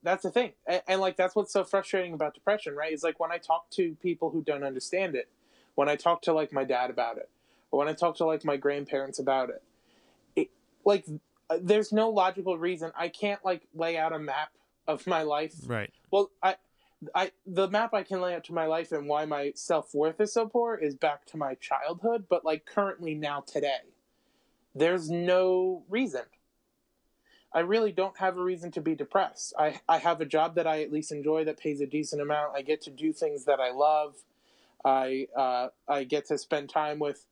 that's 0.03 0.23
the 0.23 0.29
thing, 0.29 0.51
and, 0.67 0.81
and 0.87 1.01
like 1.01 1.15
that's 1.15 1.35
what's 1.35 1.53
so 1.53 1.63
frustrating 1.63 2.13
about 2.13 2.33
depression, 2.33 2.75
right? 2.75 2.91
Is 2.91 3.01
like 3.01 3.19
when 3.19 3.31
I 3.31 3.37
talk 3.37 3.69
to 3.71 3.95
people 4.01 4.29
who 4.29 4.43
don't 4.43 4.63
understand 4.63 5.15
it, 5.15 5.29
when 5.75 5.89
I 5.89 5.95
talk 5.95 6.21
to 6.23 6.33
like 6.33 6.51
my 6.51 6.65
dad 6.65 6.89
about 6.89 7.17
it, 7.17 7.29
or 7.71 7.79
when 7.79 7.87
I 7.87 7.93
talk 7.93 8.17
to 8.17 8.25
like 8.25 8.43
my 8.45 8.57
grandparents 8.57 9.19
about 9.19 9.49
it, 9.49 9.63
it 10.35 10.49
like 10.85 11.05
uh, 11.49 11.57
there's 11.61 11.91
no 11.91 12.09
logical 12.09 12.57
reason 12.57 12.91
I 12.95 13.07
can't 13.07 13.43
like 13.43 13.63
lay 13.73 13.97
out 13.97 14.13
a 14.13 14.19
map 14.19 14.49
of 14.87 15.05
my 15.07 15.23
life 15.23 15.55
right 15.65 15.91
Well, 16.11 16.31
I, 16.41 16.55
I, 17.13 17.31
the 17.45 17.69
map 17.69 17.93
I 17.93 18.03
can 18.03 18.21
lay 18.21 18.33
out 18.33 18.43
to 18.45 18.53
my 18.53 18.65
life 18.65 18.91
and 18.91 19.07
why 19.07 19.25
my 19.25 19.51
self 19.55 19.93
worth 19.93 20.19
is 20.19 20.33
so 20.33 20.47
poor 20.47 20.75
is 20.75 20.95
back 20.95 21.25
to 21.27 21.37
my 21.37 21.55
childhood. 21.55 22.25
But 22.29 22.43
like 22.45 22.65
currently 22.65 23.13
now 23.13 23.41
today, 23.41 23.93
there's 24.73 25.09
no 25.09 25.83
reason. 25.89 26.23
I 27.53 27.61
really 27.61 27.91
don't 27.91 28.17
have 28.17 28.37
a 28.37 28.43
reason 28.43 28.71
to 28.71 28.81
be 28.81 28.93
depressed. 28.93 29.53
I, 29.57 29.79
I 29.87 29.99
have 29.99 30.21
a 30.21 30.25
job 30.25 30.55
that 30.55 30.67
I 30.67 30.81
at 30.81 30.91
least 30.91 31.11
enjoy 31.11 31.45
that 31.45 31.57
pays 31.57 31.81
a 31.81 31.87
decent 31.87 32.21
amount. 32.21 32.55
I 32.55 32.61
get 32.61 32.81
to 32.83 32.91
do 32.91 33.13
things 33.13 33.45
that 33.45 33.59
I 33.59 33.71
love. 33.71 34.15
I 34.83 35.27
uh, 35.35 35.69
I 35.87 36.03
get 36.03 36.27
to 36.27 36.37
spend 36.37 36.69
time 36.69 36.99
with 36.99 37.25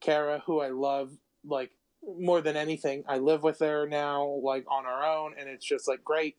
Kara, 0.00 0.42
who 0.46 0.60
I 0.60 0.68
love 0.68 1.12
like 1.44 1.70
more 2.18 2.40
than 2.40 2.56
anything. 2.56 3.04
I 3.08 3.18
live 3.18 3.42
with 3.42 3.60
her 3.60 3.86
now, 3.88 4.24
like 4.42 4.64
on 4.68 4.86
our 4.86 5.04
own, 5.04 5.34
and 5.38 5.48
it's 5.48 5.64
just 5.64 5.88
like 5.88 6.04
great. 6.04 6.36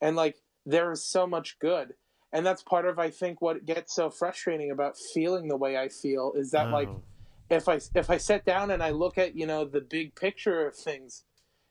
And 0.00 0.16
like 0.16 0.36
there 0.66 0.90
is 0.92 1.04
so 1.04 1.26
much 1.26 1.58
good. 1.58 1.94
And 2.32 2.44
that's 2.44 2.62
part 2.62 2.86
of 2.86 2.98
i 2.98 3.08
think 3.08 3.40
what 3.40 3.64
gets 3.64 3.94
so 3.94 4.10
frustrating 4.10 4.70
about 4.70 4.96
feeling 5.14 5.48
the 5.48 5.56
way 5.56 5.78
i 5.78 5.88
feel 5.88 6.34
is 6.36 6.50
that 6.50 6.70
like 6.70 6.88
Oh. 6.88 7.02
if 7.48 7.70
i 7.70 7.80
if 7.94 8.10
i 8.10 8.18
sit 8.18 8.44
down 8.44 8.70
and 8.70 8.82
i 8.82 8.90
look 8.90 9.16
at 9.16 9.34
you 9.34 9.46
know 9.46 9.64
the 9.64 9.80
big 9.80 10.14
picture 10.14 10.66
of 10.66 10.76
things 10.76 11.24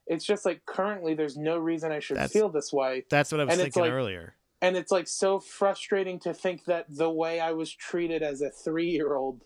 it's 0.08 0.26
just 0.26 0.46
like 0.48 0.66
currently 0.66 1.14
there's 1.14 1.38
no 1.38 1.60
reason 1.60 1.92
i 1.92 2.00
should 2.00 2.18
That's- 2.18 2.32
feel 2.34 2.50
this 2.50 2.74
way. 2.74 3.06
that's 3.08 3.32
what 3.32 3.40
I 3.40 3.44
was 3.44 3.54
and 3.54 3.62
thinking 3.62 3.84
like- 3.84 3.92
earlier. 3.92 4.34
and 4.60 4.76
it's 4.76 4.92
like 4.92 5.08
so 5.08 5.40
frustrating 5.40 6.18
to 6.22 6.34
think 6.34 6.66
that 6.66 6.86
the 6.90 7.12
way 7.12 7.40
i 7.40 7.52
was 7.52 7.72
treated 7.72 8.24
as 8.24 8.42
a 8.42 8.50
3 8.50 8.90
year 8.90 9.14
old 9.14 9.44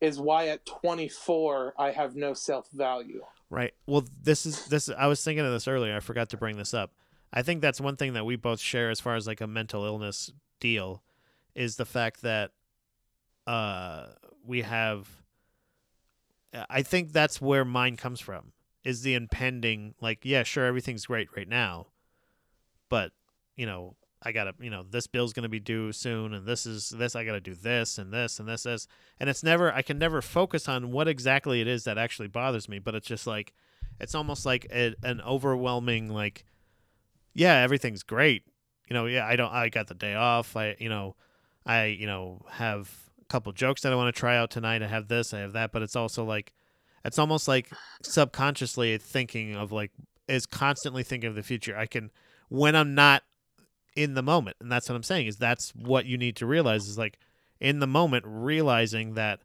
is 0.00 0.20
why 0.20 0.46
at 0.46 0.64
24 0.64 1.74
i 1.76 1.90
have 1.90 2.14
no 2.14 2.34
self-value. 2.34 3.22
Right. 3.50 3.74
Well 3.86 4.04
this 4.22 4.46
is 4.46 4.66
this 4.66 4.88
I 4.90 5.06
was 5.08 5.24
thinking 5.24 5.44
of 5.44 5.50
this 5.52 5.66
earlier. 5.66 5.96
I 5.96 6.00
forgot 6.00 6.28
to 6.30 6.36
bring 6.36 6.56
this 6.56 6.72
up 6.74 6.92
I 7.32 7.42
think 7.42 7.60
that's 7.60 7.80
one 7.80 7.96
thing 7.96 8.14
that 8.14 8.24
we 8.24 8.36
both 8.36 8.60
share 8.60 8.90
as 8.90 9.00
far 9.00 9.16
as 9.16 9.26
like 9.26 9.40
a 9.40 9.46
mental 9.46 9.84
illness 9.84 10.32
deal 10.60 11.02
is 11.54 11.76
the 11.76 11.84
fact 11.84 12.22
that 12.22 12.52
uh 13.46 14.06
we 14.44 14.62
have 14.62 15.08
I 16.70 16.82
think 16.82 17.12
that's 17.12 17.40
where 17.40 17.64
mine 17.64 17.96
comes 17.96 18.20
from 18.20 18.52
is 18.84 19.02
the 19.02 19.14
impending 19.14 19.94
like 20.00 20.20
yeah 20.22 20.42
sure 20.42 20.64
everything's 20.64 21.06
great 21.06 21.28
right 21.36 21.48
now 21.48 21.88
but 22.88 23.12
you 23.56 23.66
know 23.66 23.96
I 24.22 24.32
gotta 24.32 24.54
you 24.60 24.70
know 24.70 24.82
this 24.82 25.06
bill's 25.06 25.32
gonna 25.32 25.48
be 25.48 25.60
due 25.60 25.92
soon 25.92 26.32
and 26.32 26.46
this 26.46 26.66
is 26.66 26.90
this 26.90 27.14
I 27.14 27.24
gotta 27.24 27.40
do 27.40 27.54
this 27.54 27.98
and 27.98 28.12
this 28.12 28.38
and 28.38 28.48
this 28.48 28.62
this 28.62 28.88
and 29.20 29.28
it's 29.28 29.42
never 29.42 29.72
I 29.72 29.82
can 29.82 29.98
never 29.98 30.22
focus 30.22 30.68
on 30.68 30.92
what 30.92 31.08
exactly 31.08 31.60
it 31.60 31.68
is 31.68 31.84
that 31.84 31.98
actually 31.98 32.28
bothers 32.28 32.68
me 32.68 32.78
but 32.78 32.94
it's 32.94 33.08
just 33.08 33.26
like 33.26 33.52
it's 34.00 34.14
almost 34.14 34.46
like 34.46 34.66
a, 34.72 34.94
an 35.02 35.20
overwhelming 35.20 36.08
like 36.08 36.44
yeah 37.36 37.56
everything's 37.56 38.02
great. 38.02 38.44
You 38.88 38.94
know 38.94 39.06
yeah 39.06 39.26
I 39.26 39.36
don't 39.36 39.52
I 39.52 39.68
got 39.68 39.86
the 39.86 39.94
day 39.94 40.14
off. 40.14 40.56
I 40.56 40.76
you 40.78 40.88
know 40.88 41.14
I 41.64 41.86
you 41.86 42.06
know 42.06 42.42
have 42.50 42.90
a 43.20 43.24
couple 43.26 43.52
jokes 43.52 43.82
that 43.82 43.92
I 43.92 43.96
want 43.96 44.14
to 44.14 44.18
try 44.18 44.36
out 44.36 44.50
tonight. 44.50 44.82
I 44.82 44.86
have 44.88 45.08
this 45.08 45.32
I 45.32 45.40
have 45.40 45.52
that 45.52 45.72
but 45.72 45.82
it's 45.82 45.96
also 45.96 46.24
like 46.24 46.52
it's 47.04 47.18
almost 47.18 47.46
like 47.46 47.70
subconsciously 48.02 48.98
thinking 48.98 49.54
of 49.54 49.70
like 49.70 49.92
is 50.26 50.46
constantly 50.46 51.02
thinking 51.02 51.28
of 51.28 51.36
the 51.36 51.42
future. 51.42 51.76
I 51.76 51.86
can 51.86 52.10
when 52.48 52.74
I'm 52.74 52.94
not 52.94 53.22
in 53.94 54.14
the 54.14 54.22
moment 54.22 54.56
and 54.60 54.72
that's 54.72 54.88
what 54.88 54.96
I'm 54.96 55.02
saying 55.02 55.26
is 55.26 55.36
that's 55.36 55.70
what 55.74 56.06
you 56.06 56.18
need 56.18 56.36
to 56.36 56.46
realize 56.46 56.88
is 56.88 56.98
like 56.98 57.18
in 57.60 57.80
the 57.80 57.86
moment 57.86 58.24
realizing 58.26 59.14
that 59.14 59.40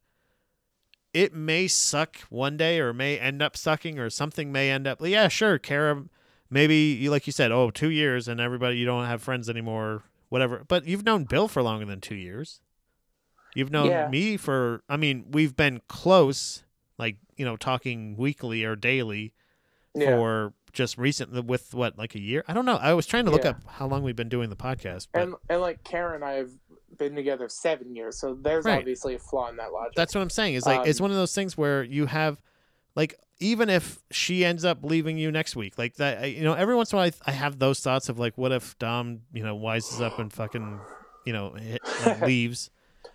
it 1.13 1.33
may 1.33 1.67
suck 1.67 2.17
one 2.29 2.57
day 2.57 2.79
or 2.79 2.93
may 2.93 3.17
end 3.17 3.41
up 3.41 3.57
sucking 3.57 3.99
or 3.99 4.09
something 4.09 4.51
may 4.51 4.69
end 4.69 4.87
up 4.87 4.99
yeah 5.01 5.27
sure 5.27 5.57
Kara 5.57 6.03
maybe 6.51 6.75
you 6.75 7.09
like 7.09 7.25
you 7.25 7.33
said 7.33 7.51
oh 7.51 7.71
two 7.71 7.89
years 7.89 8.27
and 8.27 8.39
everybody 8.39 8.77
you 8.77 8.85
don't 8.85 9.05
have 9.05 9.21
friends 9.23 9.49
anymore 9.49 10.03
whatever 10.29 10.63
but 10.67 10.85
you've 10.85 11.05
known 11.05 11.23
Bill 11.23 11.47
for 11.47 11.63
longer 11.63 11.85
than 11.85 11.99
two 12.01 12.15
years 12.15 12.61
you've 13.55 13.71
known 13.71 13.87
Yeah. 13.87 14.07
me 14.09 14.37
for 14.37 14.83
I 14.87 14.97
mean 14.97 15.25
we've 15.31 15.55
been 15.55 15.81
close 15.87 16.63
like 16.97 17.17
you 17.37 17.45
know 17.45 17.57
talking 17.57 18.15
weekly 18.17 18.63
or 18.63 18.75
daily 18.75 19.33
yeah 19.95 20.15
for 20.15 20.53
just 20.73 20.97
recently 20.97 21.41
with 21.41 21.73
what 21.73 21.97
like 21.97 22.15
a 22.15 22.19
year 22.21 22.43
I 22.47 22.53
don't 22.53 22.65
know 22.65 22.75
I 22.77 22.93
was 22.93 23.05
trying 23.05 23.25
to 23.25 23.31
look 23.31 23.43
Yeah. 23.43 23.51
up 23.51 23.61
how 23.67 23.87
long 23.87 24.03
we've 24.03 24.15
been 24.15 24.29
doing 24.29 24.49
the 24.49 24.55
podcast 24.55 25.07
but 25.11 25.23
and 25.23 25.35
and 25.49 25.59
like 25.61 25.83
kara 25.83 26.15
and 26.15 26.23
i 26.23 26.33
have 26.33 26.51
been 26.97 27.15
together 27.15 27.47
seven 27.49 27.95
years 27.95 28.17
so 28.19 28.33
there's 28.39 28.65
Right. 28.65 28.77
obviously 28.79 29.15
a 29.15 29.19
flaw 29.19 29.49
in 29.49 29.55
that 29.57 29.71
logic 29.73 29.93
That's 29.95 30.13
what 30.13 30.21
I'm 30.21 30.29
saying. 30.29 30.55
Is 30.55 30.65
like 30.65 30.85
it's 30.87 30.99
Um, 30.99 31.05
one 31.05 31.11
of 31.11 31.17
those 31.17 31.33
things 31.33 31.57
where 31.57 31.83
you 31.83 32.05
have, 32.05 32.41
like, 32.95 33.15
even 33.39 33.69
if 33.69 33.99
she 34.11 34.45
ends 34.45 34.63
up 34.65 34.79
leaving 34.83 35.17
you 35.17 35.31
next 35.31 35.55
week, 35.55 35.77
like 35.77 35.95
that, 35.95 36.19
I- 36.23 36.25
you 36.27 36.43
know, 36.43 36.53
every 36.53 36.75
once 36.75 36.91
in 36.91 36.97
a 36.97 37.01
while 37.01 37.11
I, 37.25 37.31
I 37.31 37.33
have 37.33 37.59
those 37.59 37.79
thoughts 37.79 38.09
of 38.09 38.19
like, 38.19 38.37
what 38.37 38.51
if 38.51 38.77
Dom, 38.79 39.21
you 39.33 39.43
know, 39.43 39.57
wises 39.57 40.01
up 40.01 40.19
and 40.19 40.31
fucking, 40.31 40.79
you 41.25 41.33
know, 41.33 41.51
hit, 41.53 41.81
uh, 42.05 42.17
leaves. 42.25 42.69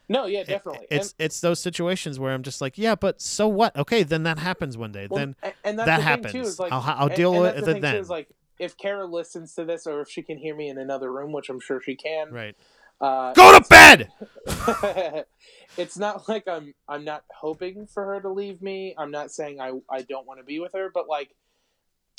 no 0.09 0.27
yeah 0.27 0.40
It- 0.40 0.47
definitely 0.48 0.86
it's 0.90 1.15
it's 1.19 1.40
those 1.40 1.59
situations 1.61 2.19
where 2.19 2.32
I'm 2.32 2.43
just 2.43 2.61
like, 2.61 2.77
yeah, 2.78 2.94
but 2.94 3.20
so 3.20 3.47
what? 3.48 3.77
Okay, 3.77 4.03
then 4.03 4.23
that 4.24 4.39
happens 4.39 4.77
one 4.78 4.93
day. 4.93 5.07
Well, 5.11 5.19
then 5.19 5.36
and 5.65 5.78
that 5.78 5.85
the 5.86 5.93
happens. 6.03 6.57
Too, 6.57 6.62
like, 6.62 6.73
I'll 6.73 6.82
I'll 6.86 7.07
and- 7.09 7.16
deal 7.16 7.32
and 7.35 7.43
with 7.43 7.55
the 7.55 7.59
it 7.70 7.73
thing 7.74 7.82
then. 7.82 7.94
Too, 7.94 8.01
is 8.01 8.11
like 8.11 8.28
if 8.59 8.77
Kara 8.78 9.05
listens 9.05 9.55
to 9.57 9.65
this, 9.65 9.86
or 9.86 10.01
if 10.01 10.09
she 10.09 10.23
can 10.23 10.39
hear 10.39 10.57
me 10.57 10.69
in 10.70 10.78
another 10.78 11.12
room, 11.12 11.31
which 11.32 11.51
I'm 11.51 11.61
sure 11.61 11.81
she 11.82 11.94
can. 11.94 12.31
right. 12.32 12.57
Uh, 13.01 13.32
Go 13.35 13.59
to 13.59 13.68
bed. 13.68 14.10
it's 15.77 15.98
not 15.98 16.28
like 16.28 16.48
I'm 16.48 16.74
I'm 16.89 17.05
not 17.05 17.24
hoping 17.35 17.86
for 17.86 18.05
her 18.05 18.20
to 18.20 18.31
leave 18.31 18.62
me. 18.62 18.94
I'm 18.97 19.10
not 19.10 19.31
saying 19.31 19.60
I 19.60 19.73
I 19.90 20.02
don't 20.02 20.27
want 20.27 20.40
to 20.40 20.44
be 20.44 20.59
with 20.60 20.73
her, 20.73 20.90
but 20.93 21.09
like 21.09 21.35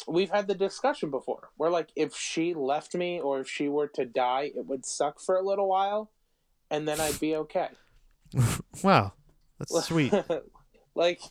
we've 0.07 0.29
had 0.29 0.47
the 0.47 0.53
discussion 0.55 1.09
before 1.09 1.49
where 1.57 1.71
like 1.71 1.89
if 1.95 2.15
she 2.15 2.53
left 2.53 2.93
me 2.93 3.19
or 3.19 3.39
if 3.39 3.49
she 3.49 3.67
were 3.67 3.87
to 3.87 4.05
die, 4.05 4.51
it 4.55 4.65
would 4.67 4.85
suck 4.85 5.19
for 5.19 5.35
a 5.35 5.41
little 5.41 5.67
while, 5.67 6.11
and 6.69 6.87
then 6.87 6.99
I'd 6.99 7.19
be 7.19 7.35
okay. 7.35 7.69
Wow, 8.83 9.13
that's 9.57 9.85
sweet. 9.87 10.13
like 10.93 11.21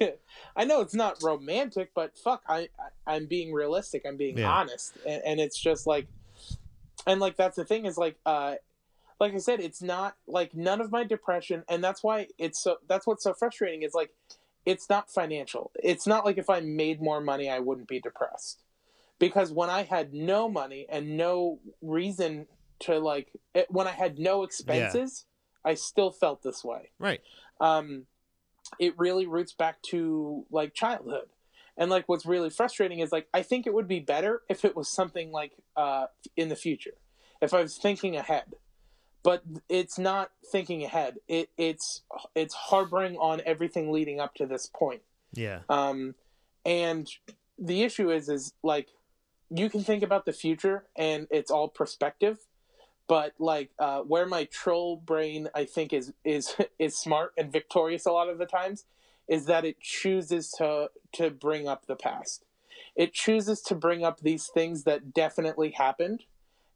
I 0.56 0.64
know 0.64 0.80
it's 0.80 0.94
not 0.94 1.22
romantic, 1.22 1.90
but 1.94 2.18
fuck, 2.18 2.42
I, 2.48 2.68
I 3.06 3.14
I'm 3.14 3.26
being 3.26 3.52
realistic. 3.52 4.02
I'm 4.04 4.16
being 4.16 4.38
Yeah. 4.38 4.50
honest, 4.50 4.96
and, 5.06 5.22
and 5.24 5.40
it's 5.40 5.56
just 5.58 5.86
like, 5.86 6.08
and 7.06 7.20
like 7.20 7.36
that's 7.36 7.54
the 7.56 7.64
thing 7.64 7.86
is 7.86 7.96
like, 7.96 8.16
uh, 8.26 8.54
like 9.18 9.34
I 9.34 9.38
said, 9.38 9.60
it's 9.60 9.82
not 9.82 10.16
like 10.26 10.54
none 10.54 10.80
of 10.80 10.90
my 10.90 11.04
depression, 11.04 11.64
and 11.68 11.82
that's 11.82 12.02
why 12.02 12.28
it's 12.38 12.62
so. 12.62 12.76
That's 12.88 13.06
what's 13.06 13.24
so 13.24 13.32
frustrating 13.34 13.82
is 13.82 13.94
like, 13.94 14.10
it's 14.64 14.88
not 14.90 15.10
financial. 15.10 15.70
It's 15.82 16.06
not 16.06 16.24
like 16.24 16.38
if 16.38 16.50
I 16.50 16.60
made 16.60 17.00
more 17.00 17.20
money, 17.20 17.48
I 17.48 17.60
wouldn't 17.60 17.88
be 17.88 18.00
depressed, 18.00 18.62
because 19.18 19.52
when 19.52 19.70
I 19.70 19.84
had 19.84 20.12
no 20.12 20.48
money 20.48 20.86
and 20.88 21.16
no 21.16 21.60
reason 21.80 22.46
to 22.80 22.98
like, 22.98 23.32
it, 23.54 23.66
when 23.70 23.86
I 23.86 23.92
had 23.92 24.18
no 24.18 24.42
expenses, 24.42 25.24
I 25.64 25.74
still 25.74 26.12
felt 26.12 26.42
this 26.42 26.62
way 26.62 26.90
Right. 26.98 27.20
um, 27.60 28.06
it 28.78 28.94
really 28.98 29.26
roots 29.26 29.52
back 29.52 29.80
to 29.90 30.44
like 30.50 30.74
childhood. 30.74 31.28
And 31.78 31.90
like 31.90 32.08
what's 32.08 32.24
really 32.24 32.50
frustrating 32.50 33.00
is 33.00 33.12
like 33.12 33.28
I 33.34 33.42
think 33.42 33.66
it 33.66 33.74
would 33.74 33.88
be 33.88 34.00
better 34.00 34.42
if 34.48 34.64
it 34.64 34.76
was 34.76 34.88
something 34.88 35.30
like 35.32 35.52
uh, 35.76 36.06
in 36.36 36.48
the 36.48 36.56
future, 36.56 36.94
if 37.40 37.52
I 37.52 37.62
was 37.62 37.76
thinking 37.78 38.16
ahead. 38.16 38.54
But 39.22 39.42
it's 39.68 39.98
not 39.98 40.30
thinking 40.52 40.84
ahead. 40.84 41.16
It 41.26 41.50
it's 41.56 42.02
it's 42.34 42.54
harboring 42.54 43.16
on 43.16 43.42
everything 43.44 43.90
leading 43.90 44.20
up 44.20 44.34
to 44.36 44.46
this 44.46 44.70
point. 44.72 45.02
Yeah. 45.32 45.60
Um, 45.68 46.14
and 46.64 47.08
the 47.58 47.82
issue 47.82 48.10
is 48.10 48.28
is 48.28 48.52
like 48.62 48.88
you 49.50 49.70
can 49.70 49.82
think 49.82 50.02
about 50.02 50.26
the 50.26 50.32
future 50.32 50.84
and 50.96 51.26
it's 51.30 51.50
all 51.50 51.68
perspective 51.68 52.38
but 53.08 53.34
like 53.38 53.70
uh, 53.78 54.00
where 54.00 54.26
my 54.26 54.44
troll 54.44 54.96
brain 54.96 55.48
i 55.54 55.64
think 55.64 55.92
is 55.92 56.12
is 56.24 56.54
is 56.78 56.96
smart 56.96 57.32
and 57.38 57.52
victorious 57.52 58.06
a 58.06 58.10
lot 58.10 58.28
of 58.28 58.38
the 58.38 58.46
times 58.46 58.84
is 59.28 59.46
that 59.46 59.64
it 59.64 59.80
chooses 59.80 60.50
to 60.50 60.90
to 61.12 61.30
bring 61.30 61.66
up 61.68 61.86
the 61.86 61.96
past 61.96 62.44
it 62.96 63.12
chooses 63.12 63.60
to 63.60 63.74
bring 63.74 64.04
up 64.04 64.20
these 64.20 64.46
things 64.48 64.84
that 64.84 65.12
definitely 65.14 65.70
happened 65.70 66.24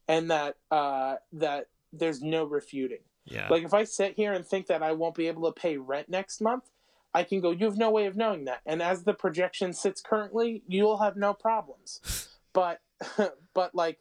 and 0.07 0.29
that 0.29 0.57
uh, 0.69 1.15
that 1.31 1.67
there's 1.93 2.21
no 2.21 2.43
refuting 2.45 2.99
Yeah. 3.25 3.47
like 3.49 3.63
if 3.63 3.73
i 3.73 3.83
sit 3.83 4.15
here 4.15 4.33
and 4.33 4.45
think 4.45 4.67
that 4.67 4.81
i 4.83 4.91
won't 4.91 5.15
be 5.15 5.27
able 5.27 5.51
to 5.51 5.59
pay 5.59 5.77
rent 5.77 6.09
next 6.09 6.41
month 6.41 6.69
i 7.13 7.23
can 7.23 7.39
go 7.41 7.51
you 7.51 7.65
have 7.65 7.77
no 7.77 7.89
way 7.91 8.05
of 8.05 8.15
knowing 8.15 8.45
that 8.45 8.61
and 8.65 8.81
as 8.81 9.03
the 9.03 9.13
projection 9.13 9.73
sits 9.73 10.01
currently 10.01 10.63
you'll 10.67 10.97
have 10.97 11.15
no 11.17 11.33
problems 11.33 12.29
but 12.53 12.79
but 13.53 13.73
like 13.75 13.97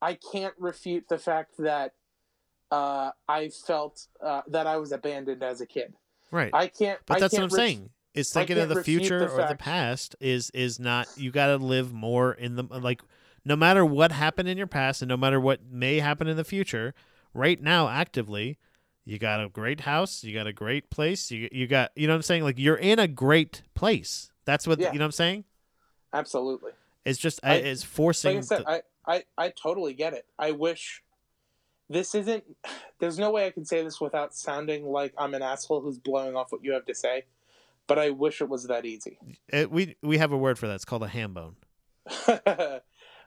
I 0.00 0.14
can't 0.14 0.54
refute 0.58 1.08
the 1.08 1.18
fact 1.18 1.56
that 1.58 1.94
uh, 2.70 3.10
I 3.28 3.48
felt 3.48 4.06
uh, 4.24 4.42
that 4.46 4.64
I 4.66 4.76
was 4.76 4.92
abandoned 4.92 5.42
as 5.42 5.60
a 5.60 5.66
kid. 5.66 5.94
right. 6.30 6.50
I 6.54 6.68
can't. 6.68 7.00
but 7.04 7.18
that's 7.18 7.32
what 7.32 7.40
can't 7.40 7.52
I'm 7.52 7.56
ref- 7.56 7.66
saying. 7.66 7.90
Is 8.14 8.32
thinking 8.32 8.58
of 8.58 8.68
the 8.68 8.84
future 8.84 9.18
the 9.20 9.30
or 9.30 9.48
the 9.48 9.56
past 9.56 10.14
is 10.20 10.50
is 10.50 10.78
not. 10.78 11.08
You 11.16 11.32
got 11.32 11.48
to 11.48 11.56
live 11.56 11.92
more 11.92 12.32
in 12.32 12.54
the 12.54 12.62
like. 12.62 13.02
No 13.44 13.56
matter 13.56 13.84
what 13.84 14.12
happened 14.12 14.48
in 14.48 14.56
your 14.56 14.66
past, 14.68 15.02
and 15.02 15.08
no 15.08 15.16
matter 15.16 15.40
what 15.40 15.60
may 15.68 15.98
happen 15.98 16.28
in 16.28 16.36
the 16.36 16.44
future, 16.44 16.94
right 17.34 17.60
now, 17.62 17.88
actively, 17.88 18.58
you 19.04 19.18
got 19.18 19.42
a 19.42 19.48
great 19.48 19.80
house, 19.80 20.22
you 20.24 20.34
got 20.34 20.46
a 20.46 20.52
great 20.52 20.90
place, 20.90 21.30
you 21.30 21.48
you 21.52 21.66
got 21.66 21.92
you 21.96 22.06
know 22.06 22.12
what 22.12 22.16
I'm 22.16 22.22
saying. 22.22 22.42
Like 22.44 22.58
you're 22.58 22.76
in 22.76 22.98
a 22.98 23.08
great 23.08 23.62
place. 23.74 24.30
That's 24.44 24.66
what 24.66 24.78
Yeah. 24.78 24.92
you 24.92 24.98
know 24.98 25.04
what 25.04 25.08
I'm 25.08 25.12
saying. 25.12 25.44
Absolutely. 26.12 26.72
It's 27.04 27.18
just 27.18 27.40
I- 27.42 27.54
it's 27.56 27.82
forcing. 27.82 28.36
Like 28.36 28.38
I 28.38 28.46
said, 28.46 28.60
the- 28.64 28.68
I, 28.70 28.82
I 29.06 29.24
I 29.38 29.48
totally 29.50 29.94
get 29.94 30.12
it. 30.12 30.26
I 30.38 30.50
wish 30.52 31.02
this 31.88 32.14
isn't. 32.14 32.44
There's 32.98 33.18
no 33.18 33.30
way 33.30 33.46
I 33.46 33.50
can 33.50 33.64
say 33.64 33.82
this 33.82 34.00
without 34.00 34.34
sounding 34.34 34.84
like 34.84 35.14
I'm 35.16 35.34
an 35.34 35.42
asshole 35.42 35.80
who's 35.80 35.98
blowing 35.98 36.34
off 36.36 36.50
what 36.52 36.62
you 36.64 36.72
have 36.72 36.84
to 36.86 36.94
say. 36.94 37.24
But 37.86 37.98
I 37.98 38.10
wish 38.10 38.42
it 38.42 38.48
was 38.50 38.66
that 38.66 38.84
easy. 38.84 39.18
it- 39.48 39.70
we 39.70 39.96
we 40.02 40.18
have 40.18 40.32
a 40.32 40.36
word 40.36 40.58
for 40.58 40.66
that. 40.66 40.74
It's 40.74 40.84
called 40.84 41.02
a 41.02 41.08
ham 41.08 41.32
bone. 41.32 41.56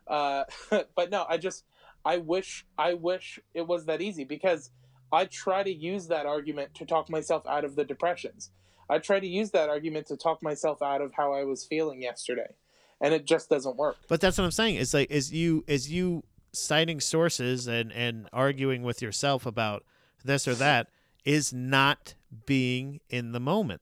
uh, 0.08 0.44
but 0.96 1.10
no, 1.10 1.26
I 1.28 1.38
just 1.38 1.64
I 2.06 2.18
wish 2.18 2.66
I 2.78 2.94
wish 2.94 3.40
it 3.54 3.68
was 3.68 3.86
that 3.86 4.02
easy 4.02 4.24
because 4.24 4.72
I 5.12 5.26
try 5.26 5.64
to 5.64 5.74
use 5.74 6.08
that 6.08 6.26
argument 6.26 6.74
to 6.76 6.86
talk 6.86 7.10
myself 7.10 7.46
out 7.48 7.66
of 7.66 7.76
the 7.76 7.84
depressions. 7.84 8.52
I 8.90 9.00
try 9.00 9.20
to 9.20 9.28
use 9.28 9.52
that 9.52 9.70
argument 9.70 10.08
to 10.08 10.18
talk 10.18 10.44
myself 10.44 10.82
out 10.82 11.02
of 11.02 11.14
how 11.14 11.34
I 11.34 11.44
was 11.44 11.66
feeling 11.66 12.02
yesterday, 12.02 12.54
and 13.00 13.14
it 13.14 13.26
just 13.26 13.50
doesn't 13.50 13.78
work. 13.78 13.98
But 14.08 14.20
that's 14.22 14.38
what 14.38 14.46
I'm 14.46 14.52
saying. 14.52 14.76
It's 14.76 14.94
like 14.94 15.12
is 15.12 15.32
you 15.32 15.64
is 15.68 15.92
you 15.92 16.24
citing 16.54 17.00
sources 17.00 17.68
and 17.68 17.92
and 17.92 18.28
arguing 18.34 18.84
with 18.84 19.02
yourself 19.02 19.46
about 19.46 19.86
this 20.24 20.48
or 20.48 20.56
that 20.56 20.88
is 21.24 21.54
not 21.54 22.16
being 22.46 23.00
in 23.10 23.32
the 23.32 23.40
moment. 23.40 23.82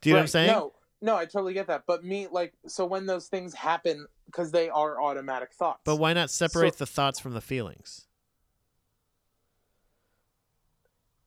Do 0.00 0.10
you 0.10 0.14
know 0.14 0.18
what 0.18 0.22
I'm 0.22 0.28
saying? 0.28 0.46
No, 0.48 0.72
no, 1.02 1.16
I 1.16 1.24
totally 1.26 1.54
get 1.54 1.66
that. 1.68 1.84
But 1.86 2.04
me, 2.04 2.26
like, 2.30 2.54
so 2.66 2.86
when 2.86 3.06
those 3.06 3.26
things 3.28 3.54
happen, 3.54 4.06
because 4.26 4.50
they 4.50 4.68
are 4.68 5.00
automatic 5.00 5.52
thoughts. 5.52 5.80
But 5.84 5.96
why 5.96 6.12
not 6.12 6.30
separate 6.30 6.74
So- 6.74 6.78
the 6.84 6.86
thoughts 6.86 7.20
from 7.20 7.32
the 7.34 7.40
feelings? 7.40 8.06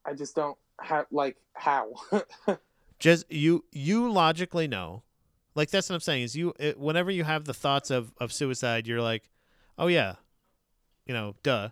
I 0.06 0.14
just 0.14 0.36
don't 0.36 0.58
have 0.82 1.06
like 1.12 1.38
how. 1.54 1.94
Just 3.00 3.32
you 3.32 3.64
you 3.72 4.12
logically 4.12 4.68
know. 4.68 5.04
Like 5.56 5.70
that's 5.70 5.90
what 5.90 5.96
I'm 5.96 6.02
saying 6.02 6.24
is 6.24 6.36
you 6.36 6.54
it, 6.60 6.78
whenever 6.78 7.10
you 7.12 7.24
have 7.24 7.46
the 7.46 7.54
thoughts 7.54 7.92
of 7.92 8.12
of 8.20 8.34
suicide, 8.34 8.88
you're 8.88 9.02
like, 9.02 9.30
"Oh 9.78 9.88
yeah." 9.88 10.16
You 11.06 11.14
know, 11.14 11.36
duh. 11.44 11.70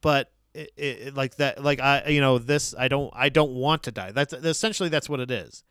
But 0.00 0.32
it, 0.52 0.72
it, 0.76 1.14
like 1.14 1.36
that 1.36 1.62
like 1.62 1.80
I 1.80 2.08
you 2.08 2.20
know, 2.20 2.38
this 2.38 2.74
I 2.76 2.88
don't 2.88 3.12
I 3.14 3.28
don't 3.28 3.52
want 3.52 3.84
to 3.84 3.92
die. 3.92 4.10
That's 4.10 4.32
essentially 4.32 4.88
that's 4.88 5.08
what 5.08 5.20
it 5.20 5.30
is. 5.30 5.62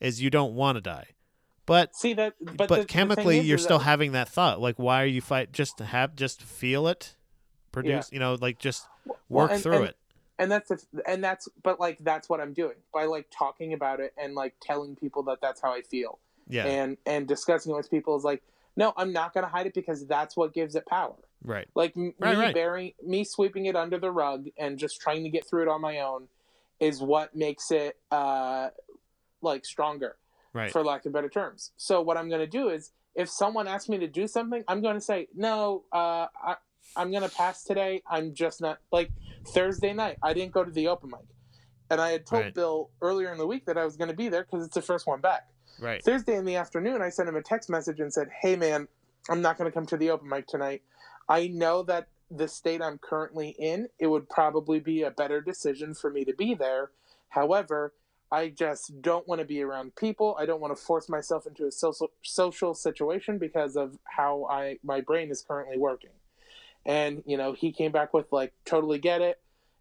Is 0.00 0.22
you 0.22 0.30
don't 0.30 0.54
want 0.54 0.76
to 0.76 0.80
die. 0.80 1.06
But 1.66 1.94
See 1.94 2.14
that, 2.14 2.34
but, 2.40 2.56
but, 2.56 2.68
the- 2.68 2.74
the 2.76 2.84
chemically 2.86 3.38
is, 3.40 3.46
you're 3.48 3.58
still 3.58 3.78
that- 3.78 3.84
having 3.84 4.12
that 4.12 4.28
thought. 4.28 4.60
Like 4.60 4.76
why 4.78 5.02
are 5.02 5.06
you 5.06 5.20
fight 5.20 5.52
just 5.52 5.78
to 5.78 5.84
have 5.84 6.14
just 6.16 6.42
feel 6.42 6.86
it? 6.88 7.14
Produce, 7.72 8.10
you 8.10 8.18
know, 8.18 8.36
like 8.40 8.58
just 8.58 8.86
Well, 9.04 9.16
work 9.28 9.50
and- 9.52 9.62
through 9.62 9.76
and- 9.76 9.84
it. 9.88 9.96
and 10.38 10.50
that's 10.50 10.68
the, 10.70 10.82
and 11.06 11.22
that's 11.22 11.48
but 11.62 11.78
like 11.80 11.98
that's 12.00 12.28
what 12.28 12.40
i'm 12.40 12.52
doing 12.52 12.76
by 12.94 13.04
like 13.06 13.26
talking 13.36 13.72
about 13.72 13.98
it 14.00 14.14
and 14.16 14.34
like 14.34 14.54
telling 14.62 14.94
people 14.96 15.24
that 15.24 15.40
that's 15.42 15.60
how 15.60 15.72
i 15.72 15.82
feel 15.82 16.18
Yeah. 16.48 16.64
and 16.64 16.96
and 17.06 17.26
discussing 17.26 17.72
it 17.72 17.76
with 17.76 17.90
people 17.90 18.16
is 18.16 18.22
like 18.24 18.42
no 18.76 18.92
i'm 18.96 19.12
not 19.12 19.34
going 19.34 19.44
to 19.44 19.50
hide 19.50 19.66
it 19.66 19.74
because 19.74 20.06
that's 20.06 20.36
what 20.36 20.54
gives 20.54 20.76
it 20.76 20.86
power 20.86 21.16
right. 21.44 21.66
like 21.74 21.92
m- 21.96 22.14
Right, 22.20 22.36
me 22.38 22.42
right. 22.44 22.54
burying 22.54 22.92
me 23.04 23.24
sweeping 23.24 23.66
it 23.66 23.74
under 23.76 23.98
the 23.98 24.10
rug 24.12 24.46
and 24.56 24.78
just 24.78 25.00
trying 25.00 25.24
to 25.24 25.28
get 25.30 25.44
through 25.46 25.62
it 25.62 25.68
on 25.68 25.80
my 25.80 25.98
own 26.00 26.28
is 26.80 27.00
what 27.02 27.34
makes 27.34 27.70
it 27.72 27.96
uh 28.12 28.70
like 29.42 29.64
stronger 29.64 30.16
Right. 30.54 30.72
for 30.72 30.82
lack 30.82 31.04
of 31.06 31.12
better 31.12 31.28
terms 31.28 31.72
so 31.76 32.00
what 32.00 32.16
i'm 32.16 32.28
going 32.28 32.40
to 32.40 32.46
do 32.46 32.68
is 32.70 32.92
if 33.14 33.28
someone 33.28 33.68
asks 33.68 33.88
me 33.88 33.98
to 33.98 34.08
do 34.08 34.26
something 34.26 34.64
i'm 34.66 34.80
going 34.80 34.94
to 34.94 35.00
say 35.00 35.28
no 35.34 35.84
uh 35.92 36.26
I, 36.42 36.56
i'm 36.96 37.10
going 37.10 37.22
to 37.22 37.28
pass 37.28 37.62
today 37.62 38.02
i'm 38.10 38.34
just 38.34 38.60
not 38.60 38.78
like 38.90 39.12
thursday 39.46 39.92
night 39.92 40.16
i 40.22 40.32
didn't 40.32 40.52
go 40.52 40.64
to 40.64 40.70
the 40.70 40.88
open 40.88 41.10
mic 41.10 41.20
and 41.90 42.00
i 42.00 42.10
had 42.10 42.24
told 42.26 42.44
Right. 42.44 42.54
bill 42.54 42.90
earlier 43.02 43.30
in 43.30 43.38
the 43.38 43.46
week 43.46 43.66
that 43.66 43.76
i 43.76 43.84
was 43.84 43.96
going 43.96 44.10
to 44.10 44.16
be 44.16 44.28
there 44.30 44.42
because 44.42 44.64
it's 44.64 44.74
the 44.74 44.82
first 44.82 45.06
one 45.06 45.20
back 45.20 45.48
right. 45.78 46.02
Thursday 46.02 46.34
in 46.34 46.44
the 46.44 46.56
afternoon, 46.56 47.02
I 47.02 47.10
sent 47.10 47.28
him 47.28 47.36
a 47.36 47.42
text 47.42 47.68
message 47.70 48.00
and 48.00 48.12
said, 48.12 48.28
Hey, 48.40 48.56
man, 48.56 48.88
I'm 49.30 49.42
not 49.42 49.58
going 49.58 49.70
to 49.70 49.74
come 49.74 49.86
to 49.86 49.96
the 49.96 50.10
open 50.10 50.28
mic 50.28 50.46
tonight. 50.48 50.82
I 51.28 51.48
know 51.48 51.82
that 51.84 52.08
the 52.30 52.48
state 52.48 52.82
I'm 52.82 52.98
currently 52.98 53.50
in, 53.58 53.88
it 53.98 54.08
would 54.08 54.28
probably 54.28 54.80
be 54.80 55.02
a 55.02 55.10
better 55.10 55.40
decision 55.40 55.94
for 55.94 56.10
me 56.10 56.24
to 56.24 56.32
be 56.34 56.54
there. 56.54 56.90
However, 57.30 57.92
I 58.30 58.48
just 58.50 59.00
don't 59.00 59.26
want 59.26 59.40
to 59.40 59.46
be 59.46 59.62
around 59.62 59.96
people. 59.96 60.36
I 60.38 60.46
don't 60.46 60.60
want 60.60 60.76
to 60.76 60.82
force 60.82 61.08
myself 61.08 61.46
into 61.46 61.66
a 61.66 61.72
social 61.72 62.10
social 62.22 62.74
situation 62.74 63.38
because 63.38 63.76
of 63.76 63.98
how 64.04 64.46
I 64.50 64.78
my 64.82 65.00
brain 65.00 65.30
is 65.30 65.42
currently 65.42 65.78
working. 65.78 66.10
And 66.84 67.22
you 67.26 67.36
know, 67.36 67.52
he 67.52 67.72
came 67.72 67.92
back 67.92 68.12
with 68.12 68.30
like, 68.32 68.52
totally 68.64 68.98
get 68.98 69.20
it. 69.20 69.40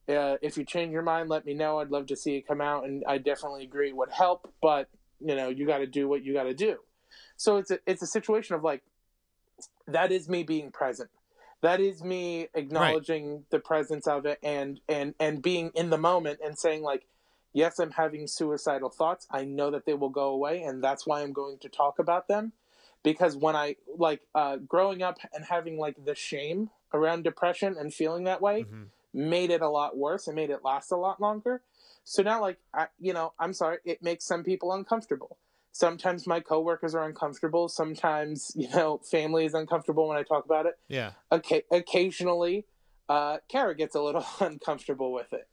Uh, 0.09 0.37
if 0.41 0.57
you 0.57 0.63
change 0.63 0.93
your 0.93 1.01
mind, 1.01 1.27
let 1.27 1.45
me 1.45 1.53
know. 1.53 1.79
I'd 1.79 1.91
love 1.91 2.07
to 2.07 2.15
see 2.15 2.37
it 2.37 2.47
come 2.47 2.61
out, 2.61 2.85
and 2.85 3.03
I 3.05 3.17
definitely 3.17 3.63
agree 3.63 3.89
it 3.89 3.95
would 3.95 4.11
help. 4.11 4.53
But 4.61 4.87
you 5.19 5.35
know, 5.35 5.49
you 5.49 5.65
got 5.67 5.79
to 5.79 5.87
do 5.87 6.07
what 6.07 6.23
you 6.23 6.33
got 6.33 6.43
to 6.43 6.53
do. 6.53 6.77
So 7.35 7.57
it's 7.57 7.71
a 7.71 7.79
it's 7.85 8.01
a 8.01 8.07
situation 8.07 8.55
of 8.55 8.63
like, 8.63 8.83
that 9.87 10.11
is 10.11 10.29
me 10.29 10.43
being 10.43 10.71
present. 10.71 11.09
That 11.61 11.79
is 11.79 12.03
me 12.03 12.47
acknowledging 12.53 13.43
the 13.49 13.59
presence 13.59 14.07
of 14.07 14.25
it 14.25 14.39
and 14.43 14.79
and 14.87 15.13
and 15.19 15.41
being 15.41 15.71
in 15.75 15.89
the 15.89 15.97
moment 15.97 16.39
and 16.43 16.57
saying 16.57 16.83
like, 16.83 17.05
yes, 17.53 17.79
I'm 17.79 17.91
having 17.91 18.27
suicidal 18.27 18.89
thoughts. 18.89 19.27
I 19.31 19.45
know 19.45 19.71
that 19.71 19.85
they 19.85 19.93
will 19.93 20.09
go 20.09 20.29
away, 20.29 20.61
and 20.63 20.83
that's 20.83 21.05
why 21.07 21.21
I'm 21.21 21.33
going 21.33 21.57
to 21.59 21.69
talk 21.69 21.99
about 21.99 22.27
them. 22.27 22.53
Because 23.03 23.37
when 23.37 23.55
I 23.55 23.75
like 23.95 24.21
uh, 24.35 24.57
growing 24.57 25.01
up 25.01 25.19
and 25.33 25.45
having 25.45 25.77
like 25.77 26.03
the 26.03 26.15
shame 26.15 26.69
around 26.93 27.23
depression 27.23 27.75
and 27.77 27.93
feeling 27.93 28.25
that 28.25 28.41
way, 28.41 28.63
Mhm. 28.63 28.89
made 29.13 29.49
it 29.49 29.61
a 29.61 29.69
lot 29.69 29.95
worse 29.97 30.27
and 30.27 30.35
made 30.35 30.49
it 30.49 30.63
last 30.63 30.91
a 30.91 30.97
lot 30.97 31.19
longer. 31.21 31.61
So 32.03 32.23
now, 32.23 32.41
like, 32.41 32.57
I, 32.73 32.87
you 32.99 33.13
know, 33.13 33.33
I'm 33.39 33.53
sorry, 33.53 33.79
it 33.85 34.01
makes 34.01 34.25
some 34.25 34.43
people 34.43 34.71
uncomfortable. 34.73 35.37
Sometimes 35.71 36.25
my 36.25 36.39
coworkers 36.39 36.95
are 36.95 37.05
uncomfortable. 37.05 37.67
Sometimes, 37.67 38.51
you 38.55 38.69
know, 38.69 38.97
family 38.99 39.45
is 39.45 39.53
uncomfortable 39.53 40.07
when 40.07 40.17
I 40.17 40.23
talk 40.23 40.45
about 40.45 40.65
it. 40.65 40.77
Yeah. 40.87 41.11
Okay, 41.31 41.63
occasionally, 41.71 42.65
uh, 43.09 43.37
Kara 43.47 43.75
gets 43.75 43.95
a 43.95 44.01
little 44.01 44.25
uncomfortable 44.39 45.11
with 45.11 45.33
it. 45.33 45.47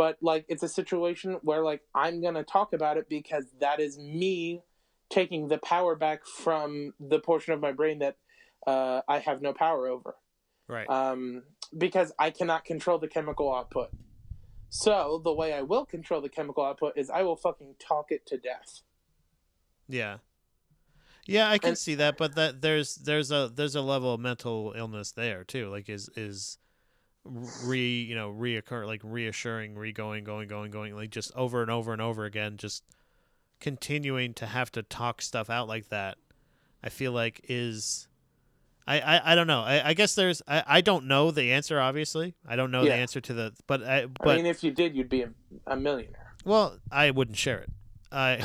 But 0.00 0.16
like, 0.22 0.46
it's 0.48 0.62
a 0.62 0.68
situation 0.68 1.36
where 1.42 1.62
like 1.62 1.82
I'm 1.94 2.22
gonna 2.22 2.42
talk 2.42 2.72
about 2.72 2.96
it 2.96 3.06
because 3.10 3.44
that 3.60 3.80
is 3.80 3.98
me 3.98 4.62
taking 5.10 5.48
the 5.48 5.58
power 5.58 5.94
back 5.94 6.24
from 6.24 6.94
the 6.98 7.18
portion 7.20 7.52
of 7.52 7.60
my 7.60 7.72
brain 7.72 7.98
that 7.98 8.16
uh, 8.66 9.02
I 9.06 9.18
have 9.18 9.42
no 9.42 9.52
power 9.52 9.88
over 9.88 10.14
Right. 10.68 10.88
um, 10.88 11.42
because 11.76 12.12
I 12.18 12.30
cannot 12.30 12.64
control 12.64 12.96
the 12.98 13.08
chemical 13.08 13.54
output. 13.54 13.90
So 14.70 15.20
the 15.22 15.34
way 15.34 15.52
I 15.52 15.60
will 15.60 15.84
control 15.84 16.22
the 16.22 16.30
chemical 16.30 16.64
output 16.64 16.94
is 16.96 17.10
I 17.10 17.20
will 17.22 17.36
fucking 17.36 17.74
talk 17.78 18.06
it 18.10 18.24
to 18.28 18.38
death. 18.38 18.80
Yeah. 19.86 20.18
Yeah, 21.26 21.50
I 21.50 21.58
can 21.58 21.70
And- 21.70 21.78
see 21.78 21.96
that, 21.96 22.16
but 22.16 22.36
that 22.36 22.62
there's 22.62 22.94
there's 22.96 23.30
a 23.30 23.52
there's 23.54 23.74
a 23.74 23.82
level 23.82 24.14
of 24.14 24.20
mental 24.20 24.72
illness 24.74 25.12
there 25.12 25.44
too. 25.44 25.68
Like 25.68 25.90
is 25.90 26.08
is 26.16 26.56
re 27.24 28.00
you 28.02 28.14
know 28.14 28.32
reoccur 28.32 28.86
like 28.86 29.00
reassuring 29.04 29.74
re 29.74 29.92
going 29.92 30.24
going 30.24 30.48
going 30.48 30.70
going 30.70 30.94
like 30.94 31.10
just 31.10 31.30
over 31.36 31.60
and 31.62 31.70
over 31.70 31.92
and 31.92 32.00
over 32.00 32.24
again 32.24 32.56
just 32.56 32.82
continuing 33.60 34.32
to 34.34 34.46
have 34.46 34.72
to 34.72 34.82
talk 34.82 35.20
stuff 35.20 35.50
out 35.50 35.68
like 35.68 35.90
that 35.90 36.16
i 36.82 36.88
feel 36.88 37.12
like 37.12 37.42
is 37.48 38.08
i 38.86 39.00
i, 39.00 39.32
I 39.32 39.34
don't 39.34 39.46
know 39.46 39.60
I, 39.60 39.90
I 39.90 39.94
guess 39.94 40.14
there's 40.14 40.40
I, 40.48 40.64
I 40.66 40.80
don't 40.80 41.06
know 41.06 41.30
the 41.30 41.52
answer 41.52 41.78
obviously 41.78 42.34
i 42.48 42.56
don't 42.56 42.70
know 42.70 42.84
Yeah. 42.84 42.96
the 42.96 43.02
answer 43.02 43.20
to 43.20 43.34
the 43.34 43.52
but 43.66 43.82
i 43.82 44.06
I 44.20 44.36
mean, 44.36 44.46
if 44.46 44.64
you 44.64 44.70
did, 44.70 44.96
you'd 44.96 45.10
be 45.10 45.22
a, 45.22 45.30
a 45.66 45.76
millionaire. 45.76 46.32
well 46.44 46.78
i 46.90 47.10
wouldn't 47.10 47.36
share 47.36 47.58
it 47.58 47.70
i 48.10 48.32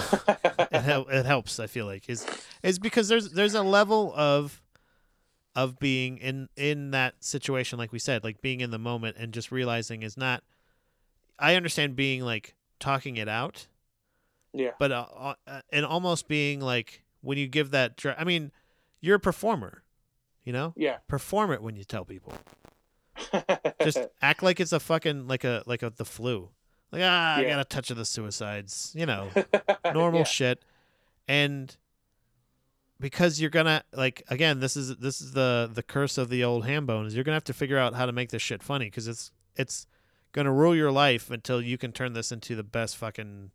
it, 0.72 1.06
it 1.10 1.26
helps 1.26 1.60
i 1.62 1.68
feel 1.68 1.86
like 1.86 2.10
is 2.10 2.26
is 2.62 2.78
because 2.78 3.08
there's 3.08 3.32
there's 3.32 3.54
a 3.56 3.64
level 3.64 4.12
of 4.18 4.62
of 5.56 5.80
being 5.80 6.18
in 6.18 6.50
in 6.58 6.92
that 6.92 7.16
situation 7.24 7.80
like 7.80 7.92
we 7.92 8.00
said 8.00 8.24
like 8.24 8.42
being 8.42 8.60
in 8.60 8.72
the 8.72 8.78
moment 8.80 9.16
and 9.18 9.34
just 9.34 9.52
realizing 9.52 10.04
is 10.04 10.18
not 10.18 10.44
i 11.40 11.56
understand 11.56 11.96
being 11.96 12.22
like 12.22 12.56
talking 12.80 13.16
it 13.18 13.28
out. 13.30 13.68
Yeah. 14.54 14.72
but 14.80 14.92
uh, 14.92 15.06
uh, 15.48 15.62
and 15.72 15.86
almost 15.86 16.28
being 16.28 16.60
like 16.62 17.04
when 17.22 17.38
you 17.38 17.48
give 17.48 17.72
that 17.72 18.02
i 18.18 18.24
mean 18.24 18.52
you're 19.02 19.16
a 19.16 19.20
performer 19.20 19.82
you 20.44 20.54
know? 20.54 20.74
Yeah. 20.76 20.98
perform 21.08 21.52
it 21.52 21.62
when 21.64 21.76
you 21.76 21.84
tell 21.84 22.06
people. 22.06 22.34
Just 23.82 23.98
act 24.22 24.44
like 24.44 24.60
it's 24.60 24.72
a 24.74 24.80
fucking 24.80 25.28
like 25.28 25.44
a 25.44 25.64
like 25.66 25.82
a 25.84 25.90
the 25.90 26.06
flu. 26.06 26.50
Like 26.92 27.02
ah 27.04 27.38
i 27.38 27.44
got 27.44 27.60
a 27.60 27.66
touch 27.66 27.90
of 27.92 27.98
the 27.98 28.06
suicides 28.06 28.92
you 28.96 29.06
know? 29.06 29.30
Normal 29.94 30.20
Yeah. 30.20 30.26
shit. 30.26 30.64
And 31.28 31.76
because 33.00 33.42
you're 33.42 33.50
gonna 33.50 33.84
like 33.94 34.24
again 34.30 34.60
this 34.60 34.78
is 34.78 34.96
this 34.98 35.22
is 35.22 35.34
the 35.34 35.70
the 35.74 35.84
curse 35.84 36.18
of 36.18 36.30
the 36.30 36.44
old 36.44 36.66
ham 36.66 36.86
bones 36.86 37.14
you're 37.14 37.24
gonna 37.24 37.36
have 37.36 37.44
to 37.44 37.54
figure 37.54 37.78
out 37.78 37.94
how 37.94 38.06
to 38.06 38.12
make 38.12 38.30
this 38.30 38.42
shit 38.42 38.64
funny 38.64 38.86
because 38.86 39.08
it's 39.08 39.32
it's 39.56 39.88
gonna 40.32 40.52
rule 40.52 40.76
your 40.76 40.92
life 40.92 41.30
until 41.30 41.62
you 41.62 41.78
can 41.78 41.92
turn 41.92 42.14
this 42.14 42.32
into 42.32 42.56
the 42.56 42.64
best 42.64 42.98
fucking 42.98 43.52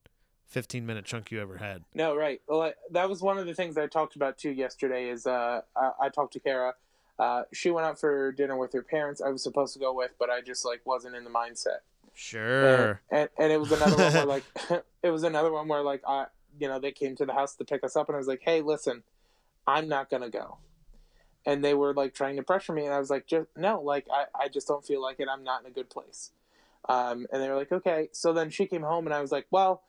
15 0.50 0.84
minute 0.84 1.04
chunk 1.04 1.30
you 1.30 1.40
ever 1.40 1.58
had 1.58 1.84
No, 1.94 2.14
right. 2.16 2.42
Well, 2.48 2.62
I, 2.62 2.74
that 2.90 3.08
was 3.08 3.22
one 3.22 3.38
of 3.38 3.46
the 3.46 3.54
things 3.54 3.78
I 3.78 3.86
talked 3.86 4.16
about 4.16 4.36
too 4.36 4.50
yesterday. 4.50 5.08
Is 5.08 5.26
uh, 5.26 5.62
I, 5.76 5.90
I 6.02 6.08
talked 6.08 6.32
to 6.34 6.40
Kara. 6.40 6.74
Uh, 7.18 7.44
she 7.52 7.70
went 7.70 7.86
out 7.86 8.00
for 8.00 8.32
dinner 8.32 8.56
with 8.56 8.72
her 8.72 8.82
parents. 8.82 9.20
I 9.20 9.28
was 9.28 9.42
supposed 9.42 9.74
to 9.74 9.78
go 9.78 9.92
with, 9.92 10.12
but 10.18 10.28
I 10.28 10.40
just 10.40 10.64
like 10.64 10.80
wasn't 10.84 11.14
in 11.14 11.22
the 11.22 11.30
mindset. 11.30 11.80
sure 12.14 13.00
And, 13.10 13.20
and 13.20 13.28
and 13.38 13.52
it 13.52 13.60
was 13.60 13.70
another 13.70 13.96
one 13.96 14.12
where 14.12 14.26
like 14.26 14.44
it 15.02 15.10
was 15.10 15.22
another 15.22 15.52
one 15.52 15.68
where 15.68 15.82
like 15.82 16.02
I 16.06 16.26
you 16.58 16.66
know 16.66 16.80
they 16.80 16.92
came 16.92 17.14
to 17.16 17.26
the 17.26 17.32
house 17.32 17.54
to 17.56 17.64
pick 17.64 17.84
us 17.84 17.94
up, 17.94 18.08
and 18.08 18.16
I 18.16 18.18
was 18.18 18.26
like, 18.26 18.42
hey, 18.42 18.60
listen, 18.60 19.04
I'm 19.74 19.88
not 19.88 20.10
gonna 20.10 20.30
go. 20.30 20.58
And 21.46 21.64
they 21.64 21.74
were 21.74 21.94
like 21.94 22.12
trying 22.14 22.36
to 22.36 22.42
pressure 22.42 22.72
me, 22.72 22.84
and 22.84 22.92
I 22.94 22.98
was 22.98 23.10
like, 23.10 23.26
just 23.26 23.48
no, 23.56 23.80
like 23.80 24.06
I 24.12 24.24
I 24.44 24.48
just 24.48 24.68
don't 24.68 24.84
feel 24.84 25.00
like 25.02 25.20
it. 25.20 25.28
I'm 25.30 25.44
not 25.44 25.62
in 25.62 25.66
a 25.70 25.74
good 25.74 25.88
place. 25.88 26.30
Um, 26.88 27.26
and 27.32 27.42
they 27.42 27.48
were 27.48 27.56
like, 27.56 27.72
okay. 27.72 28.08
So 28.12 28.32
then 28.32 28.50
she 28.50 28.66
came 28.66 28.82
home, 28.82 29.06
and 29.06 29.14
I 29.14 29.20
was 29.20 29.32
like, 29.32 29.46
well. 29.50 29.82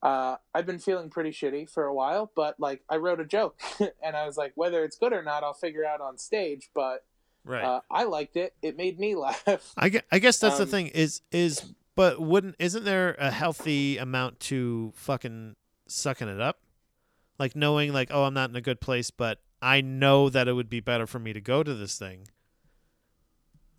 Uh, 0.00 0.36
I've 0.54 0.64
been 0.64 0.78
feeling 0.78 1.10
pretty 1.10 1.30
shitty 1.30 1.68
for 1.68 1.82
a 1.82 1.92
while, 1.92 2.30
but 2.36 2.60
like 2.60 2.82
I 2.88 2.98
wrote 2.98 3.18
a 3.18 3.24
joke, 3.24 3.58
and 4.00 4.16
I 4.16 4.26
was 4.26 4.36
like, 4.36 4.52
whether 4.54 4.84
it's 4.84 4.96
good 4.96 5.12
or 5.12 5.24
not, 5.24 5.42
I'll 5.42 5.54
figure 5.54 5.84
out 5.84 6.00
on 6.00 6.18
stage. 6.18 6.70
But 6.72 7.04
right 7.44 7.64
uh, 7.64 7.80
I 7.90 8.04
liked 8.04 8.36
it; 8.36 8.54
it 8.62 8.76
made 8.76 9.00
me 9.00 9.16
laugh. 9.26 9.72
I, 9.76 9.88
gue- 9.88 10.02
I 10.12 10.20
guess 10.20 10.38
that's 10.38 10.58
the 10.58 10.62
Um, 10.62 10.68
thing 10.68 10.86
is 10.88 11.22
is 11.32 11.74
but 11.96 12.20
wouldn't 12.20 12.54
isn't 12.60 12.84
there 12.84 13.16
a 13.18 13.32
healthy 13.32 13.98
amount 13.98 14.38
to 14.38 14.92
fucking 14.94 15.56
sucking 15.88 16.28
it 16.28 16.40
up 16.40 16.60
like 17.38 17.54
knowing 17.56 17.92
like 17.92 18.08
oh 18.12 18.24
i'm 18.24 18.34
not 18.34 18.50
in 18.50 18.56
a 18.56 18.60
good 18.60 18.80
place 18.80 19.10
but 19.10 19.40
i 19.62 19.80
know 19.80 20.28
that 20.28 20.48
it 20.48 20.52
would 20.52 20.68
be 20.68 20.80
better 20.80 21.06
for 21.06 21.18
me 21.18 21.32
to 21.32 21.40
go 21.40 21.62
to 21.62 21.74
this 21.74 21.98
thing. 21.98 22.28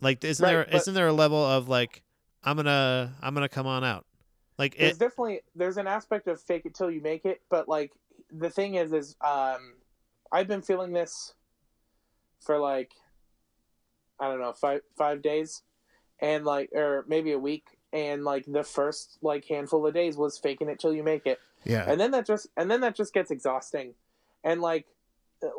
Like 0.00 0.24
isn't 0.24 0.42
Right, 0.42 0.52
there 0.52 0.66
not 0.72 0.84
there 0.86 1.08
a 1.08 1.12
level 1.12 1.44
of 1.44 1.68
like 1.68 2.02
i'm 2.42 2.56
gonna 2.56 3.14
i'm 3.22 3.34
gonna 3.34 3.48
come 3.48 3.66
on 3.66 3.84
out? 3.84 4.06
Like 4.58 4.76
there's 4.78 4.92
it 4.92 4.98
definitely 4.98 5.40
there's 5.54 5.76
an 5.76 5.86
aspect 5.86 6.26
of 6.26 6.40
fake 6.40 6.66
it 6.66 6.74
till 6.74 6.90
you 6.90 7.00
make 7.00 7.24
it 7.24 7.42
but 7.50 7.68
like 7.68 7.92
the 8.30 8.50
thing 8.50 8.74
is 8.74 8.92
is 8.92 9.16
um 9.20 9.74
i've 10.32 10.48
been 10.48 10.62
feeling 10.62 10.92
this 10.92 11.34
for 12.40 12.58
like 12.58 12.92
i 14.18 14.28
don't 14.28 14.40
know 14.40 14.52
five 14.52 14.80
five 14.96 15.22
days 15.22 15.62
and 16.20 16.44
like 16.44 16.70
or 16.74 17.04
maybe 17.08 17.32
a 17.32 17.38
week 17.38 17.64
and 17.92 18.24
like 18.24 18.44
the 18.46 18.62
first 18.62 19.18
like 19.22 19.44
handful 19.46 19.86
of 19.86 19.94
days 19.94 20.16
was 20.16 20.38
faking 20.38 20.68
it 20.68 20.78
till 20.78 20.92
you 20.92 21.02
make 21.02 21.26
it 21.26 21.38
yeah. 21.64 21.84
And 21.90 22.00
then 22.00 22.10
that 22.12 22.26
just 22.26 22.48
and 22.56 22.70
then 22.70 22.80
that 22.82 22.94
just 22.94 23.12
gets 23.12 23.30
exhausting. 23.30 23.94
And 24.44 24.60
like 24.60 24.86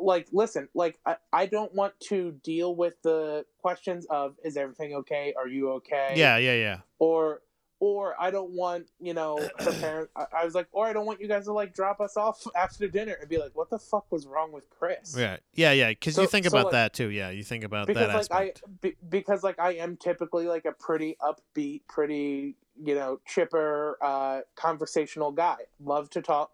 like 0.00 0.28
listen 0.32 0.68
like 0.74 0.98
I, 1.04 1.16
I 1.32 1.46
don't 1.46 1.74
want 1.74 1.98
to 2.08 2.32
deal 2.44 2.74
with 2.74 2.94
the 3.02 3.44
questions 3.60 4.06
of 4.10 4.36
is 4.44 4.56
everything 4.56 4.94
okay? 4.94 5.34
Are 5.36 5.48
you 5.48 5.70
okay? 5.72 6.14
Yeah 6.16 6.36
yeah 6.38 6.54
yeah. 6.54 6.78
Or 6.98 7.42
or 7.80 8.14
I 8.16 8.30
don't 8.30 8.50
want 8.52 8.86
you 9.00 9.12
know 9.12 9.40
her 9.58 9.72
parents. 9.80 10.12
I, 10.14 10.26
I 10.40 10.44
was 10.44 10.54
like, 10.54 10.68
or 10.70 10.86
I 10.86 10.92
don't 10.92 11.04
want 11.04 11.20
you 11.20 11.26
guys 11.26 11.46
to 11.46 11.52
like 11.52 11.74
drop 11.74 12.00
us 12.00 12.16
off 12.16 12.46
after 12.56 12.86
dinner 12.86 13.16
and 13.20 13.28
be 13.28 13.38
like, 13.38 13.50
what 13.54 13.70
the 13.70 13.78
fuck 13.78 14.06
was 14.12 14.24
wrong 14.24 14.52
with 14.52 14.70
Chris? 14.70 15.16
yeah 15.18 15.38
yeah 15.54 15.72
yeah. 15.72 15.88
Because 15.88 16.16
you 16.16 16.28
think 16.28 16.46
so, 16.46 16.50
about 16.50 16.66
like- 16.66 16.72
that 16.72 16.94
too. 16.94 17.08
Yeah 17.08 17.30
you 17.30 17.42
think 17.42 17.64
about 17.64 17.88
Because 17.88 18.06
that 18.06 18.14
like 18.14 18.32
I 18.32 18.50
aspect. 18.50 18.80
be, 18.80 18.96
because 19.08 19.42
like 19.42 19.58
I 19.58 19.72
am 19.74 19.96
typically 19.96 20.46
like 20.46 20.64
a 20.64 20.72
pretty 20.72 21.16
upbeat, 21.20 21.80
pretty 21.88 22.54
you 22.80 22.94
know 22.94 23.20
chipper, 23.26 23.98
uh, 24.02 24.40
conversational 24.54 25.32
guy. 25.32 25.56
Love 25.82 26.10
to 26.10 26.22
talk, 26.22 26.52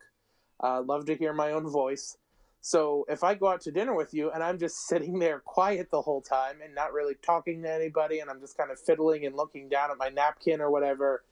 uh, 0.61 0.83
love 0.83 1.05
to 1.07 1.15
hear 1.15 1.33
my 1.33 1.53
own 1.53 1.69
voice. 1.69 2.17
So 2.61 3.07
if 3.09 3.23
I 3.23 3.35
go 3.35 3.49
out 3.49 3.61
to 3.63 3.73
dinner 3.73 3.95
with 3.95 4.13
you 4.13 4.31
and 4.31 4.43
I'm 4.43 4.59
just 4.59 4.89
sitting 4.89 5.19
there 5.21 5.41
quiet 5.41 5.91
the 5.91 6.03
whole 6.03 6.21
time 6.21 6.57
and 6.63 6.75
not 6.75 6.93
really 6.93 7.15
talking 7.23 7.63
to 7.63 7.73
anybody 7.73 8.21
and 8.21 8.29
I'm 8.29 8.41
just 8.41 8.57
kind 8.57 8.71
of 8.71 8.79
fiddling 8.79 9.27
and 9.27 9.35
looking 9.35 9.69
down 9.69 9.91
at 9.91 9.99
my 9.99 10.09
napkin 10.09 10.61
or 10.61 10.71
whatever, 10.71 11.25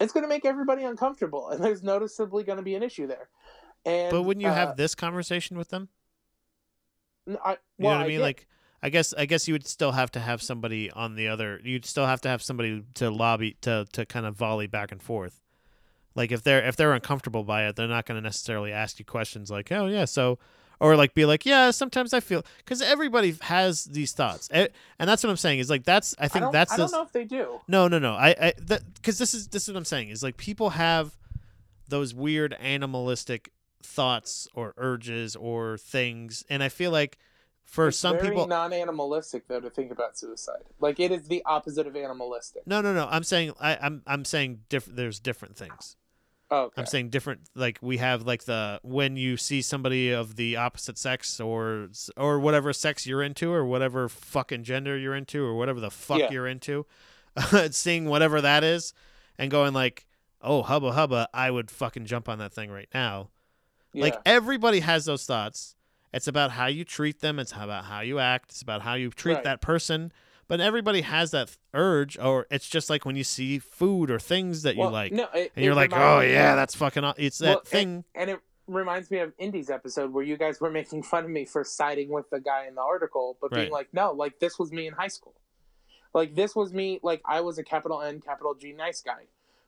it's 0.00 0.12
going 0.12 0.24
to 0.24 0.28
make 0.28 0.44
everybody 0.44 0.84
uncomfortable 0.84 1.48
and 1.50 1.62
there's 1.64 1.82
noticeably 1.82 2.44
going 2.44 2.58
to 2.58 2.62
be 2.62 2.74
an 2.74 2.82
issue 2.82 3.06
there. 3.06 3.28
And 3.86 4.10
but 4.10 4.22
wouldn't 4.22 4.42
you 4.42 4.48
uh, 4.48 4.54
have 4.54 4.76
this 4.76 4.94
conversation 4.94 5.58
with 5.58 5.68
them 5.68 5.88
I, 7.26 7.56
You 7.78 7.84
know 7.84 7.88
what 7.90 8.00
I 8.00 8.02
mean? 8.02 8.18
did. 8.18 8.22
Like, 8.22 8.46
I 8.84 8.90
guess 8.90 9.14
I 9.14 9.24
guess 9.24 9.48
you 9.48 9.54
would 9.54 9.66
still 9.66 9.92
have 9.92 10.12
to 10.12 10.20
have 10.20 10.42
somebody 10.42 10.90
on 10.90 11.14
the 11.14 11.28
other. 11.28 11.58
You'd 11.64 11.86
still 11.86 12.04
have 12.04 12.20
to 12.20 12.28
have 12.28 12.42
somebody 12.42 12.84
to 12.94 13.10
lobby 13.10 13.56
to 13.62 13.86
to 13.92 14.04
kind 14.04 14.26
of 14.26 14.36
volley 14.36 14.66
back 14.66 14.92
and 14.92 15.02
forth. 15.02 15.40
Like 16.14 16.30
if 16.30 16.42
they're 16.42 16.62
if 16.62 16.76
they're 16.76 16.92
uncomfortable 16.92 17.44
by 17.44 17.66
it, 17.66 17.76
they're 17.76 17.88
not 17.88 18.04
going 18.04 18.16
to 18.16 18.22
necessarily 18.22 18.72
ask 18.72 18.98
you 18.98 19.06
questions 19.06 19.50
like, 19.50 19.72
"Oh 19.72 19.86
yeah, 19.86 20.04
so," 20.04 20.38
or 20.80 20.96
like 20.96 21.14
be 21.14 21.24
like, 21.24 21.46
"Yeah, 21.46 21.70
sometimes 21.70 22.12
I 22.12 22.20
feel," 22.20 22.44
because 22.58 22.82
everybody 22.82 23.34
has 23.40 23.86
these 23.86 24.12
thoughts, 24.12 24.50
Eh, 24.52 24.68
and 24.98 25.08
that's 25.08 25.24
what 25.24 25.30
I'm 25.30 25.38
saying. 25.38 25.60
Is 25.60 25.70
like 25.70 25.84
that's 25.84 26.14
I 26.18 26.26
I 26.26 26.28
think 26.28 26.42
don't, 26.42 26.52
that's 26.52 26.72
I 26.72 26.76
don't 26.76 26.92
know 26.92 27.02
if 27.02 27.12
they 27.12 27.24
do. 27.24 27.62
no, 27.66 27.88
no, 27.88 27.98
no. 27.98 28.12
I, 28.12 28.36
I, 28.38 28.52
because 28.96 29.16
this 29.16 29.32
is 29.32 29.48
this 29.48 29.62
is 29.62 29.72
what 29.72 29.78
I'm 29.78 29.86
saying 29.86 30.10
is 30.10 30.22
like 30.22 30.36
people 30.36 30.70
have 30.70 31.16
those 31.88 32.14
weird 32.14 32.52
animalistic 32.60 33.50
thoughts 33.82 34.46
or 34.54 34.74
urges 34.76 35.36
or 35.36 35.78
things, 35.78 36.44
and 36.50 36.62
I 36.62 36.68
feel 36.68 36.90
like 36.90 37.16
for 37.64 37.88
it's 37.88 37.98
some 37.98 38.16
very 38.16 38.28
people, 38.28 38.46
non-animalistic 38.46 39.48
though 39.48 39.60
to 39.60 39.70
think 39.70 39.90
about 39.90 40.16
suicide. 40.18 40.62
Like 40.80 41.00
it 41.00 41.10
is 41.10 41.28
the 41.28 41.42
opposite 41.46 41.86
of 41.86 41.96
animalistic. 41.96 42.66
no, 42.66 42.80
no, 42.80 42.92
no. 42.94 43.08
I'm 43.10 43.24
saying 43.24 43.52
I, 43.60 43.76
I'm 43.80 44.02
I'm 44.06 44.24
saying 44.24 44.60
different. 44.68 44.96
There's 44.96 45.18
different 45.20 45.56
things. 45.56 45.96
Oh, 46.50 46.64
okay. 46.64 46.74
I'm 46.76 46.86
saying 46.86 47.08
different. 47.08 47.40
Like 47.54 47.78
we 47.80 47.96
have 47.96 48.26
like 48.26 48.44
the 48.44 48.78
when 48.82 49.16
you 49.16 49.36
see 49.36 49.62
somebody 49.62 50.10
of 50.12 50.36
the 50.36 50.56
opposite 50.56 50.98
sex 50.98 51.40
or 51.40 51.88
or 52.16 52.38
whatever 52.38 52.72
sex 52.72 53.06
you're 53.06 53.22
into 53.22 53.50
or 53.52 53.64
whatever 53.64 54.08
fucking 54.08 54.62
gender 54.62 54.96
you're 54.96 55.14
into 55.16 55.42
or 55.44 55.54
whatever 55.56 55.80
the 55.80 55.90
fuck 55.90 56.18
Yeah. 56.18 56.30
you're 56.30 56.46
into, 56.46 56.86
seeing 57.70 58.04
whatever 58.04 58.40
that 58.40 58.62
is, 58.62 58.92
and 59.38 59.50
going 59.50 59.72
like, 59.72 60.06
oh 60.42 60.62
hubba 60.62 60.92
hubba, 60.92 61.28
I 61.32 61.50
would 61.50 61.70
fucking 61.70 62.04
jump 62.04 62.28
on 62.28 62.38
that 62.38 62.52
thing 62.52 62.70
right 62.70 62.88
now. 62.92 63.30
yeah. 63.94 64.04
Like 64.04 64.20
everybody 64.26 64.80
has 64.80 65.06
those 65.06 65.24
thoughts. 65.24 65.74
It's 66.14 66.28
about 66.28 66.52
how 66.52 66.66
you 66.66 66.84
treat 66.84 67.20
them. 67.20 67.38
It's 67.38 67.52
about 67.52 67.84
how 67.84 68.00
you 68.00 68.18
act. 68.20 68.50
It's 68.52 68.62
about 68.62 68.82
how 68.82 68.94
you 68.94 69.10
treat 69.10 69.34
Right. 69.34 69.44
that 69.44 69.60
person. 69.60 70.12
But 70.46 70.60
everybody 70.60 71.00
has 71.00 71.30
that 71.32 71.56
urge, 71.72 72.18
or 72.18 72.46
it's 72.50 72.68
just 72.68 72.88
like 72.90 73.04
when 73.04 73.16
you 73.16 73.24
see 73.24 73.58
food 73.58 74.10
or 74.10 74.18
things 74.18 74.62
that 74.62 74.76
you 74.76 74.86
like, 74.88 75.10
no, 75.12 75.26
it- 75.34 75.52
and 75.56 75.64
you're 75.64 75.74
like, 75.74 75.92
oh 75.94 76.20
yeah, 76.20 76.54
that's 76.54 76.74
fucking. 76.74 77.02
aw-" 77.02 77.14
It's 77.16 77.38
that 77.38 77.46
Well, 77.48 77.58
and- 77.58 77.66
thing. 77.66 78.04
and 78.14 78.30
it 78.30 78.40
reminds 78.66 79.10
me 79.10 79.18
of 79.18 79.32
Indy's 79.38 79.70
episode 79.70 80.12
where 80.12 80.22
you 80.24 80.36
guys 80.36 80.60
were 80.60 80.70
making 80.70 81.02
fun 81.02 81.24
of 81.24 81.30
me 81.30 81.44
for 81.46 81.64
siding 81.64 82.10
with 82.10 82.28
the 82.30 82.40
guy 82.40 82.66
in 82.66 82.74
the 82.76 82.82
article, 82.82 83.36
but 83.40 83.50
being 83.50 83.70
like, 83.72 83.88
no, 83.92 84.12
like 84.12 84.38
this 84.38 84.58
was 84.58 84.70
me 84.70 84.86
in 84.86 84.92
high 84.94 85.08
school. 85.08 85.34
Like 86.14 86.34
this 86.34 86.54
was 86.54 86.72
me, 86.72 87.00
like 87.02 87.22
I 87.26 87.40
was 87.40 87.58
a 87.58 87.64
capital 87.64 88.00
N, 88.02 88.20
capital 88.20 88.54
G 88.54 88.72
nice 88.72 89.00
guy 89.00 89.24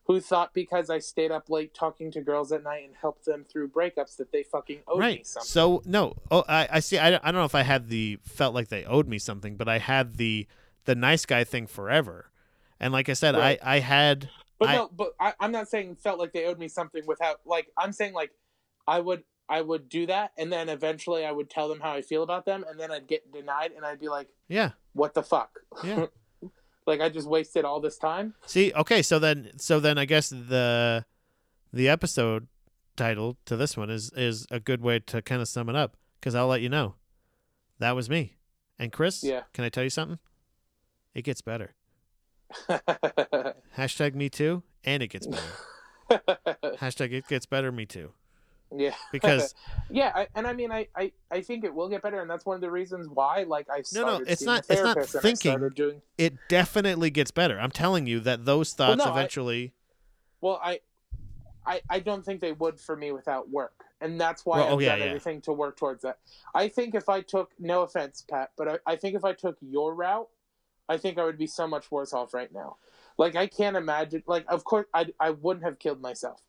who 0.07 0.20
thought 0.20 0.55
because 0.55 0.89
I 0.89 1.01
stayed 1.01 1.33
up 1.33 1.51
late 1.51 1.74
talking 1.74 2.11
to 2.12 2.20
girls 2.20 2.53
at 2.53 2.62
night 2.62 2.85
and 2.87 2.95
helped 2.95 3.24
them 3.24 3.45
through 3.51 3.69
breakups 3.69 4.16
that 4.16 4.31
they 4.33 4.43
fucking 4.45 4.81
owed 4.87 4.99
me 5.01 5.05
right. 5.05 5.27
something. 5.27 5.49
So 5.49 5.83
no, 5.85 6.15
oh, 6.31 6.45
I, 6.49 6.69
I 6.73 6.81
see. 6.81 6.99
I, 6.99 7.11
don't- 7.11 7.24
I 7.24 7.33
don't 7.33 7.41
know 7.41 7.45
if 7.47 7.55
I 7.57 7.62
had 7.62 7.89
the 7.89 8.19
felt 8.23 8.55
like 8.55 8.69
they 8.69 8.85
owed 8.85 9.09
me 9.09 9.19
something, 9.19 9.57
but 9.57 9.69
I 9.69 9.78
had 9.78 10.16
the 10.16 10.47
the 10.85 10.95
nice 10.95 11.27
guy 11.27 11.43
thing 11.45 11.66
forever. 11.66 12.31
And 12.78 12.93
like 12.93 13.09
I 13.09 13.15
said, 13.15 13.35
Right. 13.35 13.59
I 13.62 13.77
I 13.77 13.78
had 13.81 14.31
But 14.59 14.69
I- 14.69 14.74
no, 14.77 14.91
but 14.95 15.15
I, 15.19 15.33
I'm 15.41 15.51
not 15.53 15.69
saying 15.69 15.97
felt 15.97 16.19
like 16.20 16.33
they 16.33 16.45
owed 16.47 16.59
me 16.59 16.69
something 16.69 17.03
without 17.07 17.41
like 17.45 17.69
I'm 17.77 17.93
saying 17.93 18.12
like 18.15 18.31
I 18.87 19.01
would 19.01 19.24
I 19.49 19.61
would 19.62 19.89
do 19.89 20.07
that 20.07 20.33
and 20.39 20.53
then 20.53 20.69
eventually 20.69 21.24
I 21.24 21.33
would 21.33 21.49
tell 21.51 21.69
them 21.69 21.81
how 21.81 21.93
I 21.93 22.03
feel 22.03 22.23
about 22.23 22.47
them 22.47 22.65
and 22.69 22.78
then 22.78 22.91
I'd 22.93 23.07
get 23.07 23.33
denied 23.33 23.73
and 23.77 23.85
I'd 23.85 24.01
be 24.01 24.09
like, 24.09 24.28
yeah 24.49 24.70
what 24.93 25.15
the 25.15 25.23
fuck? 25.24 25.51
Yeah. 25.83 26.07
Like 26.87 27.01
I 27.01 27.09
just 27.09 27.29
wasted 27.29 27.65
all 27.65 27.81
this 27.81 27.99
time. 27.99 28.35
See, 28.47 28.73
okay, 28.75 29.03
so 29.03 29.19
then 29.19 29.51
so 29.59 29.81
then 29.81 29.99
I 29.99 30.05
guess 30.05 30.29
the 30.31 31.05
the 31.73 31.89
episode 31.89 32.47
title 32.97 33.37
to 33.47 33.57
this 33.57 33.77
one 33.77 33.91
is 33.91 34.11
is 34.17 34.47
a 34.51 34.61
good 34.61 34.81
way 34.81 35.01
to 35.01 35.21
kind 35.21 35.43
of 35.43 35.49
sum 35.49 35.69
it 35.69 35.77
up 35.77 35.97
because 36.21 36.35
I'll 36.35 36.47
let 36.47 36.61
you 36.63 36.69
know 36.69 36.95
that 37.79 37.93
was 37.97 38.09
me. 38.09 38.37
And 38.79 38.93
Chris, 38.93 39.23
Yeah. 39.25 39.43
can 39.53 39.65
I 39.65 39.69
tell 39.69 39.85
you 39.85 39.91
something? 39.91 40.19
It 41.15 41.23
gets 41.23 41.41
better. 41.41 41.75
Hashtag 43.77 44.15
me 44.15 44.29
too, 44.29 44.63
and 44.85 45.03
it 45.03 45.09
gets 45.09 45.27
better. 45.27 45.53
Hashtag 46.79 47.13
it 47.13 47.27
gets 47.27 47.47
better, 47.47 47.73
me 47.73 47.87
too. 47.87 48.13
Yeah. 48.74 48.94
Because 49.12 49.55
yeah, 49.90 50.12
I, 50.14 50.28
and 50.34 50.47
I 50.47 50.52
mean, 50.52 50.72
I, 50.72 50.88
I, 50.97 51.12
I 51.30 51.40
think 51.40 51.64
it 51.64 51.74
will 51.74 51.88
get 51.88 52.02
better, 52.02 52.20
and 52.20 52.30
that's 52.30 52.44
one 52.47 52.56
of 52.56 52.60
the 52.60 52.70
reasons 52.70 53.09
why, 53.09 53.44
like, 53.44 53.68
I 53.70 53.82
No, 53.93 54.01
no, 54.02 54.06
started 54.09 54.28
it's 54.30 54.43
not- 54.43 54.66
it's 54.68 54.82
not 54.82 55.22
thinking. 55.22 55.68
doing 55.74 56.02
it 56.18 56.34
definitely 56.48 57.10
gets 57.10 57.30
better. 57.30 57.59
I'm 57.60 57.70
telling 57.70 58.06
you 58.06 58.20
that 58.20 58.44
those 58.44 58.72
thoughts 58.72 58.98
no, 58.98 59.05
I- 59.05 59.10
eventually. 59.12 59.72
Well, 60.40 60.60
I, 60.62 60.80
I, 61.64 61.80
I 61.88 61.98
don't 62.01 62.24
think 62.24 62.40
they 62.40 62.52
would 62.52 62.78
for 62.78 62.94
me 62.97 63.10
without 63.10 63.51
work, 63.51 63.84
and 64.01 64.20
that's 64.20 64.44
why 64.44 64.59
Well, 64.59 64.66
oh, 64.66 64.68
I've 64.68 64.74
oh, 64.74 64.78
yeah, 64.80 64.88
done 64.90 64.98
yeah. 65.01 65.05
everything 65.06 65.40
to 65.43 65.52
work 65.52 65.76
towards 65.76 66.02
that. 66.02 66.18
I 66.55 66.68
think 66.68 66.94
if 66.94 67.09
I 67.09 67.22
took, 67.22 67.51
no 67.59 67.82
offense, 67.82 68.22
Pat, 68.28 68.51
but 68.56 68.68
I, 68.68 68.78
I 68.93 68.97
think 68.97 69.16
if 69.16 69.24
I 69.24 69.32
took 69.32 69.56
your 69.60 69.94
route, 69.94 70.28
I 70.88 70.98
think 70.98 71.18
I 71.18 71.24
would 71.24 71.38
be 71.38 71.48
so 71.48 71.66
much 71.66 71.90
worse 71.90 72.12
off 72.12 72.32
right 72.34 72.52
now. 72.52 72.76
Like 73.18 73.34
I 73.34 73.47
can't 73.48 73.76
imagine. 73.76 74.22
Like, 74.26 74.44
of 74.48 74.62
course, 74.64 74.86
I, 74.94 75.06
I 75.18 75.30
wouldn't 75.30 75.64
have 75.64 75.78
killed 75.78 76.01
myself, 76.01 76.40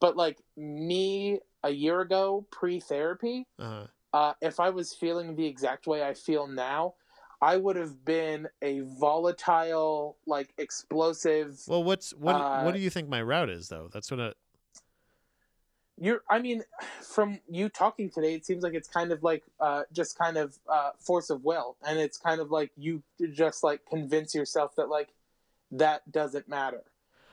but 0.00 0.16
like 0.16 0.38
me 0.56 1.40
a 1.64 1.70
year 1.70 2.00
ago, 2.00 2.46
pre-therapy, 2.50 3.46
Uh, 3.58 3.86
uh, 4.12 4.34
if 4.40 4.60
I 4.60 4.70
was 4.70 4.92
feeling 4.92 5.36
the 5.36 5.46
exact 5.46 5.86
way 5.86 6.02
I 6.02 6.14
feel 6.14 6.46
now, 6.46 6.94
I 7.40 7.56
would 7.56 7.76
have 7.76 8.04
been 8.04 8.48
a 8.60 8.80
volatile, 8.80 10.16
like 10.26 10.52
explosive. 10.58 11.60
well, 11.66 11.82
what's 11.82 12.12
what? 12.12 12.36
Uh, 12.36 12.62
what 12.62 12.74
do 12.74 12.80
you 12.80 12.90
think 12.90 13.08
my 13.08 13.22
route 13.22 13.50
is, 13.50 13.68
though? 13.68 13.88
That's 13.92 14.10
what. 14.10 14.20
I, 14.20 14.32
You're, 15.98 16.22
I 16.28 16.38
mean, 16.40 16.62
from 17.02 17.40
you 17.48 17.68
talking 17.68 18.10
today, 18.10 18.34
it 18.34 18.46
seems 18.46 18.62
like 18.62 18.74
it's 18.74 18.88
kind 18.88 19.12
of 19.12 19.22
like 19.22 19.42
uh, 19.60 19.82
just 19.92 20.16
kind 20.18 20.36
of 20.36 20.58
uh, 20.68 20.90
force 21.00 21.30
of 21.30 21.44
will, 21.44 21.76
and 21.86 21.98
it's 21.98 22.16
kind 22.16 22.40
of 22.40 22.50
like 22.50 22.70
you 22.76 23.02
just 23.32 23.64
like 23.64 23.80
convince 23.86 24.34
yourself 24.34 24.76
that 24.76 24.88
like 24.88 25.08
that 25.72 26.10
doesn't 26.12 26.48
matter. 26.48 26.82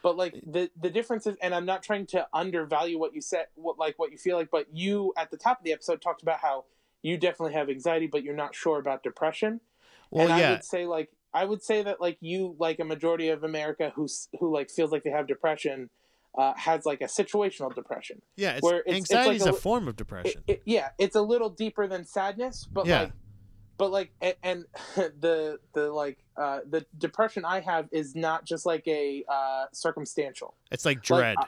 But 0.02 0.18
like 0.18 0.34
the 0.46 0.70
the 0.80 0.90
difference 0.90 1.28
is, 1.28 1.36
and 1.42 1.54
I'm 1.54 1.66
not 1.66 1.84
trying 1.84 2.06
to 2.08 2.28
undervalue 2.34 2.98
what 3.00 3.14
you 3.14 3.22
said, 3.22 3.48
what 3.56 3.78
like 3.78 3.98
what 4.00 4.12
you 4.12 4.18
feel 4.18 4.38
like, 4.38 4.50
but 4.52 4.68
you 4.74 5.14
at 5.18 5.32
the 5.32 5.38
top 5.38 5.60
of 5.60 5.64
the 5.66 5.74
episode 5.74 6.02
talked 6.02 6.22
about 6.22 6.40
how 6.40 6.66
you 7.02 7.18
definitely 7.18 7.54
have 7.54 7.70
anxiety, 7.70 8.08
but 8.08 8.24
you're 8.24 8.36
not 8.36 8.54
sure 8.56 8.80
about 8.80 9.04
depression. 9.04 9.62
well, 10.12 10.26
and 10.26 10.34
I 10.34 10.52
would 10.52 10.64
say 10.64 10.86
like 10.86 11.10
I 11.34 11.46
would 11.46 11.62
say 11.64 11.84
that 11.84 12.02
like 12.02 12.18
you 12.22 12.56
like 12.60 12.80
a 12.80 12.86
majority 12.86 13.30
of 13.30 13.44
America 13.44 13.92
who's 13.96 14.30
who 14.40 14.54
like 14.54 14.70
feels 14.70 14.92
like 14.92 15.04
they 15.04 15.12
have 15.12 15.28
depression 15.28 15.90
uh, 16.38 16.54
has 16.56 16.86
like 16.86 17.02
a 17.02 17.06
situational 17.06 17.74
depression. 17.74 18.22
yeah. 18.38 18.52
It's, 18.54 18.62
where 18.64 18.80
it's- 18.82 18.98
it's 19.02 19.12
anxiety 19.12 19.30
like 19.30 19.36
is 19.42 19.46
a 19.48 19.50
a, 19.50 19.54
form 19.54 19.88
of 19.88 19.94
It- 19.94 19.98
depression. 19.98 20.44
it- 20.48 20.62
yeah, 20.66 20.90
it's 21.00 21.16
a 21.16 21.22
little 21.22 21.50
deeper 21.50 21.88
than 21.88 22.06
sadness, 22.06 22.68
but 22.72 22.86
Yeah. 22.86 23.02
like 23.02 23.12
but 23.80 23.90
like 23.92 24.12
and, 24.22 24.36
and 24.44 24.66
the 24.96 25.60
the 25.74 25.92
like 25.92 26.20
uh, 26.38 26.60
the 26.70 26.86
depression 27.00 27.44
I 27.46 27.62
have 27.62 27.88
is 27.92 28.16
not 28.16 28.46
just 28.46 28.66
like 28.68 28.88
a 28.88 29.24
uh, 29.28 29.66
circumstantial. 29.74 30.54
it's 30.70 30.86
like 30.86 31.02
dread. 31.02 31.38
I- 31.40 31.48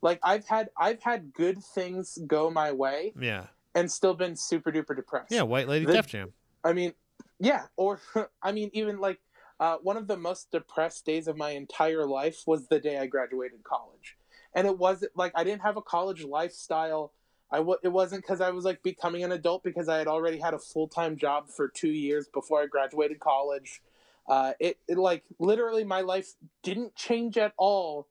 Like 0.00 0.20
I've 0.22 0.46
had 0.46 0.70
I've 0.78 1.02
had 1.02 1.32
good 1.34 1.58
things 1.74 2.18
go 2.26 2.50
my 2.50 2.72
way 2.72 3.12
yeah, 3.20 3.46
and 3.74 3.90
still 3.90 4.14
been 4.14 4.36
super 4.36 4.70
duper 4.72 4.94
depressed. 4.96 5.32
yeah. 5.32 5.42
White 5.42 5.68
Lady 5.68 5.84
The- 5.84 5.92
Def 5.94 6.06
Jam. 6.06 6.32
I 6.62 6.72
mean, 6.72 6.92
yeah, 7.40 7.64
or 7.76 8.00
I 8.42 8.52
mean, 8.52 8.70
even 8.72 8.98
like 9.00 9.20
uh, 9.60 9.76
one 9.82 9.96
of 9.96 10.06
the 10.06 10.16
most 10.16 10.50
depressed 10.50 11.04
days 11.06 11.26
of 11.28 11.36
my 11.36 11.50
entire 11.50 12.06
life 12.06 12.42
was 12.46 12.66
the 12.68 12.78
day 12.80 12.98
I 12.98 13.06
graduated 13.06 13.62
college, 13.64 14.16
and 14.54 14.66
it 14.66 14.78
wasn't 14.78 15.12
like 15.16 15.32
I 15.34 15.42
didn't 15.44 15.62
have 15.62 15.76
a 15.76 15.82
college 15.82 16.22
lifestyle. 16.24 17.12
I 17.54 17.58
w- 17.58 17.78
it 17.84 17.88
wasn't 17.88 18.22
because 18.22 18.40
I 18.40 18.50
was 18.50 18.64
like 18.64 18.82
becoming 18.82 19.22
an 19.22 19.30
adult 19.30 19.62
because 19.62 19.88
I 19.88 19.98
had 19.98 20.08
already 20.08 20.38
had 20.38 20.54
a 20.54 20.58
full 20.58 20.88
time 20.88 21.16
job 21.16 21.48
for 21.48 21.68
two 21.68 21.92
years 21.92 22.26
before 22.26 22.60
I 22.60 22.66
graduated 22.66 23.20
college. 23.20 23.80
Uh, 24.28 24.54
it, 24.58 24.78
it 24.88 24.98
like 24.98 25.22
literally 25.38 25.84
my 25.84 26.00
life 26.00 26.34
didn't 26.64 26.96
change 26.96 27.38
at 27.38 27.52
all 27.56 28.08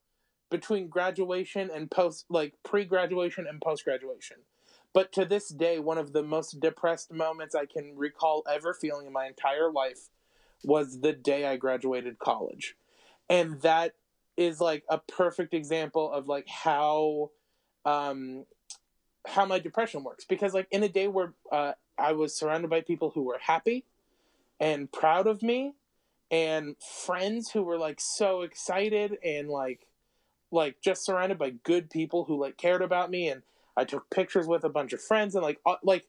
between 0.49 0.87
graduation 0.87 1.69
and 1.73 1.91
post 1.91 2.25
like 2.29 2.53
pre 2.63 2.85
graduation 2.85 3.45
and 3.45 3.59
post 3.59 3.83
graduation. 3.83 4.37
But 4.93 5.11
to 5.13 5.25
this 5.25 5.49
day, 5.49 5.77
one 5.77 5.97
of 5.97 6.13
the 6.13 6.23
most 6.23 6.61
depressed 6.61 7.11
moments 7.11 7.53
I 7.53 7.65
can 7.65 7.97
recall 7.97 8.43
ever 8.49 8.73
feeling 8.73 9.07
in 9.07 9.11
my 9.11 9.25
entire 9.25 9.69
life 9.69 10.07
was 10.63 11.01
the 11.01 11.11
day 11.11 11.45
I 11.45 11.57
graduated 11.57 12.17
college. 12.17 12.75
And 13.29 13.59
that 13.61 13.95
is 14.37 14.61
like 14.61 14.85
a 14.87 14.99
perfect 14.99 15.53
example 15.53 16.09
of 16.09 16.29
like 16.29 16.47
how 16.47 17.31
um 17.85 18.45
how 19.27 19.45
my 19.45 19.59
depression 19.59 20.03
works. 20.03 20.25
Because 20.25 20.53
like 20.53 20.67
in 20.71 20.83
a 20.83 20.89
day 20.89 21.07
where 21.07 21.33
uh, 21.51 21.73
I 21.97 22.13
was 22.13 22.35
surrounded 22.35 22.69
by 22.69 22.81
people 22.81 23.11
who 23.11 23.23
were 23.23 23.39
happy 23.39 23.85
and 24.59 24.91
proud 24.91 25.27
of 25.27 25.41
me 25.41 25.73
and 26.31 26.75
friends 27.05 27.51
who 27.51 27.63
were 27.63 27.77
like 27.77 27.99
so 27.99 28.41
excited 28.41 29.17
and 29.23 29.49
like 29.49 29.87
like 30.51 30.77
just 30.81 31.03
surrounded 31.03 31.37
by 31.37 31.49
good 31.49 31.89
people 31.89 32.25
who 32.25 32.39
like 32.39 32.57
cared 32.57 32.81
about 32.81 33.09
me 33.09 33.27
and 33.27 33.41
I 33.75 33.85
took 33.85 34.09
pictures 34.09 34.47
with 34.47 34.63
a 34.63 34.69
bunch 34.69 34.93
of 34.93 35.01
friends 35.01 35.35
and 35.35 35.43
like 35.43 35.59
uh, 35.65 35.75
like 35.83 36.05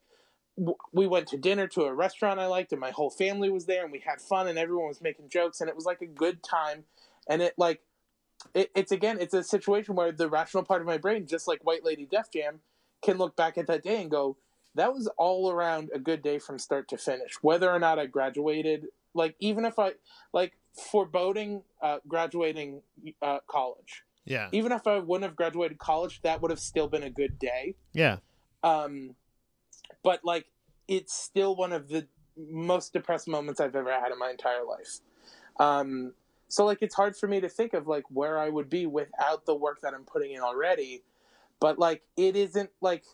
we 0.92 1.06
went 1.06 1.26
to 1.28 1.36
dinner 1.36 1.66
to 1.66 1.82
a 1.82 1.94
restaurant 1.94 2.38
I 2.38 2.46
liked 2.46 2.72
and 2.72 2.80
my 2.80 2.90
whole 2.90 3.10
family 3.10 3.50
was 3.50 3.66
there 3.66 3.82
and 3.82 3.92
we 3.92 4.00
had 4.00 4.20
fun 4.20 4.46
and 4.46 4.58
everyone 4.58 4.88
was 4.88 5.00
making 5.00 5.28
jokes 5.28 5.60
and 5.60 5.68
it 5.68 5.74
was 5.74 5.84
like 5.84 6.00
a 6.00 6.06
good 6.06 6.42
time. 6.42 6.84
And 7.28 7.42
it 7.42 7.54
like 7.56 7.80
it, 8.54 8.70
it's 8.74 8.92
again 8.92 9.18
it's 9.20 9.34
a 9.34 9.42
situation 9.42 9.94
where 9.94 10.12
the 10.12 10.28
rational 10.28 10.62
part 10.62 10.80
of 10.80 10.86
my 10.86 10.98
brain 10.98 11.26
just 11.26 11.48
like 11.48 11.64
White 11.64 11.84
Lady 11.84 12.06
Def 12.06 12.30
Jam 12.30 12.60
can 13.04 13.18
look 13.18 13.36
back 13.36 13.58
at 13.58 13.66
that 13.66 13.82
day 13.82 14.00
and 14.00 14.10
go 14.10 14.36
that 14.74 14.92
was 14.92 15.08
all 15.18 15.52
around 15.52 15.90
a 15.94 15.98
good 15.98 16.22
day 16.22 16.38
from 16.38 16.58
start 16.58 16.88
to 16.88 16.96
finish 16.96 17.34
whether 17.42 17.70
or 17.70 17.78
not 17.78 17.98
I 17.98 18.06
graduated 18.06 18.86
like 19.14 19.36
even 19.38 19.64
if 19.64 19.78
I 19.78 19.92
like 20.32 20.54
foreboding 20.74 21.62
uh, 21.80 21.98
graduating 22.08 22.82
uh, 23.22 23.38
college 23.46 24.04
Yeah, 24.24 24.48
even 24.52 24.72
if 24.72 24.86
I 24.86 24.98
wouldn't 24.98 25.28
have 25.28 25.36
graduated 25.36 25.78
college, 25.78 26.20
that 26.22 26.40
would 26.42 26.50
have 26.50 26.60
still 26.60 26.88
been 26.88 27.02
a 27.02 27.10
good 27.10 27.38
day. 27.38 27.74
yeah. 27.92 28.18
Um, 28.62 29.14
but 30.02 30.20
like, 30.24 30.46
it's 30.88 31.14
still 31.14 31.54
one 31.54 31.72
of 31.72 31.88
the 31.88 32.06
most 32.36 32.92
depressed 32.92 33.28
moments 33.28 33.60
I've 33.60 33.76
ever 33.76 33.92
had 33.92 34.10
in 34.10 34.18
my 34.18 34.30
entire 34.30 34.64
life. 34.64 35.00
Um, 35.60 36.14
so 36.48 36.64
like, 36.64 36.78
it's 36.80 36.94
hard 36.94 37.16
for 37.16 37.28
me 37.28 37.40
to 37.40 37.48
think 37.48 37.74
of 37.74 37.86
like 37.86 38.04
where 38.10 38.38
I 38.38 38.48
would 38.48 38.70
be 38.70 38.86
without 38.86 39.46
the 39.46 39.54
work 39.54 39.80
that 39.82 39.94
I'm 39.94 40.04
putting 40.04 40.32
in 40.32 40.40
already. 40.40 41.02
But 41.64 41.78
like, 41.78 42.02
it 42.18 42.36
isn't 42.36 42.68
like, 42.82 43.04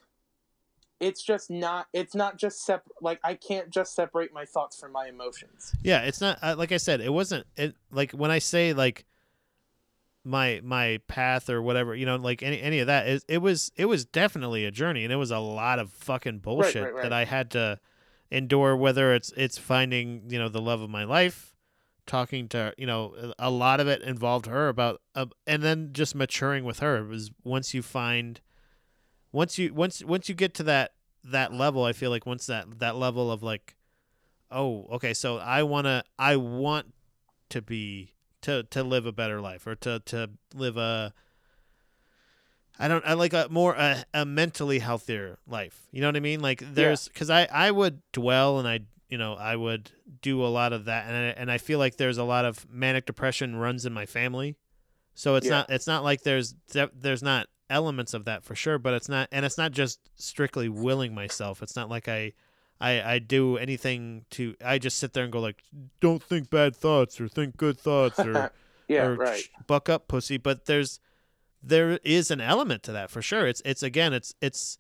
it's 0.98 1.22
just 1.22 1.52
not. 1.52 1.86
It's 1.92 2.16
not 2.16 2.36
just 2.36 2.66
sep. 2.66 2.82
Like, 3.00 3.20
I 3.22 3.34
can't 3.34 3.70
just 3.70 3.94
separate 3.94 4.34
my 4.34 4.44
thoughts 4.44 4.76
from 4.80 4.90
my 4.90 5.06
emotions. 5.06 5.72
Yeah, 5.84 6.00
it's 6.00 6.20
not 6.20 6.36
uh, 6.42 6.56
like 6.58 6.72
I 6.72 6.76
said. 6.78 7.00
It 7.00 7.12
wasn't 7.12 7.46
it 7.56 7.76
like 7.92 8.10
when 8.10 8.32
I 8.32 8.40
say 8.40 8.72
like 8.72 9.06
my 10.24 10.60
my 10.64 10.98
path 11.06 11.48
or 11.48 11.62
whatever, 11.62 11.94
you 11.94 12.06
know, 12.06 12.16
like 12.16 12.42
any 12.42 12.60
any 12.60 12.80
of 12.80 12.88
that. 12.88 13.06
It, 13.06 13.24
it 13.28 13.38
was 13.38 13.70
it 13.76 13.84
was 13.84 14.04
definitely 14.04 14.64
a 14.64 14.72
journey, 14.72 15.04
and 15.04 15.12
it 15.12 15.16
was 15.16 15.30
a 15.30 15.38
lot 15.38 15.78
of 15.78 15.92
fucking 15.92 16.40
bullshit 16.40 16.82
right, 16.82 16.94
right. 16.94 17.02
that 17.04 17.12
I 17.12 17.26
had 17.26 17.52
to 17.52 17.78
endure. 18.32 18.76
Whether 18.76 19.14
it's 19.14 19.32
it's 19.36 19.58
finding 19.58 20.24
you 20.28 20.40
know 20.40 20.48
the 20.48 20.60
love 20.60 20.80
of 20.80 20.90
my 20.90 21.04
life, 21.04 21.54
talking 22.10 22.48
to 22.48 22.74
you 22.76 22.86
know 22.86 23.32
a 23.38 23.50
lot 23.50 23.80
of 23.80 23.86
it 23.88 24.02
involved 24.02 24.46
her 24.46 24.68
about, 24.68 25.00
uh, 25.14 25.26
and 25.46 25.62
then 25.62 25.90
just 25.92 26.14
maturing 26.14 26.64
with 26.64 26.80
her. 26.80 26.98
It 26.98 27.08
was 27.08 27.30
once 27.44 27.72
you 27.72 27.82
find, 27.82 28.40
once 29.32 29.58
you 29.58 29.72
once 29.72 30.04
once 30.04 30.28
you 30.28 30.34
get 30.34 30.54
to 30.54 30.62
that 30.64 30.92
that 31.24 31.52
level, 31.52 31.84
I 31.84 31.92
feel 31.92 32.10
like 32.10 32.26
once 32.26 32.46
that 32.46 32.80
that 32.80 32.96
level 32.96 33.30
of 33.30 33.42
like 33.42 33.76
oh 34.50 34.86
okay 34.90 35.14
so 35.14 35.38
i 35.38 35.62
want 35.62 35.86
to 35.86 36.02
i 36.18 36.36
want 36.36 36.92
to 37.48 37.62
be 37.62 38.14
to 38.42 38.62
to 38.64 38.82
live 38.82 39.06
a 39.06 39.12
better 39.12 39.40
life 39.40 39.66
or 39.66 39.74
to 39.74 40.00
to 40.00 40.28
live 40.54 40.76
a 40.76 41.12
i 42.78 42.88
don't 42.88 43.04
i 43.06 43.12
like 43.12 43.32
a 43.32 43.46
more 43.50 43.74
a, 43.74 44.04
a 44.12 44.24
mentally 44.24 44.80
healthier 44.80 45.38
life 45.46 45.86
you 45.92 46.00
know 46.00 46.08
what 46.08 46.16
i 46.16 46.20
mean 46.20 46.40
like 46.40 46.62
there's 46.74 47.08
because 47.08 47.30
i 47.30 47.46
i 47.52 47.70
would 47.70 48.00
dwell 48.12 48.58
and 48.58 48.66
i 48.66 48.80
you 49.10 49.18
know 49.18 49.34
i 49.34 49.54
would 49.56 49.90
do 50.22 50.42
a 50.44 50.48
lot 50.48 50.72
of 50.72 50.84
that. 50.86 51.06
And 51.06 51.16
I, 51.16 51.20
and 51.40 51.50
I 51.50 51.58
feel 51.58 51.78
like 51.78 51.96
there's 51.96 52.18
a 52.18 52.24
lot 52.24 52.44
of 52.44 52.66
manic 52.70 53.06
depression 53.06 53.56
runs 53.56 53.86
in 53.86 53.92
my 53.92 54.06
family. 54.06 54.56
So 55.14 55.34
it's 55.36 55.46
Yeah. 55.46 55.50
not 55.52 55.70
it's 55.70 55.86
not 55.86 56.04
like 56.04 56.22
there's 56.22 56.54
there's 56.94 57.22
not 57.22 57.46
elements 57.68 58.12
of 58.14 58.24
that 58.24 58.42
for 58.44 58.54
sure 58.54 58.78
but 58.78 58.92
it's 58.94 59.08
not 59.08 59.28
and 59.32 59.44
it's 59.46 59.56
not 59.56 59.72
just 59.72 59.98
strictly 60.16 60.68
willing 60.68 61.14
myself. 61.14 61.62
It's 61.62 61.76
not 61.76 61.88
like 61.88 62.08
i 62.08 62.32
I, 62.82 63.14
I 63.14 63.18
do 63.18 63.56
anything 63.58 64.24
to 64.30 64.54
I 64.64 64.78
just 64.78 64.96
sit 64.98 65.12
there 65.12 65.24
and 65.24 65.32
go 65.32 65.40
like 65.40 65.62
don't 66.00 66.22
think 66.22 66.48
bad 66.50 66.74
thoughts 66.74 67.20
or 67.20 67.28
think 67.28 67.56
good 67.56 67.78
thoughts 67.78 68.18
or, 68.18 68.50
yeah, 68.88 69.04
or 69.06 69.14
right. 69.16 69.38
"Shh, 69.40 69.48
buck 69.66 69.88
up 69.90 70.08
pussy. 70.08 70.38
But 70.38 70.64
there's 70.66 70.98
there 71.62 71.98
is 72.04 72.30
an 72.30 72.40
element 72.40 72.82
to 72.84 72.92
that 72.92 73.10
for 73.10 73.20
sure. 73.22 73.46
It's 73.46 73.60
it's 73.66 73.82
again 73.82 74.12
it's 74.14 74.34
it's 74.40 74.78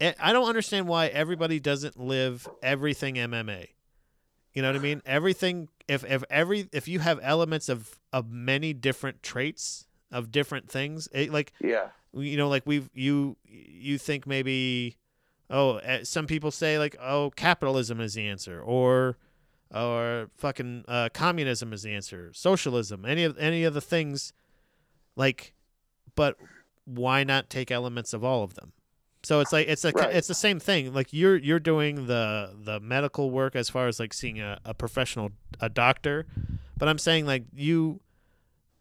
I 0.00 0.14
I 0.18 0.32
don't 0.32 0.48
understand 0.48 0.88
why 0.88 1.06
everybody 1.06 1.60
doesn't 1.60 1.98
live 1.98 2.48
everything 2.62 3.14
MMA 3.14 3.68
you 4.54 4.62
know 4.62 4.68
what 4.68 4.76
I 4.76 4.80
mean 4.80 5.02
everything 5.04 5.68
if 5.88 6.04
if 6.04 6.24
every 6.30 6.68
if 6.72 6.88
you 6.88 7.00
have 7.00 7.18
elements 7.22 7.68
of 7.68 7.98
of 8.12 8.30
many 8.30 8.72
different 8.72 9.22
traits 9.22 9.86
of 10.10 10.30
different 10.30 10.70
things, 10.70 11.08
it, 11.12 11.32
like 11.32 11.52
Yeah. 11.60 11.88
you 12.12 12.36
know, 12.36 12.48
like 12.48 12.62
we've 12.64 12.88
you 12.94 13.36
you 13.44 13.98
think 13.98 14.26
maybe 14.26 14.96
oh 15.50 15.78
eh, 15.78 16.04
some 16.04 16.26
people 16.26 16.50
say 16.50 16.78
like 16.78 16.96
oh 17.00 17.32
capitalism 17.34 18.00
is 18.00 18.14
the 18.14 18.26
answer 18.28 18.60
or 18.62 19.18
or 19.74 20.30
fucking 20.36 20.84
uh, 20.86 21.08
communism 21.12 21.72
is 21.72 21.82
the 21.82 21.92
answer, 21.92 22.30
socialism, 22.32 23.04
any 23.04 23.24
of 23.24 23.36
any 23.38 23.64
of 23.64 23.74
the 23.74 23.80
things 23.80 24.32
like 25.16 25.52
but 26.14 26.36
why 26.84 27.24
not 27.24 27.50
take 27.50 27.72
elements 27.72 28.12
of 28.12 28.22
all 28.22 28.44
of 28.44 28.54
them? 28.54 28.72
So 29.24 29.40
it's 29.40 29.52
like 29.52 29.68
it's 29.68 29.84
a 29.84 29.90
Right. 29.92 30.14
it's 30.14 30.28
the 30.28 30.34
same 30.34 30.60
thing. 30.60 30.92
Like 30.92 31.12
you're 31.12 31.36
you're 31.36 31.60
doing 31.60 32.06
the 32.06 32.54
the 32.54 32.80
medical 32.80 33.30
work 33.30 33.56
as 33.56 33.68
far 33.68 33.88
as 33.88 33.98
like 33.98 34.12
seeing 34.12 34.40
a, 34.40 34.58
a 34.64 34.74
professional 34.74 35.30
a 35.60 35.68
doctor, 35.68 36.26
but 36.76 36.88
I'm 36.88 36.98
saying 36.98 37.26
like 37.26 37.44
you 37.54 38.00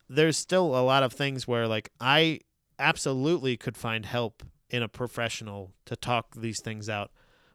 there's 0.09 0.37
still 0.37 0.77
a 0.77 0.83
lot 0.83 1.03
of 1.03 1.13
things 1.13 1.47
where 1.47 1.67
like 1.67 1.89
I 1.99 2.41
absolutely 2.77 3.57
could 3.57 3.77
find 3.77 4.05
help 4.05 4.43
in 4.69 4.83
a 4.83 4.87
professional 4.87 5.71
to 5.85 5.95
talk 5.95 6.35
these 6.35 6.59
things 6.59 6.89
out. 6.89 7.11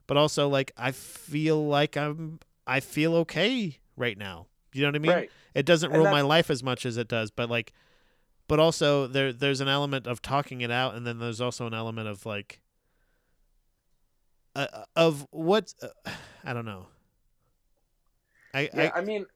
But 0.06 0.16
also 0.16 0.48
like 0.48 0.72
I 0.76 0.92
feel 0.92 1.66
like 1.66 1.96
I'm 1.96 2.40
I 2.66 2.80
feel 2.80 3.14
okay 3.16 3.78
right 3.96 4.16
now. 4.16 4.46
You 4.72 4.82
know 4.82 4.88
what 4.88 4.96
I 4.96 4.98
mean? 4.98 5.12
right. 5.12 5.30
It 5.54 5.66
doesn't 5.66 5.92
rule 5.92 6.04
my 6.04 6.20
life 6.20 6.50
as 6.50 6.62
much 6.62 6.86
as 6.86 6.96
it 6.96 7.08
does, 7.08 7.30
but 7.30 7.50
like 7.50 7.72
but 8.46 8.58
also 8.58 9.06
there 9.06 9.32
there's 9.32 9.60
an 9.60 9.68
element 9.68 10.06
of 10.06 10.22
talking 10.22 10.60
it 10.62 10.70
out 10.70 10.94
and 10.94 11.06
then 11.06 11.18
there's 11.18 11.40
also 11.40 11.66
an 11.66 11.74
element 11.74 12.08
of 12.08 12.24
like 12.24 12.60
uh, 14.54 14.84
of 14.96 15.26
what 15.30 15.74
uh, 15.82 16.10
I 16.44 16.52
don't 16.52 16.64
know. 16.64 16.86
I, 18.54 18.70
Yeah, 18.74 18.90
I 18.94 18.98
I, 18.98 19.04
mean, 19.04 19.26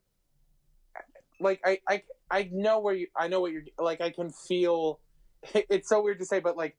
like 1.41 1.61
I, 1.65 1.81
I, 1.89 2.03
I 2.31 2.49
know 2.53 2.81
where 2.81 2.95
you. 2.95 3.09
I 3.17 3.29
know 3.29 3.41
what 3.41 3.53
you're 3.53 3.65
like. 3.79 4.01
I 4.01 4.11
can 4.11 4.31
feel. 4.31 5.01
It's 5.69 5.89
so 5.89 6.03
weird 6.03 6.21
to 6.21 6.25
say, 6.25 6.39
but 6.39 6.57
like, 6.57 6.77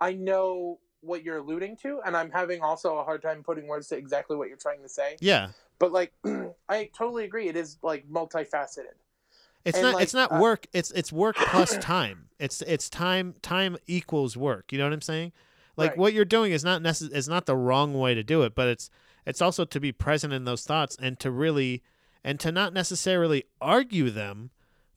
I 0.00 0.14
know 0.14 0.78
what 1.02 1.22
you're 1.22 1.38
alluding 1.38 1.76
to, 1.82 2.00
and 2.04 2.16
I'm 2.16 2.30
having 2.30 2.62
also 2.62 2.96
a 2.96 3.04
hard 3.04 3.22
time 3.22 3.42
putting 3.42 3.66
words 3.66 3.88
to 3.88 3.96
exactly 3.96 4.36
what 4.36 4.48
you're 4.48 4.56
trying 4.56 4.82
to 4.82 4.88
say. 4.88 5.16
yeah. 5.20 5.48
But 5.78 5.92
like, 5.92 6.12
I 6.68 6.90
totally 6.96 7.24
agree. 7.24 7.48
It 7.48 7.56
is 7.56 7.78
like 7.82 8.08
multifaceted. 8.08 8.96
It's 9.64 9.76
And, 9.76 9.84
not 9.84 9.94
like, 9.94 10.02
it's 10.04 10.14
not 10.14 10.32
uh, 10.32 10.38
work. 10.40 10.66
It's 10.72 10.90
it's 10.92 11.12
work 11.12 11.36
plus 11.36 11.76
time. 11.80 12.28
It's 12.38 12.62
it's 12.62 12.88
time 12.88 13.34
time 13.42 13.76
equals 13.86 14.36
work. 14.36 14.72
You 14.72 14.78
know 14.78 14.84
what 14.84 14.92
I'm 14.92 15.02
saying? 15.02 15.32
Like 15.76 15.90
Right. 15.90 15.98
what 15.98 16.12
you're 16.14 16.24
doing 16.24 16.52
is 16.52 16.64
not 16.64 16.82
necess- 16.82 17.12
is 17.14 17.28
not 17.28 17.46
the 17.46 17.56
wrong 17.56 17.94
way 17.94 18.14
to 18.14 18.22
do 18.24 18.42
it, 18.42 18.54
but 18.54 18.68
it's 18.68 18.90
it's 19.26 19.42
also 19.42 19.64
to 19.64 19.80
be 19.80 19.92
present 19.92 20.32
in 20.32 20.44
those 20.44 20.64
thoughts 20.64 20.96
and 21.00 21.18
to 21.20 21.30
really 21.30 21.82
and 22.24 22.40
to 22.40 22.50
not 22.52 22.72
necessarily 22.72 23.44
argue 23.60 24.10
them, 24.10 24.50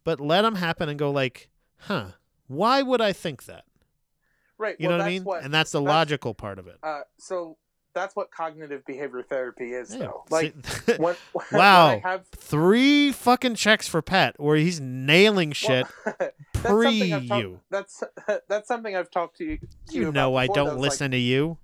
but 0.04 0.20
let 0.20 0.42
them 0.44 0.56
happen 0.56 0.88
and 0.90 0.98
go 0.98 1.12
like, 1.12 1.50
"Huh, 1.82 2.12
why 2.48 2.82
would 2.82 3.02
I 3.02 3.12
think 3.14 3.46
that?" 3.46 3.66
Right. 4.58 4.76
You 4.80 4.88
well, 4.90 4.98
know 4.98 5.04
what 5.04 5.08
I 5.08 5.14
mean? 5.14 5.24
What, 5.24 5.44
and 5.44 5.54
that's 5.54 5.72
the 5.72 5.80
that's- 5.82 5.94
logical 5.96 6.34
part 6.34 6.60
of 6.60 6.68
it. 6.68 6.78
uh, 6.84 7.02
so 7.18 7.58
that's 7.94 8.16
what 8.16 8.32
cognitive 8.32 8.86
behavior 8.86 9.24
therapy 9.24 9.74
is, 9.74 9.94
Yeah. 9.94 10.00
though. 10.06 10.24
Like 10.30 10.54
when, 10.98 11.16
when 11.34 11.46
Wow. 11.52 11.88
I 11.88 11.98
have 12.04 12.26
three 12.28 13.12
fucking 13.12 13.56
checks 13.56 13.88
for 13.88 14.02
Pat 14.02 14.40
where 14.40 14.58
he's 14.58 14.80
nailing 14.80 15.52
shit 15.52 15.86
well, 16.06 16.14
that's 16.54 16.66
pre 16.66 16.90
you. 16.92 17.60
That's 17.70 18.04
that's 18.48 18.68
something 18.68 18.96
I've 18.96 19.12
talked 19.12 19.38
to 19.38 19.46
you. 19.46 19.58
to 19.58 19.68
You 19.96 20.12
know 20.12 20.36
I 20.36 20.48
don't 20.48 20.56
though. 20.56 20.64
It's 20.66 20.72
like- 20.74 20.82
listen 20.82 21.12
to 21.12 21.18
you. 21.18 21.58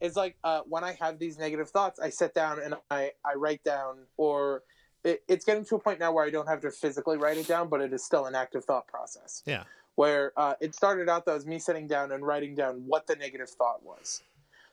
it's 0.00 0.16
like 0.16 0.36
uh, 0.44 0.60
when 0.68 0.84
I 0.84 0.92
have 1.00 1.18
these 1.18 1.38
negative 1.38 1.70
thoughts, 1.70 1.98
I 2.00 2.10
sit 2.10 2.34
down 2.34 2.60
and 2.62 2.74
I, 2.90 3.12
I 3.24 3.34
write 3.34 3.62
down, 3.64 3.98
or 4.16 4.62
it, 5.04 5.22
it's 5.28 5.44
getting 5.44 5.64
to 5.66 5.76
a 5.76 5.78
point 5.78 6.00
now 6.00 6.12
where 6.12 6.24
I 6.24 6.30
don't 6.30 6.48
have 6.48 6.60
to 6.62 6.70
physically 6.70 7.16
write 7.16 7.38
it 7.38 7.46
down, 7.46 7.68
but 7.68 7.80
it 7.80 7.92
is 7.92 8.04
still 8.04 8.26
an 8.26 8.34
active 8.34 8.64
thought 8.64 8.86
process. 8.88 9.42
Yeah. 9.46 9.64
Where 9.94 10.32
uh, 10.36 10.54
it 10.60 10.74
started 10.74 11.08
out 11.08 11.24
though 11.24 11.36
as 11.36 11.46
me 11.46 11.58
sitting 11.58 11.86
down 11.86 12.12
and 12.12 12.26
writing 12.26 12.54
down 12.54 12.82
what 12.86 13.06
the 13.06 13.16
negative 13.16 13.48
thought 13.48 13.82
was. 13.82 14.22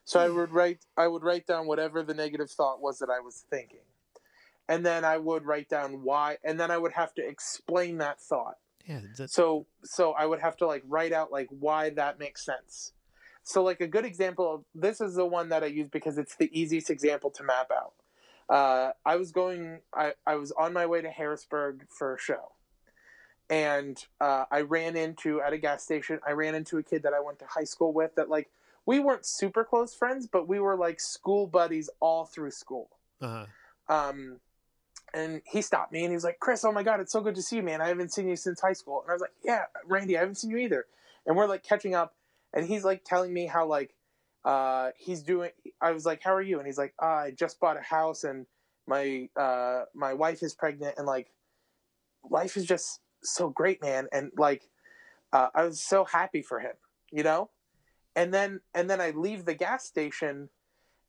So 0.05 0.19
I 0.19 0.29
would 0.29 0.51
write 0.51 0.79
I 0.97 1.07
would 1.07 1.23
write 1.23 1.47
down 1.47 1.67
whatever 1.67 2.03
the 2.03 2.13
negative 2.13 2.51
thought 2.51 2.81
was 2.81 2.99
that 2.99 3.09
I 3.09 3.19
was 3.19 3.45
thinking, 3.49 3.85
and 4.67 4.85
then 4.85 5.05
I 5.05 5.17
would 5.17 5.45
write 5.45 5.69
down 5.69 6.03
why, 6.03 6.37
and 6.43 6.59
then 6.59 6.71
I 6.71 6.77
would 6.77 6.93
have 6.93 7.13
to 7.15 7.27
explain 7.27 7.99
that 7.99 8.19
thought. 8.19 8.57
Yeah, 8.85 8.99
that's, 9.17 9.33
so 9.33 9.65
so 9.83 10.11
i 10.11 10.25
would 10.25 10.41
have 10.41 10.57
to 10.57 10.67
like 10.67 10.83
write 10.85 11.13
out 11.13 11.31
like 11.31 11.47
why 11.49 11.89
that 11.91 12.19
makes 12.19 12.43
sense. 12.43 12.91
So 13.43 13.63
like 13.63 13.81
a 13.81 13.87
good 13.87 14.05
example 14.05 14.53
of 14.53 14.63
this 14.75 14.99
is 14.99 15.15
the 15.15 15.25
one 15.25 15.49
that 15.49 15.63
i 15.63 15.67
use 15.67 15.87
because 15.89 16.17
it's 16.17 16.35
the 16.35 16.49
easiest 16.57 16.89
example 16.89 17.29
to 17.31 17.43
map 17.43 17.71
out. 17.71 17.93
Uh, 18.49 18.91
i 19.05 19.15
was 19.15 19.31
going 19.31 19.79
I, 19.93 20.13
I 20.27 20.35
was 20.35 20.51
on 20.51 20.73
my 20.73 20.85
way 20.85 21.01
to 21.01 21.09
harrisburg 21.09 21.85
for 21.89 22.15
a 22.15 22.19
show. 22.19 22.51
And 23.49 24.03
uh, 24.19 24.45
i 24.51 24.61
ran 24.61 24.97
into 24.97 25.39
at 25.39 25.53
a 25.53 25.57
gas 25.57 25.81
station 25.83 26.19
i 26.27 26.31
ran 26.31 26.53
into 26.53 26.77
a 26.77 26.83
kid 26.83 27.03
that 27.03 27.13
i 27.13 27.21
went 27.21 27.39
to 27.39 27.45
high 27.45 27.63
school 27.63 27.93
with 27.93 28.15
that 28.15 28.29
like 28.29 28.49
we 28.85 28.99
weren't 28.99 29.25
super 29.25 29.63
close 29.63 29.95
friends 29.95 30.27
but 30.31 30.47
we 30.47 30.59
were 30.59 30.75
like 30.75 30.99
school 30.99 31.47
buddies 31.47 31.89
all 31.99 32.25
through 32.25 32.51
school 32.51 32.89
uh 33.21 33.45
um, 33.89 34.39
and 35.13 35.41
he 35.45 35.61
stopped 35.61 35.91
me 35.91 35.99
and 35.99 36.09
he 36.09 36.15
was 36.15 36.23
like, 36.23 36.39
Chris, 36.39 36.65
oh 36.65 36.71
my 36.71 36.83
God, 36.83 36.99
it's 36.99 37.11
so 37.11 37.21
good 37.21 37.35
to 37.35 37.41
see 37.41 37.57
you, 37.57 37.63
man. 37.63 37.81
I 37.81 37.87
haven't 37.87 38.11
seen 38.11 38.27
you 38.27 38.35
since 38.35 38.59
high 38.59 38.73
school. 38.73 39.01
And 39.01 39.11
I 39.11 39.13
was 39.13 39.21
like, 39.21 39.33
yeah, 39.43 39.65
Randy, 39.85 40.17
I 40.17 40.21
haven't 40.21 40.35
seen 40.35 40.49
you 40.49 40.57
either. 40.57 40.85
And 41.25 41.35
we're 41.35 41.45
like 41.45 41.63
catching 41.63 41.93
up. 41.93 42.15
And 42.53 42.65
he's 42.65 42.83
like 42.83 43.03
telling 43.03 43.33
me 43.33 43.45
how, 43.45 43.67
like, 43.67 43.93
uh, 44.43 44.89
he's 44.97 45.21
doing, 45.21 45.51
I 45.81 45.91
was 45.91 46.05
like, 46.05 46.21
how 46.23 46.33
are 46.33 46.41
you? 46.41 46.57
And 46.57 46.65
he's 46.67 46.77
like, 46.77 46.93
ah, 46.99 47.19
I 47.19 47.31
just 47.31 47.59
bought 47.59 47.77
a 47.77 47.81
house 47.81 48.23
and 48.23 48.45
my, 48.87 49.29
uh, 49.35 49.83
my 49.93 50.13
wife 50.13 50.43
is 50.43 50.53
pregnant 50.53 50.95
and 50.97 51.05
like, 51.07 51.31
life 52.29 52.57
is 52.57 52.65
just 52.65 52.99
so 53.21 53.49
great, 53.49 53.81
man. 53.81 54.07
And 54.11 54.31
like, 54.37 54.67
uh, 55.31 55.49
I 55.53 55.63
was 55.63 55.81
so 55.81 56.05
happy 56.05 56.41
for 56.41 56.59
him, 56.59 56.73
you 57.11 57.23
know? 57.23 57.49
And 58.15 58.33
then, 58.33 58.61
and 58.73 58.89
then 58.89 59.01
I 59.01 59.11
leave 59.11 59.45
the 59.45 59.53
gas 59.53 59.85
station 59.85 60.49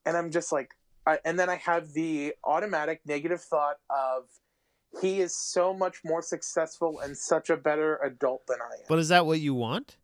and 0.06 0.16
I'm 0.16 0.30
just 0.30 0.52
like, 0.52 0.74
I, 1.06 1.18
and 1.24 1.38
then 1.38 1.50
I 1.50 1.56
have 1.56 1.92
the 1.92 2.34
automatic 2.44 3.00
negative 3.04 3.42
thought 3.42 3.76
of 3.90 4.24
he 5.00 5.20
is 5.20 5.36
so 5.36 5.74
much 5.74 5.98
more 6.04 6.22
successful 6.22 7.00
and 7.00 7.16
such 7.16 7.50
a 7.50 7.56
better 7.56 7.96
adult 7.96 8.46
than 8.46 8.58
I 8.60 8.74
am. 8.74 8.84
But 8.88 8.98
is 8.98 9.08
that 9.08 9.26
what 9.26 9.40
you 9.40 9.54
want? 9.54 9.96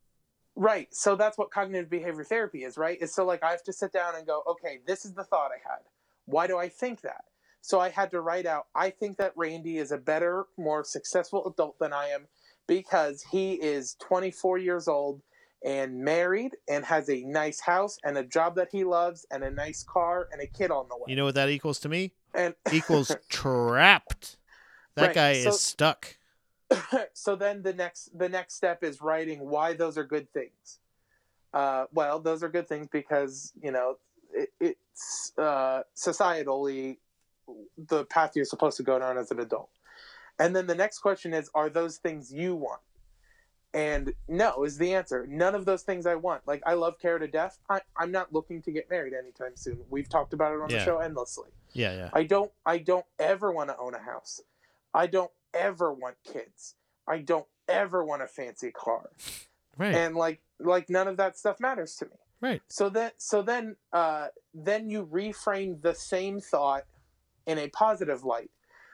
right. 0.61 0.89
So 0.95 1.17
that's 1.17 1.39
what 1.39 1.51
cognitive 1.51 1.89
behavior 1.89 2.23
therapy 2.23 2.65
is, 2.65 2.77
right? 2.77 2.99
Is 3.01 3.15
so 3.15 3.25
like 3.25 3.43
I 3.43 3.51
have 3.51 3.63
to 3.65 3.73
sit 3.73 3.93
down 3.93 4.15
and 4.17 4.27
go, 4.27 4.43
okay, 4.47 4.81
this 4.87 5.05
is 5.05 5.15
the 5.15 5.25
thought 5.25 5.51
I 5.51 5.69
had. 5.69 5.81
Why 6.27 6.47
do 6.47 6.59
I 6.59 6.69
think 6.69 7.01
that? 7.01 7.25
So 7.63 7.81
I 7.81 7.89
had 7.89 8.11
to 8.13 8.21
write 8.21 8.47
out, 8.47 8.67
I 8.75 8.91
think 8.91 9.17
that 9.19 9.33
Randy 9.37 9.79
is 9.79 9.93
a 9.93 9.99
better, 9.99 10.47
more 10.57 10.85
successful 10.85 11.47
adult 11.47 11.79
than 11.79 11.93
I 11.93 12.09
am 12.09 12.27
because 12.67 13.25
he 13.31 13.55
is 13.55 13.97
24 14.01 14.59
years 14.59 14.87
old 14.87 15.23
and 15.65 16.03
married 16.05 16.57
and 16.69 16.85
has 16.85 17.09
a 17.11 17.23
nice 17.25 17.61
house 17.61 17.99
and 18.05 18.17
a 18.17 18.25
job 18.25 18.55
that 18.57 18.69
he 18.73 18.85
loves 18.85 19.27
and 19.31 19.45
a 19.45 19.51
nice 19.51 19.83
car 19.83 20.29
and 20.33 20.41
a 20.41 20.47
kid 20.47 20.71
on 20.71 20.87
the 20.89 20.97
way. 20.97 21.05
You 21.07 21.17
know 21.17 21.25
what 21.27 21.35
that 21.35 21.51
equals 21.51 21.79
to 21.81 21.89
me? 21.89 22.13
and 22.35 22.55
Equals 22.73 23.15
trapped. 23.29 24.37
That 24.95 25.07
Right, 25.09 25.15
guy 25.15 25.33
so- 25.43 25.51
is 25.51 25.61
stuck. 25.61 26.17
so 27.15 27.35
then 27.35 27.63
the 27.63 27.73
next 27.73 28.17
the 28.17 28.29
next 28.29 28.55
step 28.55 28.85
is 28.85 29.01
writing 29.01 29.41
why 29.41 29.73
those 29.73 29.99
are 29.99 30.05
good 30.05 30.33
things. 30.33 30.79
Uh, 31.53 31.87
well, 31.93 32.21
those 32.21 32.45
are 32.45 32.49
good 32.49 32.69
things 32.69 32.87
because 32.93 33.53
you 33.61 33.73
know 33.73 33.97
it, 34.33 34.51
it's 34.61 35.33
uh, 35.37 35.83
societally 35.97 36.99
the 37.89 38.05
path 38.05 38.37
you're 38.37 38.45
supposed 38.45 38.77
to 38.77 38.85
go 38.85 38.99
down 39.01 39.19
as 39.19 39.33
an 39.33 39.41
adult. 39.41 39.71
And 40.39 40.55
then 40.55 40.69
the 40.69 40.75
next 40.77 41.01
question 41.01 41.35
is, 41.35 41.51
are 41.55 41.69
those 41.69 41.97
things 41.97 42.33
you 42.33 42.55
want? 42.55 42.81
And 43.73 44.13
no 44.27 44.65
is 44.65 44.79
the 44.79 44.95
answer. 44.95 45.27
None 45.29 45.55
of 45.55 45.65
those 45.65 45.83
things 45.83 46.05
I 46.05 46.17
want. 46.17 46.43
Like 46.47 46.63
I 46.67 46.75
love 46.75 46.99
Kara 46.99 47.21
to 47.21 47.29
Death. 47.29 47.59
I, 47.69 47.81
I'm 47.97 48.11
not 48.11 48.33
looking 48.33 48.61
to 48.63 48.73
get 48.73 48.91
married 48.91 49.13
anytime 49.15 49.53
soon. 49.55 49.79
We've 49.91 50.09
talked 50.09 50.33
about 50.33 50.53
it 50.53 50.61
on 50.61 50.71
Yeah. 50.71 50.79
the 50.79 50.85
show 50.85 50.99
endlessly. 50.99 51.51
Yeah, 51.73 51.95
yeah. 51.95 52.11
I 52.13 52.25
don't 52.25 52.51
I 52.67 52.79
don't 52.79 53.07
ever 53.21 53.53
want 53.53 53.71
to 53.71 53.77
own 53.79 53.95
a 53.95 54.01
house. 54.01 54.41
I 54.93 55.07
don't 55.07 55.31
ever 55.55 55.93
want 55.93 56.17
kids. 56.25 56.75
I 57.07 57.19
don't 57.19 57.47
ever 57.69 58.05
want 58.05 58.23
a 58.23 58.27
fancy 58.27 58.73
car. 58.73 59.11
Right. 59.79 59.95
And 59.95 60.17
like 60.17 60.41
like 60.59 60.91
none 60.91 61.07
of 61.07 61.17
that 61.19 61.39
stuff 61.39 61.61
matters 61.61 61.95
to 61.97 62.07
me. 62.07 62.17
right. 62.41 62.63
So 62.69 62.89
then 62.89 63.13
so 63.19 63.41
then 63.41 63.77
uh 63.93 64.29
then 64.53 64.91
you 64.91 65.07
reframe 65.07 65.81
the 65.81 65.95
same 65.95 66.41
thought 66.41 66.87
in 67.47 67.57
a 67.59 67.69
positive 67.69 68.25
light. 68.25 68.51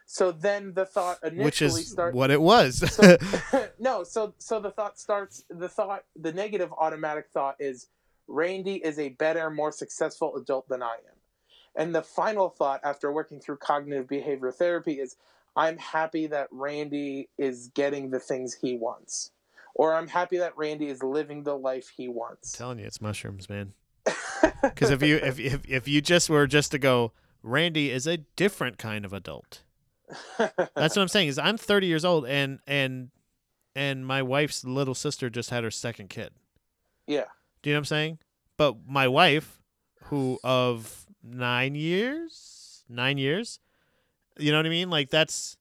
So 0.07 0.31
then 0.31 0.73
the 0.73 0.87
thought 0.87 1.19
initially 1.23 1.45
Which 1.45 1.63
is 1.63 1.91
starts 1.91 2.15
what 2.15 2.31
it 2.31 2.41
was. 2.41 2.79
so, 2.93 3.17
no, 3.79 4.05
so 4.05 4.35
so 4.39 4.61
the 4.61 4.71
thought 4.71 4.99
starts 4.99 5.45
the 5.51 5.69
thought 5.69 6.05
the 6.15 6.33
negative 6.33 6.73
automatic 6.79 7.27
thought 7.35 7.57
is 7.59 7.89
Randy 8.29 8.77
is 8.77 8.99
a 8.99 9.11
better, 9.11 9.51
more 9.51 9.73
successful 9.73 10.37
adult 10.37 10.69
than 10.69 10.83
I 10.83 10.95
am. 10.95 11.17
And 11.75 11.95
the 11.95 12.03
final 12.03 12.49
thought 12.49 12.81
after 12.85 13.13
working 13.13 13.41
through 13.41 13.59
cognitive 13.59 14.09
behavior 14.09 14.51
therapy 14.51 14.95
is 14.95 15.17
I'm 15.57 15.77
happy 15.79 16.27
that 16.29 16.49
Randy 16.51 17.29
is 17.37 17.69
getting 17.75 18.11
the 18.11 18.21
things 18.21 18.55
he 18.55 18.77
wants. 18.77 19.33
Or 19.75 19.95
I'm 19.95 20.09
happy 20.09 20.39
that 20.39 20.57
Randy 20.57 20.87
is 20.87 21.03
living 21.03 21.43
the 21.43 21.57
life 21.57 21.93
he 21.95 22.09
wants. 22.09 22.53
telling 22.53 22.79
you, 22.79 22.87
it's 22.87 23.01
mushrooms, 23.01 23.49
man. 23.49 23.73
Because 24.63 24.91
if 24.91 25.03
you 25.03 25.17
if, 25.17 25.39
if 25.39 25.69
if 25.69 25.89
you 25.89 26.01
just 26.01 26.31
were 26.31 26.47
just 26.47 26.71
to 26.71 26.79
go, 26.79 27.13
Randy 27.43 27.91
is 27.91 28.07
a 28.07 28.17
different 28.17 28.79
kind 28.79 29.05
of 29.05 29.13
adult. 29.13 29.63
That's 30.39 30.97
what 30.97 30.99
I'm 30.99 31.09
saying. 31.09 31.29
Is 31.29 31.39
I'm 31.39 31.57
30 31.57 31.87
years 31.87 32.05
old 32.05 32.27
and 32.27 32.61
and 32.67 33.11
and 33.75 34.07
my 34.07 34.23
wife's 34.23 34.65
little 34.65 34.95
sister 34.95 35.29
just 35.31 35.51
had 35.51 35.65
her 35.65 35.71
second 35.71 36.09
kid. 36.11 36.31
yeah. 37.07 37.25
Do 37.63 37.71
you 37.71 37.75
know 37.75 37.79
what 37.79 37.81
I'm 37.81 37.85
saying? 37.87 38.19
But 38.57 38.77
my 38.89 39.09
wife, 39.09 39.61
who 40.05 40.39
of 40.45 41.07
nine 41.23 41.75
years, 41.75 42.85
nine 42.89 43.19
years, 43.19 43.59
you 44.39 44.53
know 44.53 44.59
what 44.59 44.67
I 44.67 44.71
mean? 44.71 44.89
Like 44.89 45.11
that's 45.11 45.57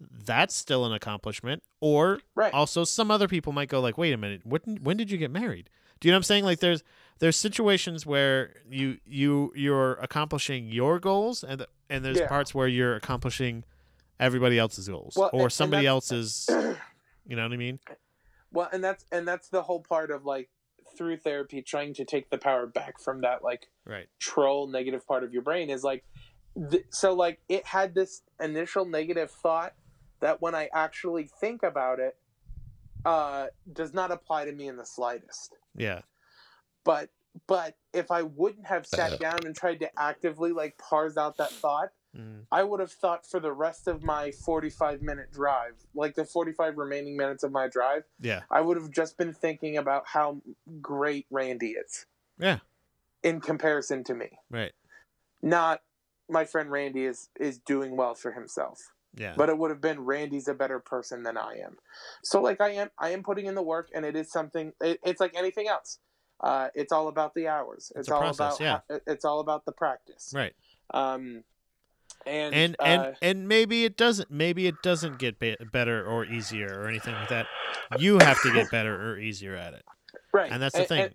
that's 0.00 0.54
still 0.54 0.84
an 0.86 0.92
accomplishment. 0.92 1.62
Or 1.80 2.20
Right. 2.34 2.52
also 2.54 2.84
some 2.84 3.10
other 3.10 3.28
people 3.28 3.52
might 3.52 3.68
go 3.68 3.80
like, 3.80 3.98
wait 3.98 4.12
a 4.14 4.16
minute, 4.16 4.40
when 4.44 4.60
when 4.82 4.96
did 4.96 5.10
you 5.10 5.18
get 5.18 5.30
married? 5.30 5.68
Do 6.00 6.08
you 6.08 6.12
know 6.12 6.16
what 6.16 6.20
I'm 6.20 6.22
saying? 6.24 6.44
Like 6.44 6.60
there's 6.60 6.82
there's 7.18 7.36
situations 7.36 8.04
where 8.06 8.54
you 8.68 8.98
you 9.04 9.52
you're 9.54 9.94
accomplishing 9.94 10.68
your 10.68 10.98
goals 10.98 11.44
and 11.44 11.66
and 11.90 12.04
there's 12.04 12.18
Yeah. 12.18 12.28
parts 12.28 12.54
where 12.54 12.68
you're 12.68 12.96
accomplishing 12.96 13.64
everybody 14.20 14.58
else's 14.58 14.88
goals 14.88 15.14
Well, 15.16 15.30
or 15.32 15.44
and 15.44 15.52
somebody 15.52 15.86
else's 15.86 16.46
you 17.26 17.36
know 17.36 17.42
what 17.42 17.52
I 17.52 17.56
mean? 17.56 17.78
Well, 18.52 18.68
and 18.72 18.82
that's 18.82 19.04
and 19.10 19.26
that's 19.26 19.48
the 19.48 19.62
whole 19.62 19.80
part 19.80 20.10
of 20.10 20.24
like 20.24 20.48
through 20.96 21.16
therapy 21.16 21.60
trying 21.62 21.92
to 21.94 22.04
take 22.04 22.30
the 22.30 22.38
power 22.38 22.66
back 22.66 23.00
from 23.00 23.22
that 23.22 23.42
like 23.42 23.66
Right. 23.84 24.06
troll 24.20 24.68
negative 24.68 25.06
part 25.06 25.24
of 25.24 25.32
your 25.32 25.42
brain 25.42 25.68
is 25.70 25.82
like 25.82 26.04
th- 26.70 26.84
so 26.90 27.14
like 27.14 27.40
it 27.48 27.66
had 27.66 27.94
this 27.94 28.22
initial 28.40 28.84
negative 28.84 29.30
thought 29.30 29.74
that 30.20 30.40
when 30.40 30.54
I 30.54 30.68
actually 30.72 31.28
think 31.40 31.62
about 31.64 31.98
it 31.98 32.16
uh 33.04 33.46
does 33.72 33.92
not 33.92 34.10
apply 34.12 34.44
to 34.44 34.52
me 34.52 34.68
in 34.68 34.76
the 34.76 34.86
slightest. 34.86 35.56
Yeah. 35.76 36.02
But 36.84 37.10
but 37.48 37.76
if 37.92 38.12
I 38.12 38.22
wouldn't 38.22 38.66
have 38.66 38.86
sat 38.86 39.18
down 39.18 39.40
and 39.44 39.56
tried 39.56 39.80
to 39.80 39.90
actively 39.98 40.52
like 40.52 40.78
parse 40.78 41.16
out 41.16 41.38
that 41.38 41.50
thought, 41.50 41.88
Mm. 42.16 42.46
I 42.52 42.62
would 42.62 42.80
have 42.80 42.92
thought 42.92 43.26
for 43.26 43.40
the 43.40 43.52
rest 43.52 43.88
of 43.88 44.02
my 44.02 44.30
45 44.30 45.02
minute 45.02 45.32
drive, 45.32 45.74
like 45.94 46.14
the 46.14 46.24
45 46.24 46.76
remaining 46.78 47.16
minutes 47.16 47.42
of 47.42 47.50
my 47.52 47.66
drive, 47.68 48.04
Yeah. 48.20 48.42
I 48.50 48.60
would 48.60 48.76
have 48.76 48.90
just 48.90 49.18
been 49.18 49.32
thinking 49.32 49.76
about 49.76 50.04
how 50.06 50.40
great 50.80 51.26
Randy 51.30 51.70
is 51.72 52.06
Yeah. 52.38 52.58
in 53.22 53.40
comparison 53.40 54.04
to 54.04 54.14
me. 54.14 54.38
Right. 54.50 54.72
Not 55.42 55.82
my 56.28 56.44
friend 56.44 56.70
Randy 56.70 57.04
is 57.04 57.28
is 57.38 57.58
doing 57.58 57.96
well 57.96 58.14
for 58.14 58.32
himself. 58.32 58.92
Yeah. 59.16 59.34
But 59.36 59.48
it 59.48 59.58
would 59.58 59.70
have 59.70 59.80
been 59.80 60.00
Randy's 60.04 60.48
a 60.48 60.54
better 60.54 60.78
person 60.80 61.22
than 61.22 61.36
I 61.36 61.58
am. 61.58 61.76
So 62.22 62.40
like 62.40 62.60
I 62.60 62.70
am 62.70 62.90
I 62.98 63.10
am 63.10 63.22
putting 63.22 63.46
in 63.46 63.54
the 63.54 63.62
work 63.62 63.88
and 63.94 64.04
it 64.04 64.16
is 64.16 64.30
something 64.30 64.72
it, 64.80 65.00
it's 65.04 65.20
like 65.20 65.34
anything 65.36 65.68
else. 65.68 65.98
Uh, 66.40 66.68
it's 66.74 66.92
all 66.92 67.08
about 67.08 67.34
the 67.34 67.46
hours. 67.48 67.90
It's 67.96 68.00
It's, 68.00 68.08
all 68.10 68.20
process, 68.20 68.56
about 68.60 68.84
yeah. 68.88 68.98
it's 69.06 69.24
all 69.24 69.40
about 69.40 69.64
the 69.64 69.72
practice. 69.72 70.32
right. 70.34 70.54
Um, 70.92 71.44
and 72.26 72.54
and 72.54 72.76
uh, 72.78 72.84
and 72.84 73.16
and 73.22 73.48
maybe 73.48 73.84
it 73.84 73.96
doesn't 73.96 74.30
maybe 74.30 74.66
it 74.66 74.76
doesn't 74.82 75.18
get 75.18 75.38
be- 75.38 75.56
better 75.72 76.04
or 76.04 76.24
easier 76.24 76.80
or 76.80 76.88
anything 76.88 77.14
like 77.14 77.28
that. 77.28 77.46
You 77.98 78.18
have 78.18 78.40
to 78.42 78.52
get 78.52 78.70
better 78.70 79.12
or 79.12 79.18
easier 79.18 79.56
at 79.56 79.74
it. 79.74 79.84
Right, 80.32 80.50
and 80.50 80.62
that's 80.62 80.76
the 80.76 80.84
thing. 80.84 81.00
And, 81.00 81.14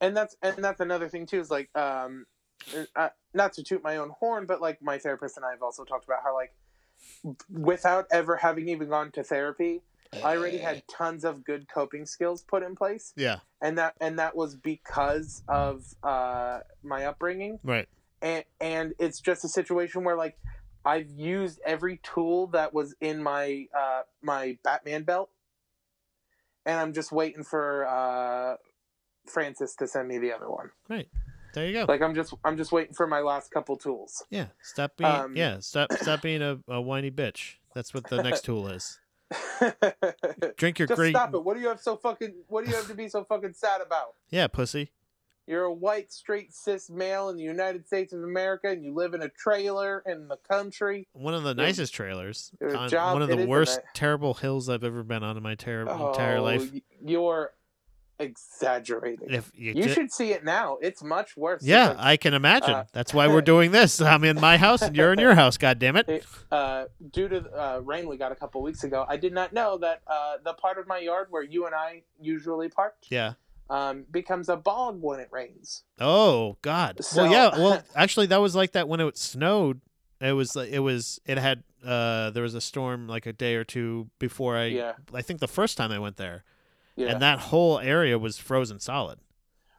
and 0.00 0.16
that's 0.16 0.36
and 0.42 0.62
that's 0.62 0.80
another 0.80 1.08
thing 1.08 1.26
too 1.26 1.40
is 1.40 1.50
like 1.50 1.70
um, 1.76 2.26
uh, 2.96 3.08
not 3.34 3.52
to 3.54 3.62
toot 3.62 3.82
my 3.82 3.96
own 3.96 4.10
horn, 4.18 4.46
but 4.46 4.60
like 4.60 4.82
my 4.82 4.98
therapist 4.98 5.36
and 5.36 5.44
I 5.46 5.50
have 5.50 5.62
also 5.62 5.84
talked 5.84 6.04
about 6.04 6.20
how 6.22 6.34
like 6.34 6.52
without 7.50 8.06
ever 8.10 8.36
having 8.36 8.68
even 8.68 8.88
gone 8.88 9.10
to 9.12 9.22
therapy, 9.22 9.82
I 10.22 10.36
already 10.36 10.58
had 10.58 10.82
tons 10.88 11.24
of 11.24 11.44
good 11.44 11.68
coping 11.72 12.06
skills 12.06 12.42
put 12.42 12.62
in 12.62 12.76
place, 12.76 13.12
yeah. 13.16 13.38
And 13.60 13.78
that 13.78 13.94
and 14.00 14.18
that 14.18 14.36
was 14.36 14.54
because 14.56 15.42
of 15.48 15.84
uh, 16.02 16.60
my 16.82 17.06
upbringing. 17.06 17.58
right 17.62 17.88
and 18.22 18.44
and 18.60 18.94
it's 18.98 19.20
just 19.20 19.44
a 19.44 19.48
situation 19.48 20.04
where 20.04 20.16
like 20.16 20.36
I've 20.84 21.10
used 21.10 21.60
every 21.66 22.00
tool 22.02 22.46
that 22.48 22.72
was 22.72 22.94
in 23.00 23.22
my 23.22 23.66
uh, 23.76 24.02
my 24.22 24.58
Batman 24.64 25.02
belt, 25.02 25.30
and 26.64 26.78
I'm 26.78 26.92
just 26.92 27.12
waiting 27.12 27.42
for 27.44 27.86
uh, 27.86 28.56
Francis 29.26 29.74
to 29.76 29.86
send 29.86 30.08
me 30.08 30.18
the 30.18 30.32
other 30.32 30.48
one. 30.50 30.70
Right 30.88 31.08
there 31.54 31.66
you 31.66 31.72
go 31.72 31.86
Like 31.88 32.02
I'm 32.02 32.14
just 32.14 32.34
I'm 32.44 32.56
just 32.56 32.72
waiting 32.72 32.94
for 32.94 33.06
my 33.06 33.20
last 33.20 33.50
couple 33.50 33.76
tools. 33.76 34.24
yeah 34.30 34.46
stop 34.62 34.96
being 34.96 35.10
um, 35.10 35.36
yeah 35.36 35.58
stop 35.60 35.90
stop 35.94 36.20
being 36.22 36.42
a, 36.42 36.58
a 36.68 36.80
whiny 36.80 37.10
bitch 37.10 37.54
that's 37.74 37.94
what 37.94 38.06
the 38.08 38.22
next 38.22 38.44
tool 38.44 38.68
is 38.68 38.98
drink 40.56 40.78
your 40.78 40.88
just 40.88 40.98
great 40.98 41.14
stop 41.14 41.34
it. 41.34 41.42
What 41.42 41.54
do 41.54 41.60
you 41.60 41.68
have 41.68 41.80
so 41.80 41.96
fucking 41.96 42.34
What 42.48 42.64
do 42.64 42.70
you 42.70 42.76
have 42.76 42.86
to 42.88 42.94
be 42.94 43.08
so 43.08 43.24
fucking 43.24 43.54
sad 43.54 43.80
about? 43.80 44.14
yeah 44.30 44.46
pussy 44.46 44.90
You're 45.48 45.64
a 45.64 45.72
white, 45.72 46.12
straight, 46.12 46.52
cis 46.52 46.90
male 46.90 47.30
in 47.30 47.36
the 47.38 47.42
United 47.42 47.86
States 47.86 48.12
of 48.12 48.22
America, 48.22 48.68
and 48.68 48.84
you 48.84 48.92
live 48.92 49.14
in 49.14 49.22
a 49.22 49.30
trailer 49.30 50.02
in 50.04 50.28
the 50.28 50.36
country. 50.36 51.08
one 51.14 51.32
of 51.32 51.42
the 51.42 51.54
nicest 51.54 51.94
trailers 51.94 52.52
on 52.62 52.90
job- 52.90 53.14
one 53.14 53.22
of 53.22 53.30
the 53.30 53.46
worst 53.46 53.80
terrible 53.94 54.34
hills 54.34 54.68
i've 54.68 54.84
ever 54.84 55.02
been 55.02 55.22
on 55.22 55.36
in 55.38 55.42
my 55.42 55.54
ter- 55.54 55.80
entire 55.88 56.36
Oh, 56.38 56.42
life 56.42 56.70
y- 56.72 56.82
You're 57.02 57.52
exaggerating. 58.20 59.30
if 59.30 59.50
you, 59.54 59.72
You 59.74 59.88
should 59.88 60.12
see 60.12 60.32
it 60.32 60.44
now. 60.44 60.76
It's 60.82 61.02
much 61.02 61.36
worse. 61.36 61.62
yeah 61.62 61.90
because, 61.90 62.04
i 62.04 62.16
can 62.16 62.34
imagine 62.34 62.74
uh, 62.74 62.84
that's 62.92 63.14
why 63.14 63.28
we're 63.28 63.40
doing 63.54 63.70
this 63.70 64.00
i'm 64.00 64.24
in 64.24 64.40
my 64.40 64.56
house 64.56 64.82
and 64.82 64.96
you're 64.96 65.12
in 65.12 65.18
your 65.20 65.34
house 65.36 65.56
god 65.56 65.78
damn 65.78 65.96
it 65.96 66.24
uh, 66.50 66.86
due 67.12 67.28
to 67.28 67.38
uh, 67.52 67.78
rain 67.84 68.08
we 68.08 68.16
got 68.16 68.32
a 68.32 68.34
couple 68.34 68.60
weeks 68.60 68.82
ago, 68.84 69.04
I 69.08 69.16
did 69.16 69.32
not 69.32 69.52
know 69.52 69.78
that 69.78 70.02
uh, 70.06 70.38
the 70.44 70.52
part 70.54 70.78
of 70.78 70.86
my 70.86 70.98
yard 70.98 71.28
where 71.30 71.42
you 71.42 71.66
and 71.66 71.74
I 71.74 72.02
usually 72.20 72.68
parked 72.68 73.06
yeah 73.10 73.34
um, 73.70 74.04
becomes 74.10 74.48
a 74.48 74.56
bog 74.56 75.00
when 75.02 75.20
it 75.20 75.28
rains. 75.30 75.84
Oh 76.00 76.56
God. 76.62 77.04
So- 77.04 77.22
well, 77.22 77.32
yeah. 77.32 77.48
Well, 77.58 77.82
actually, 77.94 78.26
that 78.26 78.40
was 78.40 78.54
like 78.54 78.72
that 78.72 78.88
when 78.88 79.00
it 79.00 79.16
snowed. 79.18 79.80
It 80.20 80.32
was 80.32 80.56
like 80.56 80.70
it 80.70 80.80
was 80.80 81.20
it 81.26 81.38
had 81.38 81.62
uh 81.86 82.30
there 82.30 82.42
was 82.42 82.54
a 82.54 82.60
storm 82.60 83.06
like 83.06 83.24
a 83.26 83.32
day 83.32 83.54
or 83.54 83.62
two 83.64 84.10
before 84.18 84.56
I 84.56 84.64
Yeah. 84.66 84.92
I 85.14 85.22
think 85.22 85.38
the 85.40 85.46
first 85.46 85.76
time 85.76 85.92
I 85.92 85.98
went 86.00 86.16
there 86.16 86.42
Yeah, 86.96 87.08
and 87.12 87.22
that 87.22 87.38
whole 87.38 87.78
area 87.78 88.18
was 88.18 88.36
frozen 88.36 88.80
solid. 88.80 89.20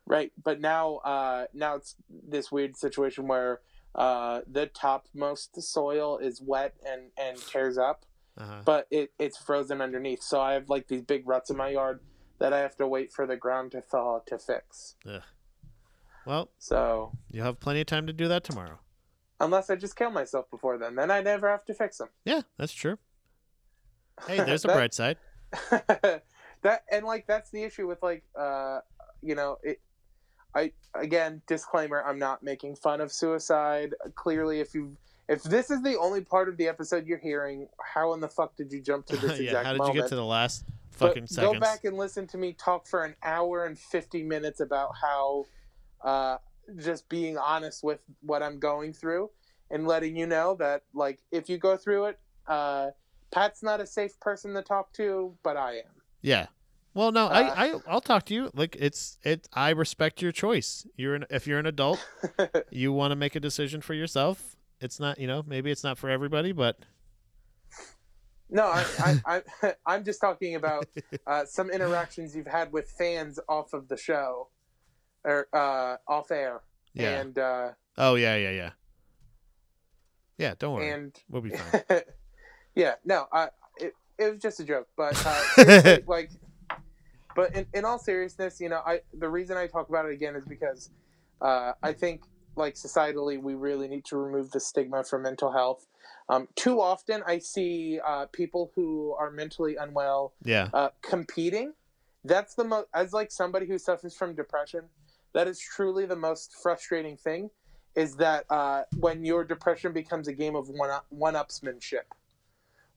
right. 0.06 0.32
But 0.41 0.61
now, 0.61 0.98
uh, 1.03 1.45
now 1.53 1.76
it's 1.76 1.95
this 2.10 2.52
weird 2.53 2.78
situation 2.78 3.28
where 3.28 3.60
uh, 3.95 4.41
the 4.49 4.68
topmost 4.68 5.61
soil 5.61 6.18
is 6.20 6.41
wet 6.41 6.76
and 6.88 7.11
and 7.18 7.38
tears 7.38 7.78
up, 7.78 8.06
Uh-huh. 8.38 8.61
but 8.64 8.88
it, 8.91 9.11
it's 9.20 9.38
frozen 9.38 9.82
underneath. 9.82 10.22
So 10.24 10.40
I 10.40 10.53
have 10.53 10.70
like 10.70 10.88
these 10.88 11.02
big 11.02 11.28
ruts 11.28 11.49
in 11.49 11.57
my 11.57 11.70
yard 11.70 11.99
that 12.40 12.53
I 12.53 12.60
have 12.60 12.76
to 12.78 12.88
wait 12.88 13.11
for 13.14 13.28
the 13.28 13.36
ground 13.38 13.72
to 13.74 13.82
thaw 13.82 14.20
to 14.26 14.38
fix. 14.38 14.95
Ugh. 15.07 15.22
Well, 16.26 16.49
So 16.57 17.11
you'll 17.32 17.45
have 17.45 17.60
plenty 17.60 17.82
of 17.82 17.88
time 17.88 18.06
to 18.07 18.14
do 18.14 18.28
that 18.28 18.44
tomorrow. 18.44 18.80
unless 19.40 19.70
I 19.70 19.76
just 19.76 19.95
kill 19.95 20.11
myself 20.11 20.49
before 20.52 20.78
then, 20.78 20.95
then 20.95 21.10
I 21.11 21.22
never 21.22 21.49
have 21.49 21.64
to 21.66 21.74
fix 21.74 21.98
them. 21.98 22.10
Yeah, 22.26 22.41
that's 22.57 22.74
true. 22.74 22.98
Hey, 24.28 24.38
there's 24.44 24.64
a 24.66 24.68
That- 24.68 24.76
bright 24.76 24.94
side. 24.94 25.18
that 26.61 26.84
and 26.91 27.06
like 27.06 27.26
that's 27.26 27.49
the 27.49 27.64
issue 27.64 27.88
with 27.88 28.02
like 28.03 28.24
uh 28.38 28.80
you 29.22 29.34
know 29.34 29.57
it 29.64 29.80
i 30.53 30.72
again 30.94 31.41
disclaimer 31.48 32.03
i'm 32.06 32.20
not 32.20 32.44
making 32.44 32.76
fun 32.76 33.02
of 33.02 33.11
suicide 33.11 33.94
clearly 34.16 34.60
if 34.60 34.76
you 34.76 34.95
if 35.28 35.41
this 35.44 35.72
is 35.72 35.82
the 35.82 35.98
only 35.98 36.22
part 36.22 36.48
of 36.49 36.56
the 36.57 36.68
episode 36.68 37.07
you're 37.07 37.18
hearing 37.18 37.68
how 37.84 38.14
in 38.14 38.20
the 38.20 38.28
fuck 38.28 38.56
did 38.56 38.72
you 38.72 38.80
jump 38.82 39.06
to 39.07 39.18
this 39.26 39.40
yeah, 39.40 39.45
exact 39.45 39.66
how 39.66 39.72
did 39.72 39.78
moment 39.80 39.95
you 39.95 40.02
get 40.03 40.10
to 40.10 40.16
the 40.16 40.24
last 40.24 40.66
But 40.99 41.13
seconds? 41.13 41.35
go 41.38 41.59
back 41.59 41.85
and 41.85 41.97
listen 41.97 42.27
to 42.27 42.38
me 42.38 42.53
talk 42.53 42.88
for 42.88 43.03
an 43.03 43.15
hour 43.23 43.65
and 43.65 43.77
50 43.77 44.23
minutes 44.23 44.59
about 44.59 44.91
how 45.01 45.45
uh 46.03 46.38
just 46.77 47.09
being 47.09 47.38
honest 47.38 47.84
with 47.84 47.99
what 48.21 48.43
i'm 48.43 48.59
going 48.59 48.93
through 48.93 49.30
and 49.71 49.88
letting 49.88 50.15
you 50.15 50.27
know 50.27 50.55
that 50.59 50.84
like 50.93 51.19
if 51.31 51.49
you 51.49 51.57
go 51.57 51.76
through 51.76 52.05
it 52.05 52.19
uh 52.47 52.89
pat's 53.31 53.63
not 53.63 53.80
a 53.80 53.88
safe 53.88 54.19
person 54.19 54.53
to 54.53 54.61
talk 54.61 54.93
to 54.93 55.35
but 55.43 55.57
i 55.57 55.77
am 55.77 55.84
Yeah. 56.21 56.47
Well, 56.93 57.11
no, 57.11 57.27
Uh, 57.27 57.30
I, 57.30 57.65
I, 57.67 57.73
I'll 57.88 58.01
talk 58.01 58.26
to 58.26 58.34
you. 58.34 58.49
Like 58.53 58.76
it's, 58.77 59.17
it. 59.23 59.47
I 59.53 59.69
respect 59.69 60.21
your 60.21 60.31
choice. 60.31 60.88
You're 60.97 61.15
an, 61.15 61.26
if 61.30 61.45
you're 61.45 61.59
an 61.59 61.67
adult, 61.67 62.05
you 62.71 62.91
want 62.91 63.11
to 63.11 63.15
make 63.15 63.35
a 63.35 63.39
decision 63.39 63.81
for 63.81 63.93
yourself. 63.93 64.57
It's 64.81 64.99
not, 64.99 65.19
you 65.19 65.27
know, 65.27 65.43
maybe 65.45 65.71
it's 65.71 65.84
not 65.84 65.97
for 65.97 66.09
everybody, 66.09 66.51
but 66.51 66.80
No, 68.49 68.63
I, 68.65 68.85
I, 68.99 69.21
I, 69.63 69.73
I'm 69.85 70.03
just 70.03 70.21
talking 70.21 70.55
about 70.55 70.88
uh, 71.27 71.45
some 71.45 71.69
interactions 71.69 72.35
you've 72.35 72.47
had 72.47 72.71
with 72.71 72.89
fans 72.89 73.39
off 73.47 73.73
of 73.73 73.88
the 73.88 73.97
show, 73.97 74.49
or 75.23 75.47
uh, 75.53 75.97
off 76.07 76.31
air, 76.31 76.61
yeah. 76.93 77.19
and 77.19 77.38
uh, 77.38 77.69
oh 77.97 78.15
yeah, 78.15 78.35
yeah, 78.35 78.51
yeah. 78.51 78.69
Yeah, 80.38 80.53
don't 80.57 80.76
worry. 80.76 80.89
and 80.89 81.13
we'll 81.30 81.41
be 81.41 81.49
fine. 81.49 82.01
yeah, 82.76 82.93
no, 83.03 83.27
I, 83.31 83.49
it, 83.77 83.93
it 84.17 84.31
was 84.31 84.41
just 84.41 84.61
a 84.61 84.63
joke, 84.63 84.88
but 84.95 85.21
uh, 85.26 85.97
like, 86.07 86.31
but 87.35 87.53
in, 87.53 87.65
in 87.73 87.84
all 87.84 87.99
seriousness, 87.99 88.61
you 88.61 88.69
know, 88.69 88.81
I 88.85 89.01
the 89.13 89.27
reason 89.27 89.57
I 89.57 89.67
talk 89.67 89.89
about 89.89 90.05
it 90.05 90.13
again 90.13 90.38
is 90.38 90.45
because 90.45 90.91
uh, 91.41 91.73
I 91.84 91.91
think 91.91 92.23
like 92.55 92.76
societally 92.76 93.41
we 93.41 93.55
really 93.55 93.89
need 93.89 94.05
to 94.05 94.17
remove 94.17 94.51
the 94.51 94.61
stigma 94.61 95.03
from 95.03 95.23
mental 95.23 95.51
health. 95.51 95.85
Um, 96.30 96.47
too 96.56 96.80
often, 96.80 97.23
I 97.26 97.39
see 97.39 97.99
uh, 98.06 98.27
people 98.27 98.72
who 98.76 99.15
are 99.19 99.31
mentally 99.31 99.76
unwell 99.76 100.34
Yeah. 100.43 100.69
uh, 100.73 100.89
competing 101.01 101.73
that's 102.26 102.53
the 102.53 102.65
most 102.65 102.85
as 102.93 103.14
like 103.14 103.31
somebody 103.31 103.65
who 103.65 103.77
suffers 103.77 104.14
from 104.14 104.35
depression 104.35 104.81
that 105.34 105.47
is 105.47 105.57
truly 105.57 106.06
the 106.06 106.18
most 106.18 106.53
frustrating 106.61 107.15
thing 107.15 107.49
is 107.95 108.18
that 108.18 108.45
uh, 108.49 108.84
when 108.97 109.23
your 109.23 109.45
depression 109.45 109.93
becomes 109.93 110.27
a 110.27 110.34
game 110.34 110.53
of 110.56 110.68
one 110.68 110.91
one 111.10 111.34
upsmanship, 111.35 112.07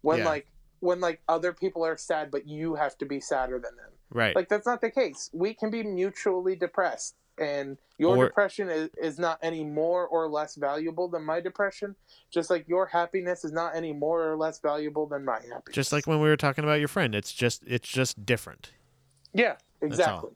when 0.03 0.19
Yeah. 0.19 0.25
like 0.29 0.47
when 0.81 1.01
like 1.01 1.23
other 1.29 1.53
people 1.53 1.85
are 1.87 1.97
sad 1.97 2.31
but 2.33 2.47
you 2.49 2.75
have 2.75 2.99
to 2.99 3.07
be 3.07 3.21
sadder 3.21 3.61
than 3.63 3.77
them. 3.77 3.93
Right. 4.11 4.35
Like 4.35 4.49
that's 4.49 4.67
not 4.67 4.81
the 4.81 4.91
case. 4.91 5.31
We 5.33 5.55
can 5.55 5.71
be 5.71 5.83
mutually 5.85 6.57
depressed, 6.57 7.15
and 7.39 7.79
your 7.99 8.17
Or- 8.17 8.27
depression 8.27 8.69
is, 8.69 8.91
is 9.01 9.19
not 9.19 9.39
any 9.43 9.65
more 9.65 10.07
or 10.07 10.29
less 10.29 10.55
valuable 10.57 11.09
than 11.09 11.25
my 11.25 11.41
depression. 11.41 11.97
Just 12.31 12.51
like 12.51 12.69
your 12.69 12.87
happiness 12.87 13.45
is 13.45 13.53
not 13.53 13.75
any 13.75 13.93
more 13.93 14.31
or 14.31 14.37
less 14.37 14.59
valuable 14.61 15.07
than 15.07 15.25
my 15.25 15.41
happiness. 15.41 15.75
just 15.75 15.93
like 15.93 16.07
when 16.07 16.21
we 16.21 16.29
were 16.29 16.37
talking 16.37 16.65
about 16.65 16.79
your 16.81 16.89
friend, 16.89 17.15
it's 17.15 17.33
just 17.33 17.63
it's 17.67 17.89
just 17.89 18.25
different. 18.27 18.73
yeah, 19.33 19.57
exactly, 19.81 20.31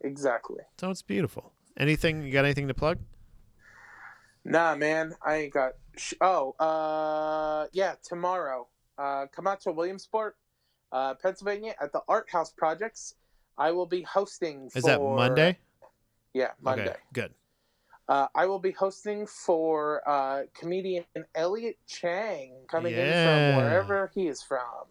exactly. 0.00 0.62
So 0.78 0.90
it's 0.90 1.02
beautiful. 1.02 1.52
Anything 1.76 2.22
you 2.22 2.32
got 2.32 2.44
anything 2.44 2.68
to 2.68 2.74
plug? 2.74 2.98
Nah, 4.44 4.76
man, 4.76 5.14
I 5.24 5.36
ain't 5.36 5.52
got. 5.52 5.72
Sh- 5.96 6.14
oh, 6.20 6.52
uh, 6.60 7.66
yeah, 7.72 7.94
tomorrow. 8.02 8.68
Uh, 8.96 9.26
come 9.26 9.46
out 9.46 9.60
to 9.62 9.72
Williamsport, 9.72 10.36
uh, 10.92 11.14
Pennsylvania, 11.14 11.74
at 11.80 11.92
the 11.92 12.00
Art 12.08 12.30
House 12.30 12.52
Projects. 12.52 13.14
I 13.58 13.72
will 13.72 13.86
be 13.86 14.02
hosting. 14.02 14.70
Is 14.74 14.84
that 14.84 15.00
Monday? 15.00 15.58
Yeah, 16.34 16.50
Monday. 16.60 16.88
Okay, 16.88 16.96
good. 17.12 17.34
Uh, 18.08 18.28
I 18.34 18.46
will 18.46 18.60
be 18.60 18.70
hosting 18.70 19.26
for 19.26 20.08
uh, 20.08 20.42
comedian 20.54 21.04
Elliot 21.34 21.76
Chang, 21.88 22.52
coming 22.68 22.94
in 22.94 23.00
from 23.00 23.62
wherever 23.62 24.12
he 24.14 24.28
is 24.28 24.42
from. 24.42 24.86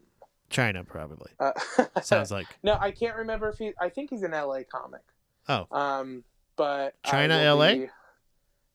China 0.49 0.84
probably. 0.84 1.32
Uh, 1.40 1.52
Sounds 2.02 2.32
like 2.32 2.48
no, 2.64 2.78
I 2.80 2.91
can't 2.91 3.16
remember 3.16 3.49
if 3.49 3.57
he. 3.57 3.72
I 3.80 3.90
think 3.90 4.10
he's 4.10 4.24
an 4.24 4.32
LA 4.32 4.60
comic. 4.70 5.02
Oh. 5.48 5.68
Um, 5.72 6.24
but 6.56 6.95
China, 7.03 7.53
LA? 7.53 7.74
be- 7.74 7.90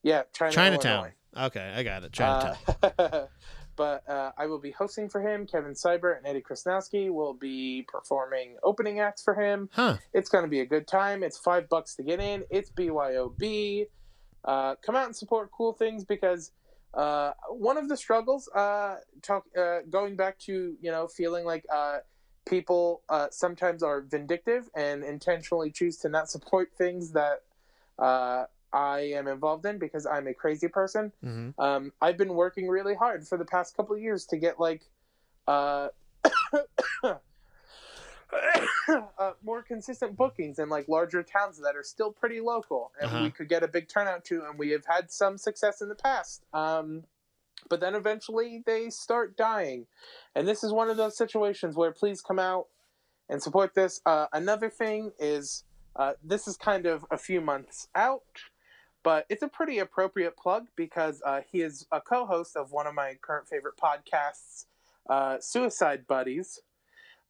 yeah, 0.02 0.22
China, 0.32 0.52
Chinatown. 0.52 0.92
Illinois. 0.92 1.46
Okay, 1.46 1.72
I 1.76 1.82
got 1.82 2.04
it. 2.04 2.12
Chinatown. 2.12 3.28
But 3.80 4.06
uh, 4.06 4.32
I 4.36 4.44
will 4.44 4.58
be 4.58 4.72
hosting 4.72 5.08
for 5.08 5.22
him. 5.22 5.46
Kevin 5.46 5.72
Seibert 5.72 6.18
and 6.18 6.26
Eddie 6.26 6.42
Krasnowski 6.42 7.10
will 7.10 7.32
be 7.32 7.86
performing 7.88 8.56
opening 8.62 9.00
acts 9.00 9.22
for 9.22 9.32
him. 9.32 9.70
huh. 9.72 9.96
It's 10.12 10.28
going 10.28 10.44
to 10.44 10.50
be 10.50 10.60
a 10.60 10.66
good 10.66 10.86
time. 10.86 11.22
It's 11.22 11.38
five 11.38 11.66
bucks 11.70 11.94
to 11.94 12.02
get 12.02 12.20
in. 12.20 12.44
It's 12.50 12.70
BYOB. 12.70 13.86
Uh, 14.44 14.74
come 14.84 14.96
out 14.96 15.06
and 15.06 15.16
support 15.16 15.50
cool 15.50 15.72
things 15.72 16.04
because 16.04 16.52
uh, 16.92 17.32
one 17.48 17.78
of 17.78 17.88
the 17.88 17.96
struggles, 17.96 18.50
uh, 18.54 18.96
talk, 19.22 19.44
uh, 19.58 19.78
going 19.88 20.14
back 20.14 20.38
to 20.40 20.76
you 20.78 20.90
know 20.90 21.08
feeling 21.08 21.46
like 21.46 21.64
uh, 21.72 22.00
people 22.44 23.00
uh, 23.08 23.28
sometimes 23.30 23.82
are 23.82 24.02
vindictive 24.02 24.68
and 24.74 25.02
intentionally 25.02 25.70
choose 25.70 25.96
to 25.96 26.10
not 26.10 26.28
support 26.28 26.68
things 26.76 27.12
that 27.12 27.44
uh, 27.98 28.44
I 28.72 29.00
am 29.14 29.28
involved 29.28 29.64
in 29.66 29.78
because 29.78 30.06
I'm 30.06 30.26
a 30.26 30.34
crazy 30.34 30.68
person. 30.68 31.12
hmm 31.22 31.50
Um, 31.58 31.92
I've 32.00 32.16
been 32.16 32.34
working 32.34 32.68
really 32.68 32.94
hard 32.94 33.26
for 33.26 33.36
the 33.38 33.44
past 33.44 33.76
couple 33.76 33.94
of 33.96 34.02
years 34.02 34.26
to 34.26 34.36
get 34.36 34.58
like 34.60 34.88
uh, 35.48 35.88
uh, 38.88 39.32
more 39.44 39.62
consistent 39.62 40.16
bookings 40.16 40.58
in 40.58 40.68
like 40.68 40.88
larger 40.88 41.22
towns 41.22 41.58
that 41.58 41.74
are 41.76 41.82
still 41.82 42.12
pretty 42.12 42.40
local 42.40 42.92
and 43.00 43.10
Uh-huh. 43.10 43.24
we 43.24 43.30
could 43.30 43.48
get 43.48 43.62
a 43.62 43.68
big 43.68 43.88
turnout 43.88 44.24
to, 44.26 44.44
and 44.44 44.58
we 44.58 44.70
have 44.70 44.84
had 44.86 45.10
some 45.10 45.36
success 45.36 45.80
in 45.80 45.88
the 45.88 45.94
past. 45.94 46.44
Um, 46.52 47.04
but 47.68 47.80
then 47.80 47.94
eventually 47.94 48.62
they 48.64 48.88
start 48.90 49.36
dying, 49.36 49.86
and 50.34 50.46
this 50.48 50.64
is 50.64 50.72
one 50.72 50.88
of 50.90 50.96
those 50.96 51.16
situations 51.16 51.76
where 51.76 51.92
please 51.92 52.22
come 52.22 52.38
out 52.38 52.68
and 53.28 53.42
support 53.42 53.74
this. 53.74 54.00
Uh, 54.06 54.26
another 54.32 54.70
thing 54.70 55.12
is 55.18 55.64
uh, 55.96 56.12
this 56.22 56.48
is 56.48 56.56
kind 56.56 56.86
of 56.86 57.04
a 57.10 57.18
few 57.18 57.40
months 57.40 57.88
out 57.94 58.22
but 59.02 59.26
it's 59.28 59.42
a 59.42 59.48
pretty 59.48 59.78
appropriate 59.78 60.36
plug 60.36 60.66
because 60.76 61.22
uh, 61.24 61.40
he 61.50 61.62
is 61.62 61.86
a 61.92 62.00
co-host 62.00 62.56
of 62.56 62.72
one 62.72 62.86
of 62.86 62.94
my 62.94 63.14
current 63.20 63.48
favorite 63.48 63.74
podcasts, 63.76 64.66
uh, 65.08 65.38
Suicide 65.40 66.06
Buddies. 66.06 66.60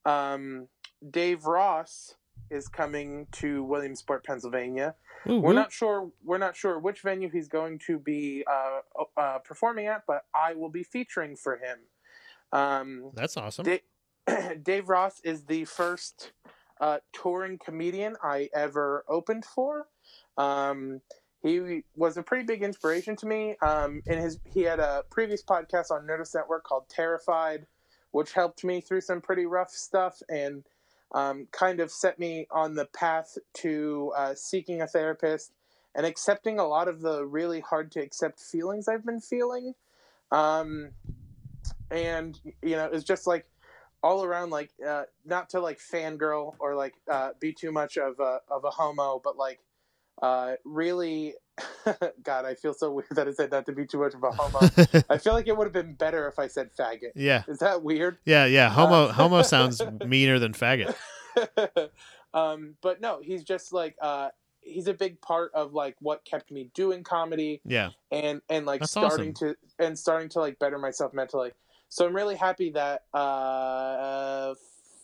Um, 0.05 0.69
Dave 1.11 1.45
Ross 1.45 2.15
is 2.51 2.69
coming 2.69 3.27
to 3.33 3.63
Williamsport, 3.65 4.25
Pennsylvania. 4.25 4.95
Ooh, 5.29 5.41
We're 5.41 5.53
not 5.53 5.73
sure. 5.73 6.11
We're 6.25 6.39
not 6.39 6.57
sure 6.57 6.79
which 6.79 7.03
venue 7.03 7.29
he's 7.31 7.49
going 7.49 7.79
to 7.87 7.99
be 7.99 8.45
uh, 8.51 8.81
uh, 9.17 9.39
performing 9.39 9.87
at, 9.87 10.05
but 10.07 10.25
I 10.35 10.55
will 10.55 10.71
be 10.71 10.83
featuring 10.83 11.37
for 11.37 11.57
him. 11.57 11.79
Um, 12.53 13.11
That's 13.15 13.37
awesome. 13.37 13.65
Da- 13.65 14.55
Dave 14.63 14.89
Ross 14.89 15.21
is 15.23 15.45
the 15.45 15.65
first 15.67 16.33
uh, 16.81 16.99
touring 17.13 17.59
comedian 17.59 18.17
I 18.23 18.49
ever 18.55 19.05
opened 19.09 19.45
for. 19.45 19.87
Um, 20.37 21.03
he 21.43 21.85
was 21.97 22.17
a 22.17 22.23
pretty 22.23 22.45
big 22.45 22.63
inspiration 22.63 23.17
to 23.17 23.27
me. 23.27 23.57
Um, 23.63 24.03
in 24.07 24.19
his, 24.19 24.39
he 24.45 24.63
had 24.63 24.79
a 24.79 25.05
previous 25.11 25.43
podcast 25.43 25.91
on 25.91 26.07
Nerdist 26.07 26.35
Network 26.35 26.65
called 26.65 26.89
Terrified, 26.89 27.67
which 28.11 28.33
helped 28.33 28.63
me 28.63 28.81
through 28.81 29.01
some 29.01 29.21
pretty 29.21 29.47
rough 29.47 29.71
stuff 29.71 30.21
and 30.29 30.65
um, 31.13 31.49
kind 31.51 31.81
of 31.81 31.91
set 31.91 32.19
me 32.19 32.47
on 32.51 32.75
the 32.75 32.85
path 32.87 33.39
to 33.55 34.13
uh, 34.17 34.35
seeking 34.35 34.83
a 34.83 34.87
therapist 34.87 35.53
and 35.95 36.07
accepting 36.07 36.59
a 36.59 36.67
lot 36.67 36.89
of 36.89 37.01
the 37.01 37.25
really 37.25 37.61
hard 37.61 37.91
to 37.93 38.01
accept 38.01 38.39
feelings 38.39 38.87
I've 38.87 39.05
been 39.05 39.21
feeling. 39.21 39.75
Um, 40.31 40.91
and 41.91 42.39
you 42.63 42.77
know, 42.77 42.91
it's 42.93 43.05
just 43.05 43.27
like 43.27 43.47
all 44.03 44.25
around, 44.25 44.51
like 44.51 44.71
uh, 44.87 45.05
not 45.25 45.51
to 45.51 45.61
like 45.61 45.79
fangirl 45.79 46.55
or 46.59 46.75
like 46.75 46.95
uh, 47.11 47.31
be 47.41 47.53
too 47.53 47.73
much 47.73 47.97
of 47.97 48.21
a 48.21 48.41
of 48.49 48.65
a 48.65 48.71
homo, 48.71 49.21
but 49.23 49.37
like 49.37 49.61
uh, 50.23 50.53
really. 50.65 51.35
God, 52.23 52.47
I 52.47 52.55
feel 52.55 52.73
so 52.73 52.91
weird 52.91 53.09
that 53.11 53.29
I 53.29 53.33
said 53.33 53.51
that 53.51 53.67
to 53.67 53.73
be 53.73 53.85
too 53.87 53.99
much 53.99 54.15
of 54.15 54.23
a 54.23 54.31
homo. 54.31 55.03
I 55.11 55.19
feel 55.19 55.35
like 55.35 55.47
it 55.47 55.55
would 55.55 55.65
have 55.67 55.75
been 55.75 55.93
better 55.93 56.27
if 56.27 56.39
I 56.39 56.47
said 56.47 56.71
faggot. 56.75 57.11
yeah, 57.15 57.43
Is 57.49 57.59
that 57.59 57.83
weird? 57.83 58.17
yeah, 58.25 58.47
yeah. 58.47 58.71
Homo 58.71 59.07
Uh, 59.09 59.13
homo 59.13 59.43
sounds 59.43 59.83
meaner 60.07 60.39
than 60.39 60.55
faggot. 60.55 60.95
um, 62.35 62.77
but 62.81 63.01
no, 63.03 63.21
he's 63.23 63.45
just 63.45 63.73
like 63.75 63.95
uh, 64.01 64.31
he's 64.63 64.87
a 64.87 64.95
big 64.95 65.21
part 65.21 65.53
of 65.55 65.75
like 65.75 65.97
what 66.01 66.25
kept 66.25 66.51
me 66.51 66.71
doing 66.75 67.03
comedy 67.03 67.61
Yeah, 67.67 67.91
and 68.11 68.41
and 68.49 68.65
like 68.65 68.81
That's 68.81 68.93
starting 68.93 69.35
to 69.35 69.55
and 69.79 69.99
starting 69.99 70.29
to 70.31 70.41
like 70.41 70.59
better 70.59 70.79
myself 70.79 71.13
mentally. 71.13 71.53
So 71.91 72.07
I'm 72.07 72.15
really 72.15 72.37
happy 72.37 72.71
that 72.71 73.03
uh, 73.13 74.55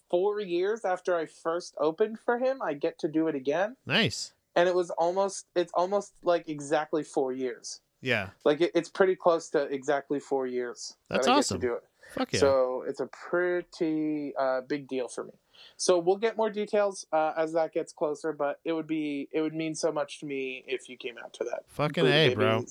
four 0.09 0.41
years 0.41 0.85
after 0.85 1.17
I 1.17 1.27
first 1.27 1.75
opened 1.79 2.19
for 2.19 2.39
him, 2.39 2.63
I 2.63 2.75
get 2.75 2.99
to 3.01 3.09
do 3.09 3.27
it 3.29 3.35
again, 3.35 3.77
nice. 3.85 4.33
And 4.57 4.69
it 4.69 4.75
was 4.75 4.91
almost 4.91 5.47
it's 5.55 5.73
almost 5.75 6.15
like 6.23 6.49
exactly 6.49 7.05
four 7.05 7.33
years. 7.33 7.81
Yeah, 8.03 8.31
Like 8.45 8.61
it, 8.61 8.73
it's 8.75 8.89
pretty 8.89 9.17
close 9.17 9.49
to 9.51 9.63
exactly 9.63 10.21
four 10.21 10.47
years. 10.47 10.95
That's 11.09 11.27
that 11.27 11.33
I 11.33 11.39
awesome. 11.39 11.59
Get 11.59 11.67
to 11.67 11.69
do 11.69 11.75
it. 11.75 11.83
fuck 12.15 12.33
yeah. 12.33 12.41
So 12.41 12.85
it's 12.87 13.01
a 13.01 13.07
pretty 13.07 14.35
uh, 14.39 14.61
big 14.63 14.87
deal 14.87 15.09
for 15.09 15.25
me. 15.25 15.33
So 15.77 15.99
we'll 15.99 16.19
get 16.19 16.37
more 16.37 16.51
details 16.51 17.07
uh, 17.13 17.33
as 17.37 17.55
that 17.55 17.73
gets 17.73 17.93
closer, 17.93 18.33
but 18.33 18.61
it 18.65 18.73
would 18.73 18.87
be 18.87 19.29
it 19.33 19.41
would 19.41 19.55
mean 19.55 19.75
so 19.75 19.91
much 19.91 20.21
to 20.21 20.27
me 20.27 20.65
if 20.67 20.89
you 20.89 20.97
came 20.97 21.17
out 21.23 21.33
to 21.35 21.45
that. 21.45 21.65
Fucking 21.69 22.07
a, 22.07 22.35
bro. 22.35 22.65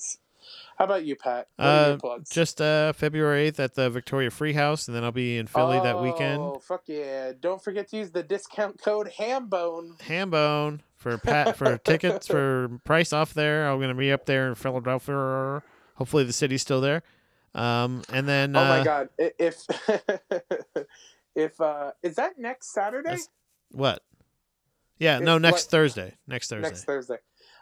How 0.78 0.86
about 0.86 1.06
you, 1.06 1.16
Pat? 1.16 1.48
Uh. 1.57 1.98
Just 2.30 2.62
uh, 2.62 2.94
February 2.94 3.48
eighth 3.48 3.60
at 3.60 3.74
the 3.74 3.90
Victoria 3.90 4.30
Free 4.30 4.53
House, 4.53 4.88
and 4.88 4.95
then 4.95 5.03
I'll 5.03 5.12
be 5.12 5.38
in 5.38 5.48
Philly 5.48 5.80
that 5.80 5.99
weekend. 5.99 6.40
Oh, 6.40 6.62
fuck 6.64 6.84
yeah. 6.86 7.32
Don't 7.40 7.64
forget 7.64 7.90
to 7.90 7.98
use 7.98 8.12
the 8.12 8.22
discount 8.22 8.80
code 8.80 9.12
HAMBONE. 9.18 9.95
Hambone 10.07 10.82
for 11.06 11.19
pat 11.19 11.56
for 11.56 11.77
tickets 11.77 12.26
for 12.26 12.68
price 12.84 13.14
off 13.14 13.36
there. 13.36 13.69
I'm 13.69 13.80
gonna 13.80 13.94
be 13.94 14.11
up 14.11 14.26
there 14.26 14.48
in 14.49 14.56
Philadelphia. 14.56 15.61
Hopefully 15.98 16.23
the 16.23 16.34
city's 16.34 16.64
still 16.64 16.82
there. 16.82 17.03
Um, 17.53 18.02
and 18.11 18.27
then 18.27 18.56
Oh 18.56 18.60
uh, 18.60 18.68
my 18.80 18.84
god. 18.84 19.10
If 19.19 19.64
if 21.36 21.61
uh 21.61 21.91
is 22.02 22.15
that 22.15 22.40
next 22.40 22.73
Saturday? 22.73 23.18
What? 23.72 24.02
Yeah, 24.98 25.18
It's 25.18 25.26
no, 25.26 25.38
next 25.38 25.65
what- 25.65 25.72
Thursday. 25.72 26.15
Next 26.27 26.49
Thursday. 26.49 26.68
Next 26.69 26.84
Thursday. 26.86 27.18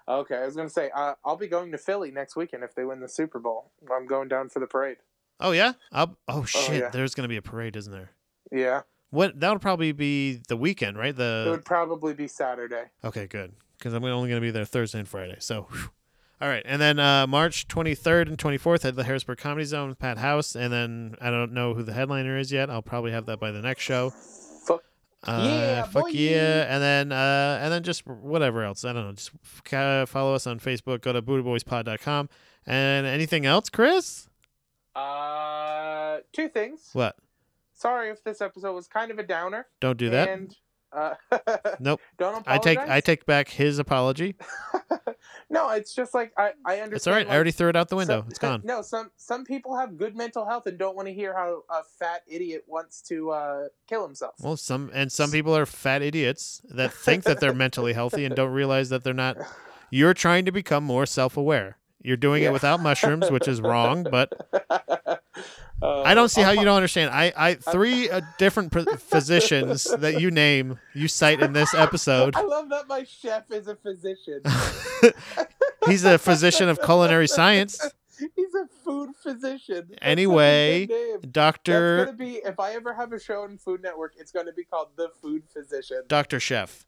Okay, 0.07 0.36
I 0.38 0.45
was 0.45 0.56
gonna 0.56 0.70
say 0.70 0.90
uh, 0.95 1.15
I'll 1.26 1.36
be 1.36 1.48
going 1.48 1.72
to 1.74 1.78
Philly 1.78 2.11
next 2.11 2.38
weekend 2.38 2.64
if 2.64 2.74
they 2.76 2.86
win 2.86 3.02
the 3.02 3.10
Super 3.10 3.40
Bowl. 3.40 3.72
I'm 3.94 4.06
going 4.07 4.30
down 4.30 4.48
for 4.49 4.60
the 4.61 4.68
parade. 4.68 4.98
oh 5.41 5.52
yeah. 5.52 5.74
I'll, 5.91 6.18
oh 6.30 6.45
shit. 6.45 6.80
yeah. 6.80 6.90
There's 6.91 7.14
gonna 7.14 7.28
be 7.28 7.38
a 7.38 7.41
parade, 7.41 7.76
isn't 7.76 7.91
there? 7.91 8.11
Yeah, 8.52 8.82
What? 9.14 9.40
That 9.40 9.52
would 9.52 9.61
probably 9.61 9.91
be 9.91 10.41
the 10.48 10.57
weekend, 10.57 10.98
right? 10.98 11.15
The 11.15 11.45
it 11.48 11.49
would 11.52 11.65
probably 11.65 12.14
be 12.15 12.27
Saturday. 12.27 12.85
okay, 13.03 13.27
good. 13.27 13.53
Because 13.77 13.94
I'm 13.94 14.03
only 14.03 14.27
gonna 14.30 14.41
be 14.41 14.49
there 14.52 14.65
Thursday 14.65 14.99
and 14.99 15.07
Friday. 15.07 15.38
So. 15.40 15.68
whew. 15.72 15.90
All 16.41 16.49
right, 16.49 16.64
and 16.65 16.81
then 16.81 16.99
uh, 16.99 17.26
March 17.27 17.68
23rd 17.69 18.27
and 18.27 18.38
24th 18.38 18.84
at 18.84 18.95
the 18.98 19.03
Harrisburg 19.06 19.38
Comedy 19.38 19.64
Zone 19.65 19.88
with 19.90 19.99
Pat 19.99 20.18
House, 20.18 20.56
and 20.56 20.73
then 20.73 21.15
I 21.22 21.30
don't 21.30 21.53
know 21.53 21.73
who 21.73 21.84
the 21.84 21.94
headliner 21.94 22.38
is 22.38 22.52
yet. 22.52 22.69
I'll 22.69 22.81
probably 22.81 23.11
have 23.11 23.27
that 23.27 23.40
by 23.40 23.52
the 23.52 23.61
next 23.61 23.84
show. 23.84 24.10
Fuck. 24.65 24.84
Uh, 25.26 25.44
Yeah, 25.48 25.84
fuck 25.84 26.03
boy. 26.03 26.10
yeah, 26.10 26.65
and 26.73 26.84
then 26.84 27.11
uh, 27.14 27.60
and 27.61 27.72
then 27.72 27.84
just 27.84 28.06
whatever 28.07 28.64
else. 28.64 28.84
I 28.84 28.91
don't 28.91 29.06
know. 29.06 29.14
Just 29.14 29.31
uh, 29.73 30.06
follow 30.06 30.34
us 30.34 30.45
on 30.48 30.60
Facebook. 30.60 31.02
Go 31.02 31.14
to 31.14 31.22
bootyboyspod.com. 31.22 32.30
And 32.65 33.06
anything 33.06 33.45
else, 33.45 33.69
Chris? 33.69 34.27
Uh, 34.95 36.18
two 36.34 36.49
things. 36.49 36.90
What? 36.94 37.15
Sorry 37.84 38.10
if 38.10 38.24
this 38.24 38.42
episode 38.42 38.74
was 38.74 38.88
kind 38.88 39.12
of 39.12 39.20
a 39.20 39.24
downer. 39.24 39.68
Don't 39.82 39.98
do 39.98 40.10
that. 40.10 40.30
And 40.30 40.56
uh, 40.92 41.14
Nope. 41.80 42.00
Don't 42.18 42.44
I 42.48 42.58
take 42.58 42.80
I 42.80 43.00
take 43.02 43.26
back 43.26 43.50
his 43.50 43.78
apology. 43.78 44.36
No, 45.50 45.70
it's 45.70 45.94
just 45.94 46.14
like 46.14 46.32
I 46.38 46.52
I 46.66 46.80
understand. 46.80 46.94
It's 46.94 47.08
all 47.08 47.14
right. 47.14 47.26
like, 47.28 47.32
I 47.34 47.36
already 47.36 47.52
threw 47.52 47.70
it 47.70 47.76
out 47.76 47.88
the 47.90 47.96
window. 47.96 48.22
some- 48.22 48.30
it's 48.30 48.40
gone. 48.40 48.62
No, 48.64 48.82
some 48.82 49.12
some 49.18 49.46
people 49.46 49.78
have 49.78 49.98
good 49.98 50.16
mental 50.16 50.46
health 50.46 50.66
and 50.66 50.78
don't 50.80 50.96
want 50.96 51.08
to 51.08 51.14
hear 51.14 51.34
how 51.36 51.64
a 51.70 51.84
fat 52.00 52.22
idiot 52.28 52.64
wants 52.68 53.02
to 53.04 53.30
uh, 53.32 53.64
kill 53.88 54.04
himself. 54.04 54.34
Well, 54.40 54.58
some 54.58 54.90
and 54.94 55.12
some 55.12 55.30
people 55.32 55.56
are 55.56 55.66
fat 55.66 56.02
idiots 56.02 56.62
that 56.70 56.92
think 56.94 57.24
that 57.26 57.40
they're 57.40 57.54
mentally 57.54 57.94
healthy 57.94 58.26
and 58.26 58.36
don't 58.36 58.52
realize 58.52 58.90
that 58.90 59.04
they're 59.04 59.14
not. 59.14 59.38
You're 59.92 60.14
trying 60.16 60.46
to 60.46 60.52
become 60.52 60.84
more 60.84 61.06
self-aware. 61.06 61.78
You're 62.02 62.18
doing 62.18 62.44
Yeah. 62.44 62.50
it 62.50 62.54
without 62.54 62.80
mushrooms, 62.82 63.30
which 63.30 63.48
is 63.48 63.62
wrong. 63.62 64.08
But 64.10 64.34
Uh, 65.84 66.02
I 66.04 66.14
don't 66.14 66.30
see 66.30 66.42
how 66.42 66.52
you 66.52 66.64
don't 66.64 66.78
understand. 66.78 67.12
I, 67.12 67.34
I 67.38 67.56
three 67.56 68.10
uh, 68.10 68.22
different 68.38 68.72
pr- 68.72 68.96
physicians 68.98 69.84
that 69.84 70.22
you 70.22 70.32
name, 70.32 70.80
you 70.94 71.10
cite 71.10 71.42
in 71.42 71.52
this 71.52 71.74
episode. 71.74 72.38
I 72.38 72.42
love 72.42 72.70
that 72.70 72.88
my 72.88 73.04
chef 73.04 73.52
is 73.52 73.68
a 73.68 73.76
physician. 73.76 74.42
He's 75.86 76.06
a 76.06 76.18
physician 76.18 76.70
of 76.70 76.82
culinary 76.82 77.28
science. 77.28 77.78
He's 78.36 78.54
a 78.56 78.68
food 78.86 79.10
physician. 79.22 79.88
That's 79.90 80.00
Anyway, 80.02 80.86
good 80.86 80.94
name. 80.94 81.18
That's 81.22 81.34
Doctor 81.34 82.06
gonna 82.06 82.18
be 82.18 82.36
if 82.36 82.58
I 82.62 82.74
ever 82.76 82.94
have 82.94 83.12
a 83.12 83.20
show 83.20 83.42
on 83.42 83.58
Food 83.58 83.82
Network, 83.82 84.14
it's 84.18 84.32
gonna 84.32 84.54
be 84.54 84.64
called 84.64 84.90
The 84.96 85.10
Food 85.22 85.44
Physician. 85.52 86.04
Doctor 86.08 86.40
Chef. 86.40 86.86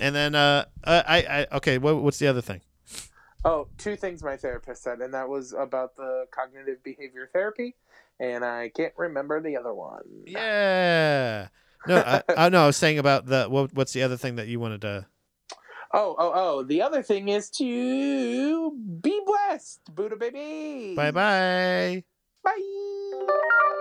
And 0.00 0.14
then 0.14 0.34
uh, 0.34 0.66
uh 0.84 1.02
I 1.06 1.18
I 1.18 1.46
okay. 1.56 1.78
What, 1.78 2.02
what's 2.02 2.18
the 2.18 2.28
other 2.28 2.40
thing? 2.40 2.60
Oh, 3.44 3.68
two 3.78 3.96
things 3.96 4.22
my 4.22 4.36
therapist 4.36 4.82
said, 4.82 5.00
and 5.00 5.14
that 5.14 5.28
was 5.28 5.52
about 5.52 5.96
the 5.96 6.26
cognitive 6.30 6.82
behavior 6.82 7.28
therapy, 7.32 7.76
and 8.20 8.44
I 8.44 8.70
can't 8.70 8.94
remember 8.96 9.40
the 9.40 9.56
other 9.56 9.74
one. 9.74 10.02
Yeah. 10.26 11.48
No, 11.86 11.96
I, 11.96 12.22
I 12.36 12.48
no. 12.48 12.64
I 12.64 12.66
was 12.66 12.76
saying 12.76 12.98
about 12.98 13.26
the 13.26 13.46
what, 13.48 13.74
what's 13.74 13.92
the 13.92 14.02
other 14.02 14.16
thing 14.16 14.36
that 14.36 14.48
you 14.48 14.60
wanted 14.60 14.80
to? 14.82 15.06
Oh, 15.92 16.16
oh, 16.18 16.32
oh. 16.34 16.62
The 16.64 16.82
other 16.82 17.02
thing 17.02 17.28
is 17.28 17.50
to 17.50 18.72
be 19.00 19.20
blessed, 19.24 19.80
Buddha 19.94 20.16
baby. 20.16 20.94
Bye 20.96 21.10
bye 21.10 22.04
bye. 22.42 23.80